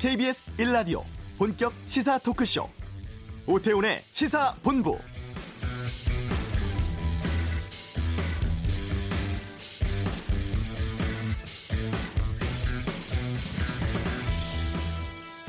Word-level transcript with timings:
KBS 0.00 0.50
1라디오 0.56 1.02
본격 1.36 1.74
시사 1.86 2.16
토크쇼 2.20 2.66
오태훈의 3.46 4.00
시사본부 4.00 4.98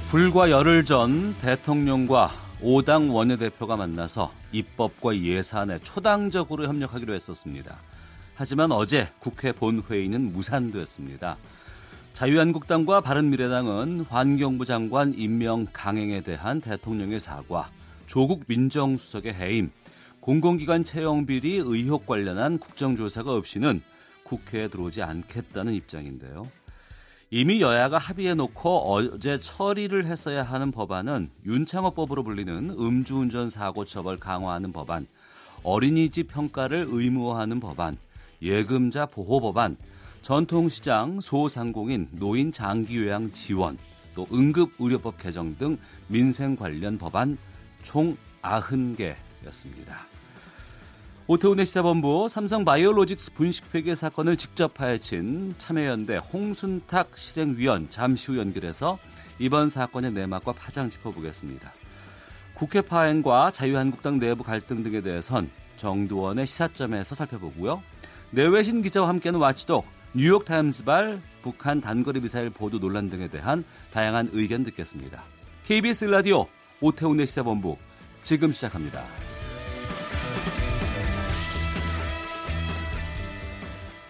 불과 0.10 0.52
열흘 0.52 0.84
전 0.84 1.34
대통령과 1.36 2.32
5당 2.62 3.14
원내대표가 3.14 3.78
만나서 3.78 4.34
입법과 4.52 5.18
예산에 5.18 5.80
초당적으로 5.80 6.68
협력하기로 6.68 7.14
했었습니다. 7.14 7.78
하지만 8.36 8.74
어제 8.74 9.08
국회 9.20 9.54
본회의는 9.54 10.34
무산되었습니다. 10.34 11.38
자유한국당과 12.14 13.02
바른미래당은 13.02 14.02
환경부 14.02 14.66
장관 14.66 15.14
임명 15.14 15.66
강행에 15.72 16.22
대한 16.22 16.62
대통령의 16.62 17.20
사과, 17.20 17.70
조국 18.06 18.44
민정수석의 18.48 19.34
해임, 19.34 19.72
공공기관 20.20 20.84
채용 20.84 21.26
비리 21.26 21.56
의혹 21.56 22.06
관련한 22.06 22.60
국정조사가 22.60 23.34
없이는 23.34 23.82
국회에 24.24 24.68
들어오지 24.68 25.02
않겠다는 25.02 25.74
입장인데요. 25.74 26.48
이미 27.32 27.62
여야가 27.62 27.98
합의해 27.98 28.36
놓고 28.36 28.94
어제 28.94 29.40
처리를 29.40 30.06
했어야 30.06 30.44
하는 30.44 30.72
법안은 30.72 31.32
윤창호법으로 31.46 32.24
불리는 32.24 32.72
음주운전 32.72 33.50
사고 33.50 33.86
처벌 33.86 34.20
강화하는 34.20 34.74
법안, 34.74 35.08
어린이집 35.64 36.28
평가를 36.28 36.88
의무화하는 36.90 37.62
법안, 37.62 37.98
예금자 38.42 39.06
보호 39.06 39.40
법안, 39.40 39.78
전통시장 40.22 41.20
소상공인 41.20 42.08
노인 42.12 42.52
장기요양 42.52 43.32
지원, 43.32 43.78
또 44.14 44.28
응급의료법 44.32 45.18
개정 45.18 45.58
등 45.58 45.78
민생 46.08 46.56
관련 46.56 46.98
법안 46.98 47.38
총 47.82 48.16
90개였습니다. 48.44 50.12
오태훈의 51.26 51.66
시사본부 51.66 52.28
삼성 52.30 52.66
바이오로직스 52.66 53.34
분식회계 53.34 53.96
사건을 53.96 54.38
직접 54.38 54.74
파헤친 54.74 55.56
참여연대 55.58 56.18
홍순탁 56.18 57.18
실행위원 57.18 57.90
잠시 57.90 58.32
후 58.32 58.38
연결해서 58.38 59.00
이번 59.40 59.70
사건의 59.70 60.12
내막과 60.12 60.52
파장 60.54 60.90
짚어보겠습니다. 60.90 61.72
국회 62.54 62.82
파행과 62.82 63.52
자유한국당 63.52 64.20
내부 64.20 64.44
갈등 64.44 64.84
등에 64.84 65.02
대해선 65.02 65.50
정두원의 65.78 66.46
시사점에서 66.46 67.16
살펴보고요. 67.16 67.82
내외신 68.30 68.84
기자와 68.84 69.08
함께하는 69.10 69.40
와치독 69.40 70.01
뉴욕타임스발 70.14 71.22
북한 71.42 71.80
단거리 71.82 72.20
미사일 72.20 72.50
보도 72.50 72.80
논란 72.80 73.10
등에 73.10 73.28
대한 73.30 73.64
다양한 73.94 74.30
의견 74.34 74.64
듣겠습니다. 74.64 75.24
KBS 75.66 76.06
라디오 76.06 76.48
오태훈의 76.82 77.26
시사본부 77.28 77.78
지금 78.22 78.52
시작합니다. 78.52 79.04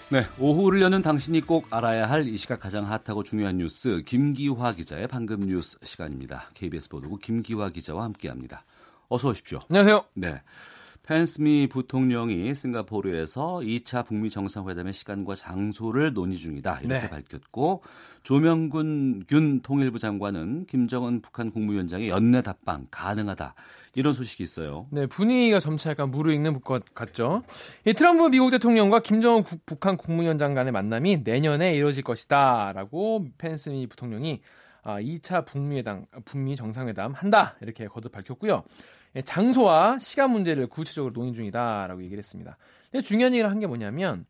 네, 0.10 0.26
오후를 0.40 0.82
여는 0.82 1.02
당신이 1.02 1.42
꼭 1.42 1.68
알아야 1.74 2.10
할 2.10 2.28
이 2.28 2.36
시각 2.36 2.60
가장 2.60 2.86
핫하고 2.86 3.24
중요한 3.24 3.58
뉴스 3.58 4.02
김기화 4.06 4.74
기자의 4.74 5.08
방금 5.08 5.42
뉴스 5.42 5.78
시간입니다. 5.84 6.50
KBS 6.54 6.90
보도국 6.90 7.22
김기화 7.22 7.70
기자와 7.70 8.04
함께합니다. 8.06 8.66
어서 9.08 9.30
오십시오. 9.30 9.60
안녕하세요. 9.70 10.04
네. 10.16 10.42
펜스미 11.04 11.68
부통령이 11.68 12.54
싱가포르에서 12.54 13.62
2차 13.64 14.06
북미 14.06 14.30
정상회담의 14.30 14.94
시간과 14.94 15.36
장소를 15.36 16.14
논의 16.14 16.38
중이다 16.38 16.80
이렇게 16.84 17.02
네. 17.02 17.10
밝혔고 17.10 17.82
조명군 18.24 19.26
균 19.28 19.62
통일부 19.62 19.98
장관은 19.98 20.68
김정은 20.68 21.22
북한 21.22 21.50
국무위원장의 21.52 22.10
연내 22.10 22.44
답방 22.44 22.88
가능하다 22.92 23.56
이런 23.96 24.14
소식이 24.14 24.44
있어요. 24.44 24.88
네, 24.92 25.08
분위기가 25.08 25.60
점차 25.60 25.90
약간 25.90 26.12
무르익는 26.12 26.62
것 26.62 26.94
같죠. 26.94 27.44
이 27.86 27.94
트럼프 27.94 28.30
미국 28.30 28.52
대통령과 28.52 29.00
김정은 29.00 29.44
국, 29.44 29.66
북한 29.66 29.98
국무위원장 29.98 30.54
간의 30.54 30.72
만남이 30.72 31.22
내년에 31.24 31.74
이루어질 31.76 32.04
것이다라고 32.04 33.26
펜스미 33.40 33.88
부통령이 33.88 34.42
2차 34.84 35.34
아, 35.34 35.46
북미 35.46 35.78
회담, 35.78 36.06
북미 36.26 36.56
정상회담 36.56 37.14
한다 37.14 37.56
이렇게 37.62 37.88
거듭 37.88 38.12
밝혔고요. 38.12 38.64
예, 39.16 39.22
장소와 39.22 40.00
시간 40.00 40.32
문제를 40.32 40.68
구체적으로 40.68 41.14
논의 41.14 41.34
중이다라고 41.34 42.02
얘기를 42.04 42.20
했습니다. 42.20 42.58
근데 42.92 43.04
중요한 43.04 43.34
얘기를 43.34 43.50
한 43.50 43.60
게 43.60 43.68
뭐냐면 43.68 44.26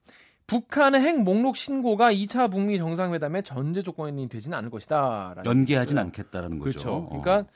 북한의 0.47 1.01
핵 1.01 1.21
목록 1.21 1.55
신고가 1.55 2.11
2차 2.11 2.51
북미 2.51 2.77
정상회담의 2.77 3.43
전제 3.43 3.81
조건이 3.81 4.27
되지는 4.27 4.57
않을 4.57 4.69
것이다. 4.69 5.35
연기하진 5.45 5.97
않겠다라는 5.97 6.59
거죠. 6.59 6.71
그렇죠. 6.71 6.93
어. 7.09 7.21
그러니까 7.21 7.49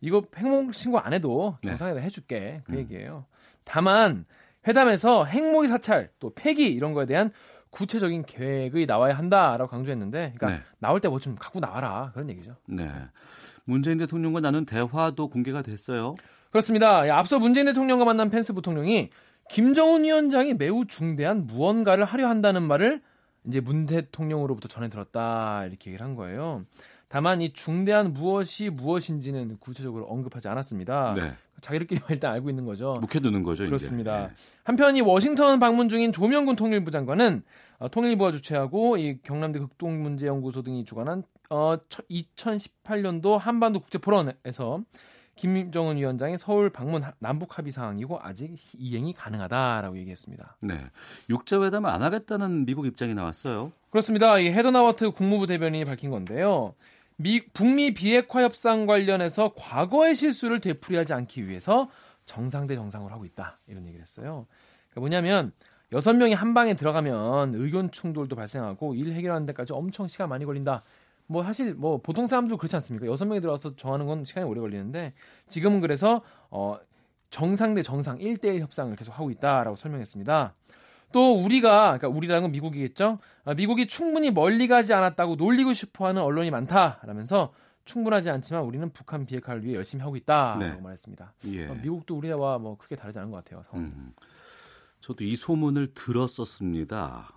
이거 0.00 0.22
핵목 0.36 0.74
신고 0.74 0.98
안 0.98 1.12
해도 1.14 1.56
네. 1.62 1.70
정상회담 1.70 2.00
네. 2.02 2.06
해줄게 2.06 2.60
그 2.64 2.72
음. 2.72 2.78
얘기예요. 2.78 3.24
다만 3.64 4.26
회담에서 4.68 5.24
핵무기 5.24 5.68
사찰 5.68 6.10
또 6.18 6.32
폐기 6.34 6.66
이런 6.66 6.92
거에 6.92 7.06
대한 7.06 7.30
구체적인 7.70 8.24
계획이 8.26 8.86
나와야 8.86 9.14
한다라고 9.14 9.68
강조했는데, 9.68 10.34
그러니까 10.36 10.50
네. 10.50 10.62
나올 10.78 11.00
때 11.00 11.08
뭐 11.08 11.18
좀 11.18 11.34
갖고 11.36 11.58
나와라 11.60 12.10
그런 12.12 12.28
얘기죠. 12.30 12.56
네. 12.68 12.90
문재인 13.64 13.98
대통령과 13.98 14.40
나눈 14.40 14.64
대화도 14.66 15.28
공개가 15.28 15.62
됐어요. 15.62 16.14
그렇습니다. 16.54 17.00
앞서 17.18 17.40
문재인 17.40 17.66
대통령과 17.66 18.04
만난 18.04 18.30
펜스 18.30 18.52
부통령이 18.52 19.10
김정은 19.50 20.04
위원장이 20.04 20.54
매우 20.54 20.86
중대한 20.86 21.48
무언가를 21.48 22.04
하려 22.04 22.28
한다는 22.28 22.62
말을 22.62 23.02
이제 23.44 23.58
문 23.58 23.86
대통령으로부터 23.86 24.68
전해 24.68 24.88
들었다 24.88 25.66
이렇게 25.66 25.90
얘기를 25.90 26.06
한 26.06 26.14
거예요. 26.14 26.64
다만 27.08 27.42
이 27.42 27.52
중대한 27.52 28.12
무엇이 28.12 28.70
무엇인지는 28.70 29.56
구체적으로 29.58 30.04
언급하지 30.04 30.46
않았습니다. 30.46 31.14
네. 31.14 31.32
자기들끼리 31.60 32.00
일단 32.10 32.32
알고 32.32 32.50
있는 32.50 32.64
거죠. 32.64 32.98
묵혀두는 33.00 33.42
거죠. 33.42 33.64
그렇습니다. 33.64 34.28
네. 34.28 34.34
한편 34.62 34.94
이 34.94 35.00
워싱턴 35.00 35.58
방문 35.58 35.88
중인 35.88 36.12
조명군 36.12 36.54
통일부 36.54 36.92
장관은 36.92 37.42
어, 37.78 37.88
통일부가 37.88 38.30
주최하고 38.30 38.96
이 38.98 39.18
경남대 39.24 39.58
극동문제연구소 39.58 40.62
등이 40.62 40.84
주관한 40.84 41.24
어, 41.50 41.78
2018년도 42.08 43.38
한반도 43.38 43.80
국제포럼에서 43.80 44.84
김정은 45.36 45.96
위원장의 45.96 46.38
서울 46.38 46.70
방문 46.70 47.02
남북 47.18 47.58
합의 47.58 47.72
사항이고 47.72 48.18
아직 48.22 48.54
이행이 48.78 49.12
가능하다라고 49.12 49.98
얘기했습니다. 49.98 50.56
네, 50.60 50.80
육자회담 51.28 51.86
안 51.86 52.02
하겠다는 52.02 52.66
미국 52.66 52.86
입장이 52.86 53.14
나왔어요. 53.14 53.72
그렇습니다. 53.90 54.38
이 54.38 54.50
헤더나워트 54.50 55.10
국무부 55.10 55.46
대변인이 55.46 55.84
밝힌 55.84 56.10
건데요. 56.10 56.74
미, 57.16 57.46
북미 57.52 57.94
비핵화 57.94 58.42
협상 58.42 58.86
관련해서 58.86 59.52
과거의 59.56 60.14
실수를 60.14 60.60
되풀이하지 60.60 61.14
않기 61.14 61.48
위해서 61.48 61.88
정상 62.24 62.66
대 62.66 62.74
정상을 62.74 63.10
하고 63.12 63.24
있다 63.24 63.58
이런 63.68 63.86
얘기를 63.86 64.02
했어요. 64.02 64.46
그러니까 64.90 65.00
뭐냐면 65.00 65.52
여섯 65.92 66.14
명이 66.14 66.32
한 66.32 66.54
방에 66.54 66.74
들어가면 66.74 67.54
의견 67.54 67.90
충돌도 67.90 68.34
발생하고 68.34 68.94
일 68.94 69.12
해결하는 69.12 69.46
데까지 69.46 69.72
엄청 69.72 70.08
시간 70.08 70.28
많이 70.28 70.44
걸린다. 70.44 70.82
뭐 71.34 71.42
사실 71.42 71.74
뭐 71.74 71.98
보통 71.98 72.28
사람도 72.28 72.56
그렇지 72.56 72.76
않습니까? 72.76 73.06
여섯 73.06 73.26
명이 73.26 73.40
들어와서 73.40 73.74
정하는 73.74 74.06
건 74.06 74.24
시간이 74.24 74.46
오래 74.46 74.60
걸리는데 74.60 75.14
지금은 75.48 75.80
그래서 75.80 76.22
어 76.48 76.76
정상 77.30 77.74
대 77.74 77.82
정상 77.82 78.18
1대1 78.18 78.60
협상을 78.60 78.94
계속 78.94 79.18
하고 79.18 79.32
있다라고 79.32 79.74
설명했습니다. 79.74 80.54
또 81.10 81.34
우리가 81.34 81.98
그러니까 81.98 82.08
우리라는 82.08 82.42
건 82.42 82.52
미국이겠죠. 82.52 83.18
아, 83.44 83.54
미국이 83.54 83.88
충분히 83.88 84.30
멀리 84.30 84.68
가지 84.68 84.94
않았다고 84.94 85.34
놀리고 85.34 85.74
싶어하는 85.74 86.22
언론이 86.22 86.52
많다라면서 86.52 87.52
충분하지 87.84 88.30
않지만 88.30 88.62
우리는 88.62 88.88
북한 88.92 89.26
비핵화를 89.26 89.64
위해 89.64 89.74
열심히 89.74 90.02
하고 90.02 90.16
있다라고 90.16 90.64
네. 90.64 90.80
말했습니다. 90.80 91.34
예. 91.48 91.66
어, 91.66 91.74
미국도 91.74 92.16
우리와 92.16 92.58
뭐 92.58 92.76
크게 92.76 92.94
다르지 92.94 93.18
않은 93.18 93.32
것 93.32 93.44
같아요. 93.44 93.64
음, 93.74 94.12
저도 95.00 95.24
이 95.24 95.34
소문을 95.34 95.94
들었었습니다. 95.94 97.32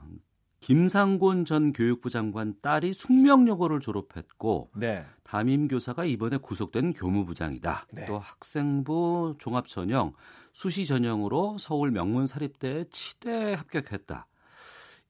김상곤 0.59 1.45
전 1.45 1.71
교육부 1.71 2.09
장관 2.09 2.56
딸이 2.62 2.94
숙명여고를 2.94 3.80
졸업했고 3.80 4.71
네. 4.75 5.06
담임 5.24 5.68
교사가 5.68 6.06
이번에 6.06 6.38
구속된 6.38 6.94
교무부장이다. 6.94 7.88
네. 7.92 8.06
또 8.06 8.18
학생부 8.19 9.36
종합전형 9.38 10.13
수시 10.54 10.86
전형으로 10.86 11.57
서울 11.59 11.92
명문 11.92 12.27
사립대에 12.27 12.86
치대 12.89 13.54
합격했다. 13.54 14.27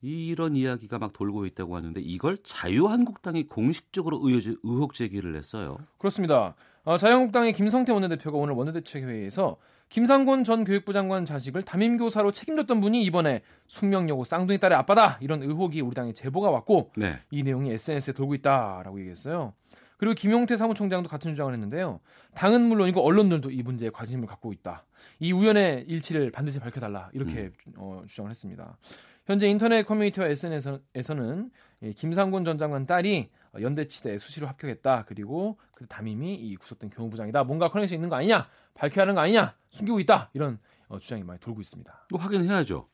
이런 0.02 0.56
이야기가 0.56 1.00
막 1.00 1.14
돌고 1.14 1.46
있다고 1.48 1.76
하는데 1.76 2.00
이걸 2.02 2.38
자유한국당이 2.44 3.48
공식적으로 3.48 4.22
의혹 4.24 4.94
제기를 4.94 5.36
했어요. 5.36 5.78
그렇습니다. 5.98 6.56
어, 6.84 6.98
자유한국당의 6.98 7.54
김성태 7.54 7.92
원내대표가 7.92 8.38
오늘 8.38 8.54
원내대책회의에서 8.54 9.58
김상곤 9.90 10.44
전 10.44 10.66
교육부 10.66 10.92
장관 10.94 11.24
자식을 11.26 11.62
담임교사로 11.64 12.32
책임졌던 12.32 12.82
분이 12.82 13.04
이번에 13.04 13.42
숙명여고 13.68 14.26
쌍둥이 14.26 14.60
딸의 14.60 14.78
아빠다 14.78 15.18
이런 15.22 15.42
의혹이 15.44 15.82
우리 15.82 15.96
당에 15.96 16.12
제보가 16.12 16.50
왔고 16.52 16.92
네. 16.98 17.20
이 17.32 17.44
내용이 17.44 17.72
SNS에 17.72 18.14
돌고 18.14 18.36
있다라고 18.36 19.00
얘기했어요. 19.00 19.54
그리고 19.98 20.14
김용태 20.14 20.56
사무총장도 20.58 21.10
같은 21.10 21.32
주장을 21.32 21.52
했는데요. 21.52 22.00
당은 22.36 22.62
물론이고 22.62 23.02
언론들도 23.02 23.50
이 23.50 23.64
문제에 23.64 23.90
관심을 23.90 24.28
갖고 24.28 24.54
있다. 24.54 24.86
이 25.20 25.32
우연의 25.32 25.86
일치를 25.88 26.32
반드시 26.32 26.60
밝혀달라 26.60 27.10
이렇게 27.14 27.44
음. 27.46 27.52
주- 27.58 27.72
어, 27.78 28.04
주장을 28.08 28.30
했습니다. 28.30 28.78
현재 29.26 29.48
인터넷 29.50 29.84
커뮤니티와 29.84 30.28
SNS에서는 30.28 31.50
김상곤 31.96 32.46
전 32.46 32.58
장관 32.58 32.86
딸이 32.86 33.30
연대치대 33.62 34.18
수시로 34.18 34.48
합격했다. 34.48 35.06
그리고 35.08 35.58
그 35.76 35.86
담임이 35.88 36.36
이 36.36 36.56
구속된 36.58 36.90
교무부장이다. 36.92 37.44
뭔가 37.44 37.70
커넥션 37.70 37.96
있는 37.96 38.10
거 38.10 38.16
아니냐? 38.16 38.48
밝혀야 38.74 39.04
하는 39.04 39.16
거 39.16 39.22
아니냐? 39.22 39.56
숨기고 39.70 40.00
있다. 40.02 40.30
이런 40.34 40.60
어, 40.88 41.00
주장이 41.00 41.24
많이 41.24 41.40
돌고 41.40 41.62
있습니다. 41.62 42.06
이거 42.12 42.18
확인해야죠. 42.20 42.88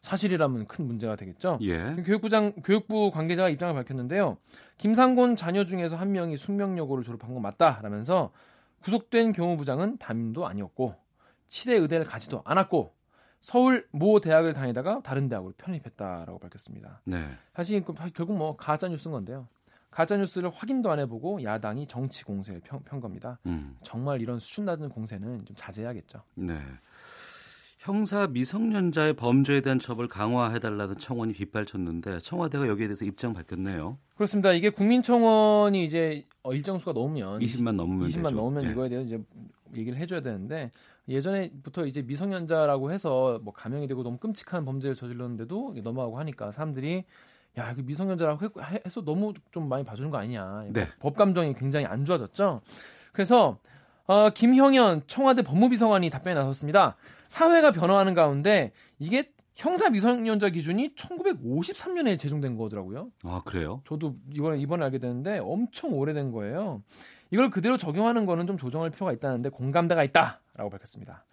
사실이라면 0.00 0.66
큰 0.66 0.86
문제가 0.86 1.14
되겠죠. 1.16 1.58
예. 1.62 1.94
교육부장 2.04 2.52
교육부 2.64 3.10
관계자가 3.10 3.50
입장을 3.50 3.74
밝혔는데요. 3.74 4.38
김상곤 4.78 5.36
자녀 5.36 5.64
중에서 5.66 5.96
한 5.96 6.12
명이 6.12 6.36
숙명여고를 6.38 7.04
졸업한 7.04 7.34
건 7.34 7.42
맞다라면서 7.42 8.32
구속된 8.82 9.32
교무부장은 9.34 9.98
담임도 9.98 10.46
아니었고 10.46 10.94
치대 11.48 11.74
의대를 11.74 12.06
가지도 12.06 12.40
않았고 12.46 12.94
서울 13.40 13.86
모 13.90 14.20
대학을 14.20 14.54
다니다가 14.54 15.00
다른 15.02 15.28
대학으로 15.28 15.52
편입했다라고 15.58 16.38
밝혔습니다. 16.38 17.02
네. 17.04 17.26
사실 17.54 17.82
그- 17.84 17.92
결국 18.14 18.36
뭐 18.38 18.56
가짜 18.56 18.88
뉴스인 18.88 19.12
건데요. 19.12 19.48
가짜 19.90 20.16
뉴스를 20.16 20.50
확인도 20.50 20.90
안 20.90 21.00
해보고 21.00 21.42
야당이 21.42 21.86
정치 21.86 22.24
공세를 22.24 22.60
편, 22.60 22.80
편 22.84 23.00
겁니다. 23.00 23.38
음. 23.46 23.76
정말 23.82 24.20
이런 24.20 24.38
수준 24.38 24.64
낮은 24.64 24.88
공세는 24.88 25.44
좀 25.44 25.56
자제해야겠죠. 25.56 26.22
네. 26.34 26.58
형사 27.78 28.26
미성년자의 28.26 29.14
범죄에 29.14 29.62
대한 29.62 29.78
처벌 29.78 30.06
강화해달라는 30.06 30.96
청원이 30.96 31.32
빗발쳤는데 31.32 32.20
청와대가 32.20 32.68
여기에 32.68 32.88
대해서 32.88 33.06
입장 33.06 33.32
밝혔네요. 33.32 33.96
그렇습니다. 34.14 34.52
이게 34.52 34.68
국민청원이 34.68 35.82
이제 35.82 36.26
어, 36.42 36.52
일정 36.52 36.78
수가 36.78 36.92
넘으면 36.92 37.40
20만 37.40 37.72
넘으면 37.72 38.06
20만 38.06 38.24
되죠. 38.24 38.36
넘으면 38.36 38.64
예. 38.66 38.70
이거에 38.70 38.88
대해서 38.90 39.06
이제 39.06 39.24
얘기를 39.74 39.98
해줘야 39.98 40.20
되는데 40.20 40.70
예전에부터 41.08 41.86
이제 41.86 42.02
미성년자라고 42.02 42.92
해서 42.92 43.40
뭐 43.42 43.52
감형이 43.54 43.86
되고 43.86 44.02
너무 44.02 44.18
끔찍한 44.18 44.66
범죄를 44.66 44.94
저질렀는데도 44.94 45.74
넘어가고 45.82 46.18
하니까 46.18 46.50
사람들이 46.50 47.04
야, 47.58 47.74
그 47.74 47.80
미성년자라고 47.80 48.46
해- 48.62 48.80
해서 48.86 49.02
너무 49.04 49.32
좀 49.50 49.68
많이 49.68 49.84
봐주는 49.84 50.10
거 50.10 50.18
아니냐. 50.18 50.64
네. 50.72 50.88
법 51.00 51.16
감정이 51.16 51.54
굉장히 51.54 51.86
안 51.86 52.04
좋아졌죠. 52.04 52.60
그래서 53.12 53.58
어, 54.06 54.30
김형현 54.30 55.02
청와대 55.06 55.42
법무비서관이 55.42 56.10
답변에 56.10 56.34
나섰습니다. 56.34 56.96
사회가 57.28 57.72
변화하는 57.72 58.14
가운데 58.14 58.72
이게 58.98 59.32
형사 59.54 59.88
미성년자 59.90 60.50
기준이 60.50 60.94
1953년에 60.94 62.18
제정된 62.18 62.56
거더라고요. 62.56 63.10
아 63.24 63.42
그래요? 63.44 63.82
저도 63.86 64.16
이번에 64.34 64.58
이번에 64.58 64.84
알게 64.84 64.98
됐는데 64.98 65.38
엄청 65.40 65.92
오래된 65.92 66.32
거예요. 66.32 66.82
이걸 67.30 67.50
그대로 67.50 67.76
적용하는 67.76 68.26
거는 68.26 68.46
좀 68.46 68.56
조정할 68.56 68.90
필요가 68.90 69.12
있다는데 69.12 69.50
공감대가 69.50 70.02
있다라고 70.02 70.70
밝혔습니다. 70.70 71.24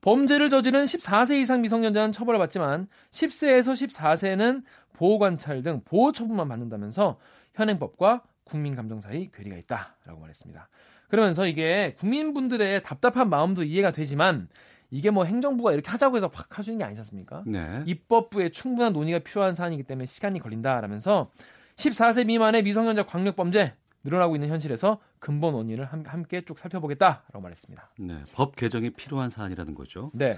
범죄를 0.00 0.50
저지른 0.50 0.84
14세 0.84 1.40
이상 1.40 1.62
미성년자는 1.62 2.12
처벌을 2.12 2.38
받지만 2.38 2.88
10세에서 3.10 3.72
14세는 3.72 4.62
보호 4.92 5.18
관찰 5.18 5.62
등 5.62 5.82
보호 5.84 6.12
처분만 6.12 6.48
받는다면서 6.48 7.18
현행법과 7.54 8.22
국민 8.44 8.76
감정 8.76 9.00
사이 9.00 9.30
괴리가 9.32 9.56
있다라고 9.56 10.20
말했습니다. 10.20 10.68
그러면서 11.08 11.46
이게 11.46 11.94
국민분들의 11.98 12.82
답답한 12.82 13.28
마음도 13.28 13.62
이해가 13.62 13.92
되지만 13.92 14.48
이게 14.90 15.10
뭐 15.10 15.24
행정부가 15.24 15.72
이렇게 15.72 15.90
하자고 15.90 16.16
해서 16.16 16.28
팍 16.28 16.58
해주는 16.58 16.78
게 16.78 16.84
아니지 16.84 17.00
않습니까? 17.00 17.42
네. 17.46 17.82
입법부에 17.86 18.50
충분한 18.50 18.92
논의가 18.92 19.18
필요한 19.20 19.54
사안이기 19.54 19.82
때문에 19.82 20.06
시간이 20.06 20.38
걸린다라면서 20.40 21.30
14세 21.76 22.26
미만의 22.26 22.62
미성년자 22.62 23.06
광력범죄 23.06 23.74
늘어나고 24.06 24.36
있는 24.36 24.48
현실에서 24.48 25.00
근본 25.18 25.54
원인을 25.54 25.84
함- 25.84 26.04
함께 26.06 26.42
쭉 26.44 26.58
살펴보겠다라고 26.58 27.40
말했습니다. 27.40 27.90
네. 27.98 28.22
법 28.32 28.54
개정이 28.56 28.90
필요한 28.90 29.28
사안이라는 29.30 29.74
거죠. 29.74 30.10
네, 30.14 30.36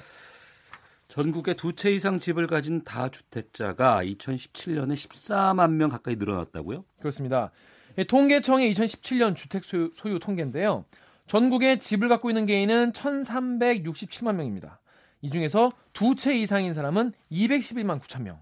전국에 1.08 1.54
두 1.54 1.72
채 1.74 1.90
이상 1.90 2.18
집을 2.18 2.46
가진 2.46 2.82
다주택자가 2.82 4.02
2017년에 4.04 4.94
14만 4.94 5.72
명 5.72 5.90
가까이 5.90 6.16
늘어났다고요? 6.16 6.84
그렇습니다. 7.00 7.50
이 7.98 8.04
통계청의 8.04 8.72
2017년 8.72 9.36
주택 9.36 9.64
소유, 9.64 9.90
소유 9.94 10.18
통계인데요. 10.18 10.84
전국에 11.26 11.78
집을 11.78 12.08
갖고 12.08 12.30
있는 12.30 12.46
개인은 12.46 12.92
1,367만 12.92 14.34
명입니다. 14.36 14.80
이 15.20 15.30
중에서 15.30 15.72
두 15.92 16.14
채 16.14 16.34
이상인 16.34 16.72
사람은 16.72 17.12
211만 17.30 18.00
9천 18.00 18.22
명. 18.22 18.40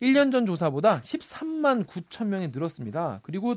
1년 0.00 0.32
전 0.32 0.46
조사보다 0.46 1.00
13만 1.00 1.86
9천 1.86 2.26
명이 2.26 2.48
늘었습니다. 2.48 3.20
그리고 3.22 3.56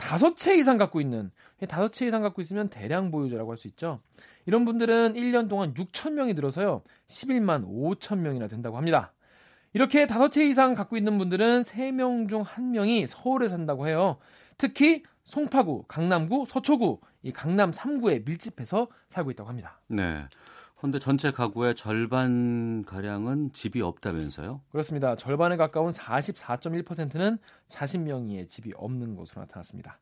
다섯 0.00 0.36
채 0.36 0.56
이상 0.56 0.78
갖고 0.78 1.00
있는 1.00 1.30
다섯 1.68 1.92
채 1.92 2.06
이상 2.06 2.22
갖고 2.22 2.40
있으면 2.40 2.68
대량 2.68 3.10
보유자라고 3.10 3.50
할 3.50 3.56
수 3.58 3.68
있죠. 3.68 4.00
이런 4.46 4.64
분들은 4.64 5.14
1년 5.14 5.48
동안 5.48 5.74
6천 5.74 6.12
명이 6.12 6.34
늘어서요. 6.34 6.82
11만 7.08 7.66
5천 7.68 8.18
명이나 8.18 8.48
된다고 8.48 8.76
합니다. 8.76 9.12
이렇게 9.72 10.06
다섯 10.06 10.30
채 10.30 10.44
이상 10.46 10.74
갖고 10.74 10.96
있는 10.96 11.18
분들은 11.18 11.62
세명중한 11.62 12.72
명이 12.72 13.06
서울에 13.06 13.46
산다고 13.46 13.86
해요. 13.86 14.16
특히 14.58 15.02
송파구, 15.24 15.84
강남구, 15.86 16.46
서초구, 16.48 17.00
이 17.22 17.30
강남 17.30 17.70
3구에 17.70 18.24
밀집해서 18.24 18.88
살고 19.08 19.30
있다고 19.32 19.48
합니다. 19.48 19.80
네. 19.86 20.24
그런데 20.80 20.98
전체 20.98 21.30
가구의 21.30 21.74
절반 21.74 22.86
가량은 22.86 23.52
집이 23.52 23.82
없다면서요? 23.82 24.62
그렇습니다. 24.70 25.14
절반에 25.14 25.56
가까운 25.56 25.90
44.1%는 25.90 27.36
자신 27.68 28.04
명의의 28.04 28.48
집이 28.48 28.72
없는 28.76 29.14
것으로 29.14 29.42
나타났습니다. 29.42 29.98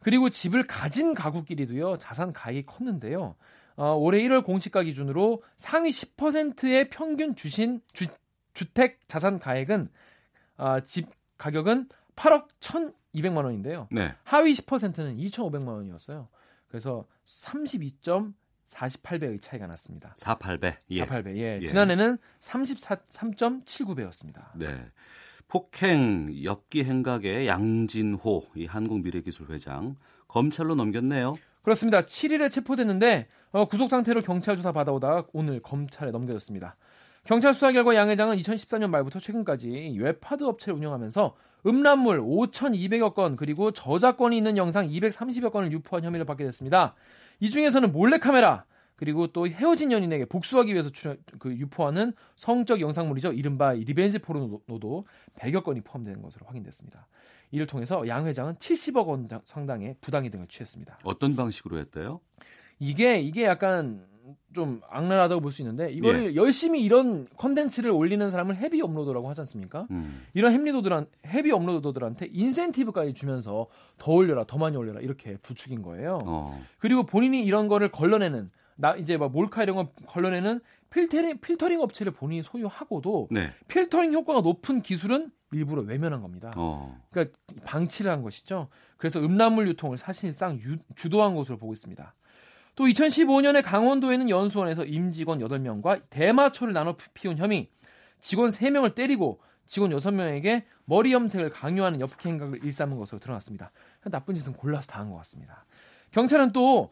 그리고 0.00 0.28
집을 0.28 0.66
가진 0.66 1.14
가구끼리도요 1.14 1.98
자산 1.98 2.32
가액이 2.32 2.66
컸는데요. 2.66 3.36
어, 3.76 3.94
올해 3.94 4.20
1월 4.22 4.44
공시가 4.44 4.82
기준으로 4.82 5.44
상위 5.56 5.90
10%의 5.90 6.90
평균 6.90 7.36
주신 7.36 7.80
주, 7.92 8.06
주택 8.52 9.06
자산 9.06 9.38
가액은 9.38 9.90
아, 10.56 10.80
집 10.80 11.06
가격은 11.38 11.88
8억 12.16 12.48
1,200만 12.58 13.44
원인데요. 13.44 13.86
네. 13.92 14.12
하위 14.24 14.54
10%는 14.54 15.18
2,500만 15.18 15.68
원이었어요. 15.68 16.26
그래서 16.66 17.06
32.48배의 18.70 19.40
차이가 19.40 19.66
났습니다. 19.66 20.14
48배. 20.18 20.76
예. 20.90 21.04
48배. 21.04 21.36
예. 21.36 21.58
예. 21.60 21.66
지난해는 21.66 22.18
33.79배였습니다. 22.40 24.56
네. 24.56 24.86
폭행 25.48 26.44
엽기 26.44 26.84
행각의 26.84 27.48
양진호 27.48 28.44
이 28.54 28.66
한국미래기술 28.66 29.48
회장 29.50 29.96
검찰로 30.28 30.76
넘겼네요. 30.76 31.34
그렇습니다. 31.62 32.02
7일에 32.02 32.50
체포됐는데 32.50 33.26
어, 33.52 33.66
구속 33.66 33.90
상태로 33.90 34.22
경찰 34.22 34.56
조사 34.56 34.72
받아오다가 34.72 35.26
오늘 35.32 35.60
검찰에 35.60 36.12
넘겨졌습니다. 36.12 36.76
경찰 37.24 37.52
수사 37.52 37.72
결과 37.72 37.96
양 37.96 38.08
회장은 38.08 38.36
2014년 38.38 38.88
말부터 38.90 39.18
최근까지 39.18 39.96
웹하드 39.98 40.44
업체를 40.44 40.76
운영하면서 40.76 41.34
음란물 41.66 42.20
5,200여 42.20 43.14
건 43.14 43.36
그리고 43.36 43.72
저작권이 43.72 44.36
있는 44.36 44.56
영상 44.56 44.88
230여 44.88 45.52
건을 45.52 45.72
유포한 45.72 46.04
혐의를 46.04 46.24
받게 46.24 46.44
됐습니다. 46.44 46.94
이 47.40 47.50
중에서는 47.50 47.92
몰래카메라 47.92 48.64
그리고 48.96 49.28
또 49.28 49.48
헤어진 49.48 49.92
연인에게 49.92 50.26
복수하기 50.26 50.72
위해서 50.72 50.90
출연, 50.90 51.16
그 51.38 51.56
유포하는 51.56 52.12
성적 52.36 52.80
영상물이죠. 52.82 53.32
이른바 53.32 53.72
revenge 53.72 54.18
포르노도 54.18 55.06
100여 55.38 55.64
건이 55.64 55.80
포함되는 55.80 56.20
것으로 56.20 56.44
확인됐습니다. 56.46 57.08
이를 57.50 57.66
통해서 57.66 58.06
양 58.08 58.26
회장은 58.26 58.56
70억 58.56 59.06
원 59.06 59.28
상당의 59.44 59.96
부당이득을 60.02 60.48
취했습니다. 60.48 60.98
어떤 61.04 61.34
방식으로 61.34 61.78
했대요? 61.78 62.20
이게 62.78 63.20
이게 63.20 63.44
약간 63.44 64.06
좀 64.54 64.80
악랄하다고 64.90 65.40
볼 65.40 65.52
수 65.52 65.62
있는데 65.62 65.90
이거를 65.92 66.36
열심히 66.36 66.82
이런 66.82 67.26
컨텐츠를 67.36 67.90
올리는 67.90 68.28
사람을 68.30 68.56
heavy 68.56 68.80
uploader라고 68.82 69.28
하지 69.28 69.40
않습니까? 69.42 69.86
음. 69.90 70.22
이런 70.34 70.52
heavy 70.52 70.66
uploader들한 70.66 71.06
heavy 71.26 71.50
uploader들한테 71.52 72.28
인센티브까지 72.32 73.14
주면서 73.14 73.66
더 73.98 74.12
올려라, 74.12 74.44
더 74.44 74.58
많이 74.58 74.76
올려라 74.76 75.00
이렇게 75.00 75.36
부추긴 75.38 75.82
거예요. 75.82 76.18
어. 76.24 76.60
그리고 76.78 77.04
본인이 77.04 77.44
이런 77.44 77.68
거를 77.68 77.90
걸러내는 77.90 78.50
나 78.76 78.96
이제 78.96 79.16
막 79.16 79.30
몰카 79.32 79.62
이런 79.62 79.76
거 79.76 79.88
걸러내는 80.06 80.60
필터링 80.90 81.38
필터링 81.40 81.80
업체를 81.80 82.12
본인이 82.12 82.42
소유하고도 82.42 83.28
네. 83.30 83.50
필터링 83.68 84.12
효과가 84.12 84.40
높은 84.40 84.82
기술은 84.82 85.30
일부러 85.52 85.82
외면한 85.82 86.22
겁니다. 86.22 86.52
어. 86.56 86.98
그러니까 87.10 87.36
방치를 87.64 88.10
한 88.10 88.22
것이죠. 88.22 88.68
그래서 88.96 89.20
음란물 89.20 89.68
유통을 89.68 89.98
사실상 89.98 90.58
유- 90.60 90.78
주도한 90.96 91.34
것으로 91.34 91.58
보고 91.58 91.72
있습니다. 91.72 92.14
또 92.80 92.86
2015년에 92.86 93.62
강원도에는 93.62 94.30
연수원에서 94.30 94.86
임직원 94.86 95.40
8명과 95.40 96.00
대마초를 96.08 96.72
나눠 96.72 96.96
피운 97.12 97.36
혐의, 97.36 97.68
직원 98.22 98.48
3명을 98.48 98.94
때리고 98.94 99.38
직원 99.66 99.90
6명에게 99.90 100.64
머리 100.86 101.12
염색을 101.12 101.50
강요하는 101.50 102.00
엽기 102.00 102.26
행각을 102.26 102.64
일삼은 102.64 102.96
것으로 102.96 103.18
드러났습니다. 103.20 103.70
나쁜 104.04 104.34
짓은 104.34 104.54
골라서 104.54 104.86
다 104.86 105.00
한 105.00 105.10
것 105.10 105.16
같습니다. 105.18 105.66
경찰은 106.12 106.52
또 106.52 106.88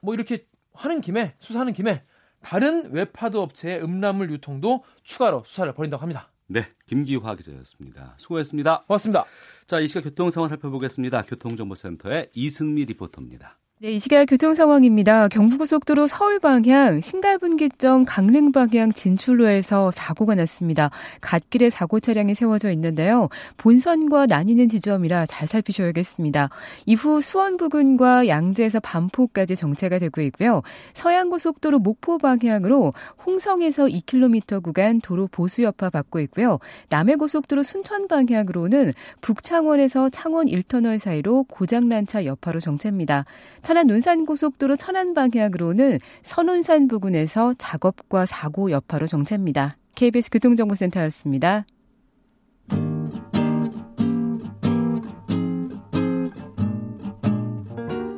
뭐 0.00 0.14
이렇게 0.14 0.46
하는 0.72 1.02
김에 1.02 1.34
수사하는 1.38 1.74
김에 1.74 2.02
다른 2.40 2.90
웹하드 2.90 3.36
업체의 3.36 3.82
음란물 3.82 4.30
유통도 4.30 4.84
추가로 5.02 5.42
수사를 5.44 5.70
벌인다고 5.74 6.00
합니다. 6.00 6.30
네, 6.46 6.66
김기화 6.86 7.34
기자였습니다. 7.36 8.14
수고했습니다. 8.16 8.84
고맙습니다. 8.86 9.26
자, 9.66 9.80
이 9.80 9.86
시각 9.86 10.04
교통 10.04 10.30
상황 10.30 10.48
살펴보겠습니다. 10.48 11.26
교통정보센터의 11.26 12.30
이승미 12.34 12.86
리포터입니다. 12.86 13.58
네, 13.82 13.92
이 13.92 13.98
시각 13.98 14.26
교통 14.26 14.52
상황입니다. 14.52 15.28
경부고속도로 15.28 16.06
서울 16.06 16.38
방향 16.38 17.00
신갈분기점 17.00 18.04
강릉 18.04 18.52
방향 18.52 18.92
진출로에서 18.92 19.90
사고가 19.90 20.34
났습니다. 20.34 20.90
갓길에 21.22 21.70
사고 21.70 21.98
차량이 21.98 22.34
세워져 22.34 22.72
있는데요. 22.72 23.30
본선과 23.56 24.26
나뉘는 24.26 24.68
지점이라 24.68 25.24
잘 25.24 25.48
살피셔야겠습니다. 25.48 26.50
이후 26.84 27.22
수원 27.22 27.56
부근과 27.56 28.28
양재에서 28.28 28.80
반포까지 28.80 29.56
정체가 29.56 29.98
되고 29.98 30.20
있고요. 30.20 30.60
서양고속도로 30.92 31.78
목포 31.78 32.18
방향으로 32.18 32.92
홍성에서 33.24 33.86
2km 33.86 34.62
구간 34.62 35.00
도로 35.00 35.26
보수 35.26 35.62
여파 35.62 35.88
받고 35.88 36.20
있고요. 36.20 36.58
남해고속도로 36.90 37.62
순천 37.62 38.08
방향으로는 38.08 38.92
북창원에서 39.22 40.10
창원 40.10 40.48
1터널 40.48 40.98
사이로 40.98 41.44
고장난 41.44 42.06
차 42.06 42.26
여파로 42.26 42.60
정체입니다. 42.60 43.24
천안 43.70 43.86
논산고속도로 43.86 44.74
천안 44.74 45.14
방향으로는 45.14 46.00
선운산 46.24 46.88
부근에서 46.88 47.54
작업과 47.56 48.26
사고 48.26 48.72
여파로 48.72 49.06
정체입니다. 49.06 49.76
KBS 49.94 50.30
교통정보센터였습니다. 50.30 51.66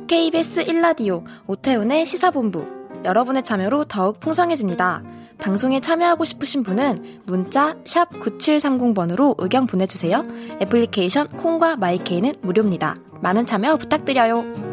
KBS 0.07 0.65
1라디오 0.65 1.23
오태훈의 1.45 2.07
시사본부 2.07 2.65
여러분의 3.05 3.43
참여로 3.43 3.85
더욱 3.85 4.19
풍성해집니다. 4.19 5.03
방송에 5.37 5.81
참여하고 5.81 6.25
싶으신 6.25 6.63
분은 6.63 7.19
문자 7.27 7.75
9730번으로 7.83 9.35
의견 9.37 9.67
보내주세요. 9.67 10.23
애플리케이션 10.63 11.27
콩과 11.27 11.75
마이케이는 11.75 12.37
무료입니다. 12.41 12.95
많은 13.21 13.45
참여 13.45 13.77
부탁드려요. 13.77 14.72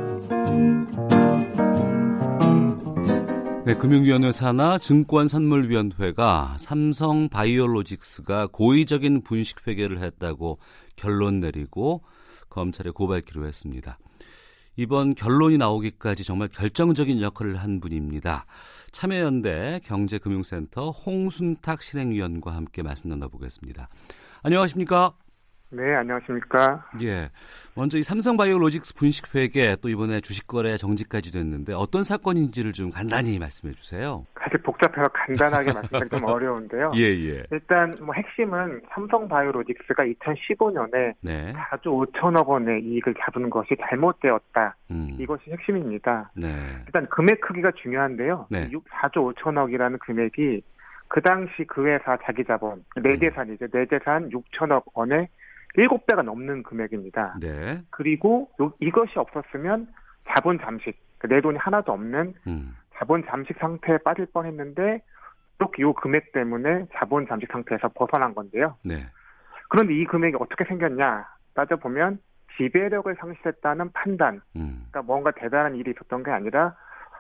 네, 3.71 3.77
금융위원회 3.77 4.33
산하 4.33 4.79
증권선물위원회가 4.79 6.57
삼성 6.59 7.29
바이오로직스가 7.29 8.49
고의적인 8.49 9.23
분식 9.23 9.67
회계를 9.67 10.01
했다고 10.01 10.59
결론 10.97 11.39
내리고 11.39 12.03
검찰에 12.49 12.91
고발기로 12.91 13.47
했습니다. 13.47 13.99
이번 14.77 15.15
결론이 15.15 15.59
나오기까지 15.59 16.25
정말 16.25 16.49
결정적인 16.49 17.21
역할을 17.21 17.57
한 17.57 17.81
분입니다. 17.81 18.47
참여연대 18.93 19.83
경제금융센터 19.85 20.91
홍순탁 20.91 21.83
실행위원과 21.83 22.53
함께 22.55 22.83
말씀 22.83 23.11
나눠보겠습니다. 23.11 23.89
안녕하십니까? 24.43 25.13
네, 25.73 25.95
안녕하십니까. 25.95 26.85
예. 27.01 27.31
먼저 27.77 27.97
이 27.97 28.03
삼성바이오로직스 28.03 28.95
분식 28.97 29.35
회계 29.37 29.77
또 29.81 29.89
이번에 29.89 30.21
주식 30.21 30.49
거래 30.49 30.77
정지까지 30.77 31.33
됐는데 31.33 31.75
어떤 31.75 32.03
사건인지를 32.03 32.73
좀 32.73 32.91
간단히 32.91 33.39
말씀해 33.39 33.75
주세요. 33.75 34.27
사실 34.41 34.59
복잡해서 34.63 35.07
간단하게 35.09 35.73
말씀드리기 35.73 36.17
좀 36.19 36.25
어려운데요. 36.29 36.93
예, 36.97 37.03
예. 37.03 37.45
일단 37.53 37.97
뭐 38.01 38.13
핵심은 38.15 38.83
삼성바이오로직스가 38.93 40.05
2015년에 40.05 41.15
네. 41.23 41.53
4조 41.53 42.13
5천억 42.13 42.49
원의 42.49 42.83
이익을 42.83 43.15
잡은 43.21 43.49
것이 43.49 43.77
잘못되었다. 43.89 44.75
음. 44.91 45.17
이것이 45.21 45.53
핵심입니다. 45.53 46.33
네. 46.35 46.49
일단 46.87 47.07
금액 47.09 47.41
크기가 47.41 47.71
중요한데요. 47.81 48.47
네. 48.51 48.69
4조 48.69 49.35
5천억이라는 49.35 50.01
금액이 50.01 50.63
그 51.07 51.21
당시 51.23 51.65
그 51.67 51.87
회사 51.87 52.17
자기 52.25 52.45
자본, 52.45 52.85
내 53.03 53.19
재산이죠. 53.19 53.67
내재산 53.73 54.31
6천억 54.31 54.85
원 54.95 55.11
의 55.77 55.87
7배가 55.89 56.23
넘는 56.23 56.63
금액입니다. 56.65 57.37
네. 57.41 57.81
그리고 57.91 58.51
요- 58.61 58.73
이것이 58.81 59.19
없었으면 59.19 59.89
자본 60.29 60.59
잠식, 60.59 60.99
그내 61.19 61.41
돈이 61.41 61.59
하나도 61.59 61.93
없는 61.93 62.35
음. 62.47 62.77
자본 62.97 63.25
잠식 63.27 63.57
상태에 63.59 63.99
빠질 63.99 64.27
뻔했는데 64.27 65.01
이렇게 65.59 65.83
요 65.83 65.93
금액 65.95 66.33
때문에 66.33 66.87
자본 66.95 67.27
잠식 67.29 67.51
상태에서 67.53 67.89
벗어난 67.91 68.35
건데요. 68.35 68.77
네. 68.85 69.07
그런데 69.69 69.95
이 69.95 70.05
금액이 70.05 70.37
어떻게 70.41 70.65
생겼냐 70.65 71.27
따져보면 71.55 72.19
지배력을 72.57 73.15
상실했다는 73.21 73.93
판단, 73.93 74.41
음. 74.57 74.87
그러니까 74.91 75.03
뭔가 75.03 75.31
대단한 75.31 75.77
일이 75.77 75.93
있었던 75.93 76.23
게 76.25 76.31
아니라 76.31 76.75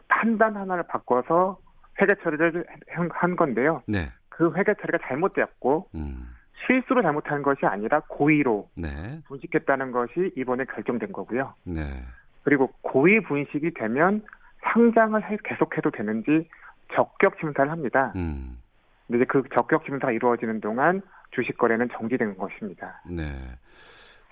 판단 0.08 0.56
하나를 0.56 0.82
바꿔서 0.88 1.58
회계 2.00 2.14
처리를 2.22 2.64
한- 2.88 3.10
한 3.12 3.36
건데요. 3.36 3.82
네. 3.86 4.10
그 4.28 4.52
회계 4.54 4.74
처리가 4.74 4.98
잘못되었고 5.06 5.88
음. 5.94 6.26
실수로 6.66 7.02
잘못한 7.02 7.42
것이 7.42 7.64
아니라 7.66 8.00
고의로 8.08 8.68
네. 8.74 9.20
분식했다는 9.26 9.92
것이 9.92 10.32
이번에 10.36 10.64
결정된 10.64 11.12
거고요. 11.12 11.54
네. 11.64 12.02
그리고 12.42 12.68
고의 12.82 13.22
분식이 13.22 13.72
되면 13.74 14.22
상장을 14.62 15.22
해- 15.30 15.38
계속해도 15.44 15.90
되는지 15.90 16.48
적격 16.94 17.34
심사를 17.40 17.70
합니다. 17.70 18.12
음. 18.16 18.58
근데 19.06 19.18
이제 19.18 19.24
그 19.26 19.42
적격 19.54 19.84
심사가 19.84 20.12
이루어지는 20.12 20.60
동안 20.60 21.00
주식 21.32 21.56
거래는 21.56 21.88
정지된 21.92 22.36
것입니다. 22.36 23.00
네. 23.08 23.24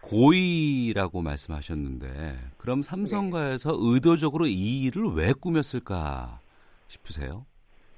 고의라고 0.03 1.23
말씀하셨는데 1.23 2.37
그럼 2.57 2.83
삼성가에서 2.83 3.73
의도적으로 3.79 4.47
이 4.47 4.85
일을 4.85 5.13
왜 5.15 5.33
꾸몄을까 5.33 6.39
싶으세요? 6.87 7.45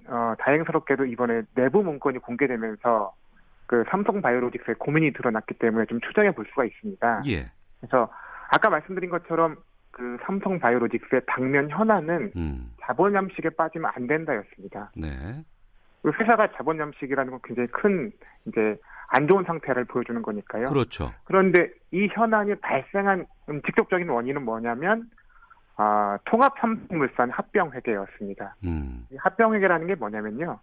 어, 0.07 0.35
다행스럽게도 0.39 1.05
이번에 1.07 1.43
내부 1.55 1.83
문건이 1.83 2.19
공개되면서 2.19 3.13
그 3.71 3.85
삼성 3.89 4.21
바이오로직스의 4.21 4.75
고민이 4.81 5.12
드러났기 5.12 5.55
때문에 5.55 5.87
좀 5.87 6.00
추정해 6.00 6.33
볼 6.33 6.45
수가 6.47 6.65
있습니다. 6.65 7.23
예. 7.29 7.53
그래서 7.79 8.11
아까 8.50 8.69
말씀드린 8.69 9.11
것처럼 9.11 9.59
그 9.93 10.19
삼성 10.25 10.59
바이오로직스의 10.59 11.23
당면 11.29 11.71
현안은 11.71 12.33
음. 12.35 12.73
자본 12.83 13.12
잠식에 13.12 13.50
빠지면 13.50 13.93
안 13.95 14.09
된다였습니다. 14.09 14.91
네. 14.97 15.45
그 16.03 16.11
회사가 16.19 16.50
자본 16.57 16.79
잠식이라는 16.79 17.31
건 17.31 17.41
굉장히 17.45 17.69
큰 17.69 18.11
이제 18.47 18.77
안 19.07 19.29
좋은 19.29 19.45
상태를 19.45 19.85
보여주는 19.85 20.21
거니까요. 20.21 20.65
그렇죠. 20.65 21.12
그런데 21.23 21.71
이 21.93 22.09
현안이 22.11 22.57
발생한 22.57 23.25
음, 23.50 23.62
직접적인 23.62 24.09
원인은 24.09 24.45
뭐냐면 24.45 25.09
아, 25.77 26.19
통합 26.25 26.59
삼성물산 26.59 27.31
합병 27.31 27.71
회계였습니다. 27.71 28.57
음. 28.65 29.07
이 29.12 29.17
합병 29.17 29.55
회계라는 29.55 29.87
게 29.87 29.95
뭐냐면요. 29.95 30.59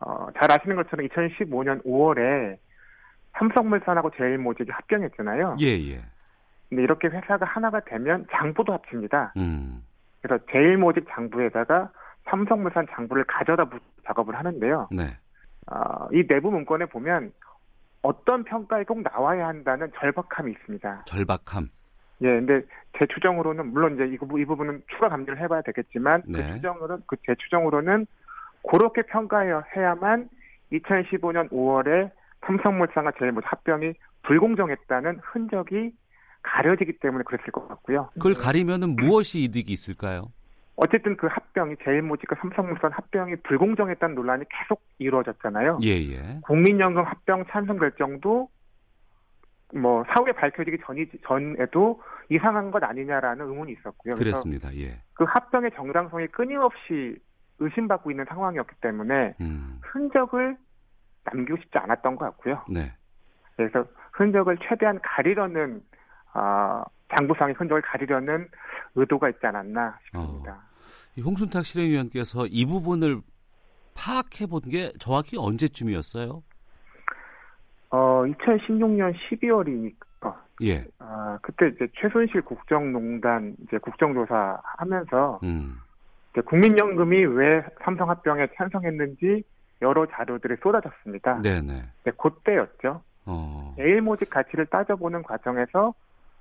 어, 0.00 0.26
잘 0.38 0.50
아시는 0.50 0.76
것처럼 0.76 1.06
2015년 1.08 1.84
5월에 1.84 2.56
삼성물산하고 3.38 4.10
제일모직이 4.16 4.70
합병했잖아요. 4.70 5.56
예, 5.60 5.66
예. 5.66 6.04
근데 6.68 6.82
이렇게 6.82 7.08
회사가 7.08 7.44
하나가 7.46 7.80
되면 7.80 8.26
장부도 8.30 8.72
합칩니다. 8.72 9.32
음. 9.36 9.82
그래서 10.22 10.42
제일모직 10.50 11.06
장부에다가 11.10 11.90
삼성물산 12.24 12.86
장부를 12.92 13.24
가져다 13.24 13.64
붙 13.66 13.82
작업을 14.06 14.34
하는데요. 14.36 14.88
네. 14.90 15.16
어, 15.70 16.08
이 16.12 16.26
내부 16.26 16.50
문건에 16.50 16.86
보면 16.86 17.32
어떤 18.02 18.44
평가에 18.44 18.84
꼭 18.84 19.02
나와야 19.02 19.48
한다는 19.48 19.90
절박함이 19.98 20.52
있습니다. 20.52 21.02
절박함. 21.06 21.68
예, 22.22 22.26
근데 22.28 22.62
제 22.98 23.06
추정으로는 23.06 23.66
물론 23.72 23.94
이제 23.94 24.06
이, 24.06 24.16
부- 24.18 24.38
이 24.38 24.44
부분은 24.44 24.82
추가 24.94 25.08
감지를 25.08 25.38
해봐야 25.40 25.62
되겠지만 25.62 26.22
네. 26.26 26.42
그 26.42 26.54
추정으로는 26.56 27.02
그제 27.06 27.34
추정으로는 27.38 28.06
그렇게 28.68 29.02
평가해야만 29.02 30.28
2015년 30.72 31.50
5월에 31.50 32.10
삼성물산과 32.46 33.12
제일모직 33.18 33.50
합병이 33.50 33.94
불공정했다는 34.22 35.20
흔적이 35.22 35.92
가려지기 36.42 36.98
때문에 36.98 37.24
그랬을 37.24 37.52
것 37.52 37.68
같고요. 37.68 38.10
그걸 38.14 38.34
가리면은 38.34 38.96
무엇이 38.96 39.42
이득이 39.44 39.72
있을까요? 39.72 40.30
어쨌든 40.76 41.16
그 41.16 41.28
합병이 41.28 41.76
제일모직과 41.84 42.36
삼성물산 42.40 42.92
합병이 42.92 43.36
불공정했다는 43.44 44.14
논란이 44.14 44.44
계속 44.50 44.82
이루어졌잖아요. 44.98 45.78
예, 45.84 45.90
예. 45.90 46.40
국민연금 46.42 47.04
합병 47.04 47.44
찬성 47.48 47.78
결정도 47.78 48.48
뭐 49.72 50.04
사후에 50.08 50.32
밝혀지기 50.32 50.78
전이 50.84 51.06
전에도 51.26 52.02
이상한 52.28 52.70
것 52.70 52.82
아니냐라는 52.82 53.46
의문이 53.46 53.72
있었고요. 53.72 54.14
그랬습니다. 54.16 54.74
예. 54.76 55.00
그 55.14 55.24
합병의 55.24 55.70
정당성이 55.76 56.26
끊임없이 56.28 57.16
의심받고 57.58 58.10
있는 58.10 58.24
상황이었기 58.28 58.74
때문에 58.80 59.34
음. 59.40 59.78
흔적을 59.82 60.56
남기고 61.24 61.58
싶지 61.62 61.78
않았던 61.78 62.16
것 62.16 62.24
같고요. 62.26 62.64
네. 62.68 62.92
그래서 63.56 63.86
흔적을 64.12 64.58
최대한 64.68 65.00
가리려는 65.02 65.82
아, 66.32 66.84
장부상의 67.16 67.54
흔적을 67.54 67.82
가리려는 67.82 68.48
의도가 68.96 69.28
있지 69.30 69.46
않았나 69.46 69.98
싶습니다. 70.06 70.58
이 71.16 71.20
홍순탁 71.20 71.64
실행위원께서 71.64 72.46
이 72.46 72.66
부분을 72.66 73.20
파악해 73.96 74.46
본 74.46 74.60
게 74.62 74.92
정확히 74.98 75.36
언제쯤이었어요? 75.38 76.42
어, 77.90 78.24
2016년 78.26 79.14
12월이니까 79.30 80.34
예. 80.62 80.84
아, 80.98 81.38
그때 81.42 81.68
이제 81.68 81.86
최순실 82.00 82.42
국정농단 82.42 83.54
이제 83.62 83.78
국정조사 83.78 84.60
하면서 84.78 85.38
음. 85.44 85.76
국민연금이 86.42 87.24
왜 87.24 87.64
삼성합병에 87.82 88.48
찬성했는지 88.56 89.44
여러 89.82 90.06
자료들이 90.06 90.56
쏟아졌습니다. 90.62 91.42
네네. 91.42 91.82
네, 92.04 92.12
그때였죠. 92.16 93.02
어. 93.26 93.74
모집 94.02 94.30
가치를 94.30 94.66
따져보는 94.66 95.22
과정에서 95.22 95.94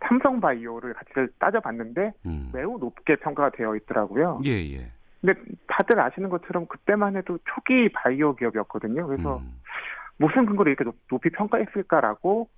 삼성바이오를 0.08 0.94
가치를 0.94 1.30
따져봤는데 1.40 2.12
음. 2.26 2.50
매우 2.54 2.78
높게 2.78 3.16
평가가 3.16 3.52
되어 3.52 3.76
있더라고요. 3.76 4.42
예, 4.46 4.52
예. 4.52 4.92
근데 5.22 5.40
다들 5.68 6.00
아시는 6.00 6.30
것처럼 6.30 6.68
그때만 6.68 7.16
해도 7.16 7.40
초기 7.46 7.90
바이오 7.94 8.36
기업이었거든요. 8.36 9.08
그래서 9.08 9.38
음. 9.38 9.54
무슨 10.18 10.46
근거로 10.46 10.70
이렇게 10.70 10.84
높, 10.84 10.96
높이 11.10 11.30
평가했을까라고 11.30 12.50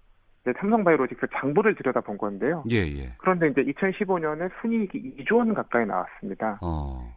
삼성바이오로직스 0.60 1.27
장부를 1.34 1.75
들여다본 1.75 2.18
건데요. 2.18 2.63
예, 2.70 2.77
예. 2.77 3.13
그런데 3.18 3.50
이제 3.50 3.63
2015년에 3.63 4.51
순이익이 4.62 5.15
2조 5.20 5.38
원 5.38 5.54
가까이 5.54 5.86
나왔습니다. 5.86 6.60
어. 6.62 7.15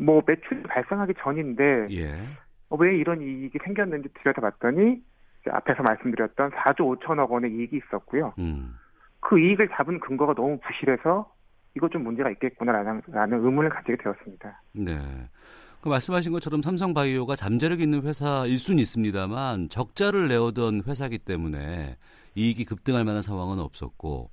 뭐 0.00 0.22
매출이 0.26 0.62
발생하기 0.62 1.14
전인데 1.22 1.88
예. 1.90 2.28
어, 2.70 2.76
왜 2.76 2.96
이런 2.96 3.20
이익이 3.20 3.58
생겼는지 3.64 4.08
들여다봤더니 4.14 5.02
앞에서 5.48 5.82
말씀드렸던 5.82 6.50
4조 6.50 7.00
5천억 7.00 7.30
원의 7.30 7.52
이익이 7.52 7.80
있었고요. 7.84 8.34
음. 8.38 8.74
그 9.20 9.38
이익을 9.38 9.68
잡은 9.76 10.00
근거가 10.00 10.34
너무 10.34 10.58
부실해서 10.60 11.30
이거 11.76 11.88
좀 11.88 12.04
문제가 12.04 12.30
있겠구나라는 12.30 13.02
라는 13.08 13.44
의문을 13.44 13.70
가지게 13.70 13.96
되었습니다. 14.02 14.62
네. 14.72 14.98
그 15.82 15.88
말씀하신 15.88 16.32
것처럼 16.32 16.62
삼성바이오가 16.62 17.36
잠재력 17.36 17.80
있는 17.80 18.02
회사일 18.02 18.58
수는 18.58 18.80
있습니다만 18.80 19.68
적자를 19.70 20.28
내오던 20.28 20.82
회사기 20.86 21.18
때문에 21.18 21.96
이익이 22.34 22.64
급등할 22.64 23.04
만한 23.04 23.22
상황은 23.22 23.58
없었고 23.58 24.30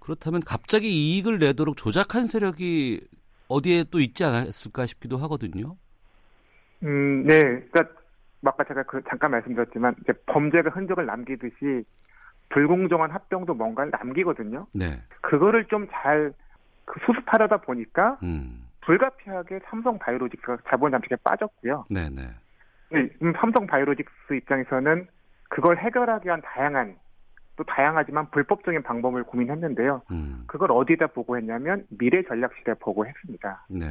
그렇다면 0.00 0.40
갑자기 0.40 0.88
이익을 0.88 1.38
내도록 1.38 1.76
조작한 1.76 2.26
세력이 2.26 3.00
어디에 3.48 3.84
또 3.90 4.00
있지 4.00 4.24
않았을까 4.24 4.86
싶기도 4.86 5.16
하거든요. 5.18 5.76
음, 6.82 7.24
네. 7.26 7.42
그러니까 7.42 7.86
아까 8.44 8.64
제가 8.64 8.84
그 8.84 9.02
잠깐 9.08 9.32
말씀드렸지만 9.32 9.96
이제 10.02 10.12
범죄가 10.26 10.70
흔적을 10.70 11.06
남기듯이 11.06 11.84
불공정한 12.50 13.10
합병도 13.10 13.54
뭔가를 13.54 13.90
남기거든요. 13.90 14.66
네. 14.72 15.02
그거를 15.20 15.64
좀잘 15.66 16.32
그 16.84 17.00
수습하려다 17.04 17.58
보니까 17.58 18.18
음. 18.22 18.64
불가피하게 18.82 19.60
삼성 19.66 19.98
바이오로직스가 19.98 20.58
자본 20.68 20.90
잠식에 20.92 21.16
빠졌고요. 21.22 21.84
네, 21.90 22.08
네. 22.08 22.22
네, 22.90 23.08
음, 23.22 23.34
삼성 23.38 23.66
바이오로직스 23.66 24.34
입장에서는 24.34 25.06
그걸 25.50 25.76
해결하기 25.78 26.26
위한 26.26 26.40
다양한 26.42 26.96
또 27.58 27.64
다양하지만 27.64 28.30
불법적인 28.30 28.84
방법을 28.84 29.24
고민했는데요. 29.24 30.02
음. 30.12 30.44
그걸 30.46 30.70
어디다 30.70 31.08
보고했냐면 31.08 31.84
미래 31.98 32.22
전략실에 32.22 32.74
보고했습니다. 32.74 33.66
네. 33.68 33.86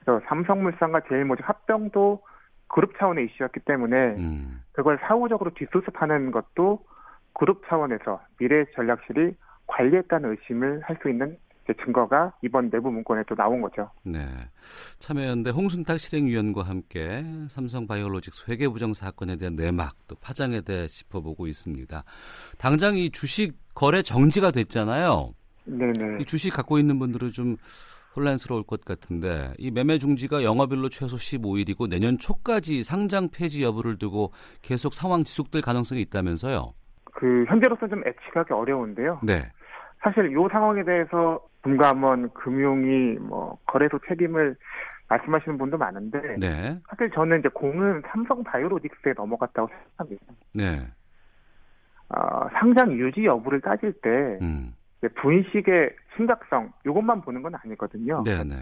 그래서 0.00 0.24
삼성물산과 0.28 1.00
제일모직 1.08 1.46
합병도 1.46 2.22
그룹 2.68 2.96
차원의 2.96 3.26
이슈였기 3.26 3.60
때문에 3.60 3.96
음. 4.16 4.62
그걸 4.72 4.98
사후적으로 5.02 5.50
뒷수습하는 5.54 6.30
것도 6.30 6.84
그룹 7.34 7.66
차원에서 7.68 8.20
미래 8.38 8.64
전략실이 8.76 9.34
관리했다는 9.66 10.30
의심을 10.30 10.82
할 10.84 10.96
수 11.02 11.10
있는 11.10 11.36
증거가 11.74 12.32
이번 12.42 12.70
내부 12.70 12.90
문건에 12.90 13.22
또 13.28 13.34
나온 13.34 13.60
거죠. 13.60 13.90
네. 14.04 14.26
참여연대 14.98 15.50
홍순탁 15.50 15.98
실행위원과 15.98 16.62
함께 16.62 17.24
삼성바이오로직스 17.48 18.50
회계부정 18.50 18.94
사건에 18.94 19.36
대한 19.36 19.56
내막 19.56 19.94
또 20.08 20.16
파장에 20.16 20.60
대해 20.60 20.86
짚어보고 20.86 21.46
있습니다. 21.46 22.04
당장 22.58 22.96
이 22.96 23.10
주식 23.10 23.54
거래 23.74 24.02
정지가 24.02 24.50
됐잖아요. 24.50 25.32
네네. 25.64 26.18
이 26.20 26.24
주식 26.24 26.52
갖고 26.52 26.78
있는 26.78 26.98
분들은 26.98 27.32
좀 27.32 27.56
혼란스러울 28.16 28.62
것 28.62 28.84
같은데 28.84 29.52
이 29.58 29.70
매매 29.70 29.98
중지가 29.98 30.42
영업일로 30.42 30.88
최소 30.88 31.16
15일이고 31.16 31.88
내년 31.88 32.18
초까지 32.18 32.82
상장 32.82 33.28
폐지 33.28 33.62
여부를 33.62 33.98
두고 33.98 34.32
계속 34.62 34.94
상황 34.94 35.22
지속될 35.22 35.60
가능성이 35.60 36.00
있다면서요. 36.02 36.72
그 37.12 37.44
현재로서 37.48 37.86
좀 37.88 38.02
예측하기 38.06 38.52
어려운데요. 38.52 39.20
네. 39.22 39.50
사실 40.02 40.30
이 40.30 40.34
상황에 40.50 40.84
대해서 40.84 41.40
금감원, 41.66 42.30
금융위, 42.32 43.18
뭐 43.18 43.58
거래소 43.66 43.98
책임을 44.06 44.54
말씀하시는 45.08 45.58
분도 45.58 45.76
많은데 45.76 46.36
네. 46.38 46.80
사실 46.88 47.10
저는 47.10 47.40
이제 47.40 47.48
공은 47.48 48.02
삼성 48.06 48.44
바이오로직스에 48.44 49.14
넘어갔다고 49.16 49.68
생각합니다. 49.68 50.26
네. 50.52 50.86
어, 52.08 52.48
상장 52.52 52.92
유지 52.92 53.24
여부를 53.24 53.60
따질 53.60 53.92
때 54.00 54.38
음. 54.42 54.74
분식의 55.16 55.90
심각성 56.16 56.72
이것만 56.86 57.20
보는 57.22 57.42
건 57.42 57.54
아니거든요. 57.56 58.22
네, 58.24 58.44
네. 58.44 58.54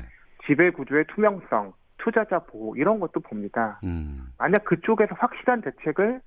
지배 0.47 0.71
구조의 0.71 1.05
투명성, 1.09 1.73
투자자 1.99 2.39
보호 2.39 2.75
이런 2.77 3.01
것도 3.01 3.21
봅니다. 3.21 3.81
음. 3.85 4.27
만약 4.39 4.65
그쪽에서 4.65 5.15
확실한 5.19 5.61
대책을 5.61 6.21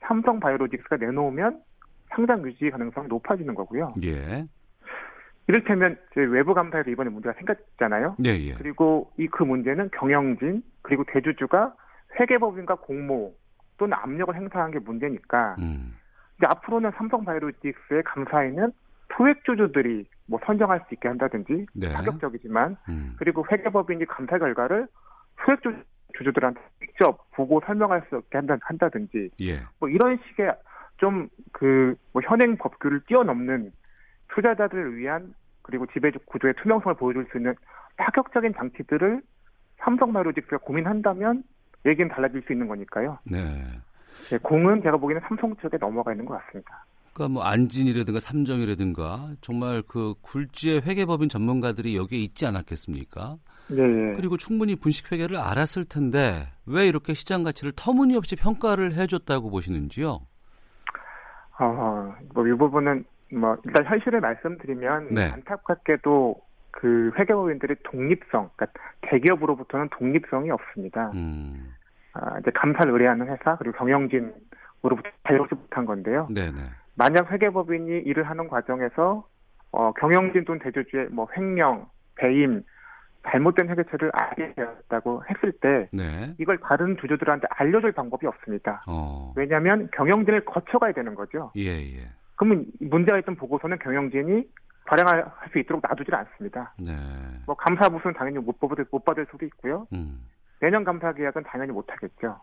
삼성 0.00 0.40
바이오로직스가 0.40 0.96
내놓으면 0.96 1.60
상장 2.08 2.44
유지 2.46 2.70
가능성이 2.70 3.06
높아지는 3.08 3.54
거고요. 3.54 3.94
예. 4.04 4.44
이를테면 5.48 5.96
이제 6.10 6.20
외부 6.22 6.54
감사에도 6.54 6.90
이번에 6.90 7.10
문제가 7.10 7.34
생겼잖아요. 7.38 8.16
네, 8.18 8.30
예. 8.48 8.54
그리고 8.54 9.12
이 9.18 9.28
그 9.28 9.44
문제는 9.44 9.90
경영진 9.90 10.62
그리고 10.82 11.04
대주주가 11.04 11.74
회계법인과 12.18 12.76
공모 12.76 13.34
또는 13.78 13.94
압력을 13.94 14.34
행사한 14.34 14.70
게 14.72 14.78
문제니까 14.78 15.56
음. 15.58 15.96
이제 16.38 16.46
앞으로는 16.48 16.90
삼성 16.96 17.24
바이오로직스의 17.24 18.02
감사에는 18.04 18.72
소액주주들이 19.16 20.06
뭐 20.26 20.40
선정할 20.44 20.80
수 20.88 20.94
있게 20.94 21.08
한다든지 21.08 21.66
네. 21.74 21.92
파격적이지만 21.92 22.76
음. 22.88 23.14
그리고 23.18 23.44
회계법인이 23.50 24.04
감사 24.06 24.38
결과를 24.38 24.88
소액주주들한테 25.44 26.60
직접 26.80 27.30
보고 27.32 27.60
설명할 27.64 28.02
수 28.08 28.16
있게 28.18 28.38
한다, 28.38 28.56
한다든지 28.62 29.30
예. 29.40 29.60
뭐 29.78 29.88
이런 29.88 30.18
식의 30.28 30.52
좀 30.98 31.28
그 31.52 31.94
뭐 32.12 32.22
현행 32.24 32.56
법규를 32.56 33.02
뛰어넘는 33.06 33.70
투자자들을 34.28 34.96
위한 34.96 35.34
그리고 35.62 35.86
지배적 35.86 36.26
구조의 36.26 36.54
투명성을 36.62 36.96
보여줄 36.96 37.26
수 37.30 37.38
있는 37.38 37.54
파격적인 37.96 38.54
장치들을 38.56 39.22
삼성 39.78 40.12
바이오로직스가 40.12 40.58
고민한다면 40.58 41.42
얘기는 41.84 42.08
달라질 42.08 42.42
수 42.42 42.52
있는 42.52 42.68
거니까요. 42.68 43.18
네. 43.24 43.64
네, 44.30 44.38
공은 44.38 44.82
제가 44.82 44.96
보기에는 44.96 45.26
삼성 45.28 45.54
쪽에 45.56 45.76
넘어가 45.78 46.12
있는 46.12 46.24
것 46.24 46.38
같습니다. 46.38 46.84
그러니까 47.12 47.32
뭐 47.32 47.42
안진이라든가 47.44 48.20
삼정이라든가 48.20 49.30
정말 49.40 49.82
그 49.86 50.14
굴지의 50.20 50.82
회계법인 50.82 51.28
전문가들이 51.28 51.96
여기에 51.96 52.18
있지 52.18 52.46
않았겠습니까? 52.46 53.36
네, 53.68 53.82
예. 53.82 54.16
그리고 54.16 54.36
충분히 54.36 54.76
분식 54.76 55.10
회계를 55.10 55.36
알았을 55.38 55.86
텐데 55.86 56.46
왜 56.66 56.86
이렇게 56.86 57.14
시장 57.14 57.42
가치를 57.42 57.72
터무니없이 57.74 58.36
평가를 58.36 58.92
해줬다고 58.94 59.50
보시는지요? 59.50 60.20
어, 61.58 62.14
뭐이 62.34 62.52
부분은 62.52 63.04
뭐 63.32 63.56
일단 63.64 63.84
현실을 63.84 64.20
말씀드리면 64.20 65.14
네. 65.14 65.30
안타깝게도 65.32 66.36
그 66.70 67.10
회계법인들의 67.18 67.76
독립성, 67.84 68.50
그러니까 68.54 68.66
대기업으로부터는 69.02 69.88
독립성이 69.90 70.50
없습니다. 70.50 71.10
음, 71.14 71.72
아, 72.12 72.38
이제 72.38 72.50
감사를 72.50 72.92
의뢰하는 72.92 73.28
회사 73.28 73.56
그리고 73.56 73.76
경영진으로부터 73.78 75.10
자유롭지 75.26 75.54
못한 75.54 75.86
건데요. 75.86 76.28
네네. 76.30 76.60
만약 76.94 77.30
회계법인이 77.30 78.00
일을 78.00 78.24
하는 78.24 78.48
과정에서 78.48 79.26
어, 79.72 79.92
경영진 79.92 80.44
또는 80.44 80.60
대주주의 80.60 81.08
뭐 81.10 81.28
횡령, 81.36 81.86
배임, 82.16 82.62
잘못된 83.28 83.68
회계처리를 83.68 84.12
알게 84.14 84.54
되었다고 84.54 85.24
했을 85.28 85.52
때 85.60 85.88
네. 85.92 86.34
이걸 86.38 86.58
다른 86.58 86.96
주주들한테 87.00 87.46
알려줄 87.50 87.92
방법이 87.92 88.26
없습니다. 88.26 88.84
어. 88.86 89.32
왜냐하면 89.36 89.88
경영진을 89.92 90.44
거쳐가야 90.44 90.92
되는 90.92 91.14
거죠. 91.14 91.50
예, 91.56 91.70
예. 91.70 92.08
그러면 92.36 92.66
문제가 92.80 93.18
있던 93.18 93.34
보고서는 93.36 93.78
경영진이 93.78 94.44
발행할 94.86 95.30
수 95.50 95.58
있도록 95.58 95.82
놔두질 95.88 96.14
않습니다. 96.14 96.72
네. 96.78 96.92
뭐 97.46 97.56
감사 97.56 97.88
부수는 97.88 98.14
당연히 98.14 98.38
못 98.38 98.58
받을, 98.60 98.86
못 98.90 99.04
받을 99.04 99.26
수도 99.30 99.44
있고요. 99.46 99.86
음. 99.92 100.20
내년 100.60 100.84
감사 100.84 101.12
계약은 101.12 101.42
당연히 101.44 101.72
못 101.72 101.90
하겠죠. 101.90 102.40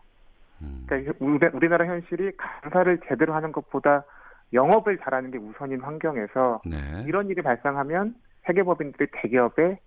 음. 0.62 0.84
그러니까 0.86 1.12
우리- 1.20 1.50
우리나라 1.54 1.86
현실이 1.86 2.32
감사를 2.36 3.00
제대로 3.08 3.34
하는 3.34 3.50
것보다 3.50 4.04
영업을 4.52 4.98
잘하는 4.98 5.30
게 5.30 5.38
우선인 5.38 5.80
환경에서 5.80 6.60
네. 6.66 6.76
이런 7.06 7.28
일이 7.28 7.40
발생하면 7.42 8.14
회계법인들이 8.48 9.08
대기업에 9.12 9.80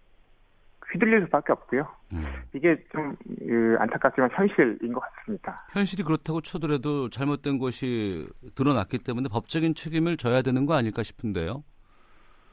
휘둘릴 0.97 1.25
수밖에 1.25 1.53
없고요. 1.53 1.87
음. 2.13 2.25
이게 2.53 2.77
좀 2.91 3.15
그, 3.39 3.75
안타깝지만 3.79 4.29
현실인 4.33 4.93
것 4.93 4.99
같습니다. 4.99 5.67
현실이 5.71 6.03
그렇다고 6.03 6.41
쳐더라도 6.41 7.09
잘못된 7.09 7.59
것이 7.59 8.27
드러났기 8.55 8.99
때문에 8.99 9.29
법적인 9.31 9.75
책임을 9.75 10.17
져야 10.17 10.41
되는 10.41 10.65
거 10.65 10.73
아닐까 10.73 11.03
싶은데요. 11.03 11.63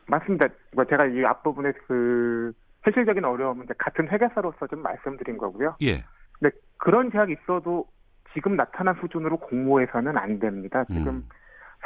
맞습니다. 0.06 0.48
뭐 0.74 0.84
제가 0.84 1.06
이 1.06 1.24
앞부분에 1.24 1.72
그 1.86 2.52
현실적인 2.82 3.24
어려움은 3.24 3.64
이제 3.64 3.74
같은 3.78 4.08
회계사로서 4.08 4.66
좀 4.66 4.82
말씀드린 4.82 5.38
거고요. 5.38 5.76
예. 5.82 6.04
근데 6.38 6.54
그런 6.76 7.10
제약이 7.10 7.34
있어도 7.42 7.86
지금 8.34 8.56
나타난 8.56 8.94
수준으로 9.00 9.38
공모해서는 9.38 10.18
안 10.18 10.38
됩니다. 10.38 10.84
지금 10.84 11.08
음. 11.08 11.28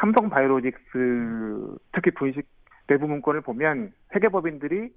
삼성 0.01 0.29
바이오로직스 0.29 1.77
특히 1.92 2.11
분식 2.12 2.47
내부 2.88 3.07
문건을 3.07 3.42
보면 3.42 3.92
회계법인들이 4.14 4.90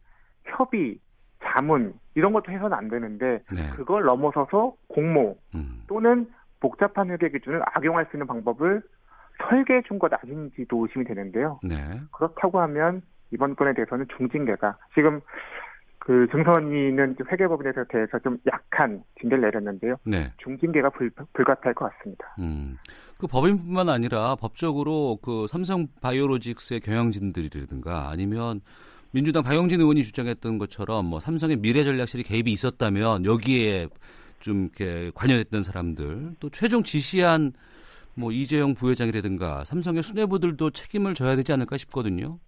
협의, 0.46 0.98
자문 1.44 1.94
이런 2.16 2.34
것도 2.34 2.52
해서는 2.52 2.74
안 2.74 2.90
되는데 2.90 3.42
네. 3.52 3.70
그걸 3.76 4.04
넘어서서 4.04 4.76
공모 4.88 5.38
음. 5.56 5.84
또는 5.88 6.28
복잡한 6.60 7.10
회계 7.10 7.30
기준을 7.30 7.62
악용할 7.74 8.06
수 8.10 8.18
있는 8.18 8.28
방법을 8.28 8.82
설계해 9.50 9.82
준 9.88 9.98
것 9.98 10.12
아닌지도 10.14 10.86
의심이 10.86 11.06
되는데요. 11.06 11.60
네. 11.64 11.76
그렇다고 12.12 12.60
하면 12.62 13.02
이번 13.32 13.56
건에 13.56 13.74
대해서는 13.74 14.06
중징계가 14.18 14.78
지금 14.94 15.22
그 15.98 16.28
증선이는 16.32 17.16
회계법인에 17.32 17.72
대해서 17.90 18.20
좀 18.20 18.38
약한 18.52 19.04
징계를 19.20 19.42
내렸는데요. 19.42 19.96
네. 20.04 20.32
중징계가 20.38 20.90
불, 20.90 21.12
불가피할 21.34 21.74
것 21.76 21.92
같습니다. 21.92 22.36
음. 22.40 22.76
그 23.20 23.28
법인뿐만 23.28 23.88
아니라 23.90 24.36
법적으로 24.36 25.20
그 25.24 25.46
삼성 25.48 25.88
바이오로직스의 26.02 26.80
경영진들이라든가 26.80 28.10
아니면 28.10 28.62
민주당 29.14 29.44
박영진 29.44 29.80
의원이 29.80 30.04
주장했던 30.04 30.58
것처럼 30.58 31.06
뭐 31.06 31.20
삼성의 31.20 31.58
미래 31.58 31.84
전략실이 31.84 32.24
개입이 32.24 32.52
있었다면 32.52 33.26
여기에 33.26 33.88
좀 34.40 34.70
이렇게 34.76 35.12
관여했던 35.14 35.64
사람들 35.64 36.36
또 36.40 36.50
최종 36.50 36.84
지시한 36.84 37.52
뭐 38.16 38.32
이재용 38.32 38.74
부회장이라든가 38.74 39.64
삼성의 39.66 40.04
수뇌부들도 40.04 40.72
책임을 40.72 41.14
져야 41.14 41.36
되지 41.36 41.54
않을까 41.54 41.78
싶거든요. 41.78 42.40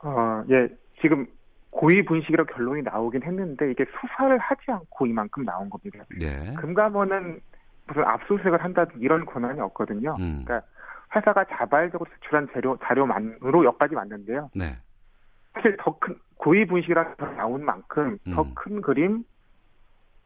어, 0.00 0.42
예, 0.50 0.68
지금 1.00 1.26
고의 1.70 2.04
분식이라고 2.04 2.52
결론이 2.54 2.82
나오긴 2.82 3.22
했는데 3.22 3.70
이게 3.70 3.84
수사를 4.00 4.36
하지 4.38 4.62
않고 4.68 5.06
이만큼 5.06 5.44
나온 5.44 5.70
겁니다. 5.70 6.04
네. 6.18 6.54
금감원은 6.58 7.40
무슨 7.86 8.04
압수수색을 8.04 8.62
한다든 8.62 9.00
이런 9.00 9.24
권한이 9.24 9.60
없거든요. 9.60 10.14
음. 10.20 10.42
그러니까 10.44 10.62
회사가 11.14 11.44
자발적으로 11.44 12.08
제출한 12.14 12.48
재료 12.52 12.76
자료만으로 12.84 13.64
여기까지 13.64 13.94
왔는데요. 13.94 14.50
네. 14.54 14.76
사실 15.54 15.76
더 15.78 15.98
큰 15.98 16.16
고의 16.36 16.66
분식이라는 16.66 17.14
더 17.18 17.26
나온 17.32 17.64
만큼 17.64 18.18
음. 18.26 18.34
더큰 18.34 18.80
그림, 18.80 19.22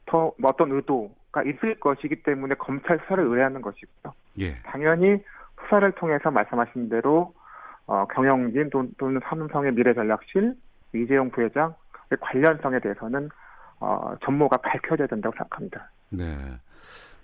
더 0.07 0.33
어떤 0.43 0.73
의도가 0.73 1.43
있을 1.45 1.79
것이기 1.81 2.23
때문에 2.23 2.55
검찰 2.55 2.99
수사를 3.01 3.23
의뢰하는 3.25 3.61
것이고요. 3.61 4.15
예. 4.39 4.55
당연히 4.63 5.19
수사를 5.63 5.91
통해서 5.93 6.31
말씀하신 6.31 6.89
대로 6.89 7.35
어, 7.87 8.07
경영진 8.15 8.71
또- 8.71 8.87
또는 8.99 9.21
삼성의 9.29 9.73
미래전략실 9.75 10.55
이재용 10.95 11.31
부회장 11.31 11.75
관련성에 12.21 12.81
대해서는 12.81 13.29
어, 13.81 14.15
전모가 14.25 14.57
밝혀져야 14.59 15.07
된다고 15.07 15.35
생각합니다. 15.37 15.91
네. 16.11 16.25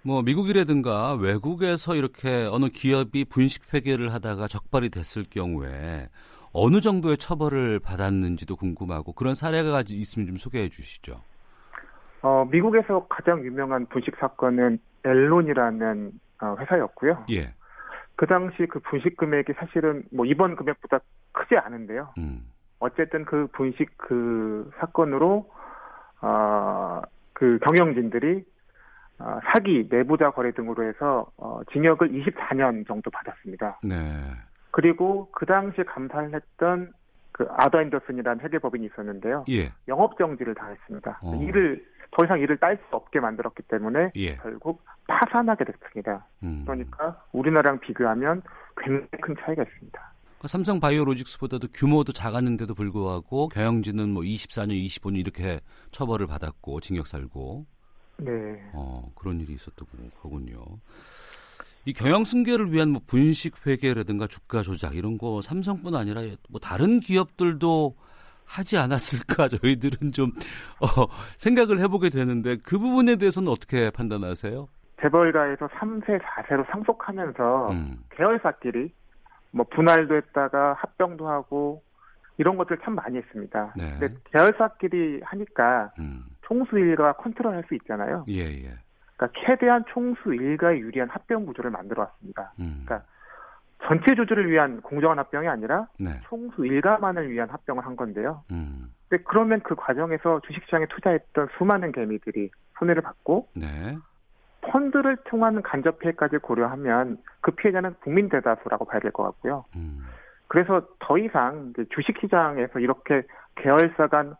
뭐 0.04 0.20
미국이라든가 0.22 1.14
외국에서 1.14 1.94
이렇게 1.94 2.46
어느 2.50 2.68
기업이 2.68 3.24
분식 3.24 3.72
회계를 3.72 4.12
하다가 4.12 4.48
적발이 4.48 4.90
됐을 4.90 5.24
경우에 5.30 6.08
어느 6.52 6.80
정도의 6.80 7.18
처벌을 7.18 7.80
받았는지도 7.80 8.56
궁금하고 8.56 9.12
그런 9.12 9.34
사례가 9.34 9.84
있으면 9.88 10.26
좀 10.26 10.36
소개해 10.36 10.68
주시죠. 10.68 11.22
어, 12.22 12.44
미국에서 12.50 13.06
가장 13.08 13.44
유명한 13.44 13.86
분식 13.86 14.16
사건은 14.16 14.78
엘론이라는 15.04 16.12
어, 16.42 16.56
회사였고요. 16.58 17.16
예. 17.30 17.54
그 18.16 18.26
당시 18.26 18.66
그 18.66 18.78
분식 18.80 19.16
금액이 19.16 19.54
사실은 19.54 20.04
뭐 20.12 20.26
이번 20.26 20.54
금액보다 20.54 21.00
크지 21.32 21.56
않은데요. 21.56 22.12
음. 22.18 22.42
어쨌든 22.78 23.24
그 23.24 23.48
분식 23.52 23.96
그 23.96 24.70
사건으로 24.78 25.50
어 26.20 27.02
그 27.42 27.58
경영진들이 27.58 28.44
어, 29.18 29.40
사기, 29.46 29.88
내부자 29.90 30.30
거래 30.30 30.52
등으로 30.52 30.84
해서 30.88 31.26
어, 31.36 31.60
징역을 31.72 32.12
24년 32.12 32.86
정도 32.86 33.10
받았습니다. 33.10 33.80
네. 33.82 33.96
그리고 34.72 35.28
그 35.32 35.46
당시 35.46 35.84
감사를 35.84 36.34
했던 36.34 36.92
그 37.30 37.46
아더 37.50 37.80
앤더슨이라는 37.80 38.44
회계법인이 38.44 38.86
있었는데요. 38.86 39.44
예. 39.50 39.72
영업 39.86 40.18
정지를 40.18 40.54
당했습니다. 40.54 41.20
어. 41.22 41.34
일을 41.42 41.86
더 42.10 42.24
이상 42.24 42.40
일을 42.40 42.58
딸 42.58 42.76
수 42.76 42.96
없게 42.96 43.20
만들었기 43.20 43.62
때문에 43.62 44.10
예. 44.16 44.36
결국 44.36 44.82
파산하게 45.06 45.64
됐습니다. 45.64 46.26
음. 46.42 46.62
그러니까 46.64 47.22
우리나라랑 47.32 47.80
비교하면 47.80 48.42
굉장히 48.76 49.08
큰 49.22 49.34
차이가 49.40 49.62
있습니다. 49.62 49.98
그러니까 49.98 50.48
삼성 50.48 50.80
바이오로직스보다도 50.80 51.68
규모도 51.72 52.12
작았는데도 52.12 52.74
불구하고 52.74 53.48
경영진은 53.48 54.10
뭐 54.10 54.22
24년, 54.22 54.72
25년 54.86 55.20
이렇게 55.20 55.60
처벌을 55.90 56.26
받았고 56.26 56.80
징역 56.80 57.06
살고 57.06 57.64
네. 58.18 58.30
어, 58.72 59.10
그런 59.14 59.40
일이 59.40 59.54
있었던 59.54 59.86
거군요. 60.20 60.64
이 61.84 61.92
경영 61.92 62.24
승계를 62.24 62.72
위한 62.72 62.90
뭐 62.90 63.00
분식 63.06 63.66
회계라든가 63.66 64.26
주가 64.26 64.62
조작 64.62 64.94
이런 64.94 65.18
거 65.18 65.40
삼성뿐 65.40 65.94
아니라 65.94 66.20
뭐 66.48 66.60
다른 66.60 67.00
기업들도 67.00 67.94
하지 68.46 68.76
않았을까 68.78 69.48
저희들은 69.60 70.12
좀 70.12 70.32
어, 70.80 71.06
생각을 71.36 71.80
해보게 71.80 72.10
되는데 72.10 72.56
그 72.62 72.78
부분에 72.78 73.16
대해서는 73.16 73.50
어떻게 73.50 73.90
판단하세요? 73.90 74.68
재벌가에서 75.00 75.66
3세, 75.66 76.20
4세로 76.20 76.64
상속하면서 76.70 77.70
음, 77.72 78.04
계열사끼리 78.10 78.92
뭐 79.50 79.66
분할도 79.74 80.14
했다가 80.14 80.74
합병도 80.74 81.28
하고 81.28 81.82
이런 82.38 82.56
것들 82.56 82.78
참 82.84 82.94
많이 82.94 83.18
했습니다. 83.18 83.74
네. 83.76 83.96
근데 83.98 84.14
계열사끼리 84.32 85.20
하니까 85.24 85.92
음, 85.98 86.24
총수 86.42 86.78
일가 86.78 87.14
컨트롤할 87.14 87.64
수 87.68 87.74
있잖아요. 87.74 88.24
예, 88.28 88.42
예. 88.42 88.74
그러니까 89.22 89.40
최대한 89.46 89.84
총수 89.88 90.34
일가에 90.34 90.78
유리한 90.78 91.08
합병 91.08 91.46
구조를 91.46 91.70
만들어 91.70 92.02
왔습니다. 92.02 92.52
음, 92.58 92.82
그러니까 92.84 93.06
전체 93.84 94.14
조주를 94.14 94.50
위한 94.50 94.80
공정한 94.80 95.18
합병이 95.18 95.48
아니라 95.48 95.86
네, 95.98 96.20
총수 96.24 96.66
일가만을 96.66 97.30
위한 97.30 97.48
합병을 97.50 97.84
한 97.84 97.96
건데요. 97.96 98.42
음, 98.50 98.92
근데 99.08 99.22
그러면 99.26 99.60
그 99.60 99.74
과정에서 99.74 100.40
주식시장에 100.46 100.86
투자했던 100.86 101.48
수많은 101.58 101.92
개미들이 101.92 102.50
손해를 102.78 103.02
받고 103.02 103.48
네, 103.54 103.96
펀드를 104.62 105.16
통한 105.24 105.62
간접 105.62 105.98
피해까지 105.98 106.38
고려하면 106.38 107.18
그 107.40 107.50
피해자는 107.52 107.94
국민 108.02 108.28
대다수라고 108.28 108.84
봐야 108.86 109.00
될 109.00 109.10
것 109.12 109.24
같고요. 109.24 109.64
음, 109.76 110.04
그래서 110.48 110.86
더 110.98 111.18
이상 111.18 111.72
주식시장에서 111.94 112.78
이렇게 112.78 113.22
계열사 113.56 114.08
간 114.08 114.34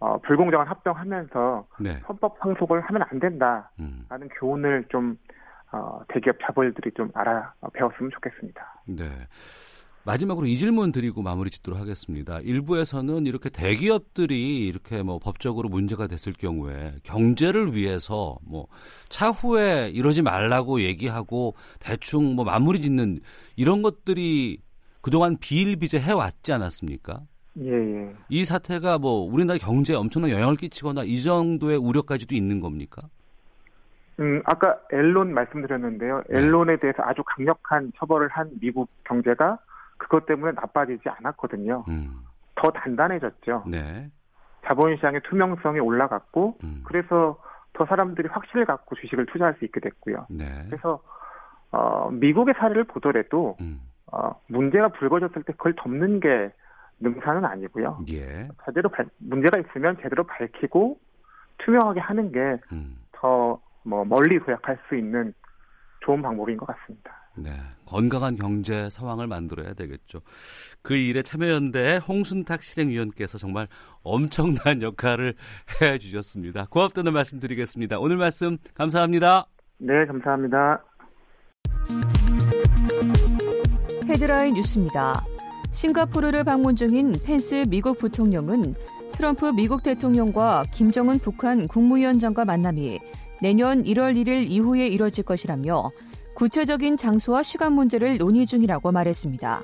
어, 0.00 0.18
불공정한 0.18 0.66
합병하면서 0.66 1.66
네, 1.80 2.00
헌법 2.08 2.36
상속을 2.40 2.80
하면 2.82 3.02
안 3.10 3.18
된다라는 3.18 3.68
음, 3.80 4.28
교훈을 4.38 4.84
좀 4.90 5.16
어, 5.72 6.00
대기업 6.08 6.36
자본들이 6.40 6.92
좀 6.96 7.10
알아 7.14 7.52
배웠으면 7.72 8.10
좋겠습니다. 8.12 8.82
네. 8.86 9.04
마지막으로 10.04 10.46
이 10.46 10.56
질문 10.56 10.90
드리고 10.90 11.20
마무리 11.20 11.50
짓도록 11.50 11.78
하겠습니다. 11.78 12.40
일부에서는 12.40 13.26
이렇게 13.26 13.50
대기업들이 13.50 14.66
이렇게 14.66 15.02
뭐 15.02 15.18
법적으로 15.18 15.68
문제가 15.68 16.06
됐을 16.06 16.32
경우에 16.32 16.94
경제를 17.02 17.74
위해서 17.74 18.38
뭐 18.42 18.68
차후에 19.10 19.90
이러지 19.90 20.22
말라고 20.22 20.80
얘기하고 20.80 21.54
대충 21.78 22.36
뭐 22.36 22.44
마무리 22.46 22.80
짓는 22.80 23.20
이런 23.56 23.82
것들이 23.82 24.62
그동안 25.02 25.36
비일비재 25.38 25.98
해 25.98 26.12
왔지 26.12 26.54
않았습니까? 26.54 27.20
예, 27.60 27.72
예. 27.72 28.14
이 28.28 28.44
사태가 28.44 28.98
뭐 28.98 29.22
우리나라 29.30 29.58
경제에 29.58 29.96
엄청난 29.96 30.30
영향을 30.30 30.56
끼치거나 30.56 31.02
이 31.04 31.22
정도의 31.22 31.76
우려까지도 31.76 32.34
있는 32.34 32.60
겁니까? 32.60 33.02
음, 34.20 34.42
아까 34.44 34.78
엘론 34.90 35.32
말씀드렸는데요. 35.32 36.22
네. 36.28 36.38
엘론에 36.38 36.78
대해서 36.78 37.02
아주 37.04 37.22
강력한 37.24 37.92
처벌을 37.96 38.28
한 38.28 38.50
미국 38.60 38.88
경제가 39.04 39.58
그것 39.96 40.26
때문에 40.26 40.52
나빠지지 40.52 41.08
않았거든요. 41.08 41.84
음, 41.88 42.20
더 42.56 42.70
단단해졌죠. 42.70 43.64
네, 43.66 44.10
자본시장의 44.66 45.22
투명성이 45.28 45.80
올라갔고, 45.80 46.58
음, 46.64 46.82
그래서 46.84 47.40
더 47.72 47.86
사람들이 47.86 48.28
확신을 48.28 48.64
갖고 48.64 48.96
주식을 48.96 49.26
투자할 49.26 49.54
수 49.58 49.64
있게 49.64 49.80
됐고요. 49.80 50.26
네, 50.30 50.64
그래서 50.66 51.00
어, 51.70 52.10
미국의 52.10 52.54
사례를 52.58 52.84
보더라도 52.84 53.56
음, 53.60 53.80
어, 54.10 54.32
문제가 54.46 54.88
불거졌을 54.88 55.42
때 55.44 55.52
그걸 55.52 55.74
덮는 55.76 56.20
게 56.20 56.50
능사는 57.00 57.44
아니고요. 57.44 58.04
예, 58.10 58.48
제대로 58.66 58.88
발- 58.88 59.08
문제가 59.18 59.58
있으면 59.58 59.96
제대로 60.02 60.24
밝히고 60.24 60.98
투명하게 61.58 62.00
하는 62.00 62.32
게 62.32 62.38
음. 62.72 62.96
더뭐 63.12 64.04
멀리 64.06 64.38
도약할 64.40 64.78
수 64.88 64.96
있는 64.96 65.32
좋은 66.04 66.22
방법인 66.22 66.56
것 66.56 66.66
같습니다. 66.66 67.16
네, 67.36 67.50
건강한 67.86 68.34
경제 68.36 68.90
상황을 68.90 69.28
만들어야 69.28 69.72
되겠죠. 69.74 70.20
그 70.82 70.94
일에 70.96 71.22
참여연대 71.22 71.98
홍순탁 72.08 72.62
실행위원께서 72.62 73.38
정말 73.38 73.66
엄청난 74.02 74.82
역할을 74.82 75.34
해주셨습니다. 75.82 76.66
고맙다는 76.70 77.12
말씀 77.12 77.38
드리겠습니다. 77.38 77.98
오늘 78.00 78.16
말씀 78.16 78.58
감사합니다. 78.74 79.46
네, 79.78 80.04
감사합니다. 80.06 80.82
헤드라인 84.08 84.54
뉴스입니다. 84.54 85.20
싱가포르를 85.78 86.42
방문 86.42 86.74
중인 86.74 87.14
펜스 87.22 87.66
미국 87.68 88.00
부통령은 88.00 88.74
트럼프 89.12 89.52
미국 89.52 89.84
대통령과 89.84 90.64
김정은 90.72 91.20
북한 91.20 91.68
국무위원장과 91.68 92.44
만남이 92.44 92.98
내년 93.40 93.84
1월 93.84 94.16
1일 94.16 94.50
이후에 94.50 94.88
이뤄질 94.88 95.22
것이라며 95.22 95.88
구체적인 96.34 96.96
장소와 96.96 97.44
시간 97.44 97.74
문제를 97.74 98.18
논의 98.18 98.44
중이라고 98.44 98.90
말했습니다. 98.90 99.62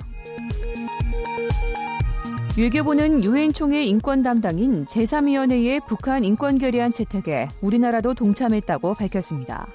외교부는 2.57 3.25
유엔 3.25 3.51
총회 3.51 3.83
인권 3.83 4.23
담당인 4.23 4.85
제3위원회의 4.85 5.85
북한 5.85 6.23
인권 6.23 6.57
결의안 6.59 6.93
채택에 6.93 7.49
우리나라도 7.59 8.13
동참했다고 8.13 8.93
밝혔습니다. 8.93 9.67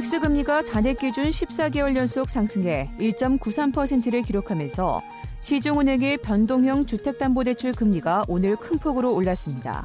코픽스 0.00 0.20
금리가 0.20 0.62
잔액 0.62 0.96
기준 0.96 1.24
14개월 1.24 1.94
연속 1.94 2.30
상승해 2.30 2.90
1.93%를 2.98 4.22
기록하면서 4.22 5.02
시중은행의 5.40 6.16
변동형 6.22 6.86
주택담보대출 6.86 7.72
금리가 7.72 8.24
오늘 8.26 8.56
큰 8.56 8.78
폭으로 8.78 9.14
올랐습니다. 9.14 9.84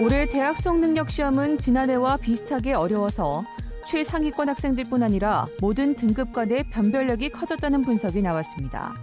올해 0.00 0.24
대학 0.24 0.56
수학 0.56 0.78
능력 0.78 1.10
시험은 1.10 1.58
지난해와 1.58 2.16
비슷하게 2.16 2.72
어려워서 2.72 3.44
최상위권 3.86 4.48
학생들뿐 4.48 5.02
아니라 5.02 5.46
모든 5.60 5.94
등급 5.94 6.32
간의 6.32 6.64
변별력이 6.70 7.28
커졌다는 7.28 7.82
분석이 7.82 8.22
나왔습니다. 8.22 8.94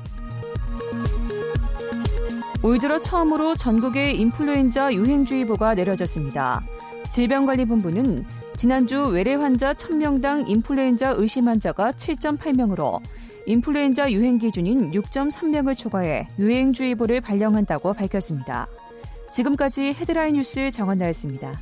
올 2.64 2.80
들어 2.80 3.00
처음으로 3.00 3.56
전국에 3.58 4.14
인플루엔자 4.14 4.92
유행주의보가 4.94 5.76
내려졌습니다. 5.76 6.64
질병관리본부는 7.14 8.26
지난주 8.58 9.06
외래 9.06 9.36
환자 9.36 9.72
1000명당 9.74 10.50
인플루엔자 10.50 11.14
의심 11.18 11.48
환자가 11.48 11.92
7.8명으로 11.92 13.00
인플루엔자 13.46 14.12
유행 14.12 14.40
기준인 14.40 14.90
6.3명을 14.90 15.78
초과해 15.78 16.28
유행주의보를 16.40 17.22
발령한다고 17.22 17.94
밝혔습니다. 17.94 18.68
지금까지 19.32 19.94
헤드라인 19.94 20.34
뉴스 20.34 20.72
정원 20.72 20.98
나였습니다. 20.98 21.62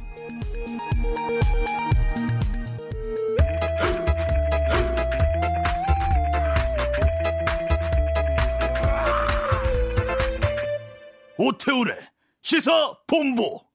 오태우래 11.38 11.98
시사 12.42 12.94
본부. 13.06 13.71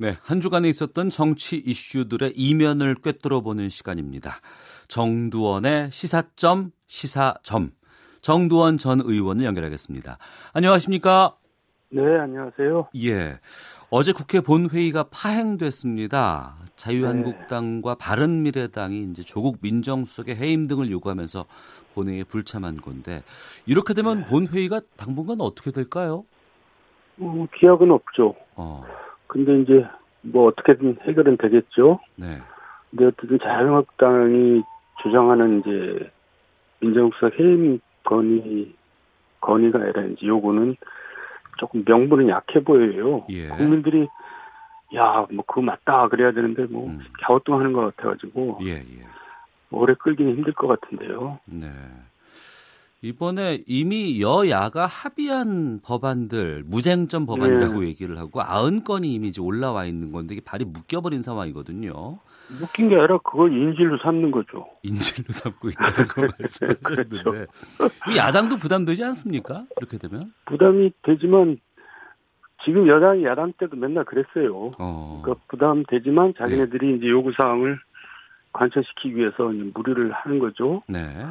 네, 0.00 0.14
한 0.22 0.40
주간에 0.40 0.68
있었던 0.68 1.10
정치 1.10 1.56
이슈들의 1.56 2.34
이면을 2.36 2.94
꿰뚫어 2.94 3.40
보는 3.40 3.68
시간입니다. 3.68 4.36
정두원의 4.86 5.90
시사점 5.90 6.70
시사점 6.86 7.72
정두원 8.20 8.78
전 8.78 9.00
의원을 9.00 9.44
연결하겠습니다. 9.44 10.18
안녕하십니까? 10.52 11.34
네, 11.90 12.02
안녕하세요. 12.16 12.90
예. 13.02 13.40
어제 13.90 14.12
국회 14.12 14.40
본회의가 14.40 15.06
파행됐습니다. 15.10 16.54
자유한국당과 16.76 17.94
네. 17.94 17.98
바른미래당이 17.98 19.08
이제 19.10 19.24
조국 19.24 19.58
민정수석의 19.62 20.36
해임 20.36 20.68
등을 20.68 20.92
요구하면서 20.92 21.44
본회의에 21.94 22.22
불참한 22.22 22.76
건데 22.76 23.24
이렇게 23.66 23.94
되면 23.94 24.20
네. 24.20 24.26
본회의가 24.26 24.80
당분간 24.96 25.40
어떻게 25.40 25.72
될까요? 25.72 26.24
어, 27.18 27.46
기약은 27.58 27.90
없죠. 27.90 28.36
어. 28.54 28.84
근데 29.28 29.60
이제 29.60 29.86
뭐 30.22 30.48
어떻게든 30.48 30.98
해결은 31.02 31.36
되겠죠. 31.36 32.00
네. 32.16 32.40
근데 32.90 33.06
어쨌든 33.06 33.38
자유한국당이 33.38 34.62
주장하는 35.02 35.60
이제 35.60 36.10
민정수석 36.80 37.38
해임 37.38 37.80
건의 38.04 38.74
건의가 39.40 39.80
아니라 39.80 40.02
이제 40.04 40.26
요구는 40.26 40.76
조금 41.58 41.84
명분은 41.86 42.28
약해 42.28 42.62
보여요. 42.62 43.24
예. 43.28 43.48
국민들이 43.48 44.08
야, 44.94 45.26
뭐 45.30 45.44
그거 45.46 45.60
맞다 45.60 46.08
그래야 46.08 46.32
되는데 46.32 46.64
뭐 46.64 46.86
음. 46.86 47.00
갸우뚱하는 47.22 47.72
것 47.72 47.96
같아가지고 47.96 48.60
예, 48.64 48.76
예. 48.76 49.06
오래 49.70 49.94
끌기는 49.94 50.34
힘들 50.34 50.52
것 50.54 50.66
같은데요. 50.66 51.38
네. 51.44 51.70
이번에 53.00 53.62
이미 53.66 54.20
여야가 54.20 54.86
합의한 54.86 55.80
법안들 55.84 56.64
무쟁점 56.66 57.26
법안이라고 57.26 57.80
네. 57.80 57.88
얘기를 57.88 58.18
하고 58.18 58.42
아흔 58.42 58.82
건이 58.82 59.12
이미 59.12 59.28
이제 59.28 59.40
올라와 59.40 59.84
있는 59.84 60.10
건데 60.10 60.34
이게 60.34 60.42
발이 60.44 60.64
묶여버린 60.64 61.22
상황이거든요. 61.22 62.18
묶인 62.60 62.88
게 62.88 62.96
아니라 62.96 63.18
그걸 63.18 63.52
인질로 63.52 63.98
삼는 63.98 64.32
거죠. 64.32 64.66
인질로 64.82 65.26
삼고 65.30 65.68
있다고 65.68 66.22
말씀하셨는데 66.38 67.06
그렇죠. 67.22 68.16
야당도 68.16 68.56
부담되지 68.56 69.04
않습니까? 69.04 69.64
이렇게 69.78 69.98
되면 69.98 70.32
부담이 70.46 70.90
되지만 71.02 71.60
지금 72.64 72.88
여당이 72.88 73.24
야당 73.24 73.52
때도 73.52 73.76
맨날 73.76 74.04
그랬어요. 74.04 74.72
어. 74.78 75.20
그러니까 75.22 75.44
부담되지만 75.48 76.34
자기네들이 76.36 76.86
네. 76.88 76.94
이제 76.96 77.08
요구 77.08 77.30
사항을 77.32 77.78
관철시키기 78.52 79.14
위해서 79.14 79.52
무리를 79.74 80.10
하는 80.10 80.40
거죠. 80.40 80.82
네. 80.88 81.26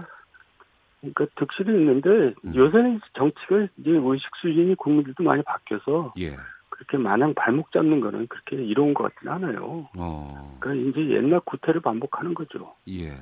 그러니까 0.99 1.25
득실이 1.35 1.71
있는데 1.71 2.33
음. 2.43 2.55
요새는 2.55 3.01
정치가 3.13 3.67
이제 3.77 3.91
의식 3.91 4.29
수준이 4.41 4.75
국민들도 4.75 5.23
많이 5.23 5.43
바뀌어서 5.43 6.13
예. 6.19 6.35
그렇게 6.69 6.97
마냥 6.97 7.33
발목 7.33 7.71
잡는 7.71 7.99
거는 7.99 8.27
그렇게 8.27 8.63
이로운 8.63 8.93
것 8.93 9.03
같지는 9.13 9.33
않아요. 9.33 9.87
어. 9.97 10.57
그러니까 10.59 10.89
이제 10.89 11.15
옛날 11.15 11.39
구태를 11.41 11.81
반복하는 11.81 12.33
거죠. 12.33 12.73
예. 12.89 13.17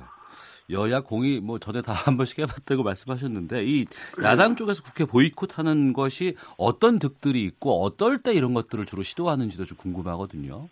여야 0.68 1.00
공이 1.00 1.40
뭐 1.40 1.58
전에 1.58 1.80
다 1.80 1.92
한 1.92 2.16
번씩 2.16 2.38
해봤다고 2.40 2.82
말씀하셨는데 2.82 3.64
이 3.64 3.86
야당 4.22 4.56
쪽에서 4.56 4.82
국회 4.82 5.04
보이콧하는 5.04 5.92
것이 5.92 6.36
어떤 6.56 6.98
득들이 6.98 7.42
있고 7.44 7.82
어떨 7.82 8.18
때 8.18 8.32
이런 8.34 8.54
것들을 8.54 8.84
주로 8.86 9.02
시도하는지도 9.02 9.64
좀 9.64 9.78
궁금하거든요. 9.78 10.68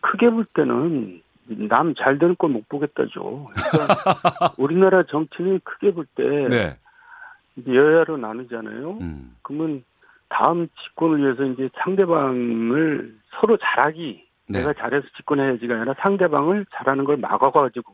크게 0.00 0.30
볼 0.30 0.44
때는 0.54 1.22
남 1.48 1.94
잘 1.94 2.18
되는 2.18 2.36
걸 2.36 2.50
못 2.50 2.68
보겠다죠. 2.68 3.48
그러니까 3.54 4.54
우리나라 4.58 5.02
정치는 5.04 5.60
크게 5.64 5.92
볼때 5.92 6.22
네. 6.48 6.76
여야로 7.66 8.16
나누잖아요. 8.16 8.98
음. 9.00 9.36
그러면 9.42 9.84
다음 10.28 10.68
집권을 10.84 11.20
위해서 11.24 11.44
이제 11.44 11.68
상대방을 11.82 13.16
서로 13.40 13.56
잘하기 13.56 14.26
네. 14.48 14.58
내가 14.58 14.72
잘해서 14.74 15.06
집권해야지가 15.16 15.74
아니라 15.74 15.94
상대방을 15.98 16.66
잘하는 16.74 17.04
걸 17.04 17.16
막아가지고 17.18 17.92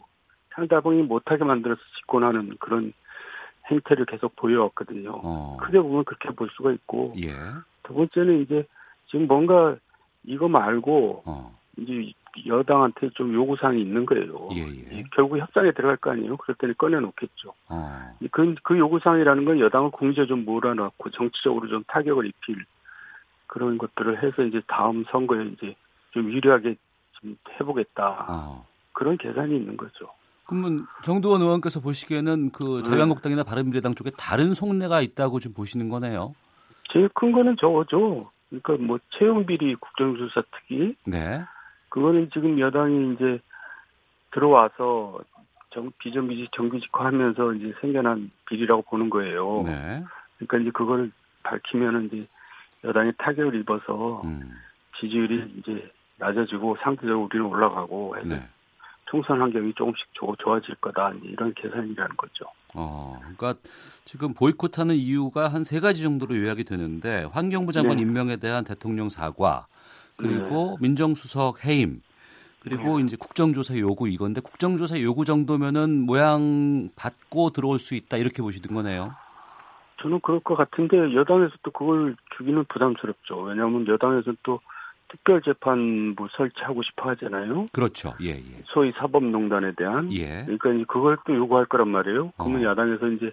상대방이 0.51 1.03
못하게 1.03 1.45
만들어서 1.45 1.81
집권하는 1.97 2.57
그런 2.61 2.93
행태를 3.71 4.07
계속 4.07 4.37
보여왔거든요. 4.37 5.21
어. 5.23 5.57
크게 5.61 5.81
보면 5.81 6.05
그렇게 6.05 6.29
볼 6.31 6.49
수가 6.57 6.73
있고 6.73 7.15
예. 7.23 7.33
두 7.83 7.95
번째는 7.95 8.43
이제 8.43 8.67
지금 9.07 9.27
뭔가 9.27 9.77
이거 10.25 10.49
말고 10.49 11.23
어. 11.25 11.59
이제 11.79 12.13
여당한테 12.47 13.11
좀 13.11 13.33
요구사항이 13.33 13.81
있는 13.81 14.07
거예요. 14.07 14.49
예, 14.55 14.67
예. 14.93 15.05
결국 15.15 15.39
협상에 15.39 15.73
들어갈 15.73 15.97
거 15.97 16.11
아니에요. 16.11 16.37
그럴 16.37 16.57
때는 16.57 16.75
꺼내놓겠죠. 16.77 17.55
어. 17.69 18.19
그, 18.33 18.55
그 18.63 18.79
요구사항이라는 18.79 19.45
건 19.45 19.61
여당을 19.61 19.91
공지에 19.91 20.27
좀 20.27 20.45
몰아넣고 20.45 21.11
정치적으로 21.11 21.69
좀 21.69 21.85
타격을 21.87 22.27
입힐 22.27 22.65
그런 23.47 23.79
것들을 23.79 24.23
해서 24.23 24.43
이제 24.43 24.61
다음 24.67 25.05
선거에 25.11 25.45
이제 25.47 25.75
좀 26.11 26.31
유리하게 26.31 26.77
좀 27.21 27.37
해보겠다. 27.61 28.27
어. 28.29 28.67
그런 28.93 29.17
계산이 29.17 29.57
있는 29.57 29.77
거죠. 29.77 30.09
그러면 30.47 30.87
정두원 31.03 31.41
의원께서 31.41 31.81
보시기에는 31.81 32.51
그 32.51 32.83
네. 32.85 32.91
자유한국당이나 32.91 33.45
바른미래당 33.45 33.95
쪽에 33.95 34.11
다른 34.17 34.55
속내가 34.55 35.01
있다고 35.01 35.41
좀 35.41 35.55
보시는 35.55 35.89
거네요. 35.89 36.35
제일 36.91 37.09
큰 37.15 37.33
거는 37.33 37.57
저거죠. 37.59 38.31
그러니까 38.49 38.77
뭐 38.85 38.99
채용 39.11 39.47
비리 39.47 39.75
국정조사 39.75 40.43
특위. 40.53 40.95
네. 41.07 41.43
그거는 41.95 42.29
지금 42.33 42.59
여당이 42.59 43.15
이제 43.15 43.39
들어와서 44.33 45.21
정, 45.71 45.93
비정규직 45.99 46.51
정규직화하면서 46.51 47.53
이제 47.55 47.73
생겨난 47.81 48.33
비리라고 48.49 48.83
보는 48.83 49.11
거예요. 49.11 49.63
네. 49.65 50.03
그러니까 50.37 50.59
이제 50.59 50.71
그걸 50.73 51.13
밝히면은 51.45 52.07
이제 52.07 52.27
여당이 52.83 53.13
타격을 53.17 53.55
입어서 53.61 54.23
음. 54.25 54.57
지지율이 54.99 55.55
이제 55.59 55.89
낮아지고 56.19 56.79
상대적으로 56.83 57.27
우리는 57.27 57.47
올라가고 57.47 58.17
해서 58.17 58.27
네. 58.27 58.49
총선 59.07 59.41
환경이 59.41 59.75
조금씩 59.75 60.05
좋아질 60.43 60.75
거다 60.81 61.13
이런 61.23 61.55
계산이라는 61.55 62.17
거죠. 62.17 62.47
어, 62.75 63.21
그러니까 63.21 63.55
지금 64.05 64.35
보이콧하는 64.35 64.97
이유가 64.97 65.47
한 65.47 65.63
세 65.63 65.79
가지 65.79 66.03
정도로 66.03 66.37
요약이 66.37 66.65
되는데 66.65 67.23
환경부 67.31 67.71
장관 67.71 67.99
네. 67.99 68.03
임명에 68.03 68.39
대한 68.39 68.65
대통령 68.65 69.09
사과, 69.09 69.69
그리고 70.17 70.77
네. 70.81 70.89
민정수석 70.89 71.65
해임 71.65 72.01
그리고 72.61 72.99
네. 72.99 73.05
이제 73.05 73.17
국정조사 73.17 73.77
요구 73.79 74.09
이건데 74.09 74.41
국정조사 74.41 75.01
요구 75.03 75.25
정도면은 75.25 76.01
모양 76.01 76.89
받고 76.97 77.51
들어올 77.51 77.79
수 77.79 77.95
있다 77.95 78.17
이렇게 78.17 78.43
보시는 78.43 78.75
거네요. 78.75 79.15
저는 80.01 80.21
그럴 80.21 80.41
것 80.41 80.55
같은데 80.57 81.15
여당에서 81.15 81.53
또 81.63 81.71
그걸 81.71 82.17
주기는 82.37 82.65
부담스럽죠. 82.69 83.41
왜냐하면 83.43 83.87
여당에서 83.87 84.33
또 84.43 84.61
특별재판부 85.09 86.29
설치하고 86.33 86.83
싶어 86.83 87.11
하잖아요. 87.11 87.69
그렇죠. 87.73 88.15
예, 88.23 88.31
예. 88.31 88.63
소위 88.67 88.93
사법농단에 88.93 89.73
대한. 89.77 90.13
예. 90.13 90.43
그러니까 90.45 90.73
이제 90.73 90.85
그걸 90.89 91.17
또 91.27 91.35
요구할 91.35 91.67
거란 91.67 91.89
말이에요. 91.89 92.33
그러면 92.37 92.65
어. 92.67 92.71
야당에서 92.71 93.09
이제 93.09 93.33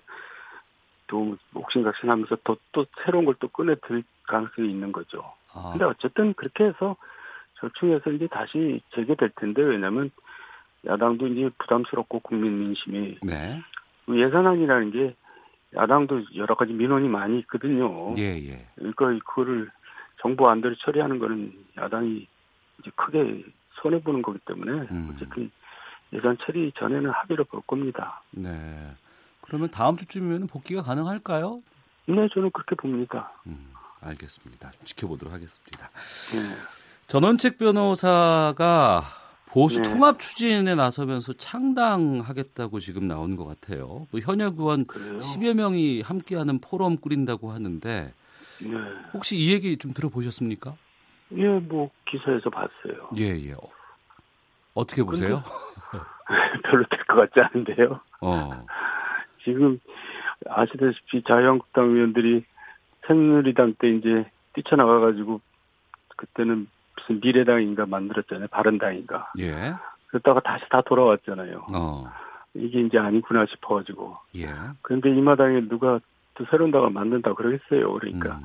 또 1.08 1.36
옥신각신하면서 1.54 2.38
또, 2.44 2.58
또 2.72 2.86
새로운 3.04 3.26
걸 3.26 3.36
또 3.40 3.48
꺼내 3.48 3.76
들 3.88 4.04
가능성이 4.28 4.70
있는 4.70 4.92
거죠. 4.92 5.24
아. 5.54 5.72
근데 5.72 5.86
어쨌든 5.86 6.34
그렇게 6.34 6.66
해서 6.66 6.96
절충해서 7.60 8.12
이제 8.12 8.28
다시 8.28 8.82
재개될 8.96 9.32
텐데 9.36 9.62
왜냐하면 9.62 10.12
야당도 10.86 11.28
이제 11.28 11.50
부담스럽고 11.60 12.20
국민 12.20 12.60
민심이 12.60 13.18
네. 13.22 13.62
예산안이라는 14.10 14.92
게 14.92 15.16
야당도 15.76 16.24
여러 16.36 16.56
가지 16.56 16.74
민원이 16.74 17.08
많이 17.08 17.40
있거든요. 17.40 18.16
예, 18.18 18.36
예. 18.50 18.68
그러니까 18.76 19.08
그거를 19.26 19.70
정부 20.22 20.50
안대로 20.50 20.76
처리하는 20.76 21.20
거는 21.20 21.54
야당이 21.78 22.28
이제 22.80 22.92
크게 22.96 23.44
손해 23.82 24.02
보는 24.02 24.22
거기 24.22 24.40
때문에 24.40 24.88
음. 24.92 25.12
어쨌든 25.14 25.52
예산 26.14 26.38
처리 26.40 26.72
전에는 26.76 27.10
합의를 27.10 27.46
볼 27.46 27.62
겁니다. 27.62 28.22
네. 28.32 28.50
그러면 29.42 29.70
다음 29.70 29.98
주쯤이면 29.98 30.48
복귀가 30.48 30.82
가능할까요? 30.82 31.62
네, 32.08 32.28
저는 32.34 32.52
그렇게 32.52 32.76
봅니다. 32.76 33.32
음, 33.48 33.72
알겠습니다. 34.02 34.72
지켜보도록 34.86 35.34
하겠습니다. 35.34 35.90
네. 36.34 36.56
전원책 37.08 37.58
변호사가 37.58 39.02
보수 39.48 39.82
네. 39.82 39.90
통합 39.90 40.20
추진에 40.20 40.76
나서면서 40.76 41.34
창당하겠다고 41.34 42.80
지금 42.80 43.08
나온 43.08 43.36
것 43.36 43.46
같아요. 43.46 44.08
또 44.12 44.20
현역 44.20 44.60
의원 44.60 44.86
그래요? 44.86 45.20
10여 45.20 45.54
명이 45.56 46.02
함께하는 46.02 46.60
포럼 46.60 46.98
꾸린다고 46.98 47.52
하는데 47.52 48.14
네. 48.62 48.70
혹시 49.14 49.36
이 49.36 49.52
얘기 49.52 49.78
좀 49.78 49.94
들어보셨습니까? 49.94 50.74
예, 51.38 51.48
뭐 51.48 51.90
기사에서 52.10 52.50
봤어요. 52.50 53.10
예, 53.18 53.24
예. 53.50 53.56
어떻게 54.74 55.04
보세요? 55.04 55.44
별로 56.64 56.86
될 56.90 57.00
것 57.06 57.16
같지 57.16 57.40
않은데요. 57.42 58.00
어. 58.22 58.66
지금 59.44 59.80
아시다시피 60.50 61.24
자유한국당 61.28 61.90
의원들이 61.90 62.46
새누리당 63.08 63.76
때 63.80 63.90
이제 63.90 64.26
뛰쳐나가가지고 64.54 65.42
그때는 66.18 66.68
무슨 66.96 67.20
미래당인가 67.22 67.86
만들었잖아요. 67.86 68.48
바른당인가. 68.50 69.32
예. 69.40 69.74
그러다가 70.08 70.40
다시 70.42 70.66
다 70.70 70.82
돌아왔잖아요. 70.82 71.66
어. 71.74 72.12
이게 72.54 72.82
이제 72.82 72.98
아니구나 72.98 73.46
싶어가지고. 73.46 74.18
예. 74.38 74.50
그런데 74.82 75.10
이 75.10 75.22
마당에 75.22 75.62
누가 75.62 76.00
또 76.36 76.46
새로운 76.50 76.72
당을 76.72 76.90
만든다 76.92 77.34
그러겠어요. 77.34 77.94
그러니까 77.94 78.36
음. 78.36 78.44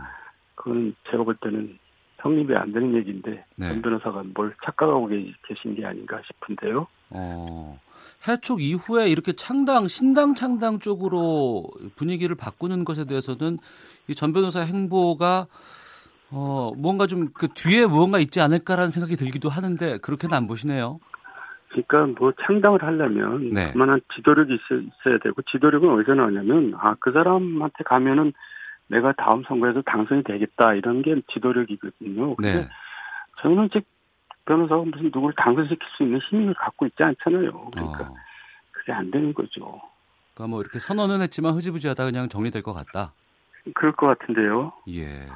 그건 0.54 0.96
제가 1.10 1.24
볼 1.24 1.36
때는 1.36 1.78
성립이 2.22 2.54
안 2.56 2.72
되는 2.72 2.94
얘기인데 2.94 3.44
네. 3.56 3.68
전 3.68 3.82
변호사가 3.82 4.24
뭘 4.34 4.54
착각하고 4.64 5.08
계신 5.46 5.74
게 5.74 5.84
아닌가 5.84 6.20
싶은데요. 6.24 6.86
어. 7.10 7.78
해촉 8.28 8.62
이후에 8.62 9.08
이렇게 9.08 9.32
창당 9.32 9.88
신당 9.88 10.34
창당 10.34 10.78
쪽으로 10.80 11.64
분위기를 11.96 12.34
바꾸는 12.36 12.84
것에 12.84 13.04
대해서는 13.04 13.58
이 14.08 14.14
전 14.14 14.32
변호사 14.32 14.60
행보가 14.60 15.46
어 16.30 16.72
뭔가 16.76 17.06
좀 17.06 17.28
그 17.34 17.48
뒤에 17.54 17.86
무언가 17.86 18.18
있지 18.18 18.40
않을까라는 18.40 18.90
생각이 18.90 19.16
들기도 19.16 19.48
하는데 19.48 19.98
그렇게는 19.98 20.34
안 20.36 20.46
보시네요. 20.46 20.98
그러니까 21.68 22.06
뭐 22.18 22.32
창당을 22.46 22.82
하려면 22.82 23.50
네. 23.52 23.72
그만한 23.72 24.00
지도력이 24.14 24.54
있어, 24.54 25.12
야 25.14 25.18
되고 25.22 25.42
지도력은 25.42 25.88
어디서 25.90 26.14
나오냐면 26.14 26.74
아 26.78 26.94
그 27.00 27.12
사람한테 27.12 27.84
가면은 27.84 28.32
내가 28.88 29.12
다음 29.12 29.42
선거에서 29.46 29.82
당선이 29.82 30.22
되겠다 30.24 30.74
이런 30.74 31.02
게 31.02 31.20
지도력이거든요. 31.32 32.36
근데 32.36 32.54
네. 32.54 32.68
저는 33.42 33.68
즉 33.72 33.84
변호사가 34.46 34.82
무슨 34.84 35.04
누구를 35.06 35.34
당선시킬 35.36 35.78
수 35.96 36.02
있는 36.04 36.18
힘을 36.20 36.54
갖고 36.54 36.86
있지 36.86 37.02
않잖아요. 37.02 37.70
그러니까 37.74 38.04
어. 38.04 38.14
그게 38.72 38.92
안 38.92 39.10
되는 39.10 39.34
거죠. 39.34 39.80
그러니까 40.34 40.50
뭐 40.50 40.60
이렇게 40.60 40.78
선언은 40.78 41.20
했지만 41.22 41.54
흐지부지하다 41.54 42.04
그냥 42.04 42.28
정리될 42.28 42.62
것 42.62 42.72
같다. 42.72 43.12
그럴 43.74 43.92
것 43.92 44.06
같은데요. 44.06 44.72
예. 44.88 45.26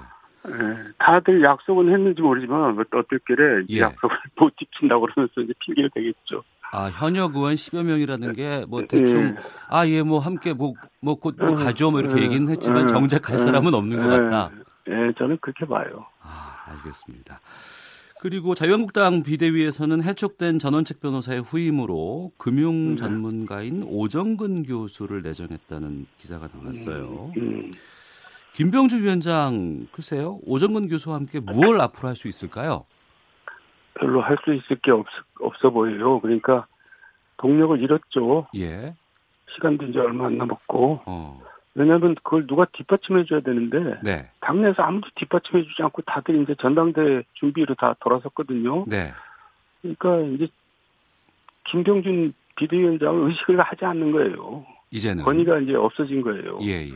예, 0.49 0.53
다들 0.99 1.42
약속은 1.42 1.92
했는지 1.92 2.23
모르지만 2.23 2.79
어떻길래 2.79 3.64
예. 3.68 3.81
약속을 3.81 4.16
못 4.40 4.57
지킨다고 4.57 5.07
그러면서 5.07 5.40
이제 5.42 5.53
핑계를 5.59 5.90
대겠죠. 5.92 6.42
아 6.73 6.87
현역 6.88 7.35
의원 7.35 7.55
10여 7.55 7.83
명이라는 7.83 8.33
게 8.33 8.64
뭐 8.68 8.83
대충 8.87 9.20
예. 9.23 9.35
아예 9.68 10.03
뭐 10.03 10.20
함께 10.20 10.53
뭐뭐곧 10.55 11.35
뭐, 11.37 11.49
뭐 11.49 11.55
가죠 11.57 11.90
뭐 11.90 12.01
이렇게 12.01 12.20
예. 12.20 12.25
얘기는 12.25 12.49
했지만 12.49 12.85
예. 12.85 12.87
정작 12.87 13.23
갈 13.23 13.38
사람은 13.38 13.75
없는 13.75 14.01
것 14.01 14.09
같다. 14.09 14.51
예, 14.88 15.12
저는 15.18 15.37
그렇게 15.40 15.66
봐요. 15.66 16.07
아 16.23 16.64
알겠습니다. 16.68 17.40
그리고 18.21 18.55
자유한국당 18.55 19.23
비대위에서는 19.23 20.03
해촉된 20.03 20.59
전원책 20.59 21.01
변호사의 21.01 21.41
후임으로 21.41 22.29
금융 22.37 22.91
네. 22.91 22.97
전문가인 22.97 23.83
오정근 23.83 24.65
교수를 24.65 25.23
내정했다는 25.23 26.07
기사가 26.19 26.49
나왔어요. 26.53 27.33
음, 27.39 27.43
음. 27.43 27.71
김병주 28.53 29.03
위원장 29.03 29.87
글쎄요 29.93 30.39
오정근 30.45 30.89
교수와 30.89 31.17
함께 31.17 31.41
무엇 31.41 31.81
앞으로 31.81 32.09
할 32.09 32.15
수 32.17 32.29
있을까요? 32.29 32.85
별로 33.95 34.21
할 34.21 34.37
수 34.45 34.53
있을 34.53 34.77
게 34.83 34.91
없, 34.91 35.07
없어 35.41 35.71
보여요. 35.71 36.21
그러니까 36.21 36.67
동력을 37.39 37.81
잃었죠. 37.83 38.49
예. 38.57 38.95
시간도 39.55 39.87
이제 39.87 39.99
얼마 39.99 40.27
안 40.27 40.37
남았고. 40.37 41.01
어. 41.07 41.43
왜냐하면 41.75 42.15
그걸 42.17 42.47
누가 42.47 42.67
뒷받침해 42.73 43.25
줘야 43.25 43.41
되는데 43.41 44.01
네. 44.03 44.29
당내에서 44.41 44.83
아무도 44.83 45.09
뒷받침해 45.15 45.63
주지 45.65 45.83
않고 45.83 46.03
다들 46.03 46.43
이제 46.43 46.55
전당대 46.59 47.23
준비로 47.35 47.75
다 47.77 47.95
돌아섰거든요. 48.01 48.85
네. 48.89 49.13
그러니까 49.81 50.19
이제 50.35 50.49
김병준 51.67 52.35
비대위원장은 52.57 53.29
의식을 53.29 53.61
하지 53.61 53.85
않는 53.85 54.13
거예요. 54.13 54.67
이제는 54.91 55.25
권위가 55.25 55.61
이제 55.61 55.75
없어진 55.75 56.23
거예요. 56.23 56.59
예, 56.63 56.89
예. 56.89 56.95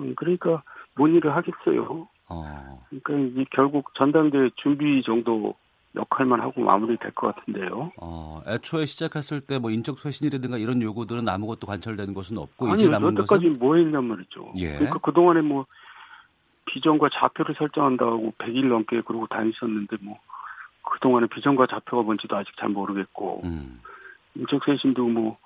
음, 0.00 0.14
그러니까 0.16 0.62
뭔 0.96 1.14
일을 1.14 1.34
하겠어요. 1.34 2.08
어. 2.28 2.84
그러니까 2.88 3.14
이제 3.14 3.44
결국 3.52 3.94
전당대 3.94 4.50
준비 4.56 5.02
정도 5.02 5.54
역할만 5.96 6.40
하고 6.40 6.60
마무리될 6.62 7.12
것 7.12 7.34
같은데요. 7.34 7.92
어, 8.00 8.42
애초에 8.46 8.84
시작했을 8.86 9.40
때 9.40 9.58
뭐 9.58 9.70
인적 9.70 9.98
쇄신이라든가 9.98 10.58
이런 10.58 10.82
요구들은 10.82 11.28
아무것도 11.28 11.66
관철되는 11.66 12.12
것은 12.14 12.36
없고 12.38 12.66
아니, 12.66 12.76
이제 12.76 12.88
남은 12.88 13.16
여태까지 13.18 13.46
것은 13.46 13.58
뭐 13.58 13.76
했냔 13.76 14.04
말이죠. 14.04 14.52
예. 14.56 14.72
그러니까 14.72 14.98
그 14.98 15.12
동안에 15.12 15.40
뭐 15.40 15.66
비전과 16.66 17.10
좌표를 17.12 17.54
설정한다고 17.56 18.32
100일 18.38 18.66
넘게 18.68 19.02
그러고 19.02 19.26
다니셨는데 19.28 19.98
뭐 20.00 20.18
그동안에 20.82 21.26
비전과 21.28 21.66
좌표가 21.66 22.02
뭔지도 22.02 22.36
아직 22.36 22.56
잘 22.58 22.68
모르겠고 22.68 23.42
음. 23.44 23.80
인적 24.34 24.64
쇄신도 24.64 25.06
뭐 25.08 25.38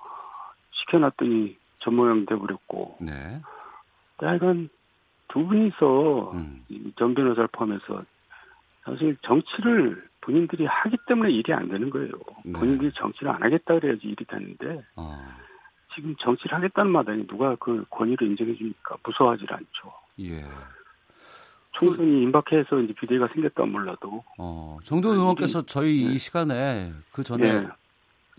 시켜놨더니 0.71 1.55
전 1.79 1.95
모양 1.95 2.25
돼버렸고. 2.25 2.97
네. 3.01 3.41
하여간 4.17 4.69
두 5.29 5.45
분이서 5.45 6.31
음. 6.33 6.65
전 6.97 7.13
변호사를 7.13 7.47
포함해서 7.51 8.03
사실 8.83 9.15
정치를 9.21 10.03
본인들이 10.29 10.65
하기 10.65 10.97
때문에 11.07 11.31
일이 11.31 11.51
안 11.53 11.67
되는 11.67 11.89
거예요. 11.89 12.11
네. 12.45 12.53
본인들이 12.53 12.91
정치를 12.93 13.31
안 13.31 13.41
하겠다 13.41 13.79
그래야지 13.79 14.01
일이 14.03 14.23
되는데 14.25 14.83
어. 14.95 15.17
지금 15.95 16.15
정치를 16.19 16.55
하겠다는 16.55 16.91
마당에 16.91 17.25
누가 17.25 17.55
그 17.55 17.83
권위를 17.89 18.27
인정해 18.27 18.55
주니까 18.55 18.95
무서워하지 19.03 19.45
않죠. 19.49 19.91
예. 20.19 20.45
총선이 21.71 22.23
임박해서 22.23 22.79
이제 22.81 22.93
비대가 22.93 23.27
생겼다 23.33 23.65
몰라도. 23.65 24.23
어, 24.37 24.77
정동 24.83 25.13
의원께서 25.13 25.65
저희 25.65 26.05
네. 26.05 26.13
이 26.13 26.17
시간에 26.19 26.91
그 27.11 27.23
전에 27.23 27.61
네. 27.61 27.67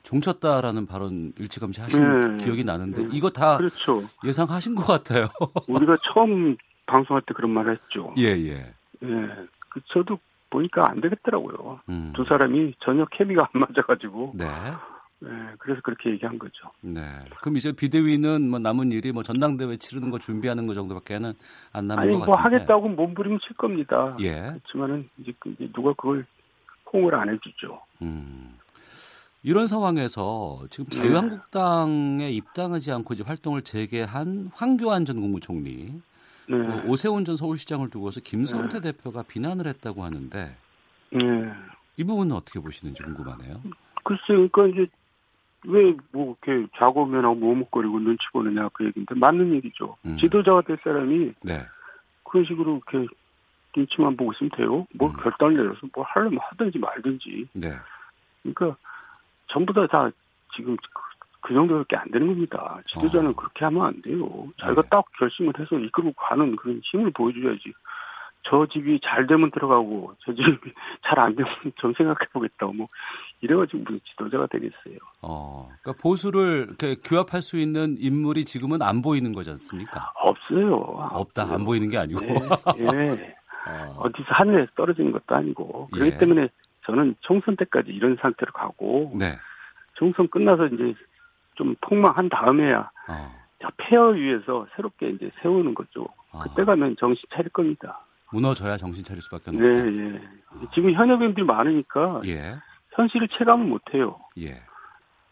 종쳤다라는 0.05 0.87
발언 0.87 1.33
일찌감치 1.38 1.81
하신 1.81 2.37
네. 2.37 2.44
기억이 2.44 2.62
나는데 2.62 3.03
네. 3.03 3.09
이거 3.12 3.31
다 3.31 3.57
그렇죠. 3.57 4.03
예상하신 4.24 4.76
것 4.76 4.87
같아요. 4.87 5.26
우리가 5.66 5.96
처음 6.05 6.57
방송할 6.87 7.22
때 7.26 7.35
그런 7.35 7.50
말을 7.50 7.72
했죠. 7.72 8.14
예, 8.18 8.29
예. 8.29 8.74
예. 9.03 9.48
그 9.70 9.81
저도 9.87 10.18
보니까 10.50 10.88
안 10.90 11.00
되겠더라고요. 11.00 11.80
음. 11.88 12.12
두 12.14 12.24
사람이 12.24 12.74
전혀 12.80 13.04
케미가 13.06 13.48
안 13.52 13.60
맞아가지고. 13.60 14.32
네. 14.34 14.46
네, 15.22 15.28
그래서 15.58 15.80
그렇게 15.82 16.10
얘기한 16.10 16.38
거죠. 16.38 16.70
네. 16.80 17.02
그럼 17.40 17.56
이제 17.58 17.72
비대위는 17.72 18.48
뭐 18.48 18.58
남은 18.58 18.90
일이 18.90 19.12
뭐 19.12 19.22
전당대회 19.22 19.76
치르는 19.76 20.08
거 20.10 20.18
준비하는 20.18 20.66
거 20.66 20.72
정도밖에는 20.74 21.34
안 21.72 21.86
남은 21.86 22.02
아니, 22.02 22.12
것 22.18 22.24
뭐 22.26 22.36
같은데. 22.36 22.56
하겠다고 22.56 22.88
몸부림 22.88 23.38
칠 23.40 23.54
겁니다. 23.56 24.16
예. 24.20 24.32
그렇지만은 24.40 25.08
이제, 25.18 25.32
그 25.38 25.54
누가 25.74 25.92
그걸 25.92 26.24
호응을 26.90 27.14
안 27.14 27.28
해주죠. 27.28 27.80
음. 28.02 28.56
이런 29.42 29.66
상황에서 29.66 30.62
지금 30.70 30.86
네. 30.86 30.96
자유한국당에 30.98 32.24
네. 32.24 32.30
입당하지 32.30 32.90
않고 32.92 33.12
이제 33.14 33.22
활동을 33.22 33.60
재개한 33.62 34.50
황교안 34.54 35.04
전 35.04 35.20
국무총리 35.20 36.00
네. 36.46 36.57
그 36.59 36.88
오세훈 36.88 37.24
전 37.24 37.37
서울시장을 37.37 37.90
두고서 37.90 38.20
김성태 38.20 38.81
네. 38.81 38.92
대표가 38.92 39.22
비난을 39.22 39.66
했다고 39.66 40.05
하는데 40.05 40.57
네. 41.11 41.53
이 41.96 42.05
부분은 42.05 42.35
어떻게 42.35 42.61
보시는지 42.61 43.03
궁금하네요. 43.03 43.61
글쎄, 44.05 44.22
그러니까 44.29 44.66
이제 44.66 44.87
왜 45.66 45.94
뭐 46.12 46.37
이렇게 46.42 46.66
좌고면하고 46.79 47.35
머뭇거리고 47.35 47.98
눈치 48.00 48.24
보느냐 48.33 48.68
그 48.72 48.87
얘기인데 48.87 49.14
맞는 49.14 49.53
얘기죠. 49.57 49.96
음. 50.07 50.16
지도자가 50.16 50.62
될 50.62 50.79
사람이 50.83 51.33
네. 51.42 51.66
그런 52.24 52.44
식으로 52.46 52.81
이렇게 52.90 53.12
눈치만 53.77 54.17
보고 54.17 54.33
있으면 54.33 54.50
돼요. 54.56 54.87
뭐 54.94 55.10
음. 55.10 55.17
결단을 55.17 55.56
내려서 55.56 55.81
뭐 55.94 56.04
하려면 56.04 56.40
하든지 56.42 56.79
말든지. 56.79 57.48
네. 57.52 57.75
그러니까 58.42 58.77
전부 59.48 59.73
다, 59.75 59.87
다 59.87 60.10
지금 60.56 60.77
그 61.51 61.55
정도밖에 61.55 61.96
안 61.96 62.09
되는 62.13 62.29
겁니다. 62.29 62.81
지도자는 62.87 63.31
어. 63.31 63.35
그렇게 63.35 63.65
하면 63.65 63.85
안 63.85 64.03
돼요. 64.03 64.46
자기가 64.61 64.83
네. 64.83 64.88
딱 64.88 65.05
결심을 65.19 65.53
해서 65.59 65.77
이끌고 65.81 66.13
가는 66.13 66.55
그런 66.55 66.81
힘을 66.85 67.11
보여줘야지. 67.11 67.73
저 68.44 68.67
집이 68.67 69.01
잘 69.03 69.27
되면 69.27 69.51
들어가고 69.51 70.15
저 70.25 70.33
집이 70.33 70.44
잘 71.03 71.19
안 71.19 71.35
되면 71.35 71.51
좀 71.75 71.92
생각해 71.94 72.29
보겠다. 72.33 72.67
뭐 72.67 72.87
이래가지고 73.40 73.79
무슨 73.79 74.01
지도자가 74.05 74.46
되겠어요. 74.46 74.96
어, 75.23 75.69
그러니까 75.83 76.01
보수를 76.01 76.67
이렇게 76.69 76.94
규합할 77.03 77.42
수 77.42 77.59
있는 77.59 77.96
인물이 77.98 78.44
지금은 78.44 78.81
안 78.81 79.03
보이는 79.03 79.33
거지 79.33 79.51
않습니까? 79.51 80.13
없어요. 80.15 80.77
없다. 80.77 81.42
없어요. 81.42 81.55
안 81.57 81.65
보이는 81.65 81.88
게 81.88 81.98
아니고. 81.98 82.21
네, 82.21 82.37
네. 82.77 83.35
어. 83.96 84.09
디서 84.15 84.29
하늘에서 84.29 84.71
떨어지는 84.77 85.11
것도 85.11 85.35
아니고 85.35 85.88
그렇기 85.90 86.13
예. 86.15 86.19
때문에 86.19 86.48
저는 86.87 87.17
총선 87.23 87.57
때까지 87.57 87.90
이런 87.90 88.17
상태로 88.21 88.53
가고 88.53 89.13
네. 89.19 89.37
총선 89.94 90.29
끝나서 90.29 90.67
이제 90.69 90.94
좀 91.55 91.75
폭망한 91.81 92.29
다음에야 92.29 92.90
어. 93.09 93.40
폐허 93.77 94.09
위에서 94.09 94.67
새롭게 94.75 95.11
이제 95.11 95.31
세우는 95.42 95.75
거죠. 95.75 96.07
아. 96.33 96.40
그때 96.44 96.65
가면 96.65 96.96
정신 96.98 97.23
차릴 97.31 97.51
겁니다. 97.51 98.01
무너져야 98.33 98.77
정신 98.77 99.05
차릴 99.05 99.21
수밖에 99.23 99.51
네, 99.51 99.57
없다. 99.57 99.87
예. 99.92 100.69
지금 100.73 100.92
현역의원들이 100.92 101.44
많으니까 101.44 102.23
예. 102.27 102.57
현실을 102.92 103.29
체감을 103.29 103.67
못 103.67 103.83
해요. 103.92 104.21
예. 104.38 104.63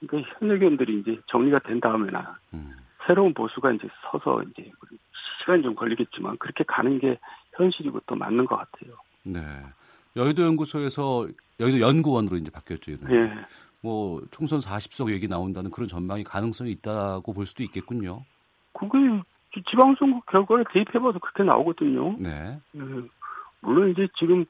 그러니까 0.01 0.31
현역의원들이 0.39 1.01
이제 1.01 1.21
정리가 1.27 1.61
된 1.61 1.81
다음에나 1.81 2.39
음. 2.55 2.77
새로운 3.07 3.33
보수가 3.35 3.73
이제 3.73 3.89
서서 4.11 4.43
이제 4.43 4.71
시간이 5.41 5.63
좀 5.63 5.75
걸리겠지만 5.75 6.37
그렇게 6.39 6.65
가는 6.65 6.99
게 6.99 7.19
현실이고 7.55 8.01
또 8.07 8.15
맞는 8.17 8.47
것 8.47 8.57
같아요. 8.57 8.97
네. 9.23 9.41
여의도 10.17 10.43
연구소에서 10.43 11.29
여의도 11.61 11.81
연구원으로 11.81 12.37
이제 12.37 12.51
바뀌었죠. 12.51 12.91
이번에. 12.93 13.15
예. 13.15 13.33
뭐 13.83 14.23
총선 14.31 14.59
40석 14.59 15.13
얘기 15.13 15.29
나온다는 15.29 15.71
그런 15.71 15.89
전망이 15.89 16.25
가능성이 16.25 16.71
있다고 16.73 17.33
볼 17.33 17.47
수도 17.47 17.63
있겠군요. 17.63 18.25
그게 18.73 18.99
지방선거 19.71 20.21
결과를 20.31 20.65
대입해봐도 20.73 21.19
그렇게 21.19 21.43
나오거든요. 21.43 22.17
네. 22.19 22.59
예. 22.75 22.81
물론 23.61 23.91
이제 23.91 24.09
지금 24.19 24.45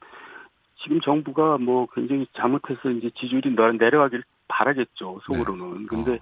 지금 0.81 0.99
정부가 1.01 1.57
뭐 1.57 1.87
굉장히 1.93 2.27
잘못해서 2.33 2.89
이제 2.89 3.09
지지율이 3.15 3.55
내려가길 3.77 4.23
바라겠죠 4.47 5.19
속으로는. 5.25 5.81
네. 5.81 5.85
근데 5.87 6.13
어. 6.13 6.19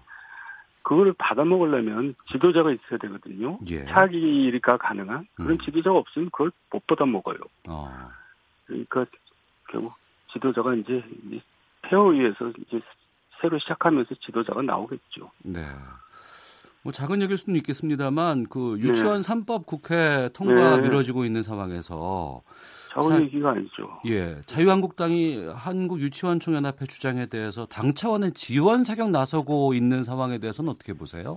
그거를 0.84 1.14
받아 1.18 1.43
먹으려면 1.43 2.16
지도자가 2.32 2.72
있어야 2.72 2.97
되거든요. 2.99 3.60
예. 3.70 3.86
차기가 3.86 4.78
가능한 4.78 5.28
그런 5.36 5.51
음. 5.51 5.58
지도자가 5.60 5.97
없으면 5.97 6.30
그걸 6.32 6.51
못 6.72 6.88
받아 6.88 7.05
먹어요. 7.05 7.38
어. 7.68 8.10
그러니까 8.66 9.05
결국 9.70 9.93
지도자가 10.32 10.76
이제 10.76 11.03
폐허위에서 11.89 12.51
이제 12.67 12.79
새로 13.41 13.57
시작하면서 13.59 14.15
지도자가 14.21 14.61
나오겠죠. 14.61 15.31
네. 15.43 15.61
뭐 16.83 16.91
작은 16.93 17.21
얘기일 17.21 17.38
수는 17.38 17.57
있겠습니다만 17.57 18.45
그 18.49 18.77
유치원 18.79 19.21
네. 19.21 19.27
3법 19.33 19.65
국회 19.65 20.29
통과 20.33 20.77
네. 20.77 20.83
미뤄지고 20.83 21.25
있는 21.25 21.43
상황에서 21.43 22.41
작은 22.93 23.09
자- 23.09 23.21
얘기가 23.21 23.51
아니죠. 23.51 23.99
예, 24.05 24.38
자유한국당이 24.45 25.47
한국 25.53 25.99
유치원 25.99 26.39
총 26.39 26.53
연합회 26.55 26.85
주장에 26.85 27.25
대해서 27.25 27.65
당 27.65 27.93
차원의 27.93 28.31
지원 28.33 28.83
사격 28.83 29.09
나서고 29.11 29.73
있는 29.73 30.01
상황에 30.01 30.38
대해서는 30.39 30.71
어떻게 30.71 30.93
보세요? 30.93 31.35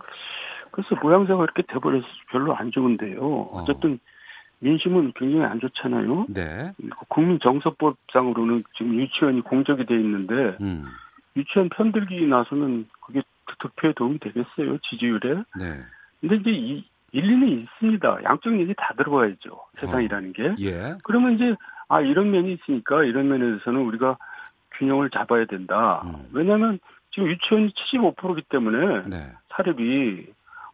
그래서 0.71 0.95
모양새가 1.03 1.43
이렇게 1.43 1.63
돼버려서 1.63 2.07
별로 2.31 2.55
안 2.55 2.71
좋은데요. 2.71 3.19
어쨌든 3.53 3.99
민심은 4.61 5.13
굉장히 5.17 5.45
안 5.45 5.59
좋잖아요. 5.61 6.27
네. 6.29 6.73
국민 7.09 7.39
정서법상으로는 7.41 8.65
지금 8.77 8.95
유치원이 8.95 9.41
공적이 9.43 9.87
돼 9.87 9.95
있는데 9.95 10.57
음. 10.61 10.85
유치원 11.37 11.69
편들기 11.71 12.27
나서는 12.27 12.87
그게 13.01 13.23
득표에 13.59 13.93
도움이 13.95 14.19
되겠어요 14.19 14.79
지지율에. 14.79 15.43
네. 15.59 15.81
근데 16.21 16.37
이제 16.37 16.51
이, 16.51 16.85
일리는 17.13 17.49
있습니다. 17.49 18.19
양쪽 18.25 18.59
얘기 18.61 18.75
다 18.77 18.95
들어가야죠. 18.97 19.59
세상이라는 19.75 20.33
게. 20.33 20.55
예. 20.61 20.95
그러면 21.03 21.35
이제 21.35 21.57
아 21.89 22.01
이런 22.01 22.31
면이 22.31 22.53
있으니까 22.53 23.05
이런 23.05 23.29
면에서는 23.29 23.81
우리가 23.81 24.17
균형을 24.77 25.11
잡아야 25.11 25.47
된다. 25.47 26.03
음. 26.05 26.29
왜냐하면 26.33 26.79
지금 27.11 27.29
유치원이 27.29 27.73
75%이기 27.73 28.43
때문에 28.49 29.09
네. 29.09 29.33
사립이 29.51 30.27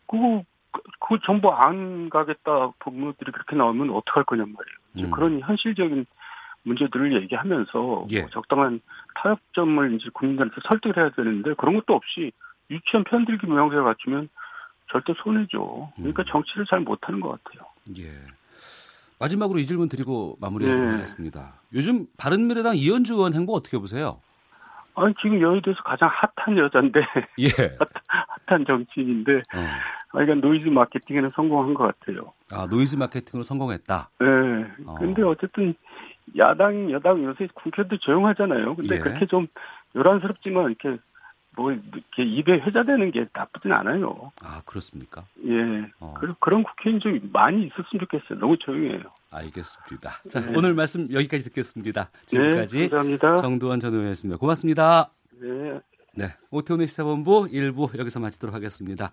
그거 0.07 0.45
그, 0.77 0.83
그 1.01 1.19
정보 1.25 1.53
안 1.53 2.11
가겠다 2.11 2.73
부모들이 2.79 3.33
그렇게 3.33 3.57
나오면 3.57 3.91
어떡할 3.91 4.25
거냔 4.25 4.53
말이에요. 4.53 5.09
음. 5.09 5.11
그런 5.11 5.41
현실적인 5.41 6.07
문제들을 6.63 7.23
얘기하면서 7.23 8.07
예. 8.11 8.21
뭐 8.23 8.31
적당한 8.31 8.81
타협점을 9.15 9.95
이제 9.95 10.11
국민들한테 10.13 10.57
설득을 10.67 10.97
해야 10.97 11.11
되는데 11.11 11.55
그런 11.55 11.77
것도 11.77 11.95
없이 11.95 12.33
유치원 12.71 13.05
편들기 13.05 13.47
모양새가 13.47 13.83
갖추면 13.85 14.29
절대 14.91 15.15
손해죠. 15.23 15.93
그러니까 15.97 16.23
음. 16.23 16.27
정치를 16.29 16.67
잘 16.67 16.81
못하는 16.81 17.21
것 17.21 17.43
같아요. 17.43 17.67
예. 17.99 18.11
마지막으로 19.19 19.59
이 19.59 19.67
질문 19.67 19.89
드리고 19.89 20.37
마무리하도록 20.41 20.87
네. 20.87 20.93
하겠습니다. 20.93 21.55
요즘 21.73 22.07
바른미래당 22.19 22.77
이현주 22.77 23.15
의원 23.15 23.33
행보 23.33 23.55
어떻게 23.55 23.79
보세요? 23.79 24.21
아니 24.95 25.15
지금 25.21 25.41
여의도에서 25.41 25.83
가장 25.83 26.11
핫한 26.11 26.59
여자인데 26.59 27.01
예. 27.41 27.49
핫한 28.47 28.65
정치인인데 28.67 29.37
어. 29.37 29.67
아, 30.17 30.23
이건 30.23 30.41
노이즈 30.41 30.69
마케팅에는 30.69 31.31
성공한 31.35 31.75
것 31.75 31.85
같아요. 31.85 32.33
아, 32.51 32.67
노이즈 32.67 32.97
마케팅으로 32.97 33.43
성공했다. 33.43 34.11
네. 34.19 34.27
어. 34.87 34.95
근데 34.99 35.23
어쨌든 35.23 35.75
야당, 36.39 36.91
여당 36.91 37.23
요새 37.23 37.47
국회도 37.53 37.99
조용하잖아요. 37.99 38.77
근데 38.77 38.95
예. 38.97 38.99
그렇게 38.99 39.27
좀 39.27 39.47
요란스럽지만 39.95 40.71
이렇게 40.71 40.99
뭐 41.55 41.71
이렇게 41.71 42.23
입에 42.23 42.61
회자되는 42.61 43.11
게 43.11 43.27
나쁘진 43.31 43.73
않아요. 43.73 44.33
아, 44.43 44.63
그렇습니까? 44.65 45.25
예. 45.45 45.91
어. 46.01 46.15
그, 46.19 46.35
그런 46.41 46.63
국회의원 46.63 47.01
좀 47.01 47.21
많이 47.31 47.67
있었으면 47.67 48.01
좋겠어요. 48.01 48.39
너무 48.39 48.57
조용해요. 48.57 49.03
알겠습니다. 49.31 50.23
자, 50.31 50.41
네. 50.41 50.55
오늘 50.57 50.73
말씀 50.73 51.13
여기까지 51.13 51.45
듣겠습니다. 51.45 52.09
지금까지 52.25 52.79
네, 52.79 52.89
감사합니다. 52.89 53.37
정두언 53.37 53.81
전 53.81 53.93
의원이었습니다. 53.93 54.39
고맙습니다. 54.39 55.11
네. 55.43 55.79
네, 56.19 56.35
오태훈의 56.51 56.87
시사본부 56.87 57.49
1부 57.53 57.99
여기서 57.99 58.21
마치도록 58.21 58.55
하겠습니다. 58.55 59.11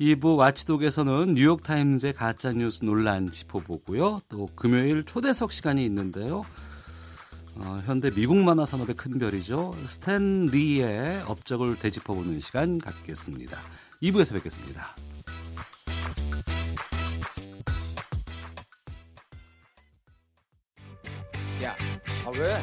2부 0.00 0.38
와치독에서는 0.38 1.34
뉴욕타임즈의 1.34 2.14
가짜뉴스 2.14 2.86
논란 2.86 3.30
짚어보고요. 3.30 4.20
또 4.30 4.48
금요일 4.56 5.04
초대석 5.04 5.52
시간이 5.52 5.84
있는데요. 5.84 6.42
어, 7.56 7.78
현대 7.84 8.10
미국 8.10 8.38
만화 8.38 8.64
산업의 8.64 8.94
큰 8.94 9.18
별이죠. 9.18 9.76
스탠 9.88 10.46
리의 10.46 11.20
업적을 11.26 11.78
되짚어보는 11.78 12.40
시간 12.40 12.78
갖겠습니다. 12.78 13.60
2부에서 14.02 14.32
뵙겠습니다. 14.32 14.96
야, 21.62 21.76
아 22.24 22.30
왜? 22.30 22.62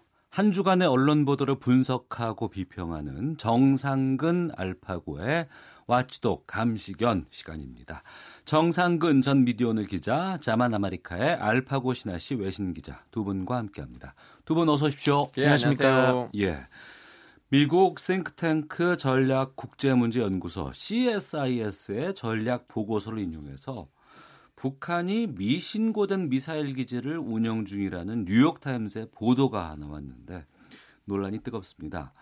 한 0.31 0.53
주간의 0.53 0.87
언론 0.87 1.25
보도를 1.25 1.55
분석하고 1.59 2.47
비평하는 2.47 3.35
정상근 3.37 4.51
알파고의 4.55 5.47
watchdog 5.87 6.47
감시견 6.47 7.25
시간입니다. 7.31 8.01
정상근 8.45 9.21
전 9.21 9.43
미디어오늘 9.43 9.87
기자, 9.87 10.37
자만 10.39 10.73
아메리카의 10.73 11.33
알파고 11.33 11.93
시나씨 11.93 12.35
외신 12.35 12.73
기자 12.73 13.03
두 13.11 13.25
분과 13.25 13.57
함께합니다. 13.57 14.15
두 14.45 14.55
분 14.55 14.69
어서 14.69 14.85
오십시오. 14.85 15.27
예, 15.37 15.41
안녕하십니까. 15.41 16.29
예. 16.37 16.65
미국 17.49 17.99
싱크탱크 17.99 18.95
전략 18.95 19.57
국제문제연구소 19.57 20.71
CSIS의 20.73 22.15
전략 22.15 22.69
보고서를 22.69 23.19
인용해서 23.19 23.89
북한이 24.61 25.25
미신고된 25.25 26.29
미사일 26.29 26.75
기지를 26.75 27.17
운영 27.17 27.65
중이라는 27.65 28.25
뉴욕타임스의 28.25 29.07
보도가 29.11 29.75
나왔는데 29.79 30.45
논란이 31.05 31.39
뜨겁습니다. 31.39 32.13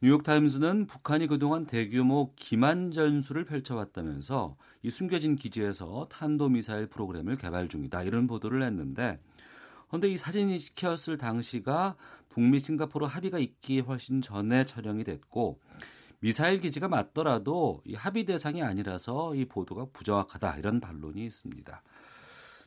뉴욕타임스는 0.00 0.86
북한이 0.86 1.26
그동안 1.26 1.66
대규모 1.66 2.32
기만 2.34 2.92
전술을 2.92 3.44
펼쳐왔다면서 3.44 4.56
이 4.82 4.88
숨겨진 4.88 5.36
기지에서 5.36 6.08
탄도미사일 6.10 6.86
프로그램을 6.86 7.36
개발 7.36 7.68
중이다 7.68 8.04
이런 8.04 8.26
보도를 8.26 8.62
했는데 8.62 9.20
그런데 9.88 10.08
이 10.08 10.16
사진이 10.16 10.60
찍혔을 10.60 11.18
당시가 11.18 11.96
북미 12.30 12.58
싱가포르 12.58 13.04
합의가 13.04 13.38
있기 13.38 13.80
훨씬 13.80 14.22
전에 14.22 14.64
촬영이 14.64 15.04
됐고 15.04 15.60
미사일 16.22 16.60
기지가 16.60 16.86
맞더라도 16.86 17.82
이 17.84 17.94
합의 17.94 18.24
대상이 18.24 18.62
아니라서 18.62 19.34
이 19.34 19.44
보도가 19.44 19.86
부정확하다 19.92 20.56
이런 20.58 20.78
반론이 20.78 21.24
있습니다. 21.24 21.82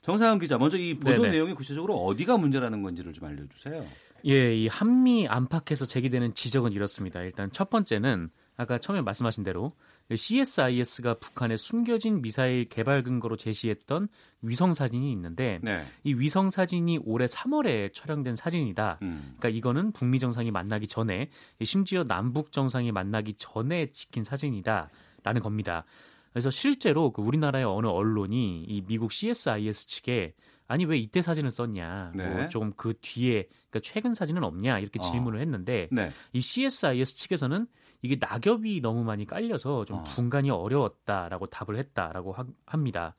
정상훈 0.01 0.39
기자, 0.39 0.57
먼저 0.57 0.77
이 0.77 0.93
보도 0.93 1.21
네네. 1.21 1.29
내용이 1.29 1.53
구체적으로 1.53 1.95
어디가 1.95 2.37
문제라는 2.37 2.83
건지를 2.83 3.13
좀 3.13 3.25
알려주세요. 3.25 3.85
예, 4.25 4.55
이 4.55 4.67
한미 4.67 5.27
안팎에서 5.27 5.85
제기되는 5.85 6.33
지적은 6.33 6.73
이렇습니다. 6.73 7.21
일단 7.21 7.49
첫 7.51 7.69
번째는 7.69 8.29
아까 8.57 8.77
처음에 8.77 9.01
말씀하신 9.01 9.45
대로 9.45 9.71
CSIS가 10.13 11.15
북한의 11.15 11.57
숨겨진 11.57 12.21
미사일 12.21 12.65
개발 12.65 13.01
근거로 13.01 13.37
제시했던 13.37 14.07
위성 14.41 14.73
사진이 14.73 15.11
있는데 15.13 15.59
네. 15.63 15.85
이 16.03 16.13
위성 16.13 16.49
사진이 16.49 16.99
올해 17.03 17.25
3월에 17.25 17.93
촬영된 17.93 18.35
사진이다. 18.35 18.99
음. 19.01 19.35
그러니까 19.37 19.49
이거는 19.49 19.91
북미 19.93 20.19
정상이 20.19 20.51
만나기 20.51 20.87
전에 20.87 21.29
심지어 21.63 22.03
남북 22.03 22.51
정상이 22.51 22.91
만나기 22.91 23.33
전에 23.33 23.87
찍힌 23.91 24.23
사진이다라는 24.23 25.41
겁니다. 25.41 25.85
그래서 26.31 26.51
실제로 26.51 27.11
그 27.11 27.21
우리나라의 27.21 27.65
어느 27.65 27.87
언론이 27.87 28.65
이 28.67 28.81
미국 28.85 29.11
CSIS 29.11 29.87
측에 29.87 30.33
아니 30.67 30.83
왜 30.85 30.97
이때 30.97 31.21
사진을 31.21 31.51
썼냐, 31.51 32.11
뭐 32.15 32.25
네. 32.25 32.33
뭐 32.33 32.49
조금 32.49 32.73
그 32.75 32.93
뒤에 32.99 33.47
그러니까 33.69 33.79
최근 33.81 34.13
사진은 34.13 34.43
없냐 34.43 34.79
이렇게 34.79 34.99
어. 34.99 35.01
질문을 35.01 35.39
했는데 35.39 35.87
네. 35.91 36.11
이 36.33 36.41
CSIS 36.41 37.15
측에서는 37.15 37.67
이게 38.01 38.17
낙엽이 38.19 38.81
너무 38.81 39.03
많이 39.03 39.25
깔려서 39.25 39.85
좀 39.85 39.99
어. 39.99 40.03
분간이 40.03 40.49
어려웠다라고 40.49 41.47
답을 41.47 41.77
했다라고 41.77 42.33
하, 42.33 42.45
합니다. 42.65 43.13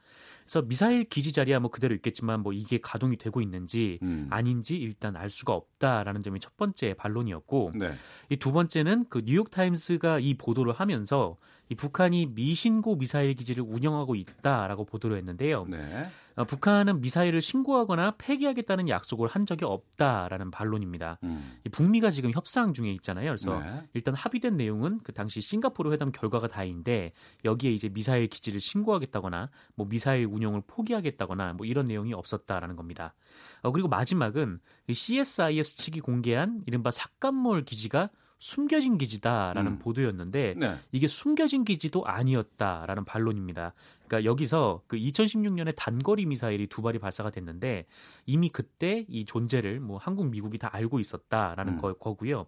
그래서 0.47 0.63
미사일 0.63 1.05
기지 1.05 1.33
자리야 1.33 1.59
뭐 1.59 1.71
그대로 1.71 1.95
있겠지만 1.97 2.41
뭐 2.41 2.53
이게 2.53 2.79
가동이 2.81 3.17
되고 3.17 3.41
있는지 3.41 3.99
음. 4.03 4.29
아닌지 4.31 4.77
일단 4.77 5.17
알 5.17 5.29
수가 5.29 5.53
없다라는 5.55 6.23
점이 6.23 6.39
첫 6.39 6.57
번째 6.57 6.95
반론이었고 6.95 7.73
네. 7.75 7.95
이두 8.31 8.53
번째는 8.53 9.07
그 9.09 9.23
뉴욕 9.25 9.51
타임스가 9.51 10.21
이 10.21 10.35
보도를 10.35 10.73
하면서 10.73 11.37
이 11.69 11.75
북한이 11.75 12.27
미신고 12.27 12.97
미사일 12.97 13.35
기지를 13.35 13.65
운영하고 13.67 14.15
있다라고 14.15 14.85
보도를 14.85 15.17
했는데요. 15.17 15.67
네. 15.69 16.09
어, 16.37 16.45
북한은 16.45 17.01
미사일을 17.01 17.41
신고하거나 17.41 18.17
폐기하겠다는 18.19 18.91
약속을 18.91 19.27
한 19.27 19.47
적이 19.47 19.65
없다라는 19.65 20.51
반론입니다. 20.51 21.19
음. 21.25 21.59
북미가 21.73 22.11
지금 22.11 22.31
협상 22.31 22.75
중에 22.75 22.91
있잖아요. 22.93 23.31
그래서 23.31 23.59
네. 23.59 23.83
일단 23.95 24.15
합의된 24.15 24.57
내용은 24.57 25.01
그 25.03 25.13
당시 25.13 25.41
싱가포르 25.41 25.91
회담 25.93 26.13
결과가 26.13 26.49
다인데 26.49 27.13
여기에 27.45 27.73
이제 27.73 27.89
미사일 27.89 28.29
기지를 28.29 28.61
신고하겠다거나 28.61 29.49
뭐 29.77 29.89
미사일 29.89 30.27
운용을 30.27 30.63
포기하겠다거나 30.67 31.55
뭐 31.55 31.65
이런 31.65 31.87
내용이 31.87 32.13
없었다라는 32.13 32.77
겁니다. 32.77 33.15
어, 33.63 33.73
그리고 33.73 33.89
마지막은 33.89 34.61
CSIS 34.91 35.77
측이 35.77 36.01
공개한 36.01 36.63
이른바 36.67 36.91
삭감몰 36.91 37.65
기지가 37.65 38.11
숨겨진 38.39 38.99
기지다라는 38.99 39.73
음. 39.73 39.79
보도였는데 39.79 40.55
네. 40.57 40.77
이게 40.93 41.07
숨겨진 41.07 41.65
기지도 41.65 42.05
아니었다라는 42.05 43.05
반론입니다. 43.05 43.73
그러니까 44.07 44.29
여기서 44.29 44.83
그 44.87 44.97
2016년에 44.97 45.75
단거리 45.75 46.27
미사일이 46.27 46.67
두 46.67 46.83
발이 46.83 46.99
발사가 46.99 47.31
됐는데 47.31 47.87
이미 48.27 48.49
그때 48.49 49.05
이 49.09 49.25
존재를 49.25 49.81
뭐 49.81 49.99
한국 49.99 50.29
미국이 50.29 50.59
다 50.59 50.71
알고 50.73 51.01
있었다라는 51.01 51.75
음. 51.75 51.79
거, 51.79 51.95
거고요. 51.95 52.47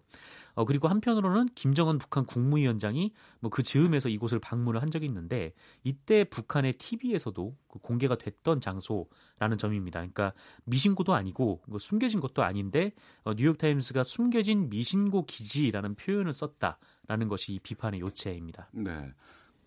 어, 0.59 0.65
그리고 0.65 0.89
한편으로는 0.89 1.47
김정은 1.55 1.99
북한 1.99 2.25
국무위원장이 2.25 3.13
뭐 3.39 3.49
그 3.49 3.63
즈음에서 3.63 4.09
이곳을 4.09 4.39
방문을 4.39 4.81
한 4.81 4.91
적이 4.91 5.05
있는데 5.05 5.53
이때 5.83 6.23
북한의 6.23 6.73
TV에서도 6.73 7.55
그 7.67 7.79
공개가 7.79 8.17
됐던 8.17 8.59
장소라는 8.59 9.57
점입니다. 9.57 9.99
그러니까 9.99 10.33
미신고도 10.65 11.13
아니고 11.13 11.61
뭐 11.67 11.79
숨겨진 11.79 12.19
것도 12.19 12.43
아닌데 12.43 12.93
어, 13.23 13.33
뉴욕타임스가 13.33 14.03
숨겨진 14.03 14.69
미신고 14.69 15.25
기지라는 15.25 15.95
표현을 15.95 16.33
썼다라는 16.33 17.29
것이 17.29 17.53
이 17.53 17.59
비판의 17.59 18.01
요체입니다. 18.01 18.69
네. 18.73 19.13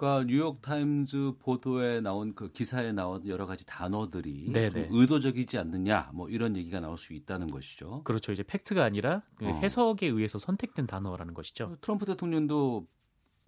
그러니까 0.02 0.24
뉴욕 0.26 0.60
타임즈 0.60 1.34
보도에 1.38 2.00
나온 2.00 2.34
그 2.34 2.50
기사에 2.50 2.90
나온 2.90 3.24
여러 3.28 3.46
가지 3.46 3.64
단어들이 3.64 4.50
의도적이지 4.90 5.58
않느냐 5.58 6.10
뭐 6.12 6.28
이런 6.28 6.56
얘기가 6.56 6.80
나올 6.80 6.98
수 6.98 7.12
있다는 7.12 7.52
것이죠. 7.52 8.02
그렇죠. 8.02 8.32
이제 8.32 8.42
팩트가 8.42 8.82
아니라 8.82 9.22
그 9.36 9.46
어. 9.46 9.60
해석에 9.62 10.08
의해서 10.08 10.40
선택된 10.40 10.88
단어라는 10.88 11.34
것이죠. 11.34 11.76
트럼프 11.80 12.04
대통령도 12.04 12.84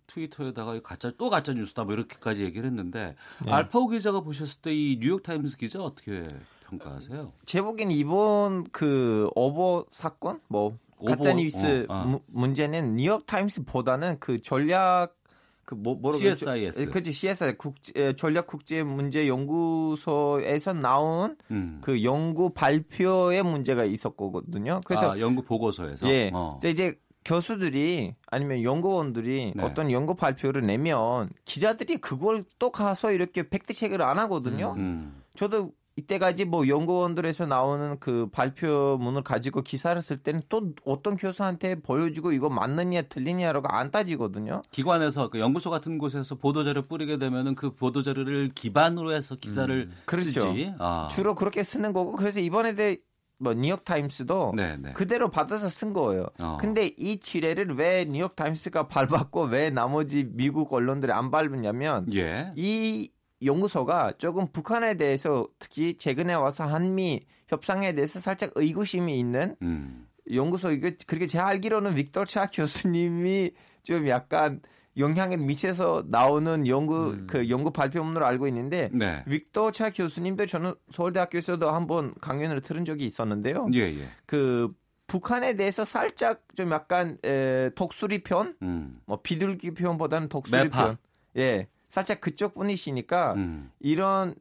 트위터에다가 0.06 0.80
가짜 0.80 1.12
또 1.18 1.28
가짜 1.28 1.52
뉴스다 1.52 1.82
뭐 1.86 1.94
이렇게까지 1.94 2.44
얘기를 2.44 2.68
했는데 2.68 3.16
네. 3.44 3.50
알파고 3.50 3.88
기자가 3.88 4.20
보셨을 4.20 4.60
때 4.60 4.72
이 4.72 4.98
뉴욕 5.00 5.24
타임스 5.24 5.56
기자 5.56 5.82
어떻게 5.82 6.24
평가하세요? 6.68 7.32
제 7.46 7.62
보기엔 7.62 7.90
이번 7.90 8.62
그 8.70 9.28
오버 9.34 9.86
사건 9.90 10.40
뭐 10.46 10.78
가짜 11.04 11.32
뉴스 11.32 11.86
어, 11.88 11.94
어. 11.94 12.20
문제는 12.28 12.94
뉴욕 12.94 13.26
타임스보다는 13.26 14.20
그 14.20 14.38
전략 14.38 15.16
그 15.64 15.74
뭐 15.74 15.94
뭐로 15.94 16.18
CSIS. 16.18 16.90
그렇지 16.90 17.12
CSI 17.12 17.56
국제 17.56 18.12
전략 18.14 18.46
국제 18.46 18.82
문제 18.82 19.28
연구소에서 19.28 20.72
나온 20.72 21.36
음. 21.50 21.80
그 21.82 22.02
연구 22.04 22.50
발표의 22.50 23.42
문제가 23.42 23.84
있었거든요. 23.84 24.80
그래서 24.84 25.12
아, 25.12 25.20
연구 25.20 25.42
보고서에서 25.42 26.08
예. 26.08 26.30
어. 26.32 26.58
이제 26.64 26.98
교수들이 27.24 28.14
아니면 28.30 28.62
연구원들이 28.62 29.54
네. 29.56 29.62
어떤 29.62 29.90
연구 29.90 30.14
발표를 30.14 30.66
내면 30.66 31.30
기자들이 31.44 31.96
그걸 31.96 32.44
또 32.58 32.70
가서 32.70 33.12
이렇게 33.12 33.48
팩트 33.48 33.72
체크를 33.72 34.04
안 34.04 34.18
하거든요. 34.18 34.74
음. 34.76 35.22
저도 35.36 35.72
이때까지 35.96 36.44
뭐 36.44 36.66
연구원들에서 36.66 37.46
나오는 37.46 37.98
그 38.00 38.28
발표문을 38.32 39.22
가지고 39.22 39.62
기사를 39.62 40.00
쓸 40.02 40.16
때는 40.16 40.42
또 40.48 40.72
어떤 40.84 41.16
교수한테 41.16 41.76
보여주고 41.76 42.32
이거 42.32 42.48
맞느냐 42.48 43.02
틀리냐라고 43.02 43.68
안 43.68 43.90
따지거든요. 43.90 44.62
기관에서 44.70 45.30
그 45.30 45.38
연구소 45.38 45.70
같은 45.70 45.98
곳에서 45.98 46.34
보도자료 46.34 46.82
뿌리게 46.82 47.18
되면은 47.18 47.54
그 47.54 47.74
보도자료를 47.74 48.50
기반으로 48.54 49.12
해서 49.12 49.36
기사를 49.36 49.88
음. 49.88 49.96
그렇죠. 50.04 50.30
쓰지. 50.30 50.74
아. 50.78 51.08
주로 51.10 51.34
그렇게 51.34 51.62
쓰는 51.62 51.92
거고 51.92 52.12
그래서 52.12 52.40
이번에 52.40 52.74
대해 52.74 52.98
뭐 53.38 53.52
뉴욕 53.52 53.84
타임스도 53.84 54.54
네네. 54.56 54.76
네. 54.76 54.92
그대로 54.92 55.30
받아서 55.30 55.68
쓴 55.68 55.92
거예요. 55.92 56.26
어. 56.38 56.56
근데 56.60 56.90
이 56.96 57.18
지뢰를 57.18 57.76
왜 57.76 58.04
뉴욕 58.04 58.34
타임스가 58.34 58.88
밟았고 58.88 59.44
왜 59.44 59.70
나머지 59.70 60.24
미국 60.24 60.72
언론들이 60.72 61.12
안 61.12 61.30
밟았냐면 61.30 62.12
예. 62.14 62.52
이 62.56 63.10
연구소가 63.44 64.14
조금 64.18 64.46
북한에 64.46 64.94
대해서 64.96 65.46
특히 65.58 65.96
최근에 65.96 66.34
와서 66.34 66.64
한미 66.64 67.26
협상에 67.48 67.94
대해서 67.94 68.20
살짝 68.20 68.52
의구심이 68.54 69.18
있는 69.18 69.56
음. 69.62 70.06
연구소 70.32 70.70
이게 70.72 70.96
그렇게 71.06 71.26
제가 71.26 71.48
알기로는 71.48 71.94
빅터 71.94 72.24
차 72.24 72.46
교수님이 72.46 73.52
좀 73.82 74.08
약간 74.08 74.60
영향을 74.96 75.38
미쳐서 75.38 76.04
나오는 76.08 76.66
연구 76.66 77.10
음. 77.10 77.26
그 77.28 77.50
연구 77.50 77.72
발표문으로 77.72 78.24
알고 78.24 78.46
있는데 78.48 78.90
네. 78.92 79.24
빅터 79.28 79.72
차 79.72 79.90
교수님도 79.90 80.46
저는 80.46 80.74
서울대학교에서도 80.90 81.68
한번 81.70 82.14
강연을 82.20 82.60
들은 82.60 82.84
적이 82.84 83.04
있었는데요. 83.06 83.68
예, 83.74 83.80
예. 83.80 84.08
그 84.24 84.72
북한에 85.06 85.54
대해서 85.54 85.84
살짝 85.84 86.42
좀 86.56 86.70
약간 86.72 87.18
에, 87.24 87.70
독수리 87.74 88.22
편, 88.22 88.56
음. 88.62 89.00
뭐 89.06 89.20
비둘기 89.20 89.72
편보다는 89.72 90.28
독수리 90.28 90.62
매파. 90.62 90.86
편. 90.86 90.96
예. 91.36 91.68
살짝 91.94 92.20
그쪽 92.20 92.54
분이시니까 92.54 93.34
음. 93.34 93.70
이런 93.78 94.34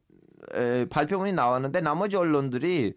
에, 0.56 0.86
발표문이 0.86 1.34
나왔는데 1.34 1.82
나머지 1.82 2.16
언론들이 2.16 2.95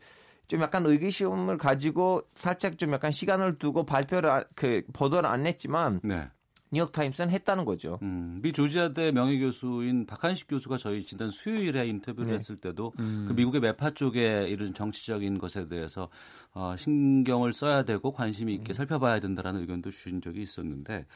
좀 0.48 0.62
약간 0.62 0.86
의기심을 0.86 1.58
가지고 1.58 2.22
살짝 2.34 2.78
좀 2.78 2.90
약간 2.94 3.12
시간을 3.12 3.58
두고 3.58 3.84
발표를 3.84 4.46
그 4.54 4.80
보도를 4.94 5.28
안 5.28 5.46
했지만 5.46 6.00
네. 6.02 6.30
뉴욕 6.70 6.90
타임스는 6.90 7.30
했다는 7.30 7.64
거죠. 7.64 7.98
음, 8.02 8.40
미 8.42 8.52
조지아대 8.52 9.12
명예교수인 9.12 10.06
박한식 10.06 10.48
교수가 10.48 10.78
저희 10.78 11.04
지난 11.04 11.30
수요일에 11.30 11.86
인터뷰를 11.86 12.28
네. 12.28 12.34
했을 12.34 12.56
때도 12.56 12.92
음. 12.98 13.26
그 13.28 13.34
미국의 13.34 13.60
매파 13.60 13.90
쪽에 13.90 14.48
이런 14.48 14.74
정치적인 14.74 15.38
것에 15.38 15.68
대해서 15.68 16.08
어, 16.52 16.74
신경을 16.76 17.52
써야 17.52 17.84
되고 17.84 18.12
관심이 18.12 18.52
있게 18.54 18.72
음. 18.72 18.74
살펴봐야 18.74 19.20
된다라는 19.20 19.60
의견도 19.60 19.90
주신 19.90 20.20
적이 20.20 20.42
있었는데 20.42 21.06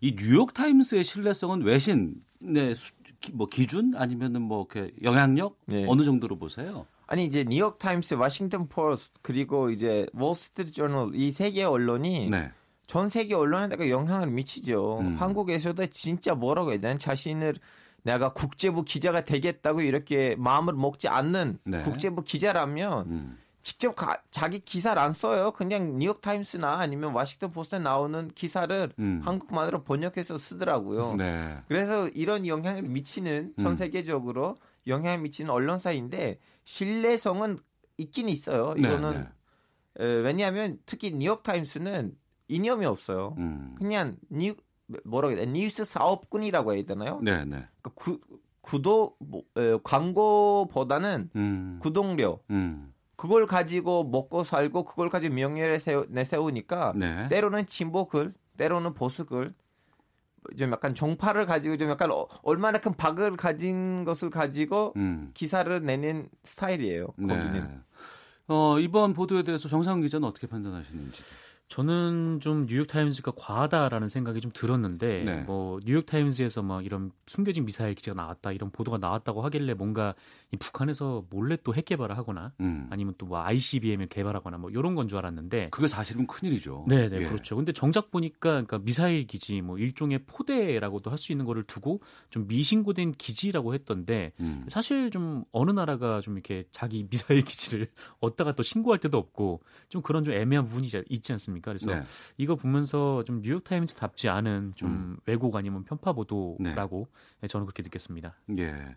이 0.00 0.16
뉴욕 0.16 0.52
타임스의 0.52 1.04
신뢰성은 1.04 1.62
외신의 1.62 2.74
수, 2.74 2.92
뭐 3.32 3.46
기준 3.48 3.94
아니면은 3.96 4.42
뭐 4.42 4.66
이렇게 4.70 4.92
영향력 5.02 5.58
네. 5.66 5.84
어느 5.88 6.02
정도로 6.02 6.36
보세요? 6.36 6.86
아니 7.06 7.24
이제 7.24 7.44
뉴욕 7.44 7.78
타임스, 7.78 8.14
워싱턴 8.14 8.68
포스트 8.68 9.10
그리고 9.22 9.70
이제 9.70 10.06
월스트리트 10.12 10.72
저널 10.72 11.14
이 11.14 11.30
세개 11.30 11.62
언론이 11.62 12.30
네. 12.30 12.50
전 12.86 13.08
세계 13.08 13.34
언론에다가 13.34 13.88
영향을 13.90 14.28
미치죠. 14.28 14.98
음. 15.00 15.16
한국에서도 15.16 15.86
진짜 15.86 16.34
뭐라고 16.34 16.70
해야 16.70 16.80
되나 16.80 16.98
자신을 16.98 17.56
내가 18.02 18.32
국제부 18.32 18.84
기자가 18.84 19.24
되겠다고 19.24 19.80
이렇게 19.80 20.36
마음을 20.38 20.74
먹지 20.74 21.08
않는 21.08 21.58
네. 21.64 21.82
국제부 21.82 22.22
기자라면 22.22 23.06
음. 23.08 23.38
직접 23.62 23.96
가, 23.96 24.22
자기 24.30 24.60
기사를 24.60 24.96
안 25.02 25.10
써요. 25.10 25.50
그냥 25.50 25.96
뉴욕 25.98 26.20
타임스나 26.20 26.78
아니면 26.78 27.12
와싱턴 27.12 27.50
포스트에 27.50 27.80
나오는 27.80 28.28
기사를 28.28 28.92
음. 29.00 29.22
한국말로 29.24 29.82
번역해서 29.82 30.38
쓰더라고요. 30.38 31.16
네. 31.16 31.58
그래서 31.66 32.06
이런 32.10 32.46
영향을 32.46 32.82
미치는 32.82 33.54
전 33.58 33.72
음. 33.72 33.74
세계적으로 33.74 34.56
영향을 34.86 35.18
미치는 35.18 35.50
언론사인데 35.50 36.38
신뢰성은 36.64 37.58
있긴 37.98 38.28
있어요. 38.28 38.74
네, 38.74 38.82
이거는 38.82 39.12
네, 39.14 39.18
네. 39.98 40.04
에, 40.04 40.14
왜냐하면 40.18 40.78
특히 40.86 41.10
뉴욕 41.10 41.42
타임스는 41.42 42.14
이념이 42.48 42.86
없어요. 42.86 43.34
음. 43.38 43.74
그냥 43.76 44.16
뉴 44.30 44.54
뭐라고 45.04 45.34
해야 45.34 45.44
돼? 45.44 45.50
뉴스 45.50 45.84
사업군이라고 45.84 46.74
해야 46.74 46.82
되나요? 46.84 47.20
네, 47.22 47.44
네. 47.44 47.66
그러니까 47.82 47.90
구, 47.94 48.20
구도 48.60 49.16
뭐, 49.18 49.42
에, 49.56 49.78
광고보다는 49.82 51.30
음. 51.34 51.78
구독료 51.82 52.40
음. 52.50 52.92
그걸 53.16 53.46
가지고 53.46 54.04
먹고 54.04 54.44
살고 54.44 54.84
그걸 54.84 55.08
가지고 55.08 55.34
명예를 55.34 55.80
세우, 55.80 56.06
내세우니까 56.08 56.92
네. 56.96 57.28
때로는 57.28 57.66
진보 57.66 58.06
글, 58.06 58.32
때로는 58.56 58.94
보수 58.94 59.26
글 59.26 59.54
좀 60.56 60.70
약간 60.72 60.94
종파를 60.94 61.46
가지고 61.46 61.76
좀 61.76 61.88
약간 61.90 62.10
어, 62.10 62.26
얼마나 62.42 62.78
큰 62.78 62.94
파급을 62.94 63.36
가진 63.36 64.04
것을 64.04 64.30
가지고 64.30 64.92
음. 64.96 65.30
기사를 65.34 65.82
내는 65.82 66.28
스타일이에요. 66.44 67.06
거기는. 67.06 67.52
네. 67.52 67.80
어, 68.48 68.78
이번 68.78 69.12
보도에 69.12 69.42
대해서 69.42 69.68
정상 69.68 70.00
기자는 70.00 70.28
어떻게 70.28 70.46
판단하시는지? 70.46 71.22
저는 71.68 72.38
좀 72.40 72.66
뉴욕 72.66 72.86
타임즈가 72.86 73.32
과하다라는 73.36 74.06
생각이 74.08 74.40
좀 74.40 74.52
들었는데 74.54 75.24
네. 75.24 75.40
뭐 75.42 75.80
뉴욕 75.84 76.06
타임즈에서 76.06 76.62
막 76.62 76.84
이런 76.86 77.10
숨겨진 77.26 77.66
미사일 77.66 77.94
기지가 77.94 78.14
나왔다 78.14 78.52
이런 78.52 78.70
보도가 78.70 78.98
나왔다고 78.98 79.42
하길래 79.42 79.74
뭔가 79.74 80.14
이 80.52 80.56
북한에서 80.56 81.24
몰래 81.28 81.56
또 81.64 81.72
핵 81.72 81.84
개발을 81.86 82.16
하거나 82.16 82.52
음. 82.60 82.86
아니면 82.90 83.14
또 83.18 83.26
뭐 83.26 83.40
ICBM을 83.42 84.06
개발하거나 84.06 84.58
뭐 84.58 84.70
이런 84.70 84.94
건 84.94 85.08
줄 85.08 85.18
알았는데 85.18 85.70
그게 85.70 85.88
사실은 85.88 86.26
큰 86.28 86.48
일이죠. 86.48 86.84
네, 86.88 87.08
네, 87.08 87.20
예. 87.22 87.26
그렇죠. 87.26 87.56
근데 87.56 87.72
정작 87.72 88.12
보니까 88.12 88.50
그러니까 88.50 88.78
미사일 88.78 89.26
기지 89.26 89.60
뭐 89.60 89.76
일종의 89.78 90.20
포대라고도 90.26 91.10
할 91.10 91.18
수 91.18 91.32
있는 91.32 91.46
거를 91.46 91.64
두고 91.64 92.00
좀 92.30 92.46
미신고된 92.46 93.12
기지라고 93.12 93.74
했던데 93.74 94.32
음. 94.38 94.66
사실 94.68 95.10
좀 95.10 95.44
어느 95.50 95.70
나라가 95.72 96.20
좀 96.20 96.34
이렇게 96.34 96.64
자기 96.70 97.06
미사일 97.10 97.42
기지를 97.42 97.88
얻다가 98.20 98.54
또 98.54 98.62
신고할 98.62 99.00
때도 99.00 99.18
없고 99.18 99.62
좀 99.88 100.02
그런 100.02 100.22
좀 100.22 100.34
애매한 100.34 100.66
부분이 100.66 100.88
있지 101.08 101.32
않습니까? 101.32 101.55
그래서 101.62 101.94
네. 101.94 102.02
이거 102.36 102.56
보면서 102.56 103.24
좀 103.24 103.40
뉴욕타임즈답지 103.42 104.28
않은 104.28 104.72
좀 104.74 104.90
음. 104.90 105.16
왜곡 105.26 105.56
아니면 105.56 105.84
편파 105.84 106.12
보도라고 106.12 107.08
네. 107.40 107.48
저는 107.48 107.66
그렇게 107.66 107.82
느꼈습니다. 107.82 108.34
예. 108.58 108.96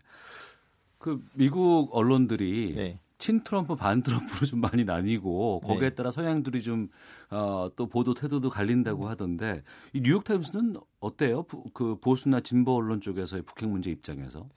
그 0.98 1.22
미국 1.34 1.88
언론들이 1.92 2.74
네. 2.76 3.00
친 3.20 3.44
트럼프 3.44 3.76
반 3.76 4.02
트럼프로 4.02 4.46
좀 4.46 4.60
많이 4.60 4.84
나뉘고 4.84 5.60
거기에 5.60 5.90
네. 5.90 5.94
따라 5.94 6.10
서양들이 6.10 6.62
좀 6.62 6.88
어, 7.30 7.70
또 7.76 7.86
보도 7.86 8.14
태도도 8.14 8.50
갈린다고 8.50 9.08
하던데 9.08 9.62
이 9.92 10.00
뉴욕 10.00 10.24
타임스는 10.24 10.76
어때요? 11.00 11.42
부, 11.44 11.64
그 11.74 11.96
보수나 12.00 12.40
진보 12.40 12.74
언론 12.76 13.00
쪽에서의 13.00 13.42
북핵 13.42 13.68
문제 13.68 13.90
입장에서 13.90 14.48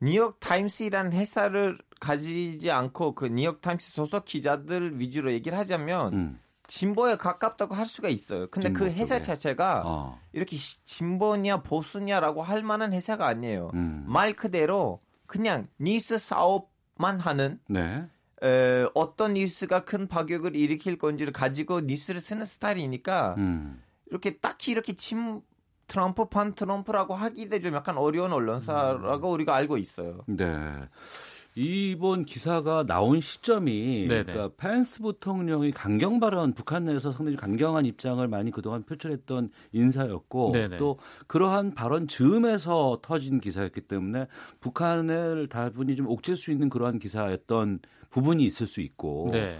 뉴욕 0.00 0.38
타임스라는 0.40 1.12
회사를 1.12 1.78
가지지 2.00 2.72
않고 2.72 3.14
그 3.14 3.26
뉴욕 3.26 3.60
타임스 3.60 3.92
소속 3.92 4.24
기자들 4.24 4.98
위주로 4.98 5.32
얘기를 5.32 5.56
하자면 5.56 6.12
음. 6.12 6.38
진보에 6.72 7.16
가깝다고 7.16 7.74
할 7.74 7.84
수가 7.84 8.08
있어요. 8.08 8.46
근데 8.46 8.72
그 8.72 8.86
회사 8.86 9.16
쪽에. 9.16 9.26
자체가 9.26 9.82
어. 9.84 10.18
이렇게 10.32 10.56
진보냐 10.56 11.58
보수냐라고 11.62 12.42
할 12.42 12.62
만한 12.62 12.94
회사가 12.94 13.26
아니에요. 13.26 13.70
음. 13.74 14.04
말 14.08 14.32
그대로 14.32 15.02
그냥 15.26 15.68
뉴스 15.78 16.16
사업만 16.16 17.20
하는 17.20 17.60
네. 17.68 18.08
에, 18.42 18.86
어떤 18.94 19.34
뉴스가 19.34 19.84
큰 19.84 20.08
파격을 20.08 20.56
일으킬 20.56 20.96
건지를 20.96 21.34
가지고 21.34 21.82
뉴스를 21.82 22.22
쓰는 22.22 22.46
스타일이니까 22.46 23.34
음. 23.36 23.82
이렇게 24.06 24.38
딱히 24.38 24.72
이렇게 24.72 24.94
침 24.94 25.42
트럼프 25.88 26.30
판 26.30 26.54
트럼프라고 26.54 27.14
하기도 27.14 27.60
좀 27.60 27.74
약간 27.74 27.98
어려운 27.98 28.32
언론사라고 28.32 29.28
음. 29.28 29.34
우리가 29.34 29.54
알고 29.54 29.76
있어요. 29.76 30.20
네. 30.26 30.46
이번 31.54 32.24
기사가 32.24 32.84
나온 32.86 33.20
시점이 33.20 34.06
네네. 34.08 34.24
그러니까 34.24 34.50
펜스 34.56 35.02
부통령이 35.02 35.72
강경 35.72 36.18
발언 36.18 36.54
북한 36.54 36.84
내에서 36.84 37.12
상당히 37.12 37.36
강경한 37.36 37.84
입장을 37.84 38.26
많이 38.26 38.50
그동안 38.50 38.82
표출했던 38.82 39.50
인사였고 39.72 40.52
네네. 40.52 40.76
또 40.78 40.98
그러한 41.26 41.74
발언 41.74 42.08
즈음에서 42.08 43.00
터진 43.02 43.40
기사였기 43.40 43.82
때문에 43.82 44.26
북한을 44.60 45.48
다분히 45.48 45.96
좀 45.96 46.08
옥죄 46.08 46.34
수 46.34 46.50
있는 46.50 46.70
그러한 46.70 46.98
기사였던 46.98 47.80
부분이 48.10 48.44
있을 48.44 48.66
수 48.66 48.80
있고 48.80 49.28
네. 49.32 49.58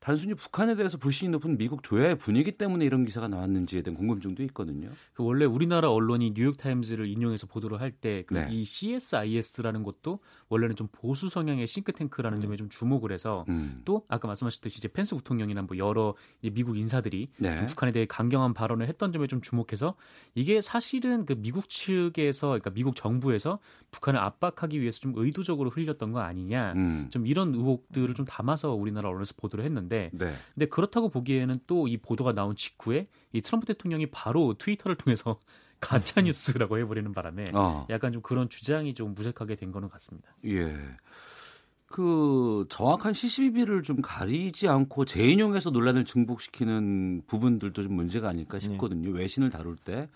단순히 0.00 0.32
북한에 0.34 0.74
대해서 0.76 0.96
불신이 0.96 1.30
높은 1.30 1.58
미국 1.58 1.82
조야의 1.82 2.16
분위기 2.16 2.52
때문에 2.52 2.86
이런 2.86 3.04
기사가 3.04 3.28
나왔는지에 3.28 3.82
대한 3.82 3.96
궁금증도 3.96 4.42
있거든요. 4.44 4.88
그 5.12 5.22
원래 5.22 5.44
우리나라 5.44 5.90
언론이 5.90 6.32
뉴욕 6.32 6.56
타임즈를 6.56 7.06
인용해서 7.06 7.46
보도를 7.46 7.80
할 7.80 7.92
때이 7.92 8.24
그 8.24 8.34
네. 8.34 8.64
CSIS라는 8.64 9.82
것도 9.82 10.20
원래는 10.50 10.76
좀 10.76 10.88
보수 10.92 11.28
성향의 11.28 11.66
싱크탱크라는 11.66 12.38
음. 12.38 12.42
점에 12.42 12.56
좀 12.56 12.68
주목을 12.68 13.12
해서 13.12 13.44
음. 13.48 13.82
또 13.84 14.04
아까 14.08 14.28
말씀하셨듯이 14.28 14.78
이제 14.78 14.88
펜스 14.88 15.16
부통령이나 15.16 15.62
뭐 15.62 15.76
여러 15.76 16.14
미국 16.40 16.76
인사들이 16.78 17.30
네. 17.38 17.66
북한에 17.66 17.92
대해 17.92 18.06
강경한 18.06 18.54
발언을 18.54 18.88
했던 18.88 19.12
점에 19.12 19.26
좀 19.26 19.40
주목해서 19.40 19.96
이게 20.34 20.60
사실은 20.60 21.26
그 21.26 21.34
미국 21.34 21.68
측에서 21.68 22.48
그러니까 22.48 22.70
미국 22.70 22.94
정부에서 22.94 23.58
북한을 23.90 24.20
압박하기 24.20 24.80
위해서 24.80 25.00
좀 25.00 25.12
의도적으로 25.16 25.70
흘렸던 25.70 26.12
거 26.12 26.20
아니냐 26.20 26.72
음. 26.76 27.08
좀 27.10 27.26
이런 27.26 27.54
의혹들을 27.54 28.14
좀 28.14 28.24
담아서 28.26 28.74
우리나라 28.74 29.08
언론에서 29.08 29.34
보도를 29.36 29.64
했는데. 29.64 30.10
네. 30.12 30.34
근데 30.54 30.66
그렇다고 30.66 31.08
보기에는 31.08 31.58
또 31.66 31.80
이 31.90 31.96
보도가 31.96 32.32
나온 32.32 32.56
직후에 32.56 33.08
이 33.32 33.40
트럼프 33.40 33.66
대통령이 33.66 34.06
바로 34.06 34.54
트위터를 34.54 34.96
통해서 34.96 35.40
가짜 35.80 36.20
뉴스라고 36.20 36.78
해버리는 36.78 37.12
바람에 37.12 37.52
어. 37.54 37.86
약간 37.90 38.12
좀 38.12 38.22
그런 38.22 38.48
주장이 38.48 38.94
좀 38.94 39.14
무색하게 39.14 39.56
된 39.56 39.72
거는 39.72 39.88
같습니다. 39.88 40.34
예. 40.46 40.76
그 41.86 42.66
정확한 42.68 43.12
시시비비를 43.14 43.82
좀 43.82 44.00
가리지 44.00 44.68
않고 44.68 45.06
재인용해서 45.06 45.70
논란을 45.70 46.04
증폭시키는 46.04 47.22
부분들도 47.26 47.82
좀 47.82 47.94
문제가 47.94 48.28
아닐까 48.28 48.58
네. 48.58 48.68
싶거든요. 48.68 49.12
네. 49.12 49.18
외신을 49.18 49.50
다룰 49.50 49.76
때. 49.76 50.08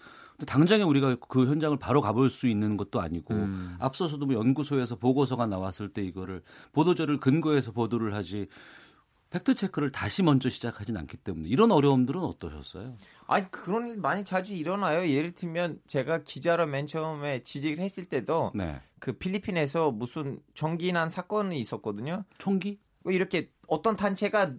당장에 0.46 0.82
우리가 0.82 1.16
그 1.28 1.46
현장을 1.46 1.76
바로 1.78 2.00
가볼 2.00 2.28
수 2.28 2.48
있는 2.48 2.76
것도 2.76 3.00
아니고 3.00 3.34
음. 3.34 3.76
앞서서도 3.78 4.26
뭐 4.26 4.34
연구소에서 4.34 4.96
보고서가 4.96 5.46
나왔을 5.46 5.88
때 5.88 6.02
이거를 6.02 6.42
보도자를 6.72 7.18
근거해서 7.18 7.72
보도를 7.72 8.14
하지 8.14 8.48
팩트 9.34 9.56
체크를 9.56 9.90
다시 9.90 10.22
먼저 10.22 10.48
시작하진 10.48 10.96
않기 10.96 11.16
때문에 11.16 11.48
이런 11.48 11.72
어려움들은 11.72 12.20
어떠셨어요? 12.20 12.94
아니 13.26 13.50
그런 13.50 13.88
일 13.88 13.96
많이 13.96 14.24
자주 14.24 14.54
일어나요. 14.54 15.08
예를 15.08 15.32
들면 15.32 15.80
제가 15.88 16.22
기자로 16.22 16.66
맨 16.66 16.86
처음에 16.86 17.42
지직을 17.42 17.82
했을 17.82 18.04
때도 18.04 18.52
네. 18.54 18.80
그 19.00 19.14
필리핀에서 19.14 19.90
무슨 19.90 20.38
총기 20.54 20.92
난 20.92 21.10
사건이 21.10 21.58
있었거든요. 21.58 22.24
총기? 22.38 22.78
뭐 23.02 23.12
이렇게 23.12 23.50
어떤 23.66 23.96
단체가 23.96 24.52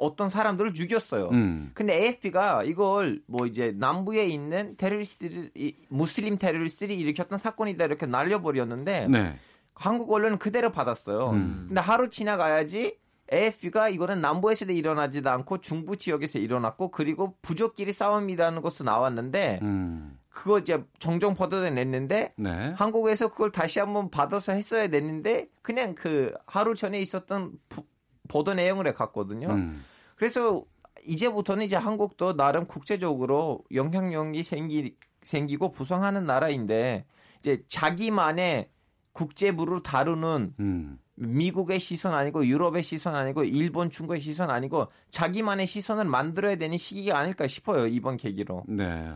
어떤 0.00 0.30
사람들을 0.30 0.72
죽였어요. 0.72 1.28
음. 1.32 1.72
근데 1.74 1.94
AFP가 1.94 2.64
이걸 2.64 3.20
뭐 3.26 3.46
이제 3.46 3.74
남부에 3.76 4.26
있는 4.28 4.78
테러리스트 4.78 5.50
무슬림 5.90 6.38
테러리스트들이 6.38 6.96
일으켰던 6.96 7.38
사건이다 7.38 7.84
이렇게 7.84 8.06
날려버렸는데 8.06 9.08
네. 9.08 9.36
한국 9.74 10.10
언론은 10.10 10.38
그대로 10.38 10.72
받았어요. 10.72 11.32
음. 11.32 11.64
근데 11.68 11.82
하루 11.82 12.08
지나가야지 12.08 12.96
AFP가 13.32 13.88
이거는 13.88 14.20
남부에서도 14.20 14.72
일어나지도 14.72 15.30
않고 15.30 15.58
중부 15.58 15.96
지역에서 15.96 16.38
일어났고 16.38 16.90
그리고 16.90 17.34
부족끼리 17.42 17.92
싸움이라는 17.92 18.62
것도 18.62 18.84
나왔는데 18.84 19.60
음. 19.62 20.18
그거 20.28 20.58
이제 20.58 20.84
종종 20.98 21.34
보도를 21.34 21.74
냈는데 21.74 22.34
네. 22.36 22.72
한국에서 22.76 23.28
그걸 23.28 23.50
다시 23.50 23.80
한번 23.80 24.10
받아서 24.10 24.52
했어야 24.52 24.88
됐는데 24.88 25.48
그냥 25.62 25.94
그 25.94 26.34
하루 26.46 26.74
전에 26.74 27.00
있었던 27.00 27.52
부, 27.68 27.84
보도 28.28 28.54
내용을 28.54 28.92
갔거든요. 28.94 29.48
음. 29.48 29.82
그래서 30.14 30.62
이제부터는 31.04 31.64
이제 31.64 31.76
한국도 31.76 32.36
나름 32.36 32.66
국제적으로 32.66 33.62
영향력이 33.72 34.42
생기 34.42 34.96
생기고 35.22 35.72
부상하는 35.72 36.24
나라인데 36.24 37.06
이제 37.40 37.62
자기만의 37.68 38.70
국제부를 39.12 39.82
다루는 39.82 40.54
음. 40.60 40.98
미국의 41.16 41.80
시선 41.80 42.14
아니고 42.14 42.46
유럽의 42.46 42.82
시선 42.82 43.14
아니고 43.14 43.44
일본, 43.44 43.90
중국의 43.90 44.20
시선 44.20 44.50
아니고 44.50 44.88
자기만의 45.10 45.66
시선을 45.66 46.04
만들어야 46.04 46.56
되는 46.56 46.78
시기가 46.78 47.18
아닐까 47.18 47.46
싶어요. 47.46 47.86
이번 47.86 48.16
계기로. 48.16 48.64
네. 48.68 49.12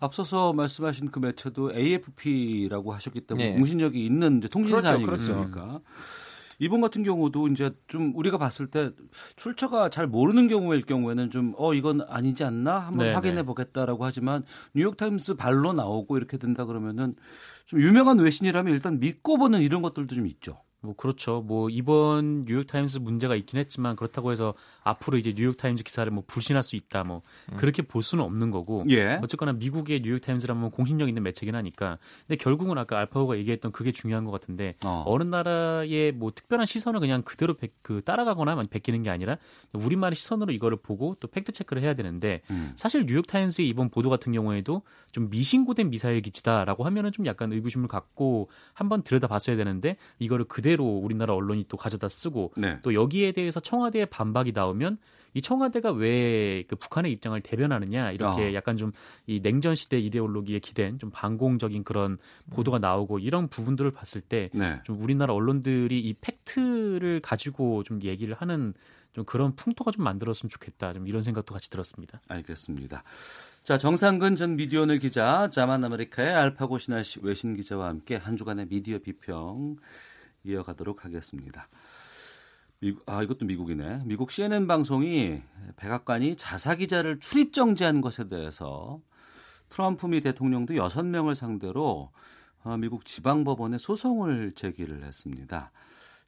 앞서서 0.00 0.52
말씀하신 0.52 1.10
그 1.10 1.20
매체도 1.20 1.74
AFP라고 1.74 2.92
하셨기 2.92 3.20
때문에 3.22 3.50
네. 3.50 3.54
공신력이 3.54 4.04
있는 4.04 4.40
통신사 4.40 4.80
그렇죠, 4.80 4.96
아니겠습니까? 4.96 5.50
그렇죠. 5.50 5.82
이번 6.58 6.80
같은 6.80 7.02
경우도 7.02 7.48
이제 7.48 7.72
좀 7.88 8.12
우리가 8.14 8.38
봤을 8.38 8.68
때 8.68 8.90
출처가 9.36 9.88
잘 9.90 10.06
모르는 10.06 10.46
경우일 10.48 10.82
경우에는 10.82 11.30
좀 11.30 11.54
어 11.56 11.74
이건 11.74 12.02
아니지 12.08 12.44
않나 12.44 12.78
한번 12.78 13.06
네네. 13.06 13.14
확인해 13.14 13.42
보겠다라고 13.42 14.04
하지만 14.04 14.44
뉴욕 14.74 14.96
타임스 14.96 15.34
발로 15.34 15.72
나오고 15.72 16.16
이렇게 16.16 16.36
된다 16.38 16.64
그러면은 16.64 17.14
좀 17.66 17.80
유명한 17.80 18.18
외신이라면 18.18 18.72
일단 18.72 19.00
믿고 19.00 19.38
보는 19.38 19.60
이런 19.60 19.82
것들도 19.82 20.14
좀 20.14 20.26
있죠. 20.26 20.62
뭐 20.82 20.94
그렇죠. 20.96 21.40
뭐 21.40 21.70
이번 21.70 22.44
뉴욕 22.44 22.66
타임스 22.66 22.98
문제가 22.98 23.36
있긴 23.36 23.58
했지만 23.58 23.94
그렇다고 23.94 24.32
해서 24.32 24.54
앞으로 24.82 25.16
이제 25.16 25.32
뉴욕 25.32 25.56
타임즈 25.56 25.84
기사를 25.84 26.10
뭐 26.12 26.24
불신할 26.26 26.62
수 26.64 26.74
있다 26.76 27.04
뭐 27.04 27.22
음. 27.52 27.56
그렇게 27.56 27.82
볼 27.82 28.02
수는 28.02 28.24
없는 28.24 28.50
거고. 28.50 28.84
예. 28.90 29.20
어쨌거나 29.22 29.52
미국의 29.52 30.02
뉴욕 30.02 30.20
타임즈라면 30.20 30.72
공신력 30.72 31.08
있는 31.08 31.22
매체긴 31.22 31.54
하니까. 31.54 31.98
근데 32.26 32.36
결국은 32.36 32.78
아까 32.78 32.98
알파고가 32.98 33.38
얘기했던 33.38 33.72
그게 33.72 33.92
중요한 33.92 34.24
것 34.24 34.32
같은데 34.32 34.74
어. 34.84 35.04
그 35.18 35.22
나라의 35.22 36.12
뭐 36.12 36.32
특별한 36.34 36.66
시선을 36.66 36.98
그냥 36.98 37.22
그대로 37.22 37.54
백, 37.54 37.74
그 37.82 38.02
따라가거나 38.02 38.60
베끼는 38.68 39.04
게 39.04 39.10
아니라 39.10 39.36
우리만의 39.72 40.16
시선으로 40.16 40.52
이거를 40.52 40.78
보고 40.82 41.16
또 41.20 41.28
팩트 41.28 41.52
체크를 41.52 41.82
해야 41.82 41.94
되는데 41.94 42.42
음. 42.50 42.72
사실 42.74 43.06
뉴욕 43.06 43.26
타임스의 43.26 43.68
이번 43.68 43.88
보도 43.88 44.10
같은 44.10 44.32
경우에도 44.32 44.82
좀 45.12 45.30
미신고된 45.30 45.90
미사일 45.90 46.22
기치다라고 46.22 46.84
하면은 46.84 47.12
좀 47.12 47.26
약간 47.26 47.52
의구심을 47.52 47.86
갖고 47.86 48.50
한번 48.72 49.02
들여다봤어야 49.02 49.56
되는데 49.56 49.96
이거를 50.18 50.46
그대로 50.46 50.71
그대로 50.72 50.84
우리나라 50.84 51.34
언론이 51.34 51.66
또 51.68 51.76
가져다 51.76 52.08
쓰고 52.08 52.52
네. 52.56 52.78
또 52.82 52.94
여기에 52.94 53.32
대해서 53.32 53.60
청와대의 53.60 54.06
반박이 54.06 54.52
나오면 54.52 54.98
이 55.34 55.40
청와대가 55.40 55.92
왜 55.92 56.64
그 56.68 56.76
북한의 56.76 57.10
입장을 57.12 57.40
대변하느냐 57.40 58.12
이렇게 58.12 58.50
어. 58.50 58.54
약간 58.54 58.76
좀 58.76 58.92
이 59.26 59.40
냉전 59.40 59.74
시대 59.74 59.98
이데올로기에 59.98 60.58
기댄 60.58 60.98
좀 60.98 61.10
반공적인 61.10 61.84
그런 61.84 62.18
보도가 62.50 62.78
나오고 62.78 63.18
이런 63.18 63.48
부분들을 63.48 63.90
봤을 63.92 64.20
때좀 64.20 64.60
네. 64.60 64.80
우리나라 64.88 65.32
언론들이 65.34 66.00
이 66.00 66.14
팩트를 66.20 67.20
가지고 67.20 67.82
좀 67.84 68.02
얘기를 68.02 68.34
하는 68.34 68.74
좀 69.12 69.24
그런 69.24 69.54
풍토가 69.54 69.90
좀 69.90 70.04
만들었으면 70.04 70.50
좋겠다. 70.50 70.92
좀 70.92 71.06
이런 71.06 71.22
생각도 71.22 71.52
같이 71.52 71.70
들었습니다. 71.70 72.20
알겠습니다. 72.28 73.04
자, 73.62 73.78
정상근 73.78 74.34
전 74.36 74.56
미디어오늘 74.56 74.98
기자, 74.98 75.48
자만 75.50 75.84
아메리카의 75.84 76.34
알파고 76.34 76.78
신하 76.78 77.02
외신 77.22 77.54
기자와 77.54 77.88
함께 77.88 78.16
한 78.16 78.36
주간의 78.36 78.66
미디어 78.68 78.98
비평 78.98 79.76
이어가도록 80.44 81.04
하겠습니다. 81.04 81.68
미국, 82.80 83.08
아, 83.08 83.22
이것도 83.22 83.46
미국이네. 83.46 84.02
미국 84.06 84.32
CNN 84.32 84.66
방송이 84.66 85.40
백악관이 85.76 86.36
자사 86.36 86.74
기자를 86.74 87.20
출입 87.20 87.52
정지한 87.52 88.00
것에 88.00 88.28
대해서 88.28 89.00
트럼프 89.68 90.06
미 90.06 90.20
대통령도 90.20 90.74
6명을 90.74 91.34
상대로 91.34 92.10
어, 92.64 92.76
미국 92.76 93.04
지방법원에 93.04 93.78
소송을 93.78 94.52
제기를 94.54 95.04
했습니다. 95.04 95.70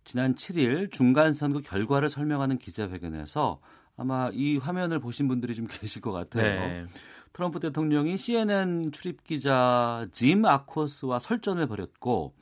지난 0.04 0.34
7일 0.34 0.92
중간선거 0.92 1.60
결과를 1.60 2.08
설명하는 2.08 2.58
기자회견에서 2.58 3.60
아마 3.96 4.30
이 4.32 4.56
화면을 4.56 4.98
보신 4.98 5.28
분들이 5.28 5.54
좀 5.54 5.66
계실 5.70 6.02
것 6.02 6.12
같아요. 6.12 6.44
네. 6.44 6.86
트럼프 7.32 7.60
대통령이 7.60 8.16
CNN 8.16 8.92
출입 8.92 9.24
기자 9.24 10.06
짐 10.12 10.44
아코스와 10.44 11.18
설전을 11.18 11.66
벌였고 11.66 12.34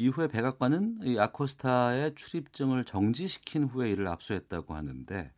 이후에 0.00 0.28
백악관은 0.28 1.00
이 1.04 1.18
아코스타의 1.18 2.14
출입증을 2.14 2.84
정지시킨 2.84 3.64
후에 3.64 3.90
이를 3.90 4.08
압수했다고 4.08 4.74
하는데 4.74 5.32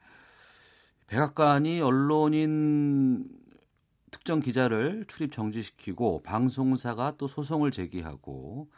백악관이 1.08 1.80
언론인 1.80 3.28
특정 4.10 4.40
기자를 4.40 5.04
출입 5.08 5.32
정지시키고 5.32 6.22
방송사가 6.22 7.14
또 7.18 7.26
소송을 7.28 7.70
제기하고 7.70 8.68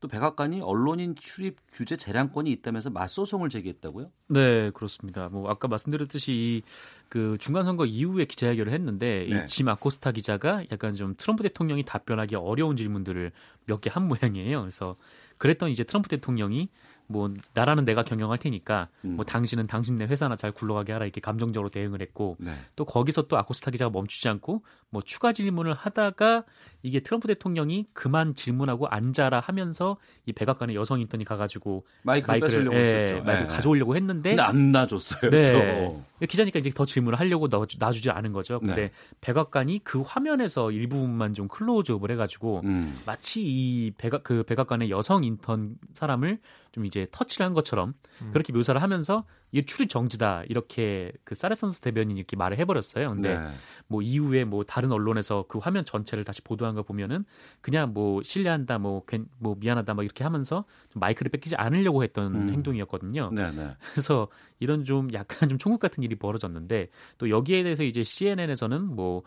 또 0.00 0.08
백악관이 0.08 0.60
언론인 0.60 1.14
출입 1.14 1.56
규제 1.72 1.96
재량권이 1.96 2.52
있다면서 2.52 2.90
맞소송을 2.90 3.48
제기했다고요? 3.48 4.10
네, 4.28 4.70
그렇습니다. 4.72 5.30
뭐 5.30 5.48
아까 5.48 5.66
말씀드렸듯이 5.66 6.62
그 7.08 7.38
중간 7.40 7.62
선거 7.62 7.86
이후에 7.86 8.26
기자회견을 8.26 8.70
했는데 8.72 9.26
네. 9.30 9.42
이짐 9.44 9.68
아코스타 9.68 10.12
기자가 10.12 10.62
약간 10.70 10.94
좀 10.94 11.14
트럼프 11.16 11.42
대통령이 11.42 11.84
답변하기 11.84 12.34
어려운 12.36 12.76
질문들을 12.76 13.32
몇 13.66 13.80
개 13.80 13.88
한 13.90 14.06
모양이에요. 14.06 14.60
그래서 14.60 14.96
그랬던 15.44 15.68
이제 15.68 15.84
트럼프 15.84 16.08
대통령이 16.08 16.70
뭐 17.06 17.28
나라는 17.52 17.84
내가 17.84 18.02
경영할 18.02 18.38
테니까 18.38 18.88
음. 19.04 19.16
뭐 19.16 19.26
당신은 19.26 19.66
당신네 19.66 20.06
회사나 20.06 20.36
잘 20.36 20.52
굴러가게 20.52 20.90
하라 20.90 21.04
이렇게 21.04 21.20
감정적으로 21.20 21.68
대응을 21.68 22.00
했고 22.00 22.38
네. 22.40 22.54
또 22.76 22.86
거기서 22.86 23.28
또 23.28 23.36
아코스타 23.36 23.70
기자가 23.70 23.90
멈추지 23.90 24.26
않고 24.26 24.64
뭐 24.88 25.02
추가 25.02 25.34
질문을 25.34 25.74
하다가 25.74 26.44
이게 26.84 27.00
트럼프 27.00 27.26
대통령이 27.28 27.86
그만 27.94 28.34
질문하고 28.34 28.86
앉아라 28.88 29.40
하면서 29.40 29.96
이 30.26 30.34
백악관의 30.34 30.76
여성 30.76 31.00
인턴이 31.00 31.24
가가지고 31.24 31.86
마이크 32.02 32.30
마이크를 32.30 32.70
예, 32.74 33.22
마이크 33.24 33.42
네. 33.44 33.48
가져오려고 33.48 33.96
했는데 33.96 34.36
안 34.38 34.70
놔줬어요. 34.70 35.30
네. 35.30 35.46
또. 35.50 36.04
기자니까 36.26 36.58
이제 36.58 36.68
더 36.68 36.84
질문을 36.84 37.18
하려고 37.18 37.48
놔주 37.48 38.02
지 38.02 38.10
않은 38.10 38.32
거죠. 38.32 38.60
근데 38.60 38.74
네. 38.74 38.90
백악관이 39.22 39.80
그 39.82 40.02
화면에서 40.02 40.70
일부분만 40.70 41.32
좀 41.32 41.48
클로즈업을 41.48 42.10
해가지고 42.10 42.60
음. 42.64 42.94
마치 43.06 43.42
이 43.42 43.92
백악 43.96 44.22
그 44.22 44.42
백악관의 44.42 44.90
여성 44.90 45.24
인턴 45.24 45.76
사람을 45.94 46.38
좀 46.72 46.84
이제 46.84 47.06
터치를 47.10 47.46
한 47.46 47.54
것처럼 47.54 47.94
음. 48.20 48.30
그렇게 48.32 48.52
묘사를 48.52 48.80
하면서 48.80 49.24
이게 49.54 49.64
출입 49.64 49.88
정지다 49.88 50.42
이렇게 50.48 51.12
그 51.22 51.36
사레선스 51.36 51.80
대변인이 51.80 52.18
이렇게 52.18 52.34
말을 52.34 52.58
해버렸어요. 52.58 53.10
근데 53.10 53.38
네. 53.38 53.48
뭐 53.86 54.02
이후에 54.02 54.42
뭐 54.42 54.64
다른 54.64 54.90
언론에서 54.90 55.44
그 55.46 55.58
화면 55.58 55.84
전체를 55.84 56.24
다시 56.24 56.42
보도한 56.42 56.74
걸 56.74 56.82
보면은 56.82 57.24
그냥 57.60 57.92
뭐 57.94 58.20
실례한다, 58.24 58.78
뭐, 58.80 59.04
뭐 59.38 59.54
미안하다, 59.56 59.94
막 59.94 60.02
이렇게 60.02 60.24
하면서 60.24 60.64
좀 60.90 60.98
마이크를 60.98 61.30
뺏기지 61.30 61.54
않으려고 61.54 62.02
했던 62.02 62.34
음. 62.34 62.52
행동이었거든요. 62.52 63.30
네, 63.32 63.52
네. 63.52 63.76
그래서 63.92 64.26
이런 64.58 64.84
좀 64.84 65.12
약간 65.12 65.48
좀 65.48 65.56
총국 65.56 65.78
같은 65.78 66.02
일이 66.02 66.16
벌어졌는데 66.16 66.88
또 67.18 67.30
여기에 67.30 67.62
대해서 67.62 67.84
이제 67.84 68.02
CNN에서는 68.02 68.82
뭐 68.84 69.22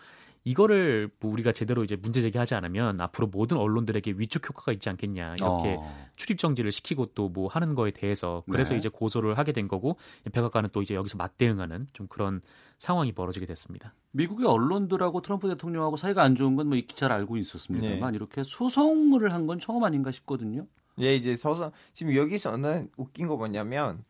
이거를 0.47 1.09
뭐 1.19 1.31
우리가 1.31 1.51
제대로 1.51 1.83
이제 1.83 1.97
문제 1.97 2.21
제기하지 2.21 2.55
않으면 2.55 3.01
앞으로 3.01 3.27
모든 3.27 3.57
언론들에게 3.57 4.15
위축 4.17 4.47
효과가 4.47 4.71
있지 4.71 4.89
않겠냐 4.89 5.35
이렇게 5.35 5.75
어. 5.77 6.07
출입 6.15 6.39
정지를 6.39 6.71
시키고 6.71 7.07
또 7.13 7.27
뭐 7.27 7.49
하는 7.49 7.75
거에 7.75 7.91
대해서 7.91 8.43
그래서 8.49 8.73
네. 8.73 8.77
이제 8.79 8.87
고소를 8.89 9.37
하게 9.37 9.51
된 9.51 9.67
거고 9.67 9.97
백악관은 10.31 10.69
또 10.71 10.81
이제 10.81 10.95
여기서 10.95 11.17
맞대응하는 11.17 11.87
좀 11.91 12.07
그런 12.07 12.39
상황이 12.77 13.11
벌어지게 13.11 13.45
됐습니다. 13.45 13.93
미국의 14.11 14.47
언론들하고 14.47 15.21
트럼프 15.21 15.49
대통령하고 15.49 15.97
사이가 15.97 16.23
안 16.23 16.35
좋은 16.35 16.55
건 16.55 16.67
뭐 16.67 16.77
익히 16.77 16.95
잘 16.95 17.11
알고 17.11 17.35
있었습니다만 17.37 18.11
네. 18.11 18.15
이렇게 18.15 18.43
소송을 18.45 19.33
한 19.33 19.45
건 19.45 19.59
처음 19.59 19.83
아닌가 19.83 20.11
싶거든요. 20.11 20.65
예, 20.99 21.15
이제 21.15 21.35
소송 21.35 21.71
지금 21.93 22.15
여기서는 22.15 22.89
웃긴 22.97 23.27
거 23.27 23.35
뭐냐면 23.35 24.03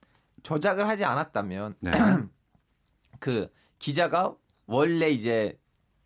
조작을 0.44 0.88
하지 0.88 1.04
않았다면 1.04 1.76
네. 1.80 1.92
그 3.20 3.50
기자가 3.80 4.36
원래 4.68 5.10
이제 5.10 5.58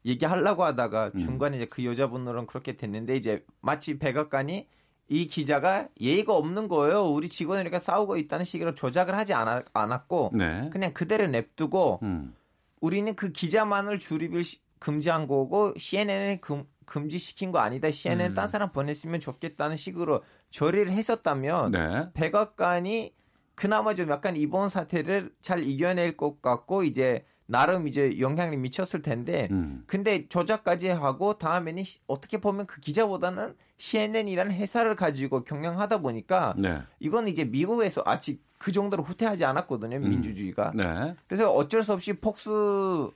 얘기하려고 0.05 0.63
하다가 0.63 1.11
음. 1.15 1.19
중간에 1.19 1.57
이제 1.57 1.65
그 1.65 1.85
여자분으로는 1.85 2.47
그렇게 2.47 2.77
됐는데 2.77 3.15
이제 3.15 3.45
마치 3.61 3.99
백악관이 3.99 4.67
이 5.09 5.27
기자가 5.27 5.89
예의가 5.99 6.33
없는 6.33 6.67
거예요. 6.67 7.03
우리 7.03 7.27
직원이니까 7.27 7.79
싸우고 7.79 8.17
있다는 8.17 8.45
식으로 8.45 8.73
조작을 8.75 9.15
하지 9.15 9.33
않았, 9.33 9.65
않았고 9.73 10.31
네. 10.33 10.69
그냥 10.71 10.93
그대로 10.93 11.27
냅두고 11.27 11.99
음. 12.03 12.33
우리는 12.79 13.13
그 13.15 13.31
기자만을 13.31 13.99
주립을 13.99 14.43
금지한 14.79 15.27
거고 15.27 15.73
CNN을 15.77 16.41
금, 16.41 16.63
금지시킨 16.85 17.51
거 17.51 17.59
아니다. 17.59 17.91
CNN 17.91 18.31
음. 18.31 18.33
딴 18.35 18.47
사람 18.47 18.71
보냈으면 18.71 19.19
좋겠다는 19.19 19.75
식으로 19.75 20.23
처리를 20.49 20.91
했었다면 20.91 21.71
네. 21.71 22.07
백악관이 22.13 23.13
그나마 23.55 23.93
좀 23.93 24.09
약간 24.09 24.35
이번 24.37 24.69
사태를 24.69 25.31
잘 25.41 25.63
이겨낼 25.63 26.17
것 26.17 26.41
같고 26.41 26.83
이제 26.83 27.25
나름 27.51 27.85
이제 27.85 28.17
영향을 28.17 28.57
미쳤을 28.57 29.01
텐데 29.01 29.49
음. 29.51 29.83
근데 29.85 30.25
조작까지 30.29 30.87
하고 30.87 31.33
다음에는 31.33 31.83
어떻게 32.07 32.37
보면 32.37 32.65
그 32.65 32.79
기자보다는 32.79 33.55
CNN이라는 33.77 34.53
회사를 34.53 34.95
가지고 34.95 35.43
경영하다 35.43 35.97
보니까 35.97 36.55
네. 36.57 36.81
이건 37.01 37.27
이제 37.27 37.43
미국에서 37.43 38.03
아직 38.05 38.41
그 38.57 38.71
정도로 38.71 39.03
후퇴하지 39.03 39.43
않았거든요 39.43 39.97
음. 39.97 40.09
민주주의가 40.09 40.71
네. 40.73 41.13
그래서 41.27 41.51
어쩔 41.51 41.83
수 41.83 41.91
없이 41.91 42.13
폭스 42.13 43.09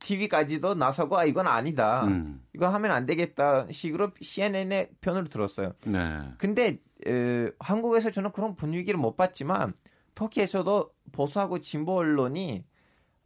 TV까지도 0.00 0.74
나서고 0.74 1.16
아 1.16 1.24
이건 1.24 1.46
아니다 1.46 2.04
음. 2.04 2.42
이건 2.54 2.74
하면 2.74 2.90
안 2.90 3.06
되겠다 3.06 3.68
식으로 3.70 4.10
CNN의 4.20 4.90
편을 5.00 5.28
들었어요. 5.28 5.72
네. 5.86 6.20
근데 6.36 6.78
에, 7.06 7.50
한국에서 7.58 8.10
저는 8.10 8.32
그런 8.32 8.54
분위기를 8.54 9.00
못 9.00 9.16
봤지만 9.16 9.72
터키에서도 10.14 10.90
보수하고 11.12 11.60
진보 11.60 11.96
언론이 11.96 12.64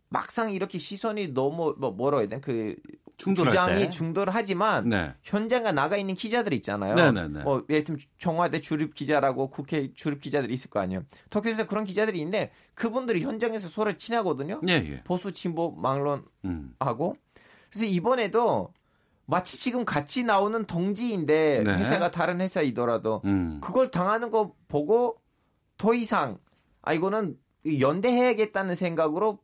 막상 0.08 0.52
이렇게 0.52 0.78
시선이 0.78 1.34
너무 1.34 1.74
뭐 1.78 1.90
뭐라고 1.90 2.20
해야 2.20 2.28
되나 2.28 2.40
그 2.40 2.76
주장이 3.18 3.84
때. 3.84 3.90
중돌하지만 3.90 4.88
네. 4.88 5.14
현장에 5.22 5.72
나가 5.72 5.96
있는 5.96 6.14
기자들 6.14 6.52
있잖아요. 6.54 6.94
네네네. 6.94 7.28
네, 7.28 7.38
네. 7.38 7.44
뭐 7.44 7.64
예를 7.68 7.84
들면 7.84 8.00
청와대 8.18 8.60
주립 8.60 8.94
기자라고 8.94 9.50
국회 9.50 9.92
주립 9.94 10.20
기자들이 10.20 10.52
있을 10.54 10.70
거 10.70 10.80
아니에요. 10.80 11.02
터키에서 11.30 11.66
그런 11.66 11.84
기자들이 11.84 12.18
있는데 12.18 12.50
그분들이 12.74 13.22
현장에서 13.22 13.68
서로 13.68 13.92
친하거든요. 13.94 14.60
예, 14.68 14.72
예. 14.72 15.02
보수 15.04 15.32
진보 15.32 15.72
막론하고 15.72 16.24
음. 16.44 16.74
그래서 17.70 17.84
이번에도 17.86 18.72
마치 19.24 19.58
지금 19.58 19.84
같이 19.84 20.22
나오는 20.22 20.64
동지인데 20.66 21.64
네. 21.64 21.78
회사가 21.78 22.10
다른 22.10 22.40
회사이더라도 22.40 23.22
음. 23.24 23.60
그걸 23.60 23.90
당하는 23.90 24.30
거 24.30 24.54
보고 24.68 25.16
더 25.78 25.94
이상 25.94 26.38
아 26.82 26.92
이거는 26.92 27.36
연대해야겠다는 27.80 28.76
생각으로 28.76 29.40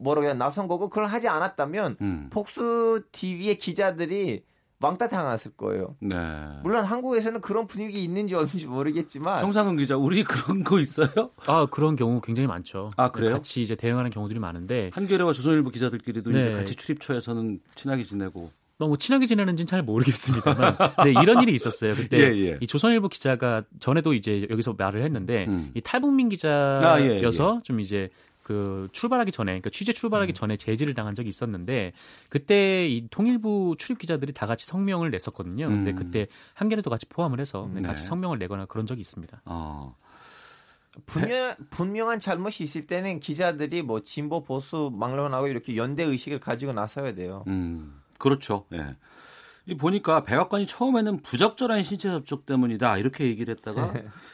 뭐라고 0.00 0.26
해야 0.26 0.34
나선 0.34 0.68
거고 0.68 0.88
그걸 0.88 1.06
하지 1.06 1.28
않았다면 1.28 1.96
음. 2.00 2.28
폭스 2.30 3.02
TV의 3.12 3.58
기자들이 3.58 4.44
왕따 4.82 5.08
당했을 5.08 5.52
거예요. 5.52 5.96
네. 6.00 6.16
물론 6.64 6.84
한국에서는 6.84 7.40
그런 7.40 7.68
분위기 7.68 8.02
있는지 8.02 8.34
없는지 8.34 8.66
모르겠지만 8.66 9.40
정상근 9.40 9.76
기자, 9.76 9.96
우리 9.96 10.24
그런 10.24 10.64
거 10.64 10.80
있어요? 10.80 11.30
아 11.46 11.66
그런 11.70 11.94
경우 11.94 12.20
굉장히 12.20 12.48
많죠. 12.48 12.90
아 12.96 13.12
그래요? 13.12 13.32
같이 13.34 13.62
이제 13.62 13.76
대응하는 13.76 14.10
경우들이 14.10 14.40
많은데 14.40 14.90
한겨레와 14.92 15.32
조선일보 15.32 15.70
기자들끼리도 15.70 16.30
네. 16.32 16.40
이제 16.40 16.52
같이 16.52 16.74
출입처에서는 16.74 17.60
친하게 17.76 18.04
지내고 18.04 18.50
너무 18.78 18.98
친하게 18.98 19.26
지내는지는 19.26 19.66
잘 19.68 19.82
모르겠습니다만 19.84 20.76
네, 21.04 21.10
이런 21.22 21.40
일이 21.42 21.54
있었어요. 21.54 21.94
그때 21.94 22.18
예, 22.18 22.48
예. 22.48 22.58
이 22.60 22.66
조선일보 22.66 23.08
기자가 23.08 23.62
전에도 23.78 24.12
이제 24.12 24.44
여기서 24.50 24.74
말을 24.76 25.02
했는데 25.02 25.46
음. 25.46 25.70
이 25.74 25.80
탈북민 25.80 26.28
기자여서 26.28 26.88
아, 26.88 27.00
예, 27.00 27.22
예. 27.22 27.62
좀 27.62 27.78
이제 27.78 28.10
그 28.42 28.88
출발하기 28.92 29.32
전에 29.32 29.52
그러니까 29.52 29.70
취재 29.70 29.92
출발하기 29.92 30.32
음. 30.32 30.34
전에 30.34 30.56
제지를 30.56 30.94
당한 30.94 31.14
적이 31.14 31.28
있었는데 31.28 31.92
그때 32.28 32.86
이 32.88 33.08
통일부 33.10 33.76
출입 33.78 33.98
기자들이 33.98 34.32
다 34.32 34.46
같이 34.46 34.66
성명을 34.66 35.10
냈었거든요. 35.10 35.68
근데 35.68 35.92
음. 35.92 35.96
그때 35.96 36.26
한겨레도 36.54 36.90
같이 36.90 37.06
포함을 37.06 37.40
해서 37.40 37.70
네. 37.72 37.82
같이 37.82 38.04
성명을 38.04 38.38
내거나 38.38 38.66
그런 38.66 38.86
적이 38.86 39.00
있습니다. 39.00 39.42
어. 39.44 39.96
분명, 41.06 41.54
분명한 41.70 42.20
잘못이 42.20 42.64
있을 42.64 42.86
때는 42.86 43.18
기자들이 43.20 43.82
뭐 43.82 44.00
진보 44.00 44.42
보수 44.42 44.90
막론하고 44.92 45.48
이렇게 45.48 45.76
연대 45.76 46.02
의식을 46.02 46.38
가지고 46.38 46.72
나서야 46.74 47.14
돼요. 47.14 47.44
음, 47.46 48.00
그렇죠. 48.18 48.66
예. 48.74 48.78
이 48.78 48.84
보니까 49.78 50.24
백악관이 50.24 50.66
처음에는 50.66 51.22
부적절한 51.22 51.82
신체 51.82 52.08
접촉 52.08 52.46
때문이다 52.46 52.98
이렇게 52.98 53.26
얘기를 53.26 53.54
했다가 53.54 53.92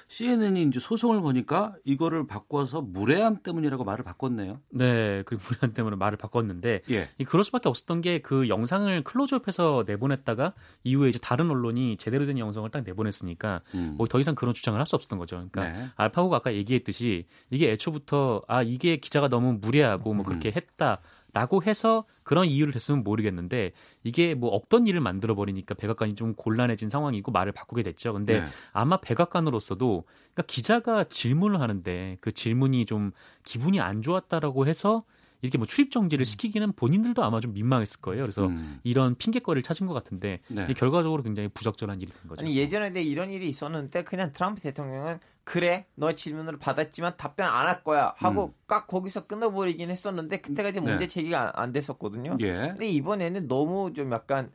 CNN이 0.08 0.62
이제 0.62 0.80
소송을 0.80 1.20
보니까 1.20 1.74
이거를 1.84 2.26
바꿔서 2.26 2.80
무례함 2.82 3.42
때문이라고 3.42 3.84
말을 3.84 4.04
바꿨네요. 4.04 4.60
네, 4.70 5.22
그 5.24 5.36
무례함 5.40 5.74
때문에 5.74 5.96
말을 5.96 6.18
바꿨는데 6.18 6.82
예. 6.90 7.08
그럴 7.26 7.44
수밖에 7.44 7.68
없었던 7.68 8.00
게 8.00 8.18
그 8.28 8.48
영상을 8.48 9.02
클로즈업해서 9.04 9.84
내보냈다가 9.86 10.52
이후에 10.84 11.08
이제 11.08 11.18
다른 11.18 11.50
언론이 11.50 11.96
제대로 11.96 12.26
된 12.26 12.38
영상을 12.38 12.68
딱 12.70 12.82
내보냈으니까 12.84 13.62
음. 13.74 13.94
뭐더 13.96 14.20
이상 14.20 14.34
그런 14.34 14.52
주장을 14.54 14.78
할 14.78 14.88
수 14.88 14.96
없었던 14.96 15.18
거죠. 15.18 15.36
그러니까 15.36 15.64
네. 15.64 15.86
알파고가 15.96 16.38
아까 16.38 16.54
얘기했듯이 16.54 17.26
이게 17.50 17.70
애초부터 17.72 18.42
아 18.48 18.62
이게 18.62 18.96
기자가 18.96 19.28
너무 19.28 19.58
무례하고 19.60 20.14
뭐 20.14 20.24
그렇게 20.24 20.48
음. 20.48 20.52
했다. 20.56 21.00
라고 21.34 21.62
해서 21.62 22.04
그런 22.22 22.46
이유를 22.46 22.72
댔으면 22.72 23.04
모르겠는데 23.04 23.72
이게 24.02 24.34
뭐 24.34 24.50
없던 24.50 24.86
일을 24.86 25.00
만들어 25.00 25.34
버리니까 25.34 25.74
백악관이 25.74 26.14
좀 26.14 26.34
곤란해진 26.34 26.88
상황이고 26.88 27.32
말을 27.32 27.52
바꾸게 27.52 27.82
됐죠. 27.82 28.14
근데 28.14 28.40
네. 28.40 28.46
아마 28.72 28.98
백악관으로서도 29.00 30.04
그러니까 30.06 30.42
기자가 30.46 31.04
질문을 31.04 31.60
하는데 31.60 32.16
그 32.20 32.32
질문이 32.32 32.86
좀 32.86 33.12
기분이 33.44 33.78
안 33.80 34.02
좋았다라고 34.02 34.66
해서 34.66 35.04
이렇게 35.42 35.58
뭐 35.58 35.66
출입 35.66 35.90
정지를 35.90 36.22
음. 36.22 36.24
시키기는 36.24 36.72
본인들도 36.72 37.22
아마 37.22 37.40
좀 37.40 37.52
민망했을 37.52 38.00
거예요. 38.00 38.22
그래서 38.22 38.46
음. 38.46 38.80
이런 38.82 39.14
핑계거리를 39.14 39.62
찾은 39.62 39.86
것 39.86 39.94
같은데 39.94 40.40
네. 40.48 40.66
결과적으로 40.74 41.22
굉장히 41.22 41.48
부적절한 41.48 42.00
일이 42.00 42.10
된 42.10 42.28
거죠. 42.28 42.44
아니 42.44 42.56
예전에 42.56 43.00
이런 43.02 43.30
일이 43.30 43.48
있었는데 43.48 44.02
그냥 44.02 44.32
트럼프 44.32 44.60
대통령은 44.62 45.18
그래 45.48 45.86
너 45.94 46.12
질문을 46.12 46.58
받았지만 46.58 47.14
답변 47.16 47.48
안 47.48 47.66
할 47.66 47.82
거야 47.82 48.12
하고 48.18 48.48
음. 48.48 48.52
깍 48.66 48.86
거기서 48.86 49.26
끊어버리긴 49.26 49.88
했었는데 49.90 50.42
그때까지 50.42 50.82
문제 50.82 51.06
네. 51.06 51.08
제기가 51.08 51.40
안, 51.40 51.52
안 51.54 51.72
됐었거든요. 51.72 52.36
예. 52.40 52.52
근데 52.52 52.86
이번에는 52.86 53.48
너무 53.48 53.94
좀 53.94 54.12
약간 54.12 54.52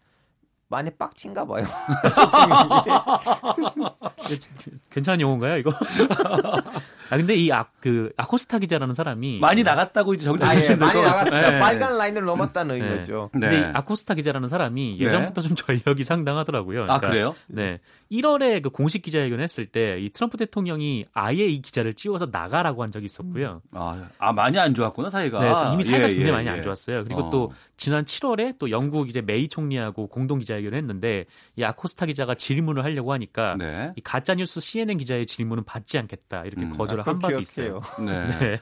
많이 0.67 0.91
빡친가 0.91 1.45
봐요. 1.45 1.65
괜찮은 4.91 5.21
용어인가요, 5.21 5.57
이거? 5.57 5.73
아 7.13 7.17
근데 7.17 7.35
이 7.35 7.51
아, 7.51 7.65
그 7.79 8.11
아코스타 8.17 8.59
기자라는 8.59 8.93
사람이 8.93 9.39
많이 9.39 9.63
나갔다고 9.63 10.13
이제 10.13 10.25
정리 10.25 10.43
아, 10.43 10.55
예, 10.55 10.75
많이 10.75 11.01
나갔습니다. 11.01 11.51
네. 11.51 11.59
빨간 11.59 11.97
라인을 11.97 12.23
넘었다는 12.25 12.79
네. 12.79 12.85
의미죠. 12.85 13.29
네. 13.33 13.39
근데 13.47 13.59
이 13.59 13.63
아코스타 13.73 14.15
기자라는 14.15 14.47
사람이 14.47 14.97
네. 14.99 15.05
예전부터 15.05 15.41
좀 15.41 15.55
전력이 15.55 16.03
상당하더라고요. 16.03 16.83
아, 16.83 16.85
그러니까, 16.85 17.07
아 17.07 17.09
그래요? 17.09 17.35
네. 17.47 17.79
1월에 18.11 18.61
그 18.61 18.69
공식 18.69 19.01
기자회견 19.01 19.39
했을 19.39 19.65
때 19.65 19.93
이 20.03 20.09
트럼프 20.09 20.37
대통령이 20.37 21.05
아예 21.13 21.45
이 21.45 21.61
기자를 21.61 21.93
찌워서 21.93 22.27
나가라고 22.31 22.83
한 22.83 22.91
적이 22.91 23.05
있었고요. 23.05 23.61
아, 23.71 24.09
아 24.17 24.33
많이 24.33 24.57
안 24.59 24.73
좋았구나 24.73 25.09
사이가. 25.09 25.39
네, 25.39 25.73
이미 25.73 25.83
사이가 25.83 26.05
예, 26.05 26.09
굉장히 26.09 26.27
예, 26.27 26.31
많이 26.31 26.47
예. 26.47 26.51
안 26.51 26.61
좋았어요. 26.61 27.03
그리고 27.03 27.21
어. 27.21 27.29
또 27.29 27.51
지난 27.77 28.05
7월에 28.05 28.57
또 28.59 28.69
영국 28.69 29.09
이제 29.09 29.21
메이 29.21 29.47
총리하고 29.47 30.07
공동 30.07 30.39
기자회견을 30.39 30.77
했는데 30.77 31.25
이 31.55 31.63
아코스타 31.63 32.05
기자가 32.05 32.35
질문을 32.35 32.83
하려고 32.83 33.13
하니까 33.13 33.55
네. 33.57 33.93
이 33.95 34.01
가짜 34.01 34.35
뉴스 34.35 34.59
CNN 34.59 34.97
기자의 34.97 35.25
질문은 35.25 35.63
받지 35.63 35.97
않겠다 35.97 36.43
이렇게 36.45 36.63
음. 36.65 36.73
거절을 36.73 37.01
아, 37.01 37.02
한 37.05 37.19
바도 37.19 37.39
있어요. 37.39 37.81
네. 37.99 38.39
네. 38.39 38.59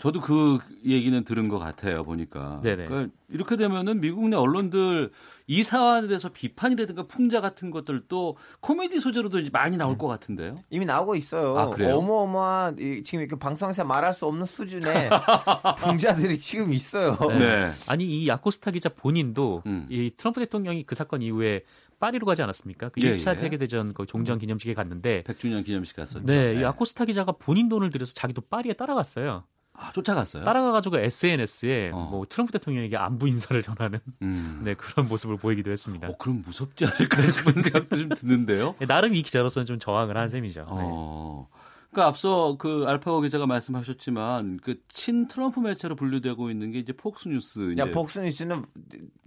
저도 0.00 0.22
그 0.22 0.58
얘기는 0.84 1.22
들은 1.24 1.48
것 1.48 1.58
같아요 1.58 2.02
보니까. 2.02 2.60
네네. 2.62 2.86
그러니까 2.86 3.14
이렇게 3.28 3.56
되면은 3.56 4.00
미국 4.00 4.30
내 4.30 4.36
언론들 4.36 5.10
이 5.46 5.62
사안에 5.62 6.08
대해서 6.08 6.30
비판이라든가 6.30 7.02
풍자 7.02 7.42
같은 7.42 7.70
것들도 7.70 8.38
코미디 8.60 8.98
소재로도 8.98 9.40
이제 9.40 9.50
많이 9.52 9.76
나올 9.76 9.96
음. 9.96 9.98
것 9.98 10.06
같은데요. 10.08 10.56
이미 10.70 10.86
나오고 10.86 11.16
있어요. 11.16 11.58
아, 11.58 11.64
어마어마한 11.64 12.76
지금 13.04 13.20
이렇게 13.20 13.38
방송에서 13.38 13.84
말할 13.84 14.14
수 14.14 14.24
없는 14.24 14.46
수준의 14.46 15.10
풍자들이 15.80 16.38
지금 16.38 16.72
있어요. 16.72 17.18
네. 17.28 17.38
네. 17.38 17.70
아니 17.86 18.04
이 18.04 18.26
야코스타 18.26 18.70
기자 18.70 18.88
본인도 18.88 19.64
음. 19.66 19.86
이 19.90 20.10
트럼프 20.16 20.40
대통령이 20.40 20.84
그 20.84 20.94
사건 20.94 21.20
이후에 21.20 21.62
파리로 22.00 22.26
가지 22.26 22.42
않았습니까? 22.42 22.88
그 22.88 23.00
예, 23.02 23.14
1차 23.14 23.36
예. 23.36 23.40
세계대전 23.40 23.94
그 23.94 24.06
종전 24.06 24.38
기념식에 24.38 24.74
갔는데 24.74 25.22
100주년 25.22 25.64
기념식 25.64 25.96
갔었죠. 25.96 26.24
네, 26.24 26.54
네. 26.54 26.60
이 26.60 26.64
아코스타 26.64 27.04
기자가 27.04 27.32
본인 27.32 27.68
돈을 27.68 27.90
들여서 27.90 28.12
자기도 28.14 28.40
파리에 28.40 28.72
따라갔어요. 28.72 29.44
아, 29.72 29.92
쫓아갔어요? 29.92 30.44
따라가가지고 30.44 30.98
SNS에 30.98 31.90
어. 31.92 32.08
뭐 32.10 32.26
트럼프 32.28 32.52
대통령에게 32.52 32.96
안부 32.96 33.28
인사를 33.28 33.62
전하는 33.62 34.00
음. 34.20 34.60
네, 34.64 34.74
그런 34.74 35.08
모습을 35.08 35.36
보이기도 35.36 35.70
했습니다. 35.70 36.08
어, 36.08 36.16
그럼 36.18 36.42
무섭지 36.44 36.84
않을까 36.86 37.22
싶은 37.22 37.52
생각도 37.62 37.96
좀 37.96 38.08
드는데요. 38.10 38.74
네, 38.78 38.86
나름 38.86 39.14
이 39.14 39.22
기자로서는 39.22 39.66
좀 39.66 39.78
저항을 39.78 40.16
한 40.16 40.28
셈이죠. 40.28 40.66
어. 40.68 41.48
네. 41.50 41.59
그러니까 41.90 42.08
앞서 42.08 42.56
그 42.56 42.84
알파고 42.86 43.20
기자가 43.20 43.46
말씀하셨지만 43.46 44.58
그 44.58 44.80
친 45.00 45.26
트럼프 45.28 45.60
매체로 45.60 45.96
분류되고 45.96 46.50
있는 46.50 46.72
게 46.72 46.78
이제 46.78 46.92
폭스뉴스. 46.92 47.74
야, 47.78 47.90
폭스뉴스는 47.90 48.64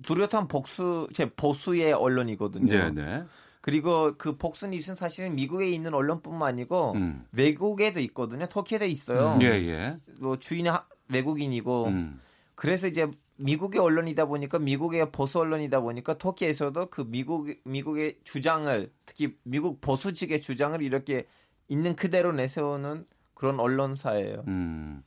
뚜렷한 0.04 0.48
복수, 0.48 1.08
제 1.14 1.30
보수의 1.30 1.94
언론이거든요. 1.94 2.68
네, 2.68 2.92
네. 2.92 3.24
그리고 3.62 4.14
그 4.18 4.38
복스뉴스는 4.38 4.96
사실은 4.96 5.36
미국에 5.36 5.70
있는 5.70 5.94
언론뿐만 5.94 6.48
아니고 6.48 6.94
음. 6.94 7.26
외국에도 7.32 8.00
있거든요. 8.02 8.46
터키에도 8.46 8.86
있어요. 8.86 9.36
음. 9.36 9.42
예, 9.42 9.48
예. 9.48 9.98
뭐 10.20 10.38
주인이 10.38 10.70
외국인이고 11.12 11.88
음. 11.88 12.20
그래서 12.56 12.88
이제 12.88 13.10
미국의 13.38 13.82
언론이다 13.82 14.26
보니까 14.26 14.60
미국의 14.60 15.12
보수 15.12 15.40
언론이다 15.40 15.80
보니까 15.80 16.18
터키에서도 16.18 16.88
그 16.88 17.06
미국 17.08 17.50
미국의 17.64 18.20
주장을 18.24 18.92
특히 19.06 19.36
미국 19.44 19.82
보수 19.82 20.14
측의 20.14 20.42
주장을 20.42 20.80
이렇게 20.82 21.26
있는 21.68 21.96
그대로 21.96 22.32
내세우는 22.32 23.06
그런 23.34 23.60
언론사예요. 23.60 24.44
음. 24.48 25.04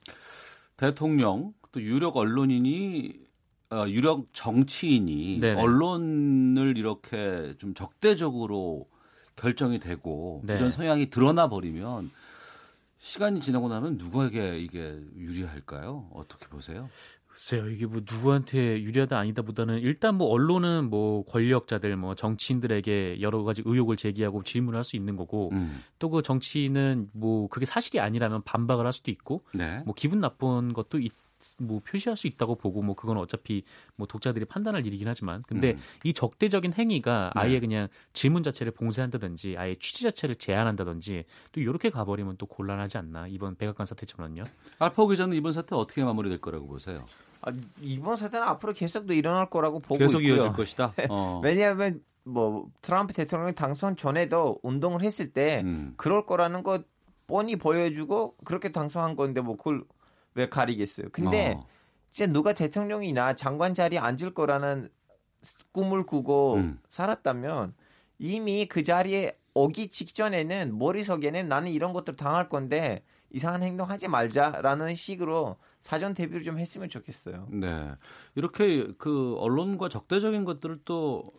대통령 0.76 1.54
또 1.72 1.80
유력 1.80 2.16
언론인이 2.16 3.26
어, 3.70 3.84
유력 3.88 4.26
정치인이 4.32 5.40
네네. 5.40 5.60
언론을 5.60 6.76
이렇게 6.76 7.54
좀 7.58 7.74
적대적으로 7.74 8.88
결정이 9.34 9.78
되고 9.78 10.42
네. 10.44 10.54
이런 10.54 10.70
성향이 10.70 11.10
드러나 11.10 11.48
버리면 11.48 12.10
시간이 12.98 13.40
지나고 13.40 13.68
나면 13.68 13.98
누구에게 13.98 14.58
이게 14.58 15.00
유리할까요? 15.16 16.08
어떻게 16.12 16.46
보세요? 16.46 16.88
글쎄요, 17.36 17.68
이게 17.68 17.84
뭐 17.84 18.00
누구한테 18.10 18.80
유리하다 18.80 19.18
아니다 19.18 19.42
보다는 19.42 19.80
일단 19.80 20.14
뭐 20.14 20.28
언론은 20.28 20.88
뭐 20.88 21.22
권력자들 21.26 21.94
뭐 21.98 22.14
정치인들에게 22.14 23.20
여러 23.20 23.44
가지 23.44 23.62
의혹을 23.66 23.96
제기하고 23.96 24.42
질문을 24.42 24.78
할 24.78 24.84
수 24.86 24.96
있는 24.96 25.16
거고 25.16 25.50
음. 25.52 25.82
또그 25.98 26.22
정치인은 26.22 27.10
뭐 27.12 27.48
그게 27.48 27.66
사실이 27.66 28.00
아니라면 28.00 28.42
반박을 28.44 28.86
할 28.86 28.92
수도 28.92 29.10
있고 29.10 29.42
네. 29.52 29.82
뭐 29.84 29.94
기분 29.94 30.20
나쁜 30.20 30.72
것도 30.72 30.98
있, 30.98 31.12
뭐 31.58 31.80
표시할 31.80 32.16
수 32.16 32.26
있다고 32.26 32.54
보고 32.54 32.80
뭐 32.82 32.94
그건 32.94 33.18
어차피 33.18 33.64
뭐 33.96 34.06
독자들이 34.06 34.46
판단할 34.46 34.86
일이긴 34.86 35.06
하지만 35.06 35.42
근데 35.46 35.72
음. 35.72 35.80
이 36.04 36.14
적대적인 36.14 36.72
행위가 36.72 37.32
네. 37.34 37.40
아예 37.40 37.60
그냥 37.60 37.88
질문 38.14 38.44
자체를 38.44 38.72
봉쇄한다든지 38.72 39.56
아예 39.58 39.74
취지 39.78 40.04
자체를 40.04 40.36
제한한다든지 40.36 41.24
또 41.52 41.60
이렇게 41.60 41.90
가버리면 41.90 42.36
또 42.38 42.46
곤란하지 42.46 42.96
않나 42.96 43.26
이번 43.26 43.56
백악관 43.56 43.86
사태처럼요. 43.86 44.44
알파고 44.78 45.08
기자는 45.08 45.36
이번 45.36 45.52
사태 45.52 45.74
어떻게 45.74 46.02
마무리될 46.02 46.38
거라고 46.40 46.66
보세요? 46.66 47.04
아, 47.46 47.52
이번 47.80 48.16
사태는 48.16 48.46
앞으로 48.46 48.72
계속 48.72 49.06
도 49.06 49.14
일어날 49.14 49.48
거라고 49.48 49.78
보고 49.78 49.98
계속 49.98 50.20
있고요. 50.20 50.36
이어질 50.36 50.52
것이다. 50.52 50.92
어. 51.08 51.40
왜냐하면 51.42 52.02
뭐 52.24 52.68
트럼프 52.82 53.14
대통령이 53.14 53.54
당선 53.54 53.96
전에도 53.96 54.58
운동을 54.62 55.02
했을 55.02 55.32
때 55.32 55.62
음. 55.64 55.94
그럴 55.96 56.26
거라는 56.26 56.64
거 56.64 56.80
뻔히 57.28 57.54
보여주고 57.56 58.34
그렇게 58.44 58.70
당선한 58.70 59.14
건데 59.14 59.40
뭐 59.40 59.56
그걸 59.56 59.84
왜 60.34 60.48
가리겠어요? 60.48 61.06
근데 61.12 61.54
어. 61.56 61.66
진짜 62.10 62.32
누가 62.32 62.52
대통령이나 62.52 63.36
장관 63.36 63.74
자리에 63.74 64.00
앉을 64.00 64.34
거라는 64.34 64.90
꿈을 65.70 66.04
꾸고 66.04 66.54
음. 66.54 66.80
살았다면 66.90 67.74
이미 68.18 68.66
그 68.66 68.82
자리에 68.82 69.38
오기 69.54 69.88
직전에는 69.88 70.76
머릿속에는 70.76 71.48
나는 71.48 71.70
이런 71.70 71.92
것들 71.92 72.16
당할 72.16 72.48
건데 72.48 73.04
이상한 73.30 73.62
행동 73.62 73.90
하지 73.90 74.08
말자라는 74.08 74.94
식으로 74.94 75.56
사전 75.80 76.14
대비를 76.14 76.42
좀 76.42 76.58
했으면 76.58 76.88
좋겠어요. 76.88 77.48
네. 77.50 77.92
이렇게 78.34 78.86
그 78.98 79.36
언론과 79.38 79.88
적대적인 79.88 80.44
것들을 80.44 80.80
또 80.84 81.32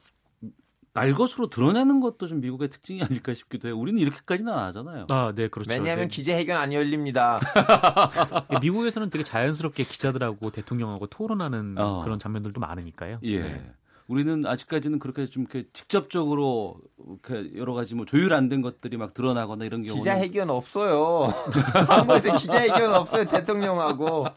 날것으로 0.93 1.49
드러내는 1.49 1.99
것도 1.99 2.27
좀 2.27 2.41
미국의 2.41 2.69
특징이 2.69 3.03
아닐까 3.03 3.33
싶기도 3.33 3.67
해요. 3.67 3.77
우리는 3.77 3.99
이렇게까지는 4.01 4.51
안 4.51 4.59
하잖아요. 4.67 5.05
아, 5.09 5.31
네, 5.35 5.47
그렇죠. 5.47 5.69
왜냐하면 5.69 6.07
네. 6.07 6.15
기자회견 6.15 6.57
안 6.57 6.73
열립니다. 6.73 7.39
미국에서는 8.61 9.09
되게 9.11 9.23
자연스럽게 9.23 9.83
기자들하고 9.83 10.49
대통령하고 10.49 11.05
토론하는 11.07 11.75
어. 11.77 12.03
그런 12.03 12.17
장면들도 12.17 12.59
많으니까요. 12.59 13.19
예. 13.23 13.39
네. 13.41 13.71
우리는 14.07 14.45
아직까지는 14.45 14.99
그렇게 14.99 15.27
좀 15.27 15.43
이렇게 15.43 15.67
직접적으로 15.73 16.79
이렇게 17.25 17.57
여러 17.57 17.73
가지 17.73 17.93
뭐 17.95 18.05
조율 18.05 18.33
안 18.33 18.47
된 18.49 18.61
것들이 18.61 18.95
막 18.97 19.13
드러나거나 19.13 19.65
이런 19.65 19.83
경우는 19.83 19.99
기자회견 20.01 20.49
없어요. 20.49 21.33
한국에서 21.89 22.35
기자회견 22.37 22.93
없어요 22.93 23.25
대통령하고. 23.25 24.27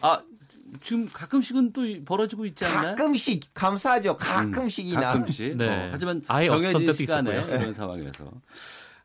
아 0.00 0.22
지금 0.82 1.08
가끔씩은 1.12 1.72
또 1.72 1.82
벌어지고 2.04 2.46
있지 2.46 2.64
않나요? 2.64 2.94
가끔씩 2.94 3.52
감사하죠. 3.54 4.16
가끔씩이나. 4.16 5.12
음, 5.14 5.18
가끔씩. 5.20 5.56
네. 5.56 5.68
어, 5.68 5.88
하지만 5.92 6.22
아예 6.26 6.46
정해진 6.46 6.92
시간에 6.92 7.32
있었고요. 7.36 7.56
이런 7.56 7.72
상황에서. 7.72 8.30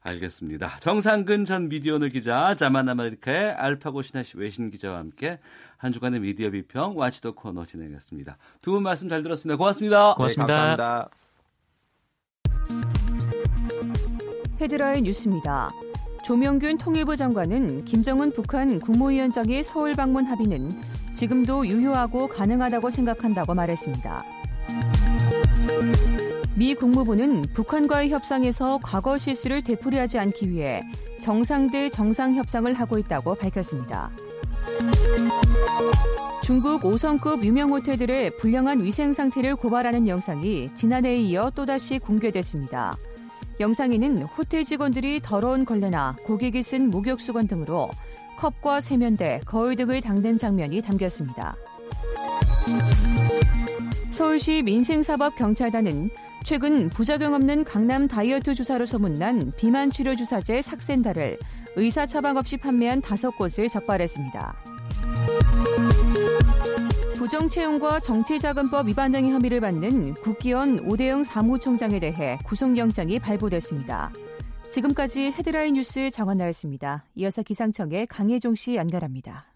알겠습니다. 0.04 0.80
정상근 0.80 1.46
전 1.46 1.70
미디어오늘 1.70 2.10
기자, 2.10 2.56
자만 2.56 2.90
아메리카의 2.90 3.52
알파고 3.52 4.02
시나시 4.02 4.36
외신 4.38 4.72
기자와 4.72 4.98
함께 4.98 5.40
한 5.82 5.92
주간의 5.92 6.20
미디어 6.20 6.52
비평 6.52 6.96
와치독 6.96 7.34
코너 7.34 7.66
진행했습니다. 7.66 8.38
두 8.62 8.74
분 8.74 8.84
말씀 8.84 9.10
잘 9.10 9.24
들었습니다. 9.24 9.58
고맙습니다. 9.58 10.14
고맙습니다. 10.14 10.54
네, 10.54 10.78
감사합니다. 10.78 11.10
헤드라인 14.62 15.04
뉴스입니다. 15.06 15.72
조명균 16.24 16.78
통일부 16.78 17.16
장관은 17.16 17.84
김정은 17.86 18.32
북한 18.32 18.80
국무위원장의 18.80 19.64
서울 19.64 19.94
방문 19.94 20.26
합의는 20.26 20.70
지금도 21.16 21.66
유효하고 21.66 22.28
가능하다고 22.28 22.92
생각한다고 22.92 23.56
말했습니다. 23.56 24.24
미 26.56 26.76
국무부는 26.76 27.42
북한과의 27.56 28.12
협상에서 28.12 28.80
과거 28.84 29.18
실수를 29.18 29.64
되풀이하지 29.64 30.20
않기 30.20 30.52
위해 30.52 30.84
정상대 31.20 31.90
정상 31.90 32.36
협상을 32.36 32.72
하고 32.72 33.00
있다고 33.00 33.34
밝혔습니다. 33.34 34.12
중국 36.44 36.82
5성급 36.82 37.44
유명 37.44 37.70
호텔들의 37.70 38.38
불량한 38.38 38.84
위생 38.84 39.14
상태를 39.14 39.56
고발하는 39.56 40.08
영상이 40.08 40.70
지난해에 40.76 41.18
이어 41.18 41.52
또다시 41.52 42.00
공개됐습니다. 42.00 42.98
영상에는 43.60 44.24
호텔 44.24 44.64
직원들이 44.64 45.22
더러운 45.24 45.66
걸레나 45.66 46.16
고객이 46.24 46.62
쓴 46.64 46.90
목욕 46.90 47.22
수건 47.22 47.48
등으로 47.48 47.90
컵과 48.38 48.82
세면대, 48.82 49.42
거울 49.46 49.76
등을 49.76 50.02
닦는 50.02 50.40
장면이 50.40 50.82
담겼습니다. 50.82 51.56
서울시 54.10 54.62
민생사법경찰단은 54.64 56.10
최근 56.44 56.90
부작용 56.90 57.36
없는 57.36 57.64
강남 57.64 58.08
다이어트 58.08 58.56
주사로 58.56 58.86
소문난 58.86 59.54
비만 59.58 59.92
치료 59.92 60.16
주사제 60.16 60.62
삭센다를 60.62 61.38
의사 61.76 62.06
처방 62.08 62.38
없이 62.38 62.58
판매한 62.58 63.00
다섯 63.00 63.30
곳을 63.38 63.70
적발했습니다. 63.70 64.56
부정채용과 67.32 68.02
정치자금법 68.02 68.90
위반 68.90 69.14
등의 69.14 69.32
혐의를 69.32 69.62
받는 69.62 70.16
국기원 70.16 70.80
오대영 70.80 71.24
사무총장에 71.24 71.98
대해 71.98 72.38
구속영장이 72.44 73.20
발부됐습니다. 73.20 74.12
지금까지 74.70 75.32
헤드라인 75.32 75.76
뉴스 75.76 76.10
정원나였습니다. 76.10 77.06
이어서 77.16 77.42
기상청의 77.42 78.08
강혜종 78.08 78.56
씨 78.56 78.76
연결합니다. 78.76 79.51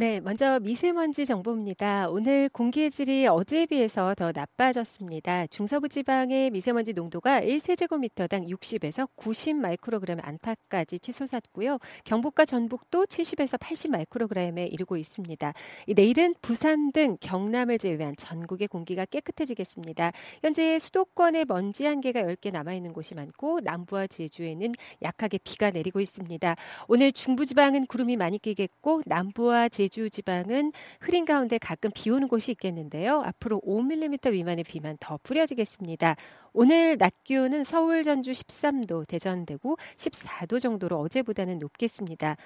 네, 0.00 0.20
먼저 0.20 0.60
미세먼지 0.60 1.26
정보입니다. 1.26 2.08
오늘 2.08 2.48
공기의 2.50 2.92
질이 2.92 3.26
어제에 3.26 3.66
비해서 3.66 4.14
더 4.14 4.30
나빠졌습니다. 4.32 5.48
중서부 5.48 5.88
지방의 5.88 6.50
미세먼지 6.50 6.92
농도가 6.92 7.40
1세제곱미터당 7.40 8.46
60에서 8.46 9.08
90 9.16 9.56
마이크로그램 9.56 10.18
안팎까지 10.22 11.00
치솟았고요. 11.00 11.78
경북과 12.04 12.44
전북도 12.44 13.06
70에서 13.06 13.58
80 13.58 13.90
마이크로그램에 13.90 14.66
이르고 14.66 14.96
있습니다. 14.96 15.52
내일은 15.96 16.36
부산 16.42 16.92
등 16.92 17.16
경남을 17.20 17.78
제외한 17.78 18.14
전국의 18.16 18.68
공기가 18.68 19.04
깨끗해지겠습니다. 19.04 20.12
현재 20.42 20.78
수도권에 20.78 21.44
먼지 21.48 21.86
한 21.86 22.00
개가 22.00 22.22
10개 22.22 22.52
남아 22.52 22.72
있는 22.74 22.92
곳이 22.92 23.16
많고 23.16 23.58
남부와 23.64 24.06
제주에는 24.06 24.74
약하게 25.02 25.38
비가 25.38 25.72
내리고 25.72 25.98
있습니다. 25.98 26.54
오늘 26.86 27.10
중부 27.10 27.46
지방은 27.46 27.86
구름이 27.86 28.14
많이 28.14 28.38
끼겠고 28.38 29.02
남부와 29.04 29.68
제주 29.70 29.87
제주 29.88 30.10
지방은 30.10 30.72
흐린 31.00 31.24
가운데 31.24 31.56
가끔 31.56 31.90
비 31.94 32.10
오는 32.10 32.28
곳이 32.28 32.52
있겠는데요. 32.52 33.22
앞으로 33.24 33.58
5mm 33.62 34.32
미만의 34.32 34.64
비만 34.64 34.98
더 35.00 35.18
뿌려지겠습니다. 35.22 36.14
오늘 36.52 36.98
낮 36.98 37.24
기온은 37.24 37.64
서울 37.64 38.04
전주 38.04 38.32
13도, 38.32 39.08
대전 39.08 39.46
대구 39.46 39.76
14도 39.96 40.60
정도로 40.60 40.98
어제보다는 41.00 41.58
높겠습니다. 41.58 42.36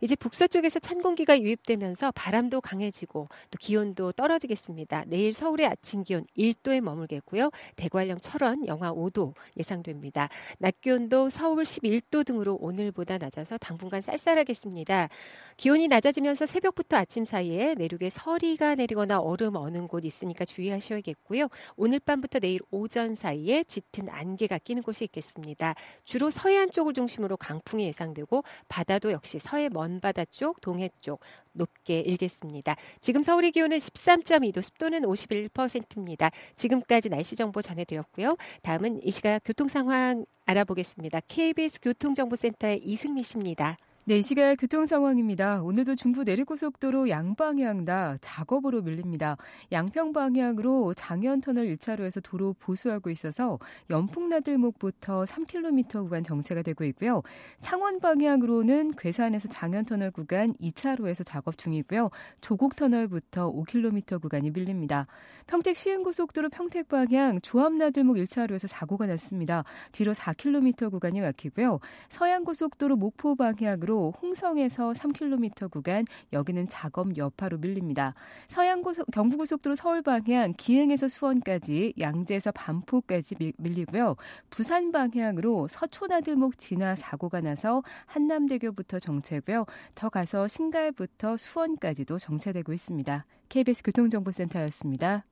이제 0.00 0.14
북서쪽에서 0.14 0.78
찬 0.78 1.00
공기가 1.02 1.40
유입되면서 1.40 2.12
바람도 2.12 2.60
강해지고 2.60 3.28
또 3.50 3.56
기온도 3.58 4.12
떨어지겠습니다. 4.12 5.04
내일 5.06 5.32
서울의 5.32 5.66
아침 5.66 6.02
기온 6.02 6.24
1도에 6.36 6.80
머물겠고요. 6.80 7.50
대관령 7.76 8.18
철원 8.18 8.66
영하 8.66 8.92
5도 8.92 9.34
예상됩니다. 9.56 10.28
낮 10.58 10.80
기온도 10.80 11.30
서울 11.30 11.64
11도 11.64 12.24
등으로 12.24 12.56
오늘보다 12.60 13.18
낮아서 13.18 13.58
당분간 13.58 14.02
쌀쌀하겠습니다. 14.02 15.08
기온이 15.56 15.88
낮아지면서 15.88 16.46
새벽부터 16.46 16.96
아침 16.96 17.24
사이에 17.24 17.74
내륙에 17.74 18.10
서리가 18.10 18.76
내리거나 18.76 19.18
얼음 19.18 19.56
어는 19.56 19.88
곳 19.88 20.04
있으니까 20.04 20.44
주의하셔야겠고요. 20.44 21.48
오늘 21.76 21.98
밤부터 21.98 22.38
내일 22.38 22.60
오전 22.70 23.14
사이에 23.14 23.64
짙은 23.64 24.08
안개가 24.08 24.58
끼는 24.58 24.82
곳이 24.82 25.04
있겠습니다. 25.04 25.74
주로 26.04 26.30
서해안 26.30 26.70
쪽을 26.70 26.92
중심으로 26.92 27.36
강풍이 27.36 27.84
예상되고 27.86 28.44
바다도 28.68 29.12
역시 29.12 29.38
서해 29.40 29.68
먼 29.68 29.87
먼바다 29.88 30.26
쪽, 30.26 30.60
동해 30.60 30.90
쪽 31.00 31.20
높게 31.52 32.00
일겠습니다. 32.00 32.76
지금 33.00 33.22
서울의 33.22 33.52
기온은 33.52 33.78
13.2도, 33.78 34.62
습도는 34.62 35.02
51%입니다. 35.02 36.30
지금까지 36.54 37.08
날씨 37.08 37.34
정보 37.34 37.62
전해드렸고요. 37.62 38.36
다음은 38.62 39.00
이 39.02 39.10
시각 39.10 39.40
교통 39.44 39.68
상황 39.68 40.24
알아보겠습니다. 40.44 41.20
KBS 41.28 41.80
교통정보센터의 41.80 42.80
이승미 42.84 43.22
씨입니다. 43.22 43.76
네, 44.08 44.20
이 44.20 44.22
시각 44.22 44.54
교통 44.54 44.86
상황입니다. 44.86 45.60
오늘도 45.62 45.94
중부 45.94 46.24
내리고속도로 46.24 47.10
양방향 47.10 47.84
다 47.84 48.16
작업으로 48.22 48.80
밀립니다. 48.80 49.36
양평 49.70 50.14
방향으로 50.14 50.94
장현터널 50.94 51.66
1차로에서 51.66 52.22
도로 52.22 52.54
보수하고 52.58 53.10
있어서 53.10 53.58
연풍나들목부터 53.90 55.24
3km 55.24 56.04
구간 56.04 56.24
정체가 56.24 56.62
되고 56.62 56.84
있고요. 56.84 57.22
창원 57.60 58.00
방향으로는 58.00 58.92
괴산에서 58.96 59.48
장현터널 59.48 60.12
구간 60.12 60.54
2차로에서 60.54 61.22
작업 61.26 61.58
중이고요. 61.58 62.08
조곡터널부터 62.40 63.52
5km 63.52 64.22
구간이 64.22 64.52
밀립니다. 64.52 65.06
평택 65.46 65.76
시흥고속도로 65.76 66.48
평택 66.48 66.88
방향 66.88 67.42
조합나들목 67.42 68.16
1차로에서 68.16 68.68
사고가 68.68 69.04
났습니다. 69.04 69.64
뒤로 69.92 70.14
4km 70.14 70.90
구간이 70.90 71.20
막히고요. 71.20 71.80
서양고속도로 72.08 72.96
목포 72.96 73.34
방향으로 73.36 73.97
홍성에서 74.22 74.92
3km 74.92 75.70
구간 75.70 76.04
여기는 76.32 76.68
작업 76.68 77.16
여파로 77.16 77.58
밀립니다. 77.58 78.14
서양고속 78.48 79.10
경부고속도로 79.12 79.74
서울 79.74 80.02
방향 80.02 80.54
기흥에서 80.56 81.08
수원까지 81.08 81.94
양재에서 81.98 82.52
반포까지 82.52 83.36
밀리고요. 83.56 84.16
부산 84.50 84.92
방향으로 84.92 85.68
서초나들목 85.68 86.58
진화 86.58 86.94
사고가 86.94 87.40
나서 87.40 87.82
한남대교부터 88.06 88.98
정체고요. 88.98 89.66
더 89.94 90.08
가서 90.08 90.48
신갈부터 90.48 91.36
수원까지도 91.36 92.18
정체되고 92.18 92.72
있습니다. 92.72 93.24
KBS 93.48 93.82
교통정보센터였습니다. 93.82 95.24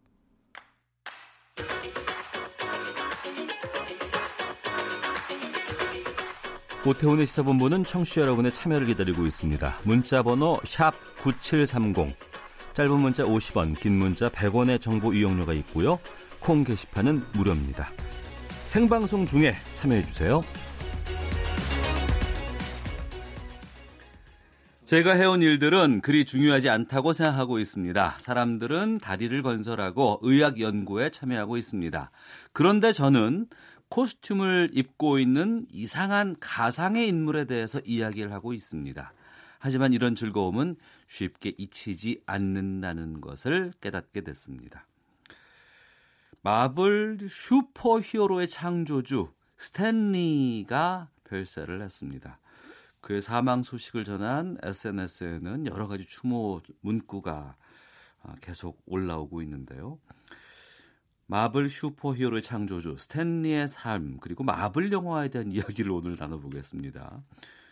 오태훈의 6.87 7.27
시사본부는 7.27 7.83
청취자 7.83 8.21
여러분의 8.21 8.53
참여를 8.53 8.87
기다리고 8.87 9.27
있습니다. 9.27 9.79
문자 9.83 10.23
번호 10.23 10.61
9730, 11.21 12.17
짧은 12.75 13.01
문자 13.01 13.25
50원, 13.25 13.77
긴 13.77 13.99
문자 13.99 14.29
100원의 14.29 14.81
정보 14.81 15.13
이용료가 15.13 15.53
있고요. 15.55 15.99
콩 16.39 16.63
게시판은 16.63 17.23
무료입니다. 17.33 17.91
생방송 18.65 19.27
중에 19.27 19.57
참여해 19.75 20.07
주세요. 20.07 20.45
제가 24.85 25.15
해온 25.15 25.43
일들은 25.43 26.01
그리 26.01 26.25
중요하지 26.25 26.71
않다고 26.71 27.13
생각하고 27.13 27.59
있습니다. 27.59 28.19
사람들은 28.21 28.99
다리를 28.99 29.43
건설하고 29.43 30.21
의학 30.23 30.61
연구에 30.61 31.11
참여하고 31.11 31.57
있습니다. 31.57 32.13
그런데 32.53 32.93
저는 32.93 33.47
코스튬을 33.89 34.71
입고 34.73 35.19
있는 35.19 35.67
이상한 35.71 36.37
가상의 36.41 37.09
인물에 37.09 37.45
대해서 37.45 37.81
이야기를 37.85 38.33
하고 38.33 38.53
있습니다. 38.53 39.13
하지만 39.59 39.93
이런 39.93 40.15
즐거움은 40.15 40.77
쉽게 41.07 41.55
잊히지 41.57 42.23
않는다는 42.27 43.21
것을 43.21 43.73
깨닫게 43.81 44.21
됐습니다. 44.23 44.87
마블 46.43 47.19
슈퍼 47.29 48.01
히어로의 48.01 48.49
창조주 48.49 49.33
스탠리가 49.57 51.09
별세를 51.25 51.83
했습니다. 51.83 52.39
그의 53.01 53.23
사망 53.23 53.63
소식을 53.63 54.05
전한 54.05 54.59
SNS에는 54.63 55.67
여러 55.67 55.87
가지 55.89 56.05
추모 56.07 56.61
문구가 56.81 57.57
계속 58.41 58.83
올라오고 58.87 59.43
있는데요. 59.43 59.99
마블 61.27 61.69
슈퍼히어로의 61.69 62.43
창조주 62.43 62.97
스탠리의 62.99 63.69
삶 63.69 64.19
그리고 64.21 64.45
마블 64.45 64.93
영화에 64.93 65.29
대한 65.29 65.51
이야기를 65.53 65.91
오늘 65.91 66.17
나눠보겠습니다. 66.19 67.23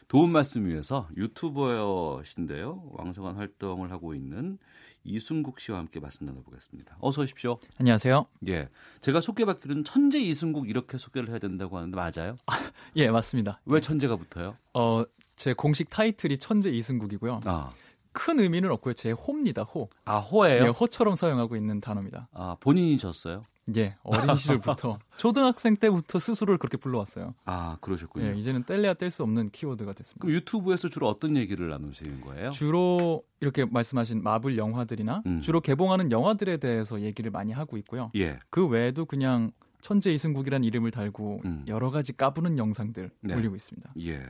도움 0.08 0.32
말씀 0.32 0.66
위해서 0.66 1.08
유튜버신데요. 1.16 2.90
왕성한 2.92 3.36
활동을 3.36 3.90
하고 3.90 4.14
있는 4.14 4.58
이순국 5.04 5.60
씨와 5.60 5.78
함께 5.78 6.00
말씀 6.00 6.26
나눠보겠습니다. 6.26 6.96
어서 7.00 7.22
오십시오. 7.22 7.58
안녕하세요. 7.78 8.26
예, 8.48 8.68
제가 9.00 9.20
소개받기로는 9.20 9.84
천재 9.84 10.18
이순국 10.18 10.68
이렇게 10.68 10.98
소개를 10.98 11.28
해야 11.28 11.38
된다고 11.38 11.76
하는데 11.76 11.94
맞아요? 11.96 12.36
아, 12.46 12.54
예, 12.96 13.10
맞습니다. 13.10 13.60
왜 13.66 13.80
천재가 13.80 14.16
붙어요? 14.16 14.54
어, 14.72 15.04
제 15.36 15.52
공식 15.52 15.90
타이틀이 15.90 16.38
천재 16.38 16.70
이승국이고요. 16.70 17.40
아. 17.44 17.68
큰 18.14 18.40
의미는 18.40 18.70
없고요. 18.70 18.94
제 18.94 19.10
호입니다. 19.10 19.62
호. 19.62 19.90
아 20.06 20.18
호예요? 20.18 20.64
예, 20.64 20.68
호처럼 20.68 21.16
사용하고 21.16 21.56
있는 21.56 21.80
단어입니다. 21.80 22.28
아 22.32 22.56
본인이 22.60 22.96
졌어요? 22.96 23.42
예, 23.76 23.96
어린 24.02 24.34
시절부터 24.36 24.98
초등학생 25.16 25.76
때부터 25.76 26.18
스스로를 26.18 26.58
그렇게 26.58 26.76
불러왔어요. 26.76 27.34
아 27.44 27.76
그러셨군요. 27.80 28.26
예, 28.26 28.34
이제는 28.38 28.64
뗄래야 28.64 28.94
뗄 28.94 29.10
수 29.10 29.22
없는 29.22 29.50
키워드가 29.50 29.92
됐습니다. 29.92 30.20
그럼 30.20 30.34
유튜브에서 30.36 30.88
주로 30.88 31.08
어떤 31.08 31.36
얘기를 31.36 31.68
나누시는 31.68 32.20
거예요? 32.20 32.50
주로 32.50 33.24
이렇게 33.40 33.64
말씀하신 33.64 34.22
마블 34.22 34.56
영화들이나 34.58 35.22
음. 35.26 35.40
주로 35.40 35.60
개봉하는 35.60 36.12
영화들에 36.12 36.58
대해서 36.58 37.00
얘기를 37.00 37.30
많이 37.30 37.52
하고 37.52 37.76
있고요. 37.78 38.10
예. 38.16 38.38
그 38.50 38.66
외에도 38.66 39.06
그냥 39.06 39.50
천재 39.80 40.12
이승국이라는 40.12 40.64
이름을 40.64 40.90
달고 40.90 41.42
음. 41.44 41.64
여러 41.66 41.90
가지 41.90 42.16
까부는 42.16 42.58
영상들 42.58 43.10
네. 43.20 43.34
올리고 43.34 43.56
있습니다. 43.56 43.92
예. 44.00 44.22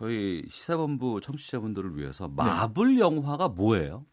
저희 0.00 0.42
시사본부 0.48 1.20
청취자분들을 1.20 1.98
위해서 1.98 2.26
네. 2.26 2.32
마블 2.34 2.94
네. 2.94 3.00
영화가 3.00 3.48
뭐예요? 3.48 4.06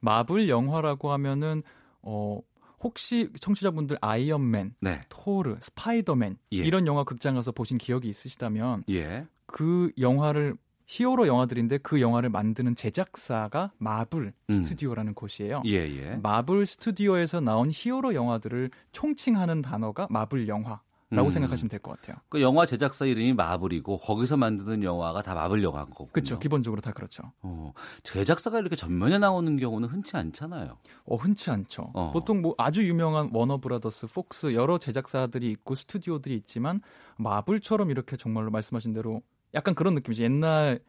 마블 0.00 0.48
영화라고 0.48 1.12
하면은 1.12 1.62
어 2.00 2.40
혹시 2.82 3.30
청취자분들 3.38 3.98
아이언맨, 4.00 4.74
네. 4.80 5.02
토르, 5.10 5.56
스파이더맨 5.60 6.38
예. 6.54 6.56
이런 6.56 6.86
영화 6.86 7.04
극장 7.04 7.34
가서 7.34 7.52
보신 7.52 7.76
기억이 7.76 8.08
있으시다면 8.08 8.84
예. 8.88 9.26
그 9.44 9.92
영화를 9.98 10.56
히어로 10.86 11.26
영화들인데 11.26 11.78
그 11.78 12.00
영화를 12.00 12.30
만드는 12.30 12.74
제작사가 12.74 13.70
마블 13.76 14.32
음. 14.48 14.64
스튜디오라는 14.64 15.12
곳이에요. 15.12 15.62
예, 15.66 15.72
예. 15.72 16.16
마블 16.22 16.64
스튜디오에서 16.64 17.40
나온 17.40 17.68
히어로 17.70 18.14
영화들을 18.14 18.70
총칭하는 18.92 19.60
단어가 19.60 20.06
마블 20.08 20.48
영화. 20.48 20.80
라고 21.14 21.28
음. 21.28 21.30
생각하시면 21.30 21.68
될 21.68 21.80
것 21.80 22.00
같아요. 22.00 22.16
그 22.28 22.40
영화 22.40 22.66
제작사 22.66 23.04
이름이 23.06 23.34
마블이고 23.34 23.98
거기서 23.98 24.36
만드는 24.36 24.82
영화가 24.82 25.22
다 25.22 25.34
마블 25.34 25.62
영화인 25.62 25.86
거고. 25.86 26.08
그렇죠. 26.08 26.38
기본적으로 26.38 26.80
다 26.80 26.92
그렇죠. 26.92 27.32
어, 27.42 27.72
제작사가 28.02 28.58
이렇게 28.58 28.76
전면에 28.76 29.18
나오는 29.18 29.56
경우는 29.56 29.88
흔치 29.88 30.16
않잖아요. 30.16 30.78
어, 31.06 31.16
흔치 31.16 31.50
않죠. 31.50 31.90
어. 31.94 32.10
보통 32.12 32.42
뭐 32.42 32.54
아주 32.58 32.86
유명한 32.86 33.30
워너 33.32 33.58
브라더스, 33.58 34.06
폭스 34.08 34.54
여러 34.54 34.78
제작사들이 34.78 35.50
있고 35.50 35.74
스튜디오들이 35.74 36.34
있지만 36.36 36.80
마블처럼 37.18 37.90
이렇게 37.90 38.16
정말로 38.16 38.50
말씀하신 38.50 38.92
대로 38.92 39.22
약간 39.54 39.74
그런 39.74 39.94
느낌이죠. 39.94 40.24
옛날 40.24 40.80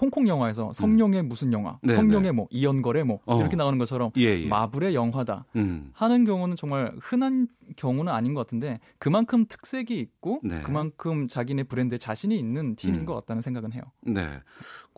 홍콩 0.00 0.26
영화에서 0.26 0.72
성룡의 0.72 1.20
음. 1.20 1.28
무슨 1.28 1.52
영화, 1.52 1.78
네 1.82 1.94
성룡의 1.94 2.22
네. 2.22 2.32
뭐 2.32 2.48
이연거래 2.50 3.04
뭐 3.04 3.20
어. 3.26 3.38
이렇게 3.38 3.56
나오는 3.56 3.78
것처럼 3.78 4.10
예, 4.16 4.40
예. 4.40 4.48
마블의 4.48 4.94
영화다 4.94 5.46
음. 5.56 5.90
하는 5.92 6.24
경우는 6.24 6.56
정말 6.56 6.92
흔한 7.00 7.46
경우는 7.76 8.12
아닌 8.12 8.34
것 8.34 8.40
같은데 8.40 8.80
그만큼 8.98 9.46
특색이 9.48 9.98
있고 9.98 10.40
네. 10.42 10.62
그만큼 10.62 11.28
자기네 11.28 11.64
브랜드에 11.64 11.98
자신이 11.98 12.36
있는 12.36 12.74
팀인 12.74 13.00
음. 13.00 13.06
것 13.06 13.14
같다는 13.14 13.40
생각은 13.40 13.72
해요. 13.72 13.82
네. 14.02 14.40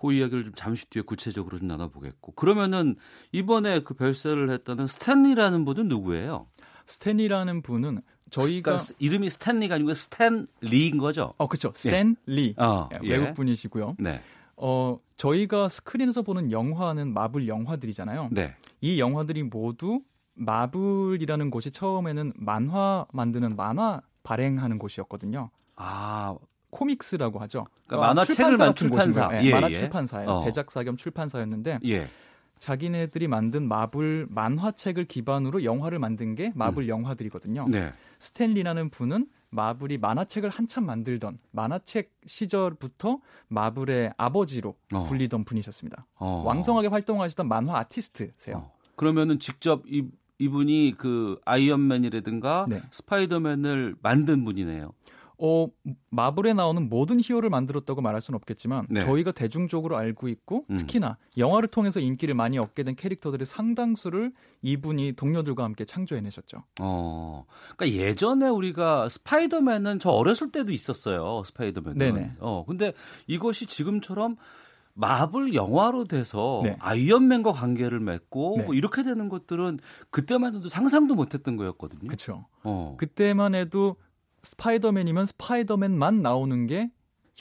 그 0.00 0.12
이야기를 0.12 0.44
좀 0.44 0.52
잠시 0.54 0.88
뒤에 0.88 1.02
구체적으로 1.02 1.58
좀 1.58 1.68
나눠보겠고 1.68 2.32
그러면은 2.32 2.96
이번에 3.32 3.80
그 3.80 3.94
별세를 3.94 4.50
했다는 4.50 4.86
스탠리라는 4.86 5.64
분은 5.64 5.88
누구예요? 5.88 6.46
스탠리라는 6.86 7.62
분은 7.62 8.00
저희가 8.30 8.72
그러니까 8.72 8.94
이름이 8.98 9.30
스탠리가 9.30 9.76
아니고 9.76 9.94
스탠 9.94 10.60
리인 10.60 10.98
거죠? 10.98 11.34
어, 11.36 11.46
그렇죠. 11.46 11.72
스탠 11.74 12.36
리 12.36 12.54
예. 12.58 12.62
어, 12.62 12.88
예. 13.02 13.08
외국 13.08 13.34
분이시고요. 13.34 13.96
네. 13.98 14.20
어, 14.56 14.98
저희가 15.16 15.68
스크린에서 15.68 16.22
보는 16.22 16.50
영화는 16.50 17.12
마블 17.12 17.48
영화들이잖아요. 17.48 18.30
네. 18.32 18.54
이 18.80 18.98
영화들이 19.00 19.42
모두 19.44 20.00
마블이라는 20.34 21.50
곳이 21.50 21.70
처음에는 21.70 22.32
만화 22.36 23.06
만드는 23.12 23.56
만화 23.56 24.02
발행하는 24.22 24.78
곳이었거든요. 24.78 25.50
아, 25.76 26.36
코믹스라고 26.70 27.38
하죠. 27.40 27.66
그러니까 27.86 28.08
만화 28.08 28.24
책을 28.24 28.56
만 28.56 28.74
출판사. 28.74 29.28
네, 29.28 29.44
예, 29.44 29.50
만화 29.52 29.70
예. 29.70 29.74
출판사예요. 29.74 30.30
어. 30.30 30.38
제작사 30.40 30.82
겸 30.82 30.96
출판사였는데 30.96 31.78
예. 31.86 32.08
자기네들이 32.58 33.28
만든 33.28 33.68
마블 33.68 34.26
만화책을 34.30 35.04
기반으로 35.04 35.64
영화를 35.64 35.98
만든 35.98 36.34
게 36.34 36.52
마블 36.54 36.84
음. 36.84 36.88
영화들이거든요. 36.88 37.66
네. 37.68 37.90
스탠리라는 38.18 38.90
분은 38.90 39.28
마블이 39.56 39.98
만화책을 39.98 40.50
한참 40.50 40.86
만들던 40.86 41.38
만화책 41.50 42.12
시절부터 42.26 43.20
마블의 43.48 44.12
아버지로 44.16 44.76
어. 44.92 45.02
불리던 45.04 45.44
분이셨습니다. 45.44 46.06
어. 46.16 46.42
왕성하게 46.46 46.88
활동하시던 46.88 47.48
만화 47.48 47.78
아티스트세요. 47.78 48.56
어. 48.58 48.72
그러면은 48.94 49.40
직접 49.40 49.82
이 49.88 50.08
이분이 50.38 50.96
그 50.98 51.40
아이언맨이라든가 51.46 52.66
네. 52.68 52.82
스파이더맨을 52.90 53.96
만든 54.02 54.44
분이네요. 54.44 54.92
어, 55.38 55.68
마블에 56.10 56.54
나오는 56.54 56.88
모든 56.88 57.20
히어로를 57.22 57.50
만들었다고 57.50 58.00
말할 58.00 58.20
수는 58.20 58.36
없겠지만 58.36 58.86
네. 58.88 59.00
저희가 59.00 59.32
대중적으로 59.32 59.96
알고 59.96 60.28
있고 60.28 60.64
음. 60.70 60.76
특히나 60.76 61.18
영화를 61.36 61.68
통해서 61.68 62.00
인기를 62.00 62.34
많이 62.34 62.58
얻게 62.58 62.82
된 62.82 62.94
캐릭터들의 62.96 63.44
상당수를 63.44 64.32
이분이 64.62 65.12
동료들과 65.12 65.64
함께 65.64 65.84
창조해내셨죠. 65.84 66.64
어, 66.80 67.44
그러니까 67.76 68.02
예전에 68.02 68.48
우리가 68.48 69.08
스파이더맨은 69.08 69.98
저 69.98 70.10
어렸을 70.10 70.50
때도 70.50 70.72
있었어요. 70.72 71.42
스파이더맨은. 71.44 71.98
네네. 71.98 72.32
어, 72.40 72.64
근데 72.66 72.92
이것이 73.26 73.66
지금처럼 73.66 74.36
마블 74.96 75.54
영화로 75.54 76.04
돼서 76.04 76.62
네. 76.64 76.76
아이언맨과 76.80 77.52
관계를 77.52 78.00
맺고 78.00 78.54
네. 78.56 78.64
뭐 78.64 78.74
이렇게 78.74 79.02
되는 79.02 79.28
것들은 79.28 79.78
그때만 80.10 80.56
해도 80.56 80.68
상상도 80.68 81.14
못했던 81.14 81.56
거였거든요. 81.58 82.06
그렇죠. 82.08 82.46
어. 82.62 82.96
그때만 82.98 83.54
해도 83.54 83.96
스파이더맨이면 84.46 85.26
스파이더맨만 85.26 86.22
나오는 86.22 86.66
게 86.66 86.90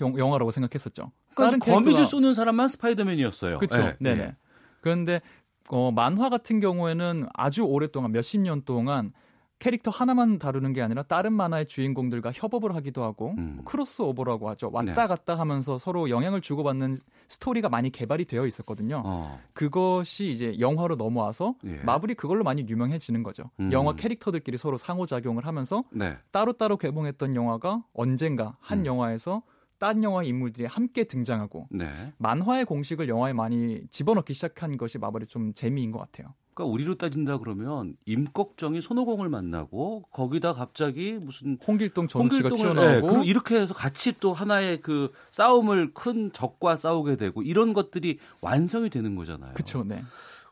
영화라고 0.02 0.52
생각했었죠. 0.51 1.12
그러니까 1.36 1.66
거미줄 1.66 2.06
쏘는 2.06 2.34
사람만 2.34 2.68
스파이더맨이었어요. 2.68 3.60
그렇죠. 3.60 3.78
네. 3.78 4.16
네네. 4.16 4.36
그런데 4.82 5.22
어, 5.70 5.91
만화 5.91 6.30
같은 6.30 6.60
경우에는 6.60 7.28
아주 7.34 7.64
오랫동안 7.64 8.12
몇십 8.12 8.41
년 8.41 8.64
동안 8.66 9.14
캐릭터 9.60 9.89
하나만 9.89 10.38
다루는 10.38 10.74
게 10.74 10.82
아니라 10.82 11.03
다른 11.03 11.34
만화의 11.34 11.68
주인공들과 11.68 12.32
협업을 12.34 12.76
하기도 12.76 13.03
하고 13.03 13.36
음. 13.38 13.62
크로스오버라고 13.66 14.49
하죠. 14.49 14.70
왔다 14.72 14.93
네. 14.93 15.08
갔다 15.08 15.39
하면서 15.39 15.80
서로 15.80 16.10
영향을 16.10 16.41
주고받는 16.41 16.97
스토리가 17.28 17.70
많이 17.70 17.89
개발이 17.89 18.26
되어 18.26 18.45
있었거든요. 18.45 19.01
어. 19.06 19.39
그것이 19.53 20.30
이제 20.30 20.60
영화로 20.60 20.97
넘어와서 20.97 21.56
예. 21.66 21.78
마블이 21.78 22.16
그걸로 22.16 22.43
많이 22.43 22.66
유명해지는 22.68 23.24
거죠. 23.24 23.49
음. 23.60 23.72
영화 23.72 23.93
캐릭터들끼리 23.93 24.58
서로 24.58 24.78
상호작용을 24.78 25.45
하면서 25.45 25.84
네. 25.91 26.18
따로따로 26.32 26.78
개봉했던 26.78 27.36
영화가 27.36 27.84
언젠가 27.93 28.58
한 28.60 28.80
음. 28.80 28.86
영화에서 28.86 29.41
딴 29.78 30.03
영화 30.03 30.24
인물들이 30.24 30.66
함께 30.66 31.03
등장하고 31.06 31.68
네. 31.72 31.89
만화의 32.18 32.66
공식을 32.66 33.10
영화에 33.10 33.34
많이 33.34 33.82
집어넣기 33.89 34.34
시작한 34.34 34.78
것이 34.78 34.97
마블의 34.97 35.28
좀 35.28 35.53
재미인 35.53 35.91
것 35.91 35.99
같아요. 35.99 36.34
그러니까 36.56 36.72
우리로 36.72 36.95
따진다 36.95 37.38
그러면 37.38 37.97
임꺽정이 38.06 38.80
손오공을 38.80 39.28
만나고 39.28 40.03
거기다 40.12 40.53
갑자기 40.53 41.12
무슨 41.12 41.60
홍길동 41.68 42.08
전우치가 42.08 42.49
튀어나오고 42.49 43.18
네, 43.18 43.26
이렇게 43.26 43.60
해서 43.60 43.74
같이 43.74 44.14
또 44.20 44.34
하나의 44.34 44.82
그 44.82 45.12
싸움을 45.32 45.93
큰 45.93 46.32
적과 46.32 46.78
싸우게 46.78 47.18
되고 47.18 47.43
이런 47.43 47.74
것들이 47.74 48.20
완성이 48.39 48.89
되는 48.89 49.16
거잖아요. 49.16 49.53
그렇죠. 49.53 49.84
네. 49.84 50.01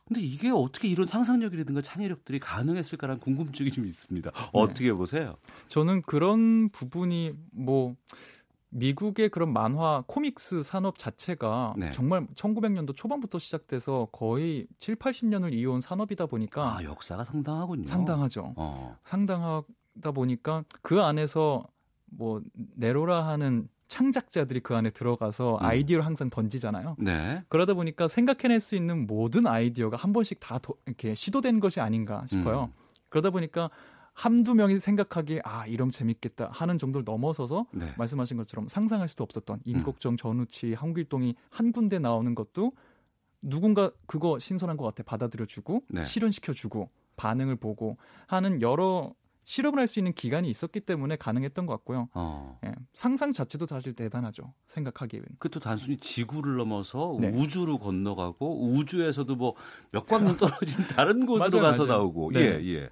근데 0.05 0.19
이게 0.19 0.49
어떻게 0.49 0.89
이런 0.89 1.07
상상력이라든가 1.07 1.81
창의력들이 1.81 2.41
가능했을까라는 2.41 3.21
궁금증이 3.21 3.71
좀 3.71 3.85
있습니다. 3.85 4.31
네. 4.31 4.49
어떻게 4.51 4.91
보세요? 4.91 5.37
저는 5.69 6.01
그런 6.01 6.67
부분이 6.69 7.31
뭐 7.53 7.95
미국의 8.73 9.29
그런 9.29 9.53
만화 9.53 10.03
코믹스 10.07 10.63
산업 10.63 10.97
자체가 10.97 11.75
네. 11.77 11.91
정말 11.91 12.25
1900년도 12.35 12.95
초반부터 12.95 13.39
시작돼서 13.39 14.07
거의 14.11 14.67
7, 14.79 14.95
80년을 14.95 15.53
이어온 15.53 15.81
산업이다 15.81 16.25
보니까 16.25 16.77
아, 16.77 16.83
역사가 16.83 17.23
상당하군요. 17.23 17.85
상당하죠. 17.85 18.53
어. 18.55 18.97
상당하다 19.03 20.11
보니까 20.13 20.63
그 20.81 21.01
안에서 21.01 21.63
뭐 22.05 22.41
네로라 22.75 23.27
하는 23.27 23.67
창작자들이 23.87 24.61
그 24.61 24.75
안에 24.75 24.89
들어가서 24.89 25.57
음. 25.61 25.65
아이디어를 25.65 26.05
항상 26.05 26.31
던지잖아요. 26.31 26.95
네. 26.97 27.43
그러다 27.49 27.75
보니까 27.75 28.07
생각해낼 28.07 28.59
수 28.59 28.75
있는 28.75 29.05
모든 29.05 29.45
아이디어가 29.45 29.97
한 29.97 30.13
번씩 30.13 30.39
다 30.39 30.57
도, 30.57 30.75
이렇게 30.87 31.13
시도된 31.13 31.59
것이 31.59 31.79
아닌가 31.79 32.25
싶어요. 32.27 32.71
음. 32.75 32.83
그러다 33.09 33.29
보니까 33.29 33.69
한두 34.13 34.53
명이 34.53 34.79
생각하기에 34.79 35.41
아 35.43 35.65
이러면 35.65 35.91
재밌겠다 35.91 36.49
하는 36.51 36.77
정도를 36.77 37.03
넘어서서 37.03 37.65
네. 37.73 37.93
말씀하신 37.97 38.37
것처럼 38.37 38.67
상상할 38.67 39.07
수도 39.09 39.23
없었던 39.23 39.61
임꺽정, 39.65 40.17
전우치, 40.17 40.73
한길동이 40.73 41.35
한 41.49 41.71
군데 41.71 41.97
나오는 41.99 42.35
것도 42.35 42.71
누군가 43.41 43.91
그거 44.05 44.37
신선한 44.39 44.77
것 44.77 44.85
같아 44.85 45.03
받아들여주고 45.03 45.83
네. 45.89 46.05
실현시켜주고 46.05 46.89
반응을 47.15 47.55
보고 47.57 47.97
하는 48.27 48.61
여러 48.61 49.13
실험을 49.45 49.79
할 49.79 49.87
수 49.87 49.99
있는 49.99 50.13
기간이 50.13 50.49
있었기 50.49 50.79
때문에 50.79 51.17
가능했던 51.17 51.65
것 51.65 51.73
같고요. 51.73 52.07
어. 52.13 52.57
예, 52.65 52.71
상상 52.93 53.33
자체도 53.33 53.65
사실 53.67 53.93
대단하죠. 53.93 54.53
생각하기에는. 54.67 55.27
그것도 55.37 55.59
단순히 55.59 55.97
지구를 55.97 56.55
넘어서 56.55 57.17
네. 57.19 57.27
우주로 57.27 57.77
건너가고 57.77 58.63
우주에서도 58.75 59.35
뭐 59.35 59.53
몇 59.91 60.05
광년 60.07 60.37
떨어진 60.37 60.85
다른 60.87 61.25
곳으로 61.25 61.59
가서 61.61 61.85
맞아요. 61.85 61.97
나오고 61.99 62.31
네. 62.31 62.39
예 62.39 62.45
예. 62.73 62.89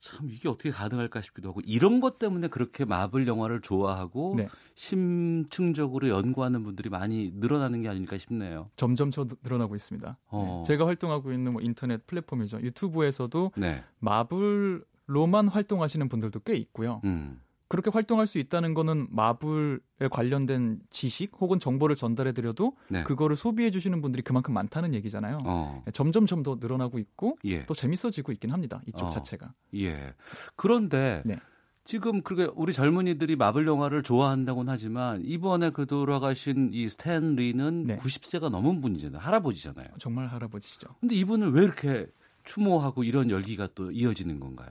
참 0.00 0.30
이게 0.30 0.48
어떻게 0.48 0.70
가능할까 0.70 1.20
싶기도 1.20 1.50
하고 1.50 1.60
이런 1.64 2.00
것 2.00 2.18
때문에 2.18 2.48
그렇게 2.48 2.84
마블 2.84 3.26
영화를 3.26 3.60
좋아하고 3.60 4.34
네. 4.36 4.48
심층적으로 4.74 6.08
연구하는 6.08 6.62
분들이 6.62 6.88
많이 6.88 7.32
늘어나는 7.34 7.82
게 7.82 7.88
아닐까 7.88 8.16
싶네요. 8.16 8.66
점점 8.76 9.10
저 9.10 9.26
늘어나고 9.42 9.76
있습니다. 9.76 10.18
어. 10.28 10.64
제가 10.66 10.86
활동하고 10.86 11.32
있는 11.32 11.52
뭐 11.52 11.62
인터넷 11.62 12.06
플랫폼이죠. 12.06 12.62
유튜브에서도 12.62 13.52
네. 13.56 13.84
마블로만 13.98 15.48
활동하시는 15.48 16.08
분들도 16.08 16.40
꽤 16.40 16.56
있고요. 16.56 17.02
음. 17.04 17.40
그렇게 17.70 17.88
활동할 17.88 18.26
수 18.26 18.38
있다는 18.38 18.74
거는 18.74 19.06
마블에 19.10 20.08
관련된 20.10 20.80
지식 20.90 21.30
혹은 21.40 21.60
정보를 21.60 21.94
전달해 21.94 22.32
드려도 22.32 22.76
네. 22.88 23.04
그거를 23.04 23.36
소비해 23.36 23.70
주시는 23.70 24.02
분들이 24.02 24.22
그만큼 24.22 24.52
많다는 24.54 24.92
얘기잖아요. 24.94 25.38
어. 25.46 25.84
점점점 25.92 26.42
더 26.42 26.56
늘어나고 26.60 26.98
있고 26.98 27.38
예. 27.44 27.64
또 27.66 27.74
재밌어지고 27.74 28.32
있긴 28.32 28.50
합니다. 28.50 28.82
이쪽 28.88 29.04
어. 29.04 29.10
자체가. 29.10 29.54
예. 29.76 30.14
그런데 30.56 31.22
네. 31.24 31.38
지금 31.84 32.22
그렇게 32.22 32.52
우리 32.56 32.72
젊은이들이 32.72 33.36
마블 33.36 33.68
영화를 33.68 34.02
좋아한다고는 34.02 34.72
하지만 34.72 35.22
이번에 35.24 35.70
그 35.70 35.86
돌아가신 35.86 36.70
이 36.72 36.88
스탠 36.88 37.36
리는 37.36 37.84
네. 37.84 37.96
90세가 37.98 38.50
넘은 38.50 38.80
분이잖아요. 38.80 39.22
할아버지잖아요. 39.22 39.86
정말 40.00 40.26
할아버지죠. 40.26 40.88
근데 40.98 41.14
이분을 41.14 41.52
왜 41.52 41.62
이렇게 41.62 42.08
추모하고 42.42 43.04
이런 43.04 43.30
열기가 43.30 43.68
또 43.76 43.92
이어지는 43.92 44.40
건가요? 44.40 44.70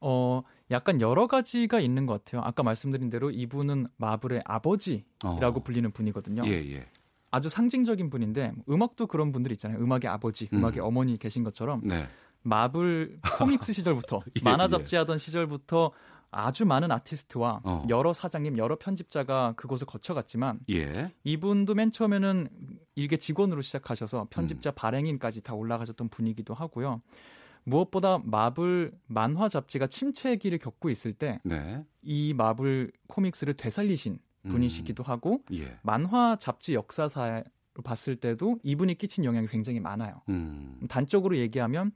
어, 0.00 0.42
약간 0.70 1.00
여러 1.00 1.26
가지가 1.26 1.80
있는 1.80 2.06
것 2.06 2.24
같아요. 2.24 2.42
아까 2.44 2.62
말씀드린 2.62 3.10
대로 3.10 3.30
이분은 3.30 3.88
마블의 3.96 4.42
아버지라고 4.44 5.60
어. 5.60 5.62
불리는 5.62 5.90
분이거든요. 5.90 6.46
예, 6.46 6.52
예. 6.72 6.86
아주 7.30 7.48
상징적인 7.48 8.10
분인데 8.10 8.52
음악도 8.68 9.06
그런 9.06 9.32
분들 9.32 9.52
있잖아요. 9.52 9.78
음악의 9.78 10.08
아버지, 10.08 10.48
음. 10.52 10.64
악의 10.64 10.80
어머니 10.80 11.18
계신 11.18 11.44
것처럼 11.44 11.80
네. 11.84 12.06
마블 12.42 13.18
코믹스 13.38 13.72
시절부터 13.72 14.22
예, 14.36 14.40
만화 14.42 14.64
예. 14.64 14.68
잡지 14.68 14.96
하던 14.96 15.18
시절부터 15.18 15.92
아주 16.32 16.64
많은 16.64 16.90
아티스트와 16.92 17.60
어. 17.64 17.84
여러 17.88 18.12
사장님, 18.12 18.56
여러 18.58 18.76
편집자가 18.76 19.54
그곳을 19.56 19.86
거쳐갔지만 19.86 20.60
예. 20.70 21.12
이분도 21.24 21.74
맨 21.74 21.90
처음에는 21.90 22.48
일개 22.94 23.16
직원으로 23.16 23.62
시작하셔서 23.62 24.28
편집자 24.30 24.70
음. 24.70 24.72
발행인까지 24.76 25.42
다 25.42 25.54
올라가셨던 25.54 26.08
분이기도 26.08 26.54
하고요. 26.54 27.02
무엇보다 27.64 28.20
마블 28.24 28.92
만화 29.06 29.48
잡지가 29.48 29.86
침체기를 29.86 30.58
겪고 30.58 30.90
있을 30.90 31.12
때이 31.12 31.38
네. 31.44 31.84
마블 32.34 32.92
코믹스를 33.06 33.54
되살리신 33.54 34.18
분이시기도 34.48 35.02
음. 35.02 35.08
하고 35.08 35.42
예. 35.52 35.78
만화 35.82 36.36
잡지 36.36 36.74
역사사로 36.74 37.44
봤을 37.84 38.16
때도 38.16 38.58
이분이 38.62 38.94
끼친 38.94 39.24
영향이 39.24 39.48
굉장히 39.48 39.80
많아요. 39.80 40.22
음. 40.28 40.80
단적으로 40.88 41.36
얘기하면 41.36 41.92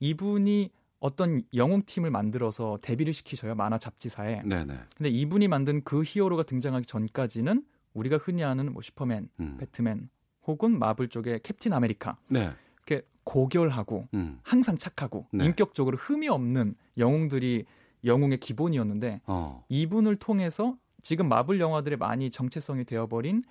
이분이 0.00 0.70
어떤 1.00 1.42
영웅팀을 1.54 2.10
만들어서 2.10 2.78
데뷔를 2.82 3.12
시키셔요 3.12 3.54
만화 3.54 3.78
잡지사에. 3.78 4.42
네네. 4.42 4.78
근데 4.96 5.10
이분이 5.10 5.48
만든 5.48 5.82
그 5.82 6.02
히어로가 6.04 6.42
등장하기 6.44 6.86
전까지는 6.86 7.64
우리가 7.94 8.18
흔히 8.18 8.44
아는 8.44 8.72
뭐 8.72 8.82
슈퍼맨, 8.82 9.28
음. 9.40 9.56
배트맨 9.58 10.08
혹은 10.46 10.78
마블 10.78 11.08
쪽의 11.08 11.40
캡틴 11.42 11.72
아메리카 11.72 12.16
네. 12.28 12.52
이렇게 12.88 13.06
고결하고 13.24 14.08
음. 14.14 14.40
항상 14.42 14.78
착하고 14.78 15.26
네. 15.32 15.44
인격적으로 15.44 15.98
흠이 15.98 16.28
없는 16.28 16.74
영웅들이 16.96 17.66
영웅의 18.04 18.38
기본이었는데 18.38 19.20
어. 19.26 19.64
이분을 19.68 20.16
통해서 20.16 20.76
지금 21.02 21.28
마블 21.28 21.60
영화들의 21.60 21.98
많이 21.98 22.30
정체성이 22.30 22.84
되어버린 22.84 23.44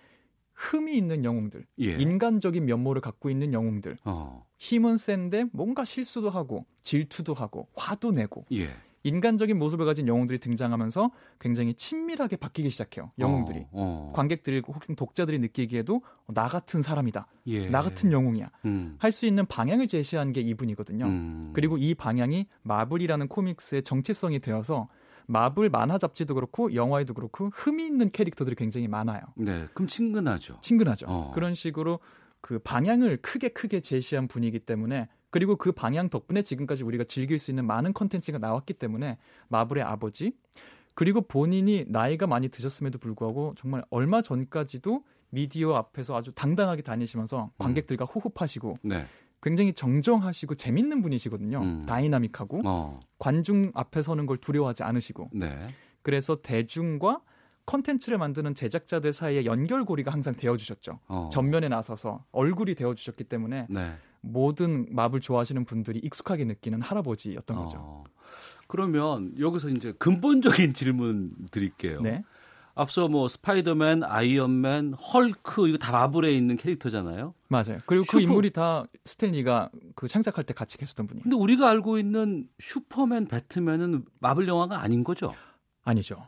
흠이 0.53 0.97
있는 0.97 1.23
영웅들, 1.23 1.67
예. 1.81 1.91
인간적인 1.97 2.65
면모를 2.65 2.99
갖고 2.99 3.29
있는 3.29 3.53
영웅들, 3.53 3.97
어. 4.05 4.43
힘은 4.57 4.97
센데 4.97 5.45
뭔가 5.53 5.85
실수도 5.85 6.31
하고 6.31 6.65
질투도 6.81 7.35
하고 7.35 7.67
화도 7.75 8.11
내고 8.11 8.43
예. 8.53 8.69
인간적인 9.07 9.57
모습을 9.57 9.85
가진 9.85 10.07
영웅들이 10.07 10.39
등장하면서 10.39 11.11
굉장히 11.39 11.73
친밀하게 11.73 12.35
바뀌기 12.35 12.69
시작해요. 12.69 13.11
영웅들이 13.19 13.59
어, 13.71 14.11
어. 14.11 14.13
관객들이 14.13 14.61
혹은 14.67 14.95
독자들이 14.95 15.39
느끼기에도 15.39 16.01
나 16.27 16.47
같은 16.47 16.81
사람이다, 16.81 17.27
예. 17.47 17.69
나 17.69 17.81
같은 17.81 18.11
영웅이야 18.11 18.49
음. 18.65 18.95
할수 18.99 19.25
있는 19.25 19.45
방향을 19.45 19.87
제시한 19.87 20.33
게 20.33 20.41
이분이거든요. 20.41 21.05
음. 21.05 21.51
그리고 21.53 21.77
이 21.77 21.95
방향이 21.95 22.47
마블이라는 22.63 23.27
코믹스의 23.27 23.83
정체성이 23.83 24.39
되어서 24.39 24.89
마블 25.25 25.69
만화 25.69 25.97
잡지도 25.97 26.35
그렇고 26.35 26.73
영화에도 26.73 27.13
그렇고 27.13 27.49
흠이 27.53 27.85
있는 27.85 28.11
캐릭터들이 28.11 28.55
굉장히 28.55 28.87
많아요. 28.87 29.21
네, 29.35 29.65
그럼 29.73 29.87
친근하죠. 29.87 30.59
친근하죠. 30.61 31.05
어. 31.07 31.31
그런 31.33 31.53
식으로 31.53 31.99
그 32.41 32.59
방향을 32.59 33.17
크게 33.17 33.49
크게 33.49 33.81
제시한 33.81 34.27
분이기 34.27 34.59
때문에 34.59 35.07
그리고 35.37 35.55
그 35.55 35.71
방향 35.71 36.09
덕분에 36.09 36.41
지금까지 36.41 36.83
우리가 36.83 37.03
즐길 37.03 37.37
수 37.37 37.51
있는 37.51 37.67
많은 37.67 37.93
컨텐츠가 37.93 38.39
나왔기 38.39 38.73
때문에 38.73 39.19
마블의 39.49 39.83
아버지 39.83 40.31
그리고 40.95 41.21
본인이 41.21 41.85
나이가 41.87 42.25
많이 42.25 42.49
드셨음에도 42.49 42.97
불구하고 42.97 43.53
정말 43.55 43.83
얼마 43.91 44.23
전까지도 44.23 45.03
미디어 45.29 45.75
앞에서 45.75 46.17
아주 46.17 46.31
당당하게 46.31 46.81
다니시면서 46.81 47.43
음. 47.43 47.49
관객들과 47.59 48.05
음. 48.05 48.07
호흡하시고 48.15 48.79
네. 48.81 49.05
굉장히 49.43 49.73
정정하시고 49.73 50.55
재밌는 50.55 51.03
분이시거든요. 51.03 51.59
음. 51.61 51.85
다이나믹하고 51.85 52.61
어. 52.65 52.99
관중 53.19 53.71
앞에 53.75 54.01
서는 54.01 54.25
걸 54.25 54.37
두려워하지 54.37 54.81
않으시고 54.81 55.29
네. 55.33 55.55
그래서 56.01 56.41
대중과 56.41 57.21
컨텐츠를 57.67 58.17
만드는 58.17 58.55
제작자들 58.55 59.13
사이에 59.13 59.45
연결고리가 59.45 60.11
항상 60.11 60.33
되어주셨죠. 60.33 60.99
어. 61.09 61.29
전면에 61.31 61.69
나서서 61.69 62.25
얼굴이 62.31 62.73
되어주셨기 62.73 63.25
때문에 63.25 63.67
네. 63.69 63.91
모든 64.27 64.87
마블 64.89 65.19
좋아하시는 65.19 65.65
분들이 65.65 65.99
익숙하게 65.99 66.45
느끼는 66.45 66.81
할아버지였던 66.81 67.57
거죠. 67.57 67.77
어. 67.79 68.03
그러면 68.67 69.33
여기서 69.39 69.69
이제 69.69 69.93
근본적인 69.97 70.73
질문 70.73 71.31
드릴게요. 71.51 72.01
네. 72.01 72.23
앞서 72.75 73.07
뭐 73.07 73.27
스파이더맨, 73.27 74.03
아이언맨, 74.03 74.93
헐크 74.93 75.67
이거 75.67 75.77
다 75.79 75.91
마블에 75.91 76.31
있는 76.31 76.57
캐릭터잖아요. 76.57 77.33
맞아요. 77.47 77.79
그리고 77.87 78.03
그 78.03 78.11
슈퍼... 78.11 78.17
그 78.17 78.21
인물이 78.21 78.51
다 78.51 78.83
스탠리가 79.05 79.71
그 79.95 80.07
창작할 80.07 80.43
때 80.43 80.53
같이 80.53 80.77
계셨던 80.77 81.07
분이에요. 81.07 81.23
근데 81.23 81.35
우리가 81.35 81.69
알고 81.69 81.97
있는 81.97 82.47
슈퍼맨, 82.59 83.29
배트맨은 83.29 84.05
마블 84.19 84.47
영화가 84.47 84.79
아닌 84.79 85.03
거죠? 85.03 85.33
아니죠. 85.83 86.27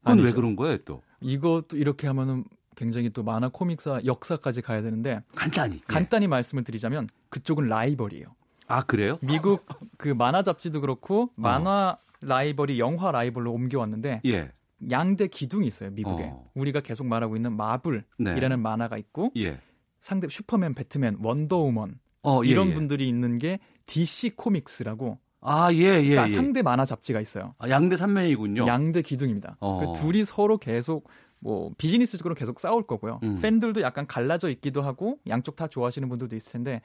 그건 0.00 0.12
아니죠. 0.12 0.26
왜 0.26 0.32
그런 0.32 0.54
거예요, 0.54 0.78
또? 0.84 1.02
이것도 1.20 1.76
이렇게 1.76 2.06
하면은 2.06 2.44
굉장히 2.78 3.10
또 3.10 3.24
만화 3.24 3.48
코믹사 3.48 4.02
역사까지 4.04 4.62
가야 4.62 4.82
되는데 4.82 5.20
간단히 5.34 5.80
간단히 5.84 6.24
예. 6.24 6.28
말씀을 6.28 6.62
드리자면 6.62 7.08
그쪽은 7.28 7.66
라이벌이에요. 7.66 8.26
아 8.68 8.82
그래요? 8.82 9.18
미국 9.20 9.66
그 9.98 10.08
만화 10.08 10.44
잡지도 10.44 10.80
그렇고 10.80 11.30
만화 11.34 11.98
어. 11.98 12.08
라이벌이 12.20 12.78
영화 12.78 13.10
라이벌로 13.10 13.52
옮겨왔는데 13.52 14.20
예. 14.26 14.52
양대 14.92 15.26
기둥이 15.26 15.66
있어요 15.66 15.90
미국에. 15.90 16.28
어. 16.30 16.48
우리가 16.54 16.80
계속 16.80 17.04
말하고 17.06 17.34
있는 17.34 17.56
마블이라는 17.56 18.04
네. 18.18 18.56
만화가 18.56 18.96
있고 18.98 19.32
예. 19.36 19.58
상대 20.00 20.28
슈퍼맨, 20.28 20.74
배트맨, 20.74 21.18
원더우먼 21.20 21.98
어, 22.22 22.42
예, 22.44 22.48
이런 22.48 22.68
예. 22.70 22.74
분들이 22.74 23.08
있는 23.08 23.38
게 23.38 23.58
DC 23.86 24.36
코믹스라고 24.36 25.18
아, 25.40 25.72
예, 25.72 25.78
예. 25.78 26.02
그러니까 26.02 26.24
예. 26.24 26.28
상대 26.28 26.62
만화 26.62 26.84
잡지가 26.84 27.20
있어요. 27.20 27.54
아, 27.58 27.68
양대 27.68 27.96
산맥이군요. 27.96 28.66
양대 28.66 29.02
기둥입니다. 29.02 29.56
어. 29.60 29.92
그 29.94 30.00
둘이 30.00 30.24
서로 30.24 30.58
계속 30.58 31.08
뭐 31.40 31.70
비즈니스적으로 31.78 32.34
계속 32.34 32.60
싸울 32.60 32.86
거고요. 32.86 33.20
음. 33.22 33.38
팬들도 33.40 33.80
약간 33.82 34.06
갈라져 34.06 34.48
있기도 34.50 34.82
하고 34.82 35.18
양쪽 35.28 35.56
다 35.56 35.66
좋아하시는 35.66 36.08
분들도 36.08 36.34
있을 36.36 36.52
텐데 36.52 36.80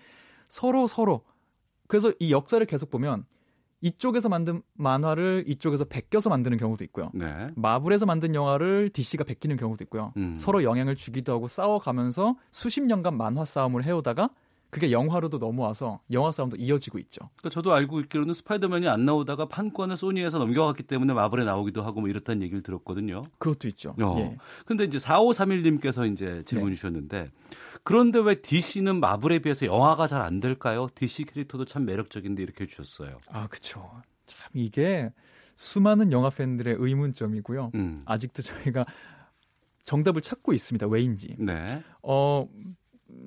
서로 0.48 0.88
서로 0.88 1.22
그래서 1.88 2.14
이 2.20 2.32
역사를 2.32 2.64
계속 2.66 2.90
보면 2.90 3.26
이쪽에서 3.82 4.30
만든 4.30 4.62
만화를 4.76 5.44
이쪽에서 5.46 5.84
베껴서 5.86 6.30
만드는 6.30 6.58
경우도 6.58 6.86
있고요. 6.86 7.12
네. 7.14 7.48
마블에서 7.56 8.06
만든 8.06 8.34
영화를 8.34 8.90
DC가 8.94 9.26
베끼는 9.26 9.58
경우도 9.58 9.84
있고요. 9.84 10.14
음. 10.16 10.36
서로 10.38 10.64
영향을 10.64 10.96
주기도 10.96 11.34
하고 11.34 11.50
싸워가면서 11.50 12.38
수십 12.52 12.82
년간 12.82 13.18
만화 13.18 13.44
싸움을 13.44 13.84
해오다가 13.84 14.30
그게 14.74 14.92
영화로도 14.92 15.38
넘어와서 15.38 16.00
영화 16.12 16.32
싸움도 16.32 16.58
이어지고 16.58 16.98
있죠. 16.98 17.30
그러니까 17.36 17.50
저도 17.52 17.74
알고 17.74 18.00
있기로는 18.02 18.34
스파이더맨이 18.34 18.88
안 18.88 19.06
나오다가 19.06 19.46
판권을 19.46 19.96
소니에서 19.98 20.40
넘겨갔기 20.40 20.82
때문에 20.84 21.14
마블에 21.14 21.46
나오기도 21.46 21.84
하고 21.84 22.02
뭐 22.02 22.10
이렇다는 22.10 22.42
얘기를 22.42 22.64
들었거든요. 22.64 23.22
그것도 23.38 23.68
있죠. 23.68 23.96
어. 24.02 24.16
예. 24.18 24.36
근데 24.66 24.84
이제 24.84 24.98
4531님께서 24.98 26.12
이제 26.12 26.42
질문 26.46 26.70
네. 26.70 26.76
주셨는데 26.76 27.30
그런데 27.84 28.20
왜 28.20 28.42
DC는 28.42 29.00
마블에 29.00 29.40
비해서 29.40 29.66
영화가 29.68 30.08
잘 30.08 30.24
안 30.24 30.40
될까요? 30.40 30.88
DC 30.96 31.26
캐릭터도 31.26 31.66
참 31.66 31.86
매력적인데 31.86 32.42
이렇게 32.42 32.64
해 32.64 32.68
주셨어요. 32.68 33.18
아, 33.28 33.48
그렇죠. 33.48 33.92
참 34.26 34.50
이게 34.54 35.12
수많은 35.56 36.12
영화 36.12 36.30
팬들의 36.30 36.78
의문점이고요. 36.80 37.72
음. 37.76 38.02
아직도 38.06 38.42
저희가 38.42 38.86
정답을 39.84 40.22
찾고 40.22 40.54
있습니다. 40.54 40.88
왜인지. 40.88 41.36
네. 41.38 41.84
어 42.02 42.48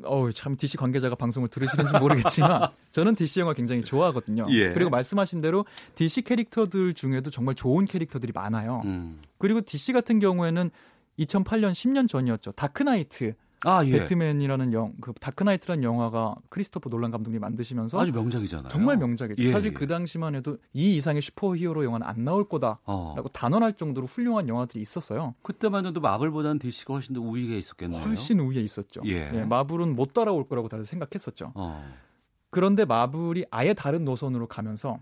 어우 0.05 0.32
참 0.32 0.56
DC 0.56 0.77
관계자가 0.77 1.14
방송을 1.14 1.48
들으시는지 1.48 1.93
모르겠지만 1.98 2.68
저는 2.93 3.14
DC 3.14 3.40
영화 3.40 3.55
굉장히 3.55 3.82
좋아하거든요. 3.85 4.47
예. 4.51 4.73
그리고 4.73 4.90
말씀하신 4.90 5.40
대로 5.40 5.64
DC 5.94 6.23
캐릭터들 6.23 6.94
중에도 6.94 7.31
정말 7.31 7.55
좋은 7.55 7.85
캐릭터들이 7.86 8.32
많아요. 8.35 8.82
음. 8.85 9.18
그리고 9.39 9.60
DC 9.60 9.93
같은 9.93 10.18
경우에는 10.18 10.70
2008년 11.18 11.73
10년 11.73 12.09
전이었죠. 12.09 12.52
다크나이트 12.52 13.35
아, 13.65 13.85
예. 13.85 14.01
배트맨이라는 14.01 14.73
영, 14.73 14.93
그 15.01 15.12
다크나이트라는 15.15 15.83
영화가 15.83 16.35
크리스토퍼 16.51 16.91
놀란 16.91 17.11
감독님이 17.11 17.41
만드시면서 17.41 17.99
아주 17.99 18.12
명작이잖아요. 18.12 18.69
정말 18.69 18.97
명작이죠. 18.97 19.43
예, 19.43 19.53
사실 19.53 19.70
예. 19.70 19.73
그 19.73 19.87
당시만 19.87 20.35
해도 20.35 20.59
이 20.73 20.97
이상의 20.97 21.23
슈퍼히어로 21.23 21.85
영화는 21.85 22.07
안 22.07 22.24
나올 22.24 22.49
거다라고 22.49 22.81
어. 22.85 23.24
단언할 23.33 23.74
정도로 23.74 24.07
훌륭한 24.07 24.49
영화들이 24.49 24.81
있었어요. 24.81 25.35
그때만 25.43 25.87
해도 25.87 26.01
마블보다는 26.01 26.59
DC가 26.59 26.95
훨씬 26.95 27.15
더 27.15 27.20
우위에 27.20 27.57
있었겠네요. 27.57 28.03
훨씬 28.03 28.41
우위에 28.41 28.61
있었죠. 28.61 29.01
예. 29.07 29.31
예 29.33 29.45
마블은 29.45 29.97
못 29.97 30.12
따라올 30.12 30.47
거라고 30.49 30.69
다들 30.69 30.85
생각했었죠. 30.85 31.53
어. 31.55 31.85
그런데 32.51 32.85
마블이 32.85 33.47
아예 33.51 33.74
다른 33.74 34.05
노선으로 34.05 34.47
가면서 34.47 34.99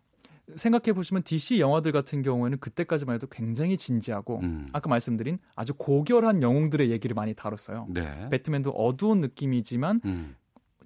생각해 0.57 0.93
보시면 0.93 1.23
DC 1.23 1.61
영화들 1.61 1.93
같은 1.93 2.23
경우에는 2.23 2.59
그때까지만 2.59 3.15
해도 3.15 3.27
굉장히 3.27 3.77
진지하고 3.77 4.41
음. 4.41 4.67
아까 4.73 4.89
말씀드린 4.89 5.39
아주 5.55 5.75
고결한 5.75 6.43
영웅들의 6.43 6.91
얘기를 6.91 7.15
많이 7.15 7.35
다뤘어요. 7.35 7.87
네. 7.89 8.29
배트맨도 8.31 8.71
어두운 8.71 9.21
느낌이지만 9.21 10.01
음. 10.05 10.37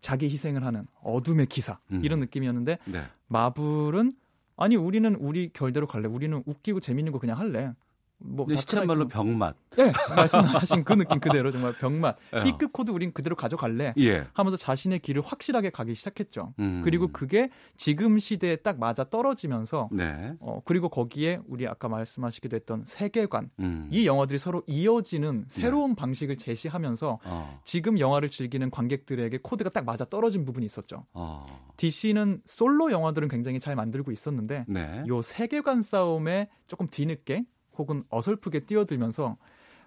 자기 0.01 0.29
희생을 0.29 0.65
하는 0.65 0.87
어둠의 1.03 1.47
기사 1.47 1.79
음. 1.93 2.01
이런 2.05 2.21
느낌이었는데 2.21 2.79
네. 2.85 3.03
마블은 3.27 4.15
아니 4.57 4.77
우리는 4.77 5.15
우리 5.17 5.51
결대로 5.53 5.87
갈래. 5.87 6.09
우리는 6.09 6.43
웃기고 6.47 6.81
재밌는 6.81 7.13
거 7.13 7.19
그냥 7.19 7.39
할래. 7.39 7.73
뭐 8.19 8.47
시쳇말로 8.53 9.07
병맛. 9.07 9.57
네, 9.77 9.93
말씀하신 10.15 10.83
그 10.85 10.95
느낌 10.95 11.21
그대로 11.21 11.53
정말 11.53 11.77
병맛. 11.77 12.17
예. 12.35 12.43
B급 12.43 12.73
코드 12.73 12.91
우린 12.91 13.13
그대로 13.13 13.37
가져갈래. 13.37 13.95
예. 13.99 14.27
하면서 14.33 14.57
자신의 14.57 14.99
길을 15.01 15.23
확실하게 15.23 15.71
가기 15.71 15.95
시작했죠. 15.95 16.53
음. 16.59 16.83
그리고 16.83 17.09
그게 17.13 17.49
지금 17.77 18.19
시대에 18.19 18.57
딱 18.57 18.79
맞아 18.79 19.05
떨어지면서 19.05 19.89
네. 19.93 20.35
어 20.41 20.61
그리고 20.65 20.89
거기에 20.89 21.41
우리 21.47 21.69
아까 21.69 21.89
말씀하시기도 21.89 22.57
했던 22.57 22.83
세계관 22.85 23.51
음. 23.61 23.89
이 23.93 24.07
영화들이 24.07 24.39
서로 24.39 24.63
이어지는 24.67 25.45
새로운 25.47 25.91
네. 25.91 25.97
방식을 25.97 26.37
제시하면서 26.37 27.21
어. 27.25 27.61
지금 27.63 28.01
영화를 28.01 28.31
즐기는 28.31 28.69
관객들에게 28.71 29.39
코드가 29.43 29.71
딱 29.71 29.85
맞아 29.85 30.05
떨어진 30.05 30.45
부분이 30.45 30.67
있었죠. 30.67 31.05
어. 31.13 31.45
DC는 31.77 32.43
솔로 32.47 32.91
영화들은 32.91 33.29
굉장히 33.29 33.61
잘 33.61 33.77
만들고 33.77 34.11
있었는데 34.11 34.65
네. 34.67 35.05
요 35.07 35.23
세계관 35.23 35.83
싸움에 35.83 36.49
조금 36.67 36.89
뒤늦게 36.89 37.45
혹은 37.79 38.05
어설프게 38.11 38.61
뛰어들면서 38.61 39.37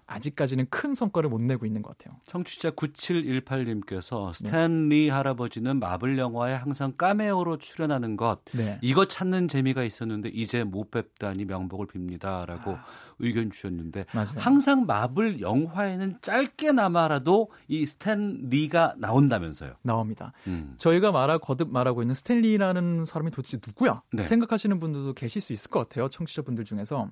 아직까지는 0.06 0.66
큰 0.68 0.94
성과를 0.94 1.30
못 1.30 1.42
내고 1.42 1.64
있는 1.64 1.80
것 1.80 1.96
같아요. 1.96 2.18
청취자 2.26 2.72
9718님께서 2.72 4.34
스탠리 4.34 5.04
네. 5.06 5.10
할아버지는 5.10 5.78
마블 5.78 6.18
영화에 6.18 6.54
항상 6.54 6.92
까메오로 6.96 7.58
출연하는 7.58 8.16
것 8.16 8.40
네. 8.52 8.78
이거 8.82 9.06
찾는 9.06 9.48
재미가 9.48 9.84
있었는데 9.84 10.30
이제 10.30 10.64
못 10.64 10.90
뵙다니 10.90 11.44
명복을 11.44 11.86
빕니다라고 11.86 12.76
아. 12.76 12.84
의견 13.20 13.50
주셨는데 13.50 14.06
맞아요. 14.12 14.32
항상 14.36 14.84
마블 14.86 15.40
영화에는 15.40 16.18
짧게나마라도 16.20 17.50
이 17.68 17.86
스탠리가 17.86 18.94
나온다면서요. 18.98 19.74
나옵니다. 19.82 20.32
음. 20.48 20.74
저희가 20.76 21.12
말하 21.12 21.38
거듭 21.38 21.70
말하고 21.70 22.02
있는 22.02 22.14
스탠리라는 22.14 23.06
사람이 23.06 23.30
도대체 23.30 23.58
누구야? 23.64 24.02
네. 24.12 24.24
생각하시는 24.24 24.78
분들도 24.80 25.14
계실 25.14 25.40
수 25.40 25.52
있을 25.52 25.70
것 25.70 25.88
같아요. 25.88 26.08
청취자분들 26.08 26.64
중에서 26.64 27.08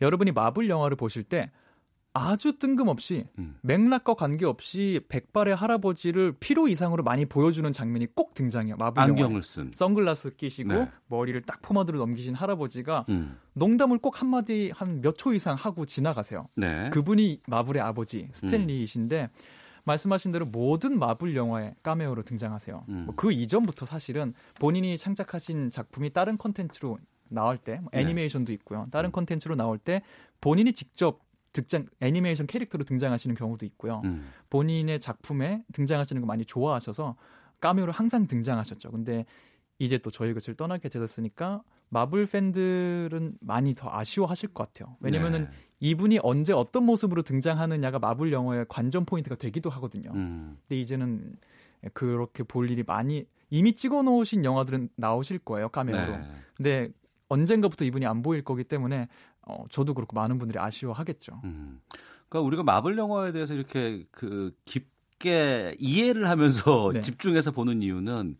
여러분이 0.00 0.32
마블 0.32 0.68
영화를 0.68 0.96
보실 0.96 1.22
때 1.22 1.50
아주 2.18 2.58
뜬금없이 2.58 3.26
음. 3.38 3.58
맥락과 3.60 4.14
관계없이 4.14 5.00
백발의 5.08 5.54
할아버지를 5.54 6.32
필요 6.40 6.66
이상으로 6.66 7.02
많이 7.02 7.26
보여주는 7.26 7.70
장면이 7.70 8.06
꼭 8.14 8.32
등장해요. 8.32 8.76
마블 8.76 9.02
안경을 9.02 9.22
영화에. 9.22 9.42
쓴 9.42 9.70
선글라스 9.74 10.36
끼시고 10.36 10.72
네. 10.72 10.90
머리를 11.08 11.42
딱 11.42 11.60
포마드로 11.60 11.98
넘기신 11.98 12.34
할아버지가 12.34 13.04
음. 13.10 13.36
농담을 13.52 13.98
꼭 13.98 14.22
한마디 14.22 14.72
한 14.74 15.02
몇 15.02 15.18
초 15.18 15.34
이상 15.34 15.56
하고 15.56 15.84
지나가세요. 15.84 16.48
네. 16.56 16.88
그분이 16.88 17.42
마블의 17.48 17.82
아버지 17.82 18.28
스탠리이신데 18.32 19.22
음. 19.24 19.28
말씀하신 19.84 20.32
대로 20.32 20.46
모든 20.46 20.98
마블 20.98 21.36
영화에 21.36 21.74
까메오로 21.82 22.22
등장하세요. 22.22 22.84
음. 22.88 23.02
뭐그 23.06 23.30
이전부터 23.32 23.84
사실은 23.84 24.32
본인이 24.58 24.96
창작하신 24.96 25.70
작품이 25.70 26.14
다른 26.14 26.38
컨텐츠로 26.38 26.98
나올 27.28 27.58
때뭐 27.58 27.88
네. 27.92 28.00
애니메이션도 28.00 28.52
있고요. 28.54 28.86
다른 28.90 29.10
음. 29.10 29.12
콘텐츠로 29.12 29.56
나올 29.56 29.78
때 29.78 30.02
본인이 30.40 30.72
직접 30.72 31.20
등장 31.52 31.86
애니메이션 32.00 32.46
캐릭터로 32.46 32.84
등장하시는 32.84 33.34
경우도 33.34 33.64
있고요. 33.66 34.02
음. 34.04 34.28
본인의 34.50 35.00
작품에 35.00 35.64
등장하시는 35.72 36.20
거 36.20 36.26
많이 36.26 36.44
좋아하셔서 36.44 37.16
까메오로 37.60 37.92
항상 37.92 38.26
등장하셨죠. 38.26 38.90
근데 38.90 39.24
이제 39.78 39.98
또 39.98 40.10
저희 40.10 40.34
것을 40.34 40.54
떠나게 40.54 40.88
되었으니까 40.88 41.62
마블 41.88 42.26
팬들은 42.26 43.36
많이 43.40 43.74
더 43.74 43.88
아쉬워하실 43.90 44.52
것 44.52 44.72
같아요. 44.72 44.96
왜냐면은 45.00 45.42
네. 45.42 45.50
이분이 45.80 46.20
언제 46.22 46.52
어떤 46.52 46.84
모습으로 46.84 47.22
등장하느냐가 47.22 47.98
마블 47.98 48.32
영화의 48.32 48.66
관전 48.68 49.04
포인트가 49.04 49.36
되기도 49.36 49.70
하거든요. 49.70 50.10
음. 50.14 50.58
근데 50.62 50.80
이제는 50.80 51.36
그렇게 51.92 52.42
볼 52.42 52.70
일이 52.70 52.82
많이 52.82 53.26
이미 53.50 53.74
찍어 53.74 54.02
놓으신 54.02 54.44
영화들은 54.44 54.90
나오실 54.96 55.40
거예요, 55.40 55.68
카메오로. 55.68 56.16
네. 56.18 56.28
근데 56.56 56.88
언젠가부터 57.28 57.84
이분이 57.84 58.06
안 58.06 58.22
보일 58.22 58.42
거기 58.42 58.64
때문에 58.64 59.08
어, 59.42 59.64
저도 59.70 59.94
그렇고 59.94 60.14
많은 60.16 60.38
분들이 60.38 60.58
아쉬워하겠죠. 60.58 61.40
음. 61.44 61.80
그러니까 62.28 62.46
우리가 62.46 62.62
마블 62.62 62.96
영화에 62.98 63.32
대해서 63.32 63.54
이렇게 63.54 64.04
그 64.10 64.54
깊게 64.64 65.76
이해를 65.78 66.28
하면서 66.28 66.90
네. 66.94 67.00
집중해서 67.00 67.52
보는 67.52 67.82
이유는 67.82 68.36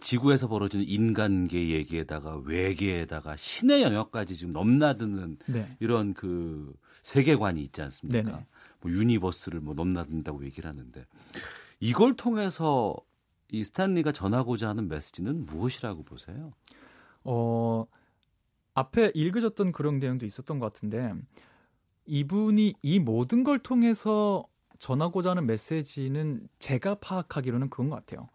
지구에서 0.00 0.48
벌어지는 0.48 0.84
인간계 0.86 1.70
얘기에다가 1.70 2.36
외계에다가 2.44 3.36
신의 3.36 3.82
영역까지 3.82 4.36
지금 4.36 4.52
넘나드는 4.52 5.38
네. 5.46 5.76
이런 5.80 6.12
그 6.12 6.74
세계관이 7.02 7.62
있지 7.62 7.80
않습니까? 7.80 8.30
네네. 8.30 8.46
뭐 8.80 8.92
유니버스를 8.92 9.60
뭐 9.60 9.74
넘나든다고 9.74 10.44
얘기를 10.44 10.68
하는데 10.68 11.06
이걸 11.80 12.14
통해서 12.16 12.94
이 13.50 13.64
스탠리가 13.64 14.12
전하고자 14.12 14.68
하는 14.68 14.88
메시지는 14.88 15.46
무엇이라고 15.46 16.02
보세요? 16.02 16.52
어 17.24 17.86
앞에 18.78 19.12
읽으셨던 19.14 19.72
그런 19.72 19.98
내용도 19.98 20.26
있었던 20.26 20.58
것 20.58 20.72
같은데 20.72 21.12
이분이 22.06 22.74
이 22.82 22.98
모든 23.00 23.44
걸 23.44 23.58
통해서 23.58 24.46
전하고자 24.78 25.30
하는 25.30 25.46
메시지는 25.46 26.48
제가 26.58 26.96
파악하기로는 26.96 27.70
그건 27.70 27.90
것 27.90 27.96
같아요. 27.96 28.28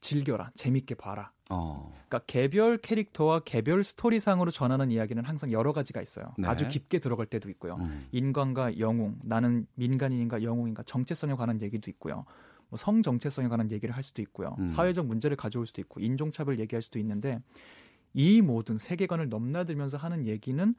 즐겨라, 0.00 0.50
재밌게 0.54 0.94
봐라. 0.96 1.32
어. 1.50 1.92
그러니까 2.08 2.20
개별 2.26 2.78
캐릭터와 2.78 3.40
개별 3.40 3.84
스토리상으로 3.84 4.50
전하는 4.50 4.90
이야기는 4.90 5.24
항상 5.24 5.52
여러 5.52 5.72
가지가 5.72 6.00
있어요. 6.00 6.34
네. 6.38 6.48
아주 6.48 6.68
깊게 6.68 6.98
들어갈 7.00 7.26
때도 7.26 7.50
있고요. 7.50 7.76
음. 7.80 8.06
인간과 8.12 8.78
영웅, 8.78 9.18
나는 9.22 9.66
민간인인가 9.74 10.42
영웅인가 10.42 10.82
정체성에 10.84 11.34
관한 11.34 11.60
얘기도 11.62 11.90
있고요. 11.90 12.24
뭐 12.68 12.76
성 12.76 13.02
정체성에 13.02 13.48
관한 13.48 13.70
얘기를 13.72 13.94
할 13.94 14.02
수도 14.02 14.22
있고요. 14.22 14.54
음. 14.58 14.68
사회적 14.68 15.06
문제를 15.06 15.36
가져올 15.36 15.66
수도 15.66 15.80
있고 15.82 16.00
인종차별 16.00 16.58
얘기할 16.60 16.82
수도 16.82 16.98
있는데 17.00 17.40
이 18.14 18.40
모든 18.42 18.78
세계관을 18.78 19.28
넘나들면서 19.28 19.98
하는 19.98 20.26
얘기는 20.26 20.74